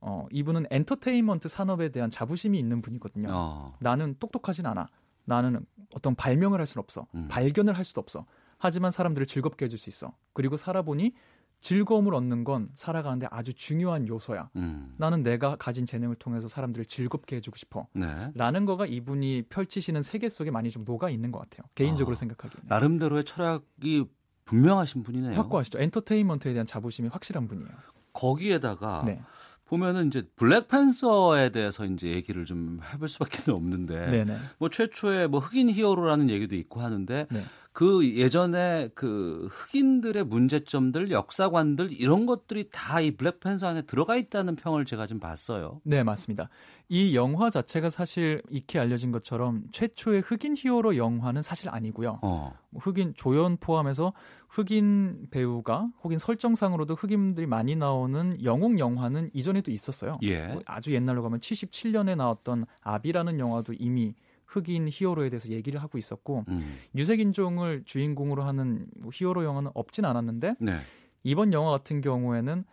어, 0.00 0.26
이분은 0.30 0.66
엔터테인먼트 0.70 1.48
산업에 1.48 1.90
대한 1.90 2.10
자부심이 2.10 2.58
있는 2.58 2.80
분이거든요. 2.80 3.28
어. 3.30 3.76
나는 3.80 4.14
똑똑하진 4.18 4.66
않아. 4.66 4.88
나는 5.24 5.64
어떤 5.94 6.14
발명을 6.14 6.58
할 6.58 6.66
수는 6.66 6.82
없어. 6.82 7.06
음. 7.14 7.28
발견을 7.28 7.76
할 7.76 7.84
수도 7.84 8.00
없어. 8.00 8.24
하지만 8.58 8.90
사람들을 8.90 9.26
즐겁게 9.26 9.66
해줄 9.66 9.78
수 9.78 9.88
있어. 9.90 10.14
그리고 10.32 10.56
살아보니 10.56 11.12
즐거움을 11.60 12.14
얻는 12.14 12.44
건 12.44 12.70
살아가는데 12.74 13.26
아주 13.30 13.52
중요한 13.52 14.08
요소야. 14.08 14.50
음. 14.56 14.94
나는 14.96 15.22
내가 15.22 15.56
가진 15.56 15.84
재능을 15.84 16.16
통해서 16.16 16.48
사람들을 16.48 16.86
즐겁게 16.86 17.36
해주고 17.36 17.56
싶어. 17.58 17.86
네. 17.92 18.30
라는 18.34 18.64
거가 18.64 18.86
이분이 18.86 19.42
펼치시는 19.50 20.02
세계 20.02 20.30
속에 20.30 20.50
많이 20.50 20.70
좀 20.70 20.84
녹아 20.84 21.10
있는 21.10 21.30
것 21.30 21.38
같아요. 21.40 21.68
개인적으로 21.74 22.12
아, 22.12 22.16
생각하기에는. 22.16 22.66
나름대로의 22.68 23.24
철학이 23.24 24.06
분명하신 24.50 25.04
분이네요. 25.04 25.36
확고하시죠. 25.36 25.78
엔터테인먼트에 25.78 26.52
대한 26.52 26.66
자부심이 26.66 27.08
확실한 27.08 27.46
분이에요. 27.46 27.68
거기에다가 28.12 29.04
네. 29.06 29.22
보면은 29.66 30.08
이제 30.08 30.22
블랙팬서에 30.34 31.50
대해서 31.50 31.84
이제 31.84 32.08
얘기를 32.08 32.44
좀 32.44 32.80
해볼 32.92 33.08
수밖에 33.08 33.52
없는데 33.52 34.10
네네. 34.10 34.36
뭐 34.58 34.68
최초의 34.68 35.28
뭐 35.28 35.38
흑인 35.38 35.70
히어로라는 35.70 36.28
얘기도 36.30 36.56
있고 36.56 36.80
하는데 36.80 37.28
네. 37.30 37.44
그 37.72 38.04
예전에 38.16 38.88
그 38.94 39.46
흑인들의 39.50 40.24
문제점들, 40.24 41.10
역사관들 41.12 41.92
이런 41.92 42.26
것들이 42.26 42.68
다 42.72 43.00
이 43.00 43.12
블랙팬서 43.12 43.66
안에 43.68 43.82
들어가 43.82 44.16
있다는 44.16 44.56
평을 44.56 44.84
제가 44.84 45.06
좀 45.06 45.20
봤어요. 45.20 45.80
네, 45.84 46.02
맞습니다. 46.02 46.48
이 46.88 47.14
영화 47.14 47.48
자체가 47.48 47.88
사실 47.88 48.42
익히 48.50 48.78
알려진 48.78 49.12
것처럼 49.12 49.62
최초의 49.70 50.22
흑인 50.26 50.54
히어로 50.58 50.96
영화는 50.96 51.42
사실 51.42 51.68
아니고요. 51.70 52.18
어. 52.22 52.52
흑인 52.78 53.14
조연 53.14 53.56
포함해서 53.56 54.12
흑인 54.48 55.28
배우가 55.30 55.88
혹은 56.02 56.18
설정상으로도 56.18 56.96
흑인들이 56.96 57.46
많이 57.46 57.76
나오는 57.76 58.36
영웅 58.42 58.78
영화는 58.80 59.30
이전에도 59.32 59.70
있었어요. 59.70 60.18
예. 60.24 60.58
아주 60.66 60.92
옛날로 60.92 61.22
가면 61.22 61.38
77년에 61.40 62.16
나왔던 62.16 62.66
아비라는 62.80 63.38
영화도 63.38 63.74
이미 63.78 64.14
흑인 64.50 64.88
히어로에 64.90 65.30
대해서 65.30 65.48
얘기를 65.48 65.80
하고 65.80 65.96
있었고 65.96 66.44
음. 66.48 66.78
유색 66.96 67.20
인종을 67.20 67.84
주인공으로 67.84 68.42
하는 68.42 68.86
뭐 68.96 69.10
히어로 69.14 69.44
영화는 69.44 69.70
없진 69.74 70.04
않았는데 70.04 70.56
네. 70.58 70.74
이번 71.22 71.52
영화 71.52 71.70
같은 71.70 72.00
경우에는 72.00 72.64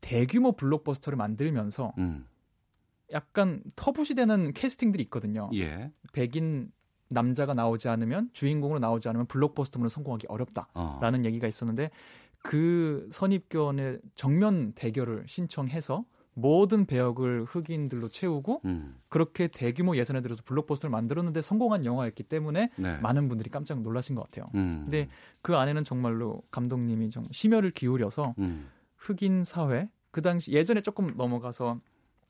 대규모 0.00 0.52
블록버스터를 0.52 1.16
만들면서 1.16 1.92
음. 1.98 2.26
약간 3.12 3.62
터부시 3.76 4.14
되는 4.14 4.52
캐스팅들이 4.52 5.02
있거든요. 5.04 5.50
예. 5.54 5.92
백인 6.12 6.70
남자가 7.08 7.54
나오지 7.54 7.88
않으면 7.88 8.30
주인공으로 8.32 8.78
나오지 8.78 9.08
않으면 9.08 9.26
블록버스터물은 9.26 9.88
성공하기 9.88 10.26
어렵다라는 10.28 11.20
어. 11.20 11.24
얘기가 11.24 11.46
있었는데 11.46 11.90
그 12.38 13.08
선입견의 13.10 14.00
정면 14.14 14.72
대결을 14.72 15.24
신청해서 15.26 16.04
모든 16.34 16.86
배역을 16.86 17.44
흑인들로 17.44 18.08
채우고 18.08 18.62
음. 18.64 18.96
그렇게 19.08 19.48
대규모 19.48 19.96
예산에 19.96 20.20
들어서 20.20 20.42
블록버스터를 20.44 20.90
만들었는데 20.90 21.42
성공한 21.42 21.84
영화였기 21.84 22.22
때문에 22.24 22.70
네. 22.76 22.98
많은 22.98 23.28
분들이 23.28 23.50
깜짝 23.50 23.80
놀라신 23.82 24.14
것 24.14 24.22
같아요. 24.24 24.50
음. 24.54 24.82
근데 24.84 25.08
그 25.42 25.56
안에는 25.56 25.84
정말로 25.84 26.42
감독님이 26.50 27.10
좀 27.10 27.26
심혈을 27.30 27.72
기울여서 27.72 28.34
음. 28.38 28.68
흑인 28.96 29.44
사회 29.44 29.88
그 30.10 30.22
당시 30.22 30.52
예전에 30.52 30.82
조금 30.82 31.14
넘어가서 31.16 31.80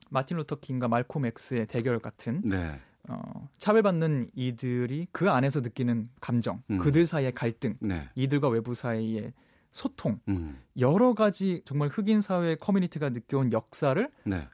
마틴 0.09 0.37
루터 0.37 0.59
킹과 0.59 0.87
말콤 0.87 1.25
엑스의 1.25 1.67
대결 1.67 1.99
같은 1.99 2.41
네. 2.43 2.79
어, 3.07 3.49
차별받는 3.57 4.29
이들이 4.35 5.07
그 5.11 5.29
안에서 5.29 5.61
느끼는 5.61 6.09
감정, 6.19 6.61
음. 6.69 6.79
그들 6.79 7.05
사이의 7.05 7.33
갈등, 7.33 7.75
네. 7.79 8.07
이들과 8.15 8.49
외부 8.49 8.73
사이의 8.73 9.33
소통, 9.71 10.19
음. 10.27 10.61
여러 10.77 11.13
가지 11.13 11.61
정말 11.65 11.89
흑인 11.89 12.21
사회 12.21 12.55
커뮤니티가 12.55 13.09
느껴온 13.09 13.53
역사를 13.53 14.09
네. 14.25 14.47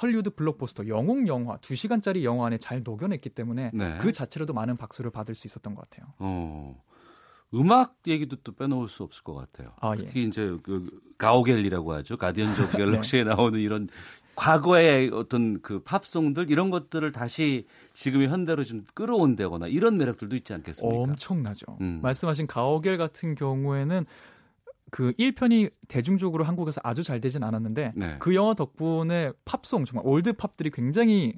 헐리우드 0.00 0.30
블록버스터 0.30 0.88
영웅 0.88 1.28
영화 1.28 1.56
2시간짜리 1.58 2.24
영화 2.24 2.46
안에 2.46 2.58
잘 2.58 2.82
녹여냈기 2.82 3.30
때문에 3.30 3.70
네. 3.72 3.98
그 4.00 4.12
자체로도 4.12 4.52
많은 4.52 4.76
박수를 4.76 5.10
받을 5.10 5.34
수 5.34 5.46
있었던 5.46 5.74
것 5.74 5.88
같아요. 5.88 6.12
어. 6.18 6.82
음악 7.54 7.98
얘기도 8.06 8.36
또 8.42 8.52
빼놓을 8.52 8.88
수 8.88 9.04
없을 9.04 9.22
것 9.22 9.34
같아요. 9.34 9.68
아, 9.80 9.94
특히 9.94 10.22
예. 10.22 10.24
이제 10.24 10.56
그 10.64 10.90
가오갤리라고 11.18 11.92
하죠. 11.94 12.16
Guardians 12.16 12.60
of 12.62 12.72
Galaxy에 12.76 13.22
네. 13.22 13.30
나오는 13.30 13.60
이런 13.60 13.88
과거의 14.34 15.10
어떤 15.12 15.62
그 15.62 15.80
팝송들 15.84 16.50
이런 16.50 16.70
것들을 16.70 17.12
다시 17.12 17.66
지금의 17.92 18.28
현대로 18.28 18.64
좀 18.64 18.82
끌어온다거나 18.94 19.68
이런 19.68 19.96
매력들도 19.96 20.34
있지 20.34 20.52
않겠습니까? 20.52 20.98
엄청나죠. 20.98 21.66
음. 21.80 22.00
말씀하신 22.02 22.48
가오갤 22.48 22.96
같은 22.96 23.36
경우에는 23.36 24.04
그 24.94 25.10
1편이 25.18 25.72
대중적으로 25.88 26.44
한국에서 26.44 26.80
아주 26.84 27.02
잘 27.02 27.20
되진 27.20 27.42
않았는데 27.42 27.94
네. 27.96 28.16
그 28.20 28.32
영화 28.36 28.54
덕분에 28.54 29.32
팝송 29.44 29.86
정말 29.86 30.06
올드 30.06 30.34
팝들이 30.34 30.70
굉장히 30.70 31.34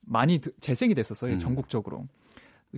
많이 0.00 0.40
재생이 0.58 0.92
됐었어요. 0.92 1.34
음. 1.34 1.38
전국적으로. 1.38 2.08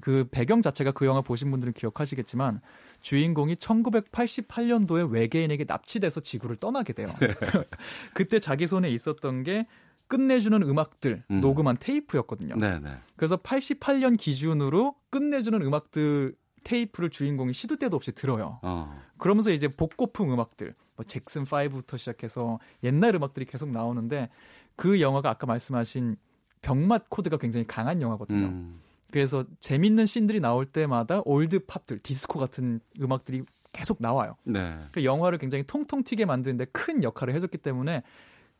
그 0.03 0.29
배경 0.31 0.61
자체가 0.61 0.93
그 0.93 1.07
영화 1.07 1.23
보신 1.23 1.51
분들은 1.51 1.73
기억하시겠지만 1.73 2.61
주인공이 3.01 3.55
1988년도에 3.55 5.11
외계인에게 5.11 5.65
납치돼서 5.67 6.21
지구를 6.21 6.57
떠나게 6.57 6.93
돼요. 6.93 7.09
네. 7.21 7.29
그때 8.13 8.39
자기 8.39 8.67
손에 8.67 8.91
있었던 8.91 9.45
게 9.45 9.67
끝내주는 10.09 10.61
음악들 10.63 11.25
음. 11.31 11.41
녹음한 11.41 11.79
테이프였거든요. 11.81 12.55
네네. 12.57 12.81
네. 12.81 12.97
그래서 13.17 13.39
88년 13.39 14.19
기준으로 14.19 14.95
끝내주는 15.09 15.59
음악들 15.63 16.35
테이프를 16.65 17.11
주인공이 17.11 17.53
시도 17.53 17.77
때도 17.77 17.97
없이 17.97 18.13
들어요. 18.13 18.59
어. 18.63 19.01
그러면서 19.19 19.51
이제 19.51 19.69
복고풍 19.69 20.33
음악들, 20.33 20.75
뭐 20.97 21.05
잭슨 21.05 21.45
5부터 21.45 21.99
시작해서 21.99 22.59
옛날 22.83 23.15
음악들이 23.15 23.47
계속 23.47 23.71
나오는데 23.71 24.29
그 24.77 25.01
영화가 25.01 25.31
아까 25.31 25.47
말씀하신 25.47 26.17
병맛 26.63 27.11
코드가 27.11 27.37
굉장히 27.39 27.67
강한 27.67 28.03
영화거든요. 28.03 28.47
음. 28.47 28.81
그래서 29.11 29.45
재밌는 29.61 30.07
씬들이 30.07 30.41
나올 30.41 30.67
때마다 30.67 31.23
올드 31.25 31.67
팝들, 31.67 31.99
디스코 32.01 32.39
같은 32.39 32.81
음악들이 33.01 33.43
계속 33.73 33.99
나와요. 34.01 34.37
네. 34.45 34.77
그 34.93 35.05
영화를 35.05 35.39
굉장히 35.39 35.65
통통 35.65 36.03
튀게 36.03 36.27
만드는데 36.27 36.67
큰 36.67 37.03
역할을 37.03 37.35
해줬기 37.35 37.59
때문에 37.59 38.03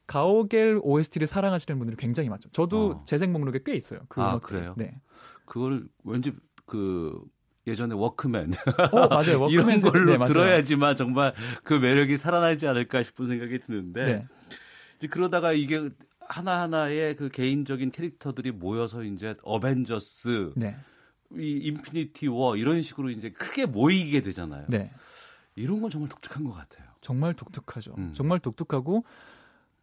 가오갤 0.07 0.81
OST를 0.83 1.27
사랑하시는 1.27 1.79
분들이 1.79 1.97
굉장히 1.97 2.29
많죠. 2.31 2.49
저도 2.51 2.91
어. 2.93 3.05
재생 3.05 3.33
목록에 3.33 3.61
꽤 3.65 3.75
있어요. 3.75 4.01
그 4.09 4.23
아, 4.23 4.31
음악들이. 4.31 4.59
그래요? 4.59 4.75
네. 4.77 5.01
그걸 5.45 5.87
왠지 6.05 6.33
그 6.65 7.23
예전에 7.69 7.95
워크맨 7.95 8.53
어, 8.93 9.09
맞아요. 9.09 9.41
워크맨 9.43 9.51
이런 9.51 9.81
걸로 9.81 10.17
네, 10.17 10.25
들어야지만 10.27 10.97
정말 10.97 11.35
그 11.63 11.75
매력이 11.75 12.17
살아나지 12.17 12.67
않을까 12.67 13.03
싶은 13.03 13.27
생각이 13.27 13.59
드는데 13.59 14.05
네. 14.05 14.27
이제 14.99 15.07
그러다가 15.07 15.53
이게 15.53 15.91
하나하나의 16.21 17.17
그 17.17 17.29
개인적인 17.29 17.91
캐릭터들이 17.91 18.51
모여서 18.53 19.03
이제 19.03 19.35
어벤져스, 19.43 20.53
네. 20.57 20.77
이 21.37 21.61
Infinity 21.63 22.27
War 22.29 22.57
이런 22.57 22.83
식으로 22.83 23.11
이제 23.11 23.31
크게 23.31 23.67
모이게 23.67 24.23
되잖아요. 24.23 24.67
네. 24.69 24.91
이런 25.57 25.81
건 25.81 25.91
정말 25.91 26.09
독특한 26.09 26.45
것 26.45 26.53
같아요. 26.53 26.87
정말 27.01 27.35
독특하죠. 27.35 27.95
음. 27.99 28.13
정말 28.15 28.39
독특하고 28.41 29.05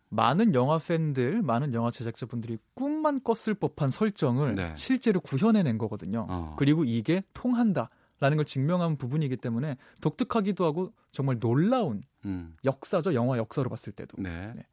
많은 0.10 0.54
영화 0.54 0.78
팬들, 0.78 1.42
많은 1.42 1.74
영화 1.74 1.92
제작자분들이 1.92 2.58
꿈만 2.74 3.22
꿨을 3.22 3.56
법한 3.56 3.90
설정을 3.90 4.56
네. 4.56 4.74
실제로 4.76 5.20
구현해낸 5.20 5.78
거거든요. 5.78 6.28
어. 6.30 6.56
그리고 6.58 6.84
이게 6.84 7.24
통한다. 7.34 7.90
라는 8.22 8.38
걸 8.38 8.46
증명한 8.46 8.96
부분이기 8.96 9.36
때문에 9.36 9.76
독특하기도 10.00 10.64
하고 10.64 10.94
정말 11.12 11.38
놀라운 11.38 12.02
음. 12.24 12.56
역사죠 12.64 13.14
영화 13.14 13.38
역사로 13.38 13.70
봤을 13.70 13.92
때도 13.92 14.22
네. 14.22 14.46
네. 14.56 14.66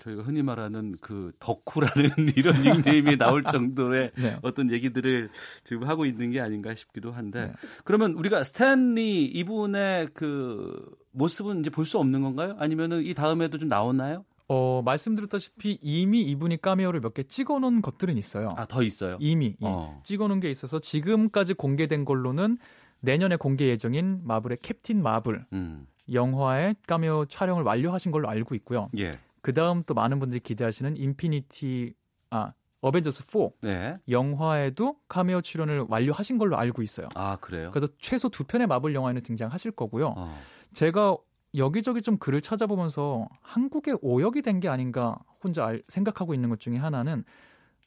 저희가 0.00 0.22
흔히 0.22 0.42
말하는 0.42 0.96
그 1.00 1.30
덕후라는 1.38 2.10
이런 2.36 2.62
닉네임이 2.62 3.16
나올 3.18 3.42
정도의 3.44 4.10
네. 4.16 4.36
어떤 4.42 4.70
얘기들을 4.70 5.30
지금 5.64 5.86
하고 5.86 6.06
있는 6.06 6.30
게 6.30 6.40
아닌가 6.40 6.74
싶기도 6.74 7.12
한데 7.12 7.46
네. 7.46 7.52
그러면 7.84 8.12
우리가 8.12 8.42
스탠리 8.44 9.24
이분의 9.26 10.08
그 10.14 10.84
모습은 11.12 11.60
이제 11.60 11.70
볼 11.70 11.84
수 11.84 11.98
없는 11.98 12.22
건가요? 12.22 12.56
아니면은 12.58 13.04
이 13.06 13.14
다음에도 13.14 13.58
좀 13.58 13.68
나오나요? 13.68 14.24
어, 14.48 14.82
말씀드렸다시피 14.84 15.78
이미 15.80 16.22
이분이 16.22 16.60
까메오를 16.60 17.00
몇 17.00 17.14
개 17.14 17.22
찍어 17.22 17.58
놓은 17.60 17.82
것들은 17.82 18.16
있어요. 18.18 18.54
아, 18.56 18.66
더 18.66 18.82
있어요? 18.82 19.16
이미 19.20 19.56
예. 19.62 19.66
어. 19.66 20.00
찍어 20.04 20.26
놓은 20.28 20.40
게 20.40 20.50
있어서 20.50 20.78
지금까지 20.80 21.54
공개된 21.54 22.04
걸로는 22.04 22.58
내년에 23.00 23.36
공개 23.36 23.66
예정인 23.68 24.20
마블의 24.24 24.58
캡틴 24.62 25.02
마블 25.02 25.44
음. 25.52 25.86
영화의 26.12 26.74
카메오 26.86 27.26
촬영을 27.26 27.62
완료하신 27.62 28.10
걸로 28.12 28.28
알고 28.28 28.54
있고요. 28.56 28.88
예. 28.98 29.12
그 29.42 29.52
다음 29.54 29.82
또 29.84 29.94
많은 29.94 30.18
분들이 30.18 30.40
기대하시는 30.40 30.96
Infinity 30.96 31.94
아 32.30 32.52
어벤져스 32.82 33.24
4 33.28 33.50
네. 33.62 33.98
영화에도 34.08 34.96
카메오 35.08 35.40
출연을 35.40 35.84
완료하신 35.88 36.38
걸로 36.38 36.56
알고 36.56 36.82
있어요. 36.82 37.08
아 37.14 37.36
그래요? 37.40 37.70
그래서 37.72 37.88
최소 37.98 38.28
두 38.28 38.44
편의 38.44 38.66
마블 38.66 38.94
영화에는 38.94 39.22
등장하실 39.22 39.72
거고요. 39.72 40.14
어. 40.16 40.38
제가 40.72 41.16
여기저기 41.56 42.00
좀 42.00 42.16
글을 42.16 42.40
찾아보면서 42.42 43.28
한국에 43.42 43.94
오역이 44.00 44.40
된 44.42 44.60
게 44.60 44.68
아닌가 44.68 45.18
혼자 45.42 45.66
알, 45.66 45.82
생각하고 45.88 46.32
있는 46.32 46.48
것 46.48 46.60
중에 46.60 46.76
하나는 46.76 47.24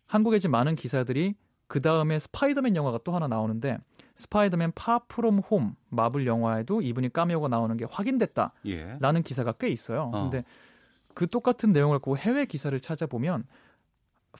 한국에 0.05 0.37
지금 0.39 0.51
많은 0.51 0.75
기사들이 0.75 1.35
그 1.67 1.81
다음에 1.81 2.19
스파이더맨 2.19 2.75
영화가 2.75 2.99
또 3.03 3.13
하나 3.13 3.27
나오는데 3.27 3.77
스파이더맨 4.15 4.73
Far 4.75 5.03
From 5.03 5.39
Home 5.39 5.75
마블 5.89 6.27
영화에도 6.27 6.81
이분이 6.81 7.13
카메오가 7.13 7.47
나오는 7.47 7.75
게 7.77 7.85
확인됐다라는 7.89 8.61
예. 8.67 9.21
기사가 9.23 9.53
꽤 9.53 9.69
있어요. 9.69 10.11
어. 10.13 10.29
근데 10.29 10.43
그 11.13 11.27
똑같은 11.27 11.71
내용을 11.71 11.97
갖고 11.97 12.17
해외 12.17 12.45
기사를 12.45 12.77
찾아보면 12.79 13.45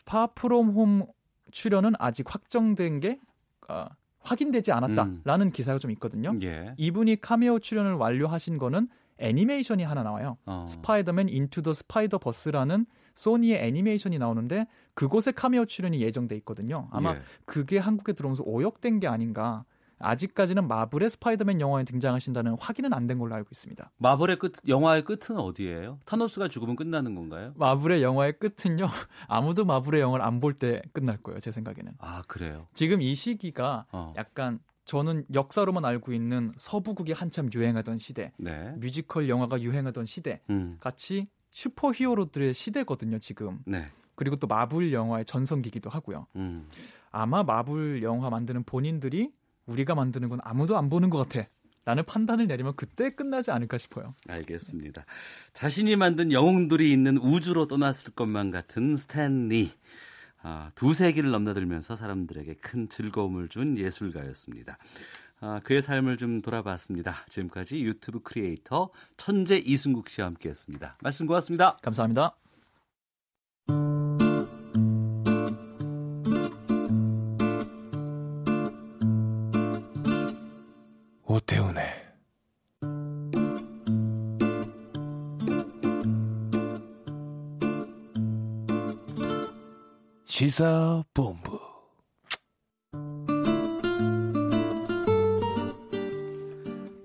Far 0.06 0.34
From 0.34 0.72
Home 0.72 1.06
출연은 1.52 1.94
아직 2.00 2.26
확정된 2.34 3.00
게 3.00 3.20
어, 3.68 3.88
확인되지 4.20 4.72
않았다라는 4.72 5.48
음. 5.48 5.52
기사가 5.52 5.80
좀 5.80 5.92
있거든요. 5.92 6.38
예. 6.42 6.74
이분이 6.78 7.22
카메오 7.22 7.60
출연을 7.60 7.94
완료하신 7.94 8.58
거는 8.58 8.88
애니메이션이 9.18 9.84
하나 9.84 10.04
나와요. 10.04 10.38
어. 10.46 10.66
스파이더맨 10.68 11.30
Into 11.30 11.62
the 11.62 11.74
Spider-Verse라는 11.74 12.86
소니의 13.16 13.64
애니메이션이 13.64 14.18
나오는데 14.18 14.66
그곳에 14.96 15.32
카메오 15.32 15.66
출연이 15.66 16.02
예정돼 16.02 16.36
있거든요. 16.38 16.88
아마 16.92 17.16
예. 17.16 17.22
그게 17.46 17.78
한국에 17.78 18.14
들어오면서 18.14 18.44
오역된 18.44 19.00
게 19.00 19.08
아닌가 19.08 19.66
아직까지는 20.00 20.68
마블의 20.68 21.10
스파이더맨 21.10 21.62
영화에 21.62 21.84
등장하신다는 21.86 22.58
확인은 22.60 22.94
안 22.94 23.08
된 23.08 23.20
걸로 23.20 23.36
알고 23.36 23.50
있습니다. 23.52 23.92
마블의 23.98 24.38
끝 24.40 24.54
영화의 24.68 25.04
끝은 25.04 25.38
어디예요? 25.38 26.00
타노스가 26.06 26.48
죽으면 26.48 26.76
끝나는 26.76 27.16
건가요? 27.16 27.54
마블의 27.58 28.02
영화의 28.04 28.40
끝은요. 28.40 28.88
아무도 29.28 29.66
마블의 29.66 30.02
영화를 30.02 30.24
안 30.26 30.40
볼 30.40 30.54
때 30.54 30.82
끝날 30.94 31.18
거예요. 31.18 31.40
제 31.40 31.52
생각에는. 31.52 31.94
아 32.00 32.22
그래요? 32.28 32.68
지금 32.74 33.02
이 33.02 33.14
시기가 33.16 33.86
어. 33.92 34.14
약간 34.18 34.60
저는 34.86 35.26
역사로만 35.34 35.86
알고 35.86 36.12
있는 36.12 36.52
서부극이 36.58 37.14
한참 37.14 37.50
유행하던 37.54 37.98
시대, 38.00 38.34
네. 38.38 38.74
뮤지컬 38.78 39.30
영화가 39.30 39.62
유행하던 39.62 40.06
시대, 40.06 40.42
음. 40.50 40.76
같이 40.82 41.28
슈퍼히어로들의 41.52 42.54
시대거든요. 42.54 43.20
지금. 43.20 43.60
네. 43.66 43.88
그리고 44.16 44.36
또 44.36 44.48
마블 44.48 44.92
영화의 44.94 45.26
전성기기도 45.26 45.90
하고요. 45.90 46.28
음. 46.36 46.68
아마 47.12 47.44
마블 47.44 48.04
영화 48.04 48.30
만드는 48.30 48.64
본인들이 48.64 49.32
우리가 49.66 49.96
만드는 49.96 50.30
건 50.30 50.40
아무도 50.44 50.78
안 50.78 50.90
보는 50.90 51.10
것 51.10 51.28
같아. 51.28 51.48
라는 51.86 52.06
판단을 52.06 52.48
내리면 52.48 52.76
그때 52.78 53.10
끝나지 53.10 53.52
않을까 53.52 53.78
싶어요. 53.78 54.16
알겠습니다. 54.30 55.04
자신이 55.54 55.98
만든 55.98 56.32
영웅들이 56.32 56.90
있는 56.92 57.18
우주로 57.18 57.68
떠났을 57.68 58.14
것만 58.14 58.52
같은 58.52 58.96
스탠리. 58.96 59.72
아, 60.42 60.72
두 60.76 60.94
세기를 60.94 61.32
넘나들면서 61.32 61.96
사람들에게 61.98 62.56
큰 62.56 62.88
즐거움을 62.88 63.50
준 63.50 63.78
예술가였습니다. 63.78 64.78
아, 65.42 65.60
그의 65.64 65.82
삶을 65.82 66.16
좀 66.16 66.42
돌아봤습니다. 66.42 67.26
지금까지 67.30 67.84
유튜브 67.84 68.22
크리에이터 68.22 68.90
천재 69.18 69.58
이승국 69.58 70.10
씨와 70.10 70.28
함께했습니다. 70.28 70.98
말씀 71.02 71.28
고맙습니다. 71.28 71.78
감사합니다. 71.82 72.38
오태훈의 81.34 81.84
시사본부 90.26 91.60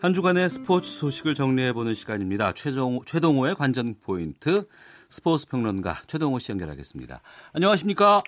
한 0.03 0.13
주간의 0.13 0.51
스포츠 0.51 0.91
소식을 0.91 1.33
정리해보는 1.35 1.95
시간입니다. 1.95 2.53
최종, 2.53 3.01
최동호의 3.07 3.55
관전 3.55 3.95
포인트 4.03 4.69
스포츠 5.09 5.47
평론가 5.49 6.03
최동호 6.07 6.39
씨 6.39 6.53
연결하겠습니다. 6.53 7.23
안녕하십니까? 7.55 8.23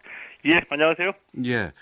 예, 0.47 0.63
안녕하세요. 0.71 1.13
예. 1.45 1.73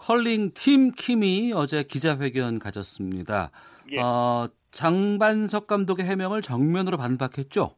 컬링 0.00 0.52
팀 0.54 0.90
킴이 0.92 1.52
어제 1.54 1.82
기자회견 1.82 2.58
가졌습니다. 2.58 3.50
예. 3.92 4.00
어, 4.00 4.48
장반석 4.70 5.66
감독의 5.66 6.06
해명을 6.06 6.42
정면으로 6.42 6.96
반박했죠? 6.96 7.74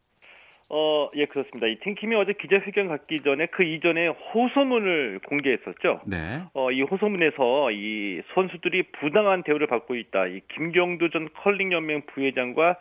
어, 0.74 1.11
예, 1.16 1.27
그렇습니다. 1.27 1.66
이 1.66 1.78
팀킴이 1.81 2.15
어제 2.16 2.32
기자회견 2.32 2.89
갖기 2.89 3.23
전에 3.23 3.47
그 3.47 3.62
이전에 3.62 4.07
호소문을 4.09 5.20
공개했었죠. 5.28 6.01
네. 6.07 6.44
어, 6.55 6.70
이 6.70 6.81
호소문에서 6.81 7.70
이 7.73 8.23
선수들이 8.35 8.85
부당한 8.93 9.43
대우를 9.43 9.66
받고 9.66 9.97
있다. 9.97 10.28
이 10.28 10.40
김경두 10.55 11.11
전 11.11 11.28
컬링연맹 11.43 12.07
부회장과 12.07 12.70
이 12.70 12.74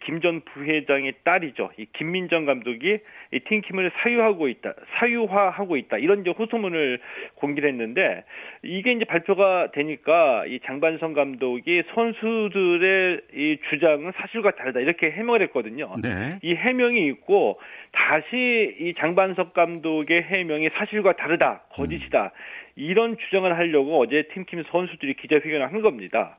김전 0.00 0.42
부회장의 0.42 1.14
딸이죠. 1.24 1.70
이 1.78 1.86
김민정 1.94 2.44
감독이 2.44 2.98
이 3.32 3.40
팀킴을 3.40 3.92
사유하고 3.96 4.48
있다, 4.48 4.74
사유화하고 4.96 5.76
있다 5.78 5.96
이런 5.98 6.20
이제 6.20 6.30
호소문을 6.30 7.00
공개를 7.36 7.70
했는데 7.70 8.24
이게 8.62 8.92
이제 8.92 9.04
발표가 9.06 9.70
되니까 9.72 10.44
이 10.46 10.60
장반성 10.64 11.14
감독이 11.14 11.82
선수들의 11.94 13.20
이 13.34 13.58
주장은 13.70 14.12
사실과 14.16 14.50
다르다 14.50 14.80
이렇게 14.80 15.10
해명을 15.10 15.40
했거든요. 15.42 15.96
네. 16.02 16.38
이 16.42 16.54
해명이 16.54 17.06
있고 17.06 17.58
다시 17.92 18.76
이 18.80 18.94
장반석 18.98 19.54
감독의 19.54 20.22
해명이 20.22 20.70
사실과 20.74 21.12
다르다, 21.12 21.62
거짓이다 21.70 22.24
음. 22.24 22.30
이런 22.76 23.16
주장을 23.16 23.56
하려고 23.56 23.98
어제 24.00 24.22
팀킴 24.34 24.64
선수들이 24.70 25.14
기자회견을 25.14 25.72
한 25.72 25.80
겁니다. 25.80 26.38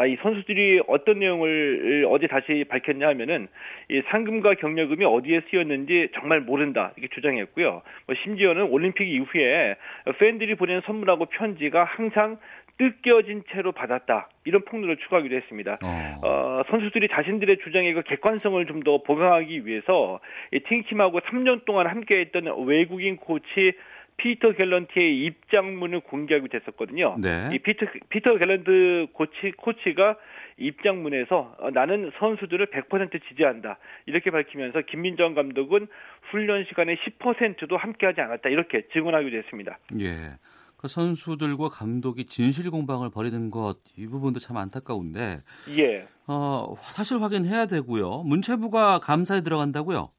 자, 0.00 0.06
이 0.06 0.16
선수들이 0.22 0.80
어떤 0.86 1.18
내용을 1.18 2.06
어제 2.08 2.26
다시 2.26 2.64
밝혔냐 2.66 3.06
하면은 3.08 3.48
이 3.90 4.00
상금과 4.08 4.54
격려금이 4.54 5.04
어디에 5.04 5.42
쓰였는지 5.50 6.08
정말 6.14 6.40
모른다 6.40 6.92
이렇게 6.96 7.14
주장했고요. 7.14 7.82
뭐 8.06 8.16
심지어는 8.22 8.70
올림픽 8.70 9.06
이후에 9.06 9.76
팬들이 10.18 10.54
보낸 10.54 10.80
선물하고 10.86 11.26
편지가 11.26 11.84
항상 11.84 12.38
뜯겨진 12.78 13.42
채로 13.52 13.72
받았다 13.72 14.30
이런 14.46 14.64
폭로를 14.64 14.96
추가하기도 14.96 15.36
했습니다. 15.36 15.78
어. 15.82 16.20
어 16.22 16.62
선수들이 16.70 17.08
자신들의 17.08 17.58
주장의 17.58 17.92
그 17.92 18.02
객관성을 18.02 18.64
좀 18.66 18.80
더 18.80 19.02
보강하기 19.02 19.66
위해서 19.66 20.20
이 20.52 20.60
팀킴하고 20.60 21.20
3년 21.20 21.66
동안 21.66 21.86
함께했던 21.86 22.64
외국인 22.66 23.18
코치 23.18 23.74
피터 24.20 24.52
갤런트의 24.52 25.24
입장문을 25.24 26.00
공개하게 26.00 26.48
됐었거든요. 26.48 27.16
네. 27.18 27.48
이 27.52 27.58
피터 27.58 27.86
피터 28.10 28.36
갤런트 28.36 29.06
코치 29.14 29.52
코치가 29.56 30.16
입장문에서 30.58 31.56
어, 31.58 31.70
나는 31.70 32.12
선수들을 32.18 32.66
100% 32.66 33.18
지지한다 33.28 33.78
이렇게 34.04 34.30
밝히면서 34.30 34.82
김민정 34.82 35.34
감독은 35.34 35.86
훈련 36.30 36.66
시간에 36.68 36.96
10%도 36.96 37.78
함께하지 37.78 38.20
않았다 38.20 38.50
이렇게 38.50 38.86
증언하기도 38.92 39.36
했습니다. 39.38 39.78
예. 40.00 40.32
그 40.76 40.88
선수들과 40.88 41.68
감독이 41.70 42.24
진실 42.26 42.70
공방을 42.70 43.10
벌이는 43.10 43.50
것 43.50 43.78
이 43.96 44.06
부분도 44.06 44.38
참 44.40 44.56
안타까운데. 44.58 45.40
예. 45.78 46.06
어 46.26 46.74
사실 46.80 47.22
확인해야 47.22 47.66
되고요. 47.66 48.22
문체부가 48.24 48.98
감사에 48.98 49.40
들어간다고요? 49.40 50.10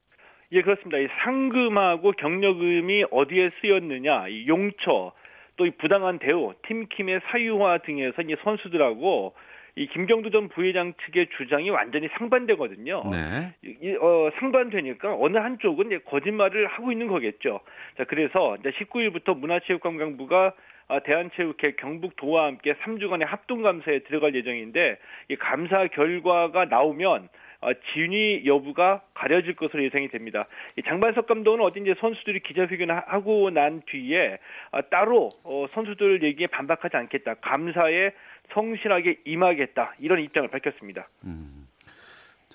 예, 0.52 0.62
그렇습니다. 0.62 0.98
이 0.98 1.08
상금하고 1.22 2.12
경력금이 2.12 3.06
어디에 3.10 3.50
쓰였느냐, 3.60 4.28
이 4.28 4.46
용처, 4.46 5.12
또 5.56 5.66
이 5.66 5.70
부당한 5.70 6.18
대우, 6.18 6.54
팀킴의 6.62 7.20
사유화 7.26 7.78
등에서 7.78 8.22
이 8.22 8.36
선수들하고 8.42 9.34
이 9.74 9.86
김경두 9.86 10.30
전 10.30 10.48
부회장 10.48 10.92
측의 11.04 11.28
주장이 11.36 11.70
완전히 11.70 12.08
상반되거든요. 12.18 13.04
네. 13.10 13.54
이, 13.62 13.94
어, 13.94 14.30
상반되니까 14.38 15.16
어느 15.18 15.38
한쪽은 15.38 15.86
이제 15.86 15.98
거짓말을 16.04 16.66
하고 16.66 16.92
있는 16.92 17.06
거겠죠. 17.06 17.60
자, 17.96 18.04
그래서 18.04 18.56
이제 18.56 18.70
19일부터 18.70 19.38
문화체육관광부가 19.38 20.52
아, 20.88 20.98
대한체육회 20.98 21.76
경북도와 21.76 22.46
함께 22.46 22.74
3주간의 22.74 23.24
합동감사에 23.24 24.00
들어갈 24.00 24.34
예정인데 24.34 24.98
이 25.28 25.36
감사 25.36 25.86
결과가 25.86 26.66
나오면 26.66 27.28
어, 27.62 27.72
진위 27.92 28.42
여부가 28.44 29.02
가려질 29.14 29.54
것으로 29.54 29.84
예상이 29.84 30.08
됩니다. 30.08 30.46
장반석 30.84 31.26
감독은 31.26 31.60
어제 31.60 31.80
이제 31.80 31.94
선수들이 32.00 32.40
기자회견을 32.40 32.94
하고 33.06 33.50
난 33.50 33.82
뒤에 33.86 34.38
어, 34.72 34.82
따로 34.90 35.28
어, 35.44 35.66
선수들 35.72 36.22
얘기에 36.24 36.48
반박하지 36.48 36.96
않겠다. 36.96 37.34
감사에 37.34 38.10
성실하게 38.52 39.20
임하겠다. 39.24 39.94
이런 40.00 40.20
입장을 40.20 40.48
밝혔습니다. 40.50 41.08
음. 41.24 41.68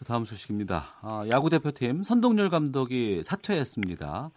다음 0.06 0.26
소식입니다. 0.26 1.00
아, 1.02 1.26
야구 1.30 1.50
대표팀 1.50 2.04
선동열 2.04 2.50
감독이 2.50 3.24
사퇴했습니다. 3.24 4.30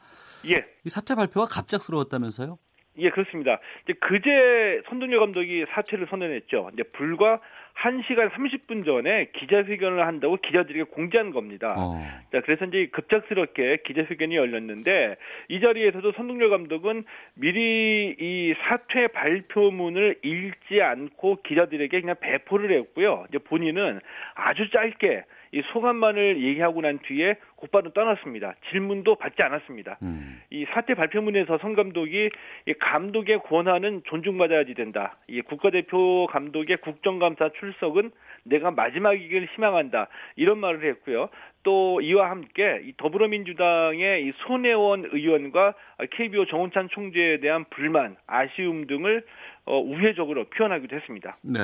예. 0.48 0.64
이 0.84 0.88
사퇴 0.88 1.14
발표가 1.14 1.46
갑작스러웠다면서요? 1.46 2.58
예, 2.98 3.10
그렇습니다. 3.10 3.60
이제 3.84 3.92
그제 4.00 4.82
선동열 4.88 5.20
감독이 5.20 5.66
사퇴를 5.68 6.06
선언했죠. 6.08 6.70
이제 6.72 6.82
불과 6.84 7.40
1시간 7.80 8.30
30분 8.30 8.84
전에 8.84 9.28
기자회견을 9.32 10.06
한다고 10.06 10.36
기자들에게 10.36 10.84
공지한 10.84 11.30
겁니다. 11.30 11.74
어. 11.78 11.98
자, 12.30 12.40
그래서 12.42 12.66
이제 12.66 12.86
급작스럽게 12.92 13.78
기자회견이 13.84 14.36
열렸는데 14.36 15.16
이 15.48 15.60
자리에서도 15.60 16.12
선동열 16.12 16.50
감독은 16.50 17.04
미리 17.34 18.14
이 18.18 18.54
사퇴 18.62 19.08
발표문을 19.08 20.18
읽지 20.22 20.82
않고 20.82 21.38
기자들에게 21.42 22.00
그냥 22.00 22.16
배포를 22.20 22.70
했고요. 22.72 23.24
이제 23.30 23.38
본인은 23.38 24.00
아주 24.34 24.68
짧게 24.70 25.24
이 25.52 25.62
소감만을 25.72 26.42
얘기하고 26.42 26.80
난 26.80 26.98
뒤에 27.00 27.36
곧바로 27.56 27.92
떠났습니다. 27.92 28.54
질문도 28.70 29.16
받지 29.16 29.42
않았습니다. 29.42 29.98
음. 30.02 30.40
이 30.50 30.64
사태 30.72 30.94
발표문에서 30.94 31.58
성 31.58 31.74
감독이 31.74 32.30
이 32.66 32.72
감독의 32.74 33.40
권한은 33.40 34.02
존중받아야지 34.06 34.74
된다. 34.74 35.16
이 35.26 35.40
국가대표 35.40 36.26
감독의 36.30 36.78
국정감사 36.78 37.50
출석은 37.58 38.12
내가 38.44 38.70
마지막이길 38.70 39.48
희망한다. 39.54 40.08
이런 40.36 40.58
말을 40.58 40.84
했고요. 40.84 41.28
또 41.62 42.00
이와 42.00 42.30
함께 42.30 42.80
이 42.84 42.94
더불어민주당의 42.96 44.24
이 44.24 44.32
손혜원 44.46 45.10
의원과 45.12 45.74
KBO 46.10 46.46
정원찬 46.46 46.88
총재에 46.88 47.40
대한 47.40 47.64
불만, 47.70 48.16
아쉬움 48.26 48.86
등을 48.86 49.24
어, 49.66 49.78
우회적으로 49.78 50.44
표현하기도 50.44 50.96
했습니다. 50.96 51.36
네. 51.42 51.58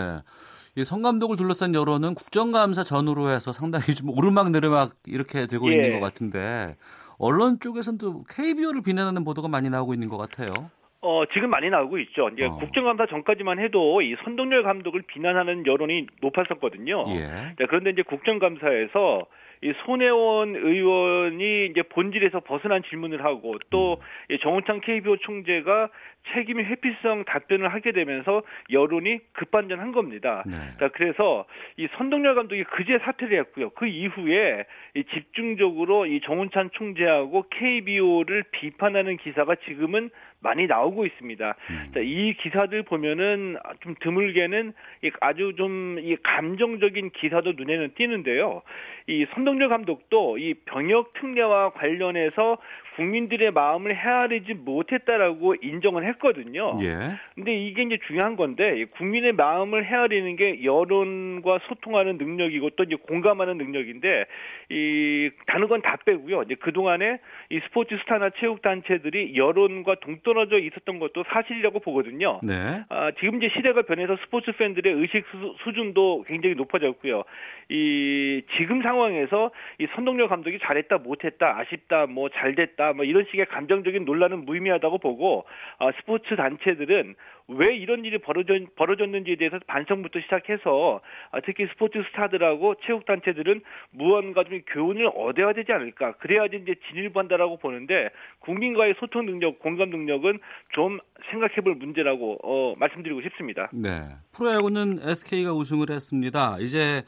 이성 0.76 1.00
감독을 1.00 1.38
둘러싼 1.38 1.74
여론은 1.74 2.14
국정감사 2.14 2.84
전후로 2.84 3.30
해서 3.30 3.50
상당히 3.50 3.94
좀 3.94 4.10
오르막 4.10 4.50
내리막 4.50 4.92
이렇게 5.06 5.46
되고 5.46 5.70
예. 5.70 5.72
있는 5.72 5.98
것 5.98 6.00
같은데 6.00 6.76
언론 7.18 7.58
쪽에서는 7.60 7.98
또 7.98 8.24
KBO를 8.24 8.82
비난하는 8.82 9.24
보도가 9.24 9.48
많이 9.48 9.70
나오고 9.70 9.94
있는 9.94 10.10
것 10.10 10.18
같아요. 10.18 10.70
어, 11.00 11.22
지금 11.32 11.48
많이 11.48 11.70
나오고 11.70 11.98
있죠. 12.00 12.28
이제 12.28 12.44
어. 12.44 12.56
국정감사 12.56 13.06
전까지만 13.06 13.58
해도 13.58 14.02
이 14.02 14.16
선동열 14.24 14.64
감독을 14.64 15.04
비난하는 15.06 15.66
여론이 15.66 16.08
높았었거든요. 16.20 17.06
예. 17.08 17.54
그런데 17.68 17.90
이제 17.90 18.02
국정감사에서 18.02 19.26
이 19.62 19.72
손혜원 19.84 20.54
의원이 20.54 21.66
이제 21.66 21.82
본질에서 21.82 22.40
벗어난 22.40 22.82
질문을 22.82 23.24
하고 23.24 23.56
또 23.70 23.98
음. 24.30 24.36
정우창 24.42 24.80
KBO 24.82 25.16
총재가 25.18 25.88
책임 26.32 26.58
회피성 26.60 27.24
답변을 27.24 27.72
하게 27.72 27.92
되면서 27.92 28.42
여론이 28.70 29.20
급반전한 29.32 29.92
겁니다. 29.92 30.42
네. 30.46 30.56
자, 30.78 30.88
그래서 30.88 31.46
이 31.76 31.88
선동열 31.96 32.34
감독이 32.34 32.64
그제 32.64 32.98
사퇴를 32.98 33.38
했고요. 33.40 33.70
그 33.70 33.86
이후에 33.86 34.64
이 34.94 35.04
집중적으로 35.04 36.06
이 36.06 36.20
정운찬 36.20 36.70
총재하고 36.72 37.46
KBO를 37.50 38.44
비판하는 38.50 39.16
기사가 39.16 39.56
지금은 39.66 40.10
많이 40.40 40.66
나오고 40.66 41.06
있습니다. 41.06 41.54
음. 41.70 41.90
자, 41.94 42.00
이 42.00 42.34
기사들 42.34 42.82
보면은 42.82 43.56
좀 43.80 43.94
드물게는 44.00 44.72
아주 45.20 45.54
좀 45.56 45.96
이 46.06 46.16
감정적인 46.22 47.10
기사도 47.10 47.52
눈에는 47.52 47.94
띄는데요. 47.94 48.62
이 49.06 49.26
선동열 49.34 49.68
감독도 49.68 50.38
이 50.38 50.54
병역 50.64 51.12
특례와 51.14 51.70
관련해서 51.70 52.58
국민들의 52.96 53.50
마음을 53.50 53.94
헤아리지 53.94 54.54
못했다라고 54.54 55.56
인정을 55.62 56.06
했 56.06 56.15
거든요. 56.18 56.78
예. 56.82 57.16
근데 57.34 57.54
이게 57.54 57.82
이제 57.82 57.98
중요한 58.06 58.36
건데 58.36 58.84
국민의 58.96 59.32
마음을 59.32 59.84
헤아리는 59.84 60.36
게 60.36 60.62
여론과 60.62 61.60
소통하는 61.68 62.18
능력이고 62.18 62.70
또 62.70 62.84
이제 62.84 62.96
공감하는 62.96 63.56
능력인데 63.56 64.26
이 64.70 65.30
다른 65.46 65.68
건 65.68 65.76
다 65.86 65.96
빼고요. 66.04 66.42
이제 66.42 66.56
그 66.56 66.72
동안에 66.72 67.18
이 67.50 67.60
스포츠 67.60 67.96
스타나 67.98 68.30
체육 68.30 68.60
단체들이 68.60 69.36
여론과 69.36 69.96
동떨어져 70.00 70.58
있었던 70.58 70.98
것도 70.98 71.24
사실이라고 71.28 71.78
보거든요. 71.78 72.40
네. 72.42 72.82
아, 72.88 73.12
지금 73.20 73.36
이제 73.36 73.48
시대가 73.54 73.82
변해서 73.82 74.16
스포츠 74.24 74.50
팬들의 74.52 74.92
의식 74.92 75.24
수, 75.30 75.72
준도 75.72 76.24
굉장히 76.26 76.56
높아졌고요. 76.56 77.22
이 77.68 78.42
지금 78.56 78.82
상황에서 78.82 79.50
이 79.78 79.86
선동열 79.94 80.28
감독이 80.28 80.58
잘했다 80.60 80.98
못했다 80.98 81.58
아쉽다 81.58 82.06
뭐 82.06 82.28
잘됐다 82.30 82.92
뭐 82.94 83.04
이런 83.04 83.26
식의 83.30 83.46
감정적인 83.46 84.04
논란은 84.04 84.44
무의미하다고 84.44 84.98
보고 84.98 85.44
어, 85.78 85.90
스포츠 86.06 86.36
단체들은 86.36 87.16
왜 87.48 87.76
이런 87.76 88.04
일이 88.04 88.18
벌어졌, 88.18 88.74
벌어졌 88.76 89.08
는지에 89.08 89.36
대해서 89.36 89.58
반성부터 89.66 90.20
시작해서 90.20 91.00
어, 91.32 91.40
특히 91.44 91.66
스포츠 91.72 92.02
스타들하고 92.10 92.76
체육 92.86 93.04
단체들은 93.04 93.60
무언가 93.90 94.44
좀 94.44 94.60
교훈을 94.66 95.10
얻어야 95.14 95.52
되지 95.52 95.72
않을까 95.72 96.12
그래야지 96.18 96.60
이제 96.62 96.74
진일보한다라고 96.88 97.58
보는데 97.58 98.10
국민과의 98.40 98.94
소통 99.00 99.26
능력, 99.26 99.58
공감 99.58 99.90
능력은 99.90 100.38
좀 100.74 100.98
생각해볼 101.30 101.74
문제라고 101.74 102.38
어, 102.42 102.74
말씀드리고 102.78 103.20
싶습니다. 103.22 103.68
네, 103.72 104.08
프로야구는 104.32 105.00
SK가 105.02 105.52
우승을 105.52 105.90
했습니다. 105.90 106.56
이제 106.60 107.02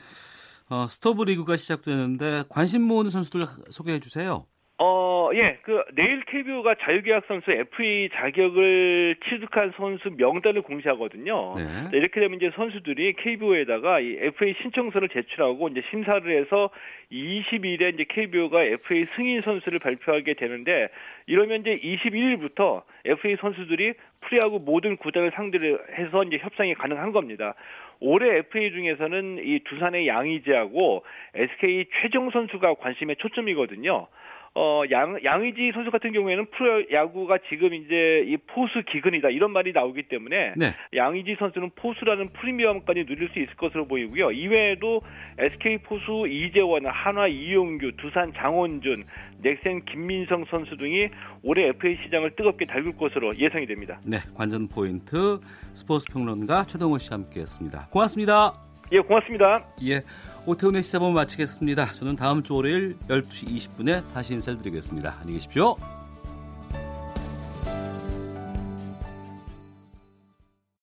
어, 0.71 0.87
스토브 0.89 1.23
리그가 1.25 1.57
시작되는데 1.57 2.45
관심 2.49 2.83
모으는 2.83 3.11
선수들 3.11 3.47
소개해 3.71 4.01
주세요. 4.01 4.47
어, 4.81 5.31
예, 5.35 5.59
그, 5.63 5.83
내일 5.95 6.21
KBO가 6.21 6.77
자유계약 6.77 7.25
선수 7.27 7.51
FA 7.51 8.11
자격을 8.15 9.17
취득한 9.29 9.73
선수 9.77 10.11
명단을 10.17 10.63
공시하거든요. 10.63 11.57
네. 11.57 11.99
이렇게 11.99 12.21
되면 12.21 12.37
이제 12.37 12.53
선수들이 12.55 13.15
KBO에다가 13.15 13.99
이 13.99 14.17
FA 14.21 14.55
신청서를 14.63 15.09
제출하고 15.09 15.67
이제 15.69 15.83
심사를 15.91 16.25
해서 16.31 16.71
20일에 17.11 17.95
이제 17.95 18.05
KBO가 18.09 18.63
FA 18.63 19.05
승인 19.17 19.43
선수를 19.43 19.81
발표하게 19.81 20.35
되는데 20.35 20.89
이러면 21.27 21.63
이제 21.63 21.77
21일부터 21.81 22.83
FA 23.05 23.37
선수들이 23.41 23.95
프리하고 24.21 24.61
모든 24.61 24.97
구단을 24.97 25.33
상대로 25.35 25.81
해서 25.99 26.23
이제 26.23 26.39
협상이 26.39 26.75
가능한 26.75 27.11
겁니다. 27.11 27.55
올해 27.99 28.39
FA 28.39 28.71
중에서는 28.71 29.39
이 29.45 29.59
두산의 29.65 30.07
양의지하고 30.07 31.05
SK 31.35 31.87
최정 32.01 32.31
선수가 32.31 32.75
관심의 32.75 33.17
초점이거든요. 33.17 34.07
어, 34.61 34.83
양, 34.91 35.17
양의지 35.23 35.71
선수 35.73 35.93
같은 35.93 36.13
경우에는 36.13 36.47
프로 36.51 36.91
야구가 36.91 37.39
지금 37.49 37.75
이제 37.75 38.25
이 38.27 38.37
포수 38.39 38.83
기근이다 38.83 39.29
이런 39.29 39.53
말이 39.53 39.73
나오기 39.73 40.09
때문에 40.09 40.55
네. 40.57 40.75
양의지 40.97 41.37
선수는 41.39 41.71
포수라는 41.77 42.31
프리미엄까지 42.33 43.07
누릴 43.07 43.29
수 43.29 43.39
있을 43.39 43.55
것으로 43.55 43.87
보이고요. 43.87 44.33
이외에도 44.33 45.03
SK 45.39 45.79
포수 45.79 46.27
이재원, 46.27 46.87
한화 46.87 47.29
이용규, 47.29 47.93
두산 47.99 48.33
장원준, 48.35 49.05
넥센 49.43 49.85
김민성 49.85 50.45
선수 50.51 50.77
등이 50.77 51.09
올해 51.45 51.69
FA 51.69 51.97
시장을 52.03 52.35
뜨겁게 52.35 52.67
달굴 52.67 52.97
것으로 52.97 53.39
예상이 53.39 53.65
됩니다. 53.67 54.01
네, 54.05 54.19
관전 54.35 54.67
포인트 54.67 55.39
스포츠 55.73 56.07
평론가 56.13 56.65
최동호 56.65 56.99
씨와 56.99 57.19
함께했습니다. 57.19 57.91
고맙습니다. 57.93 58.68
예, 58.93 59.01
고맙습니다. 59.01 59.65
예. 59.85 60.03
오태훈의 60.47 60.83
시사본 60.83 61.13
마치겠습니다. 61.13 61.93
저는 61.93 62.17
다음 62.17 62.43
주 62.43 62.55
월요일 62.55 62.97
12시 63.09 63.49
20분에 63.49 64.03
다시 64.15 64.33
인사를 64.35 64.59
드리겠습니다. 64.59 65.17
안녕히 65.21 65.35
계십시오. 65.35 65.77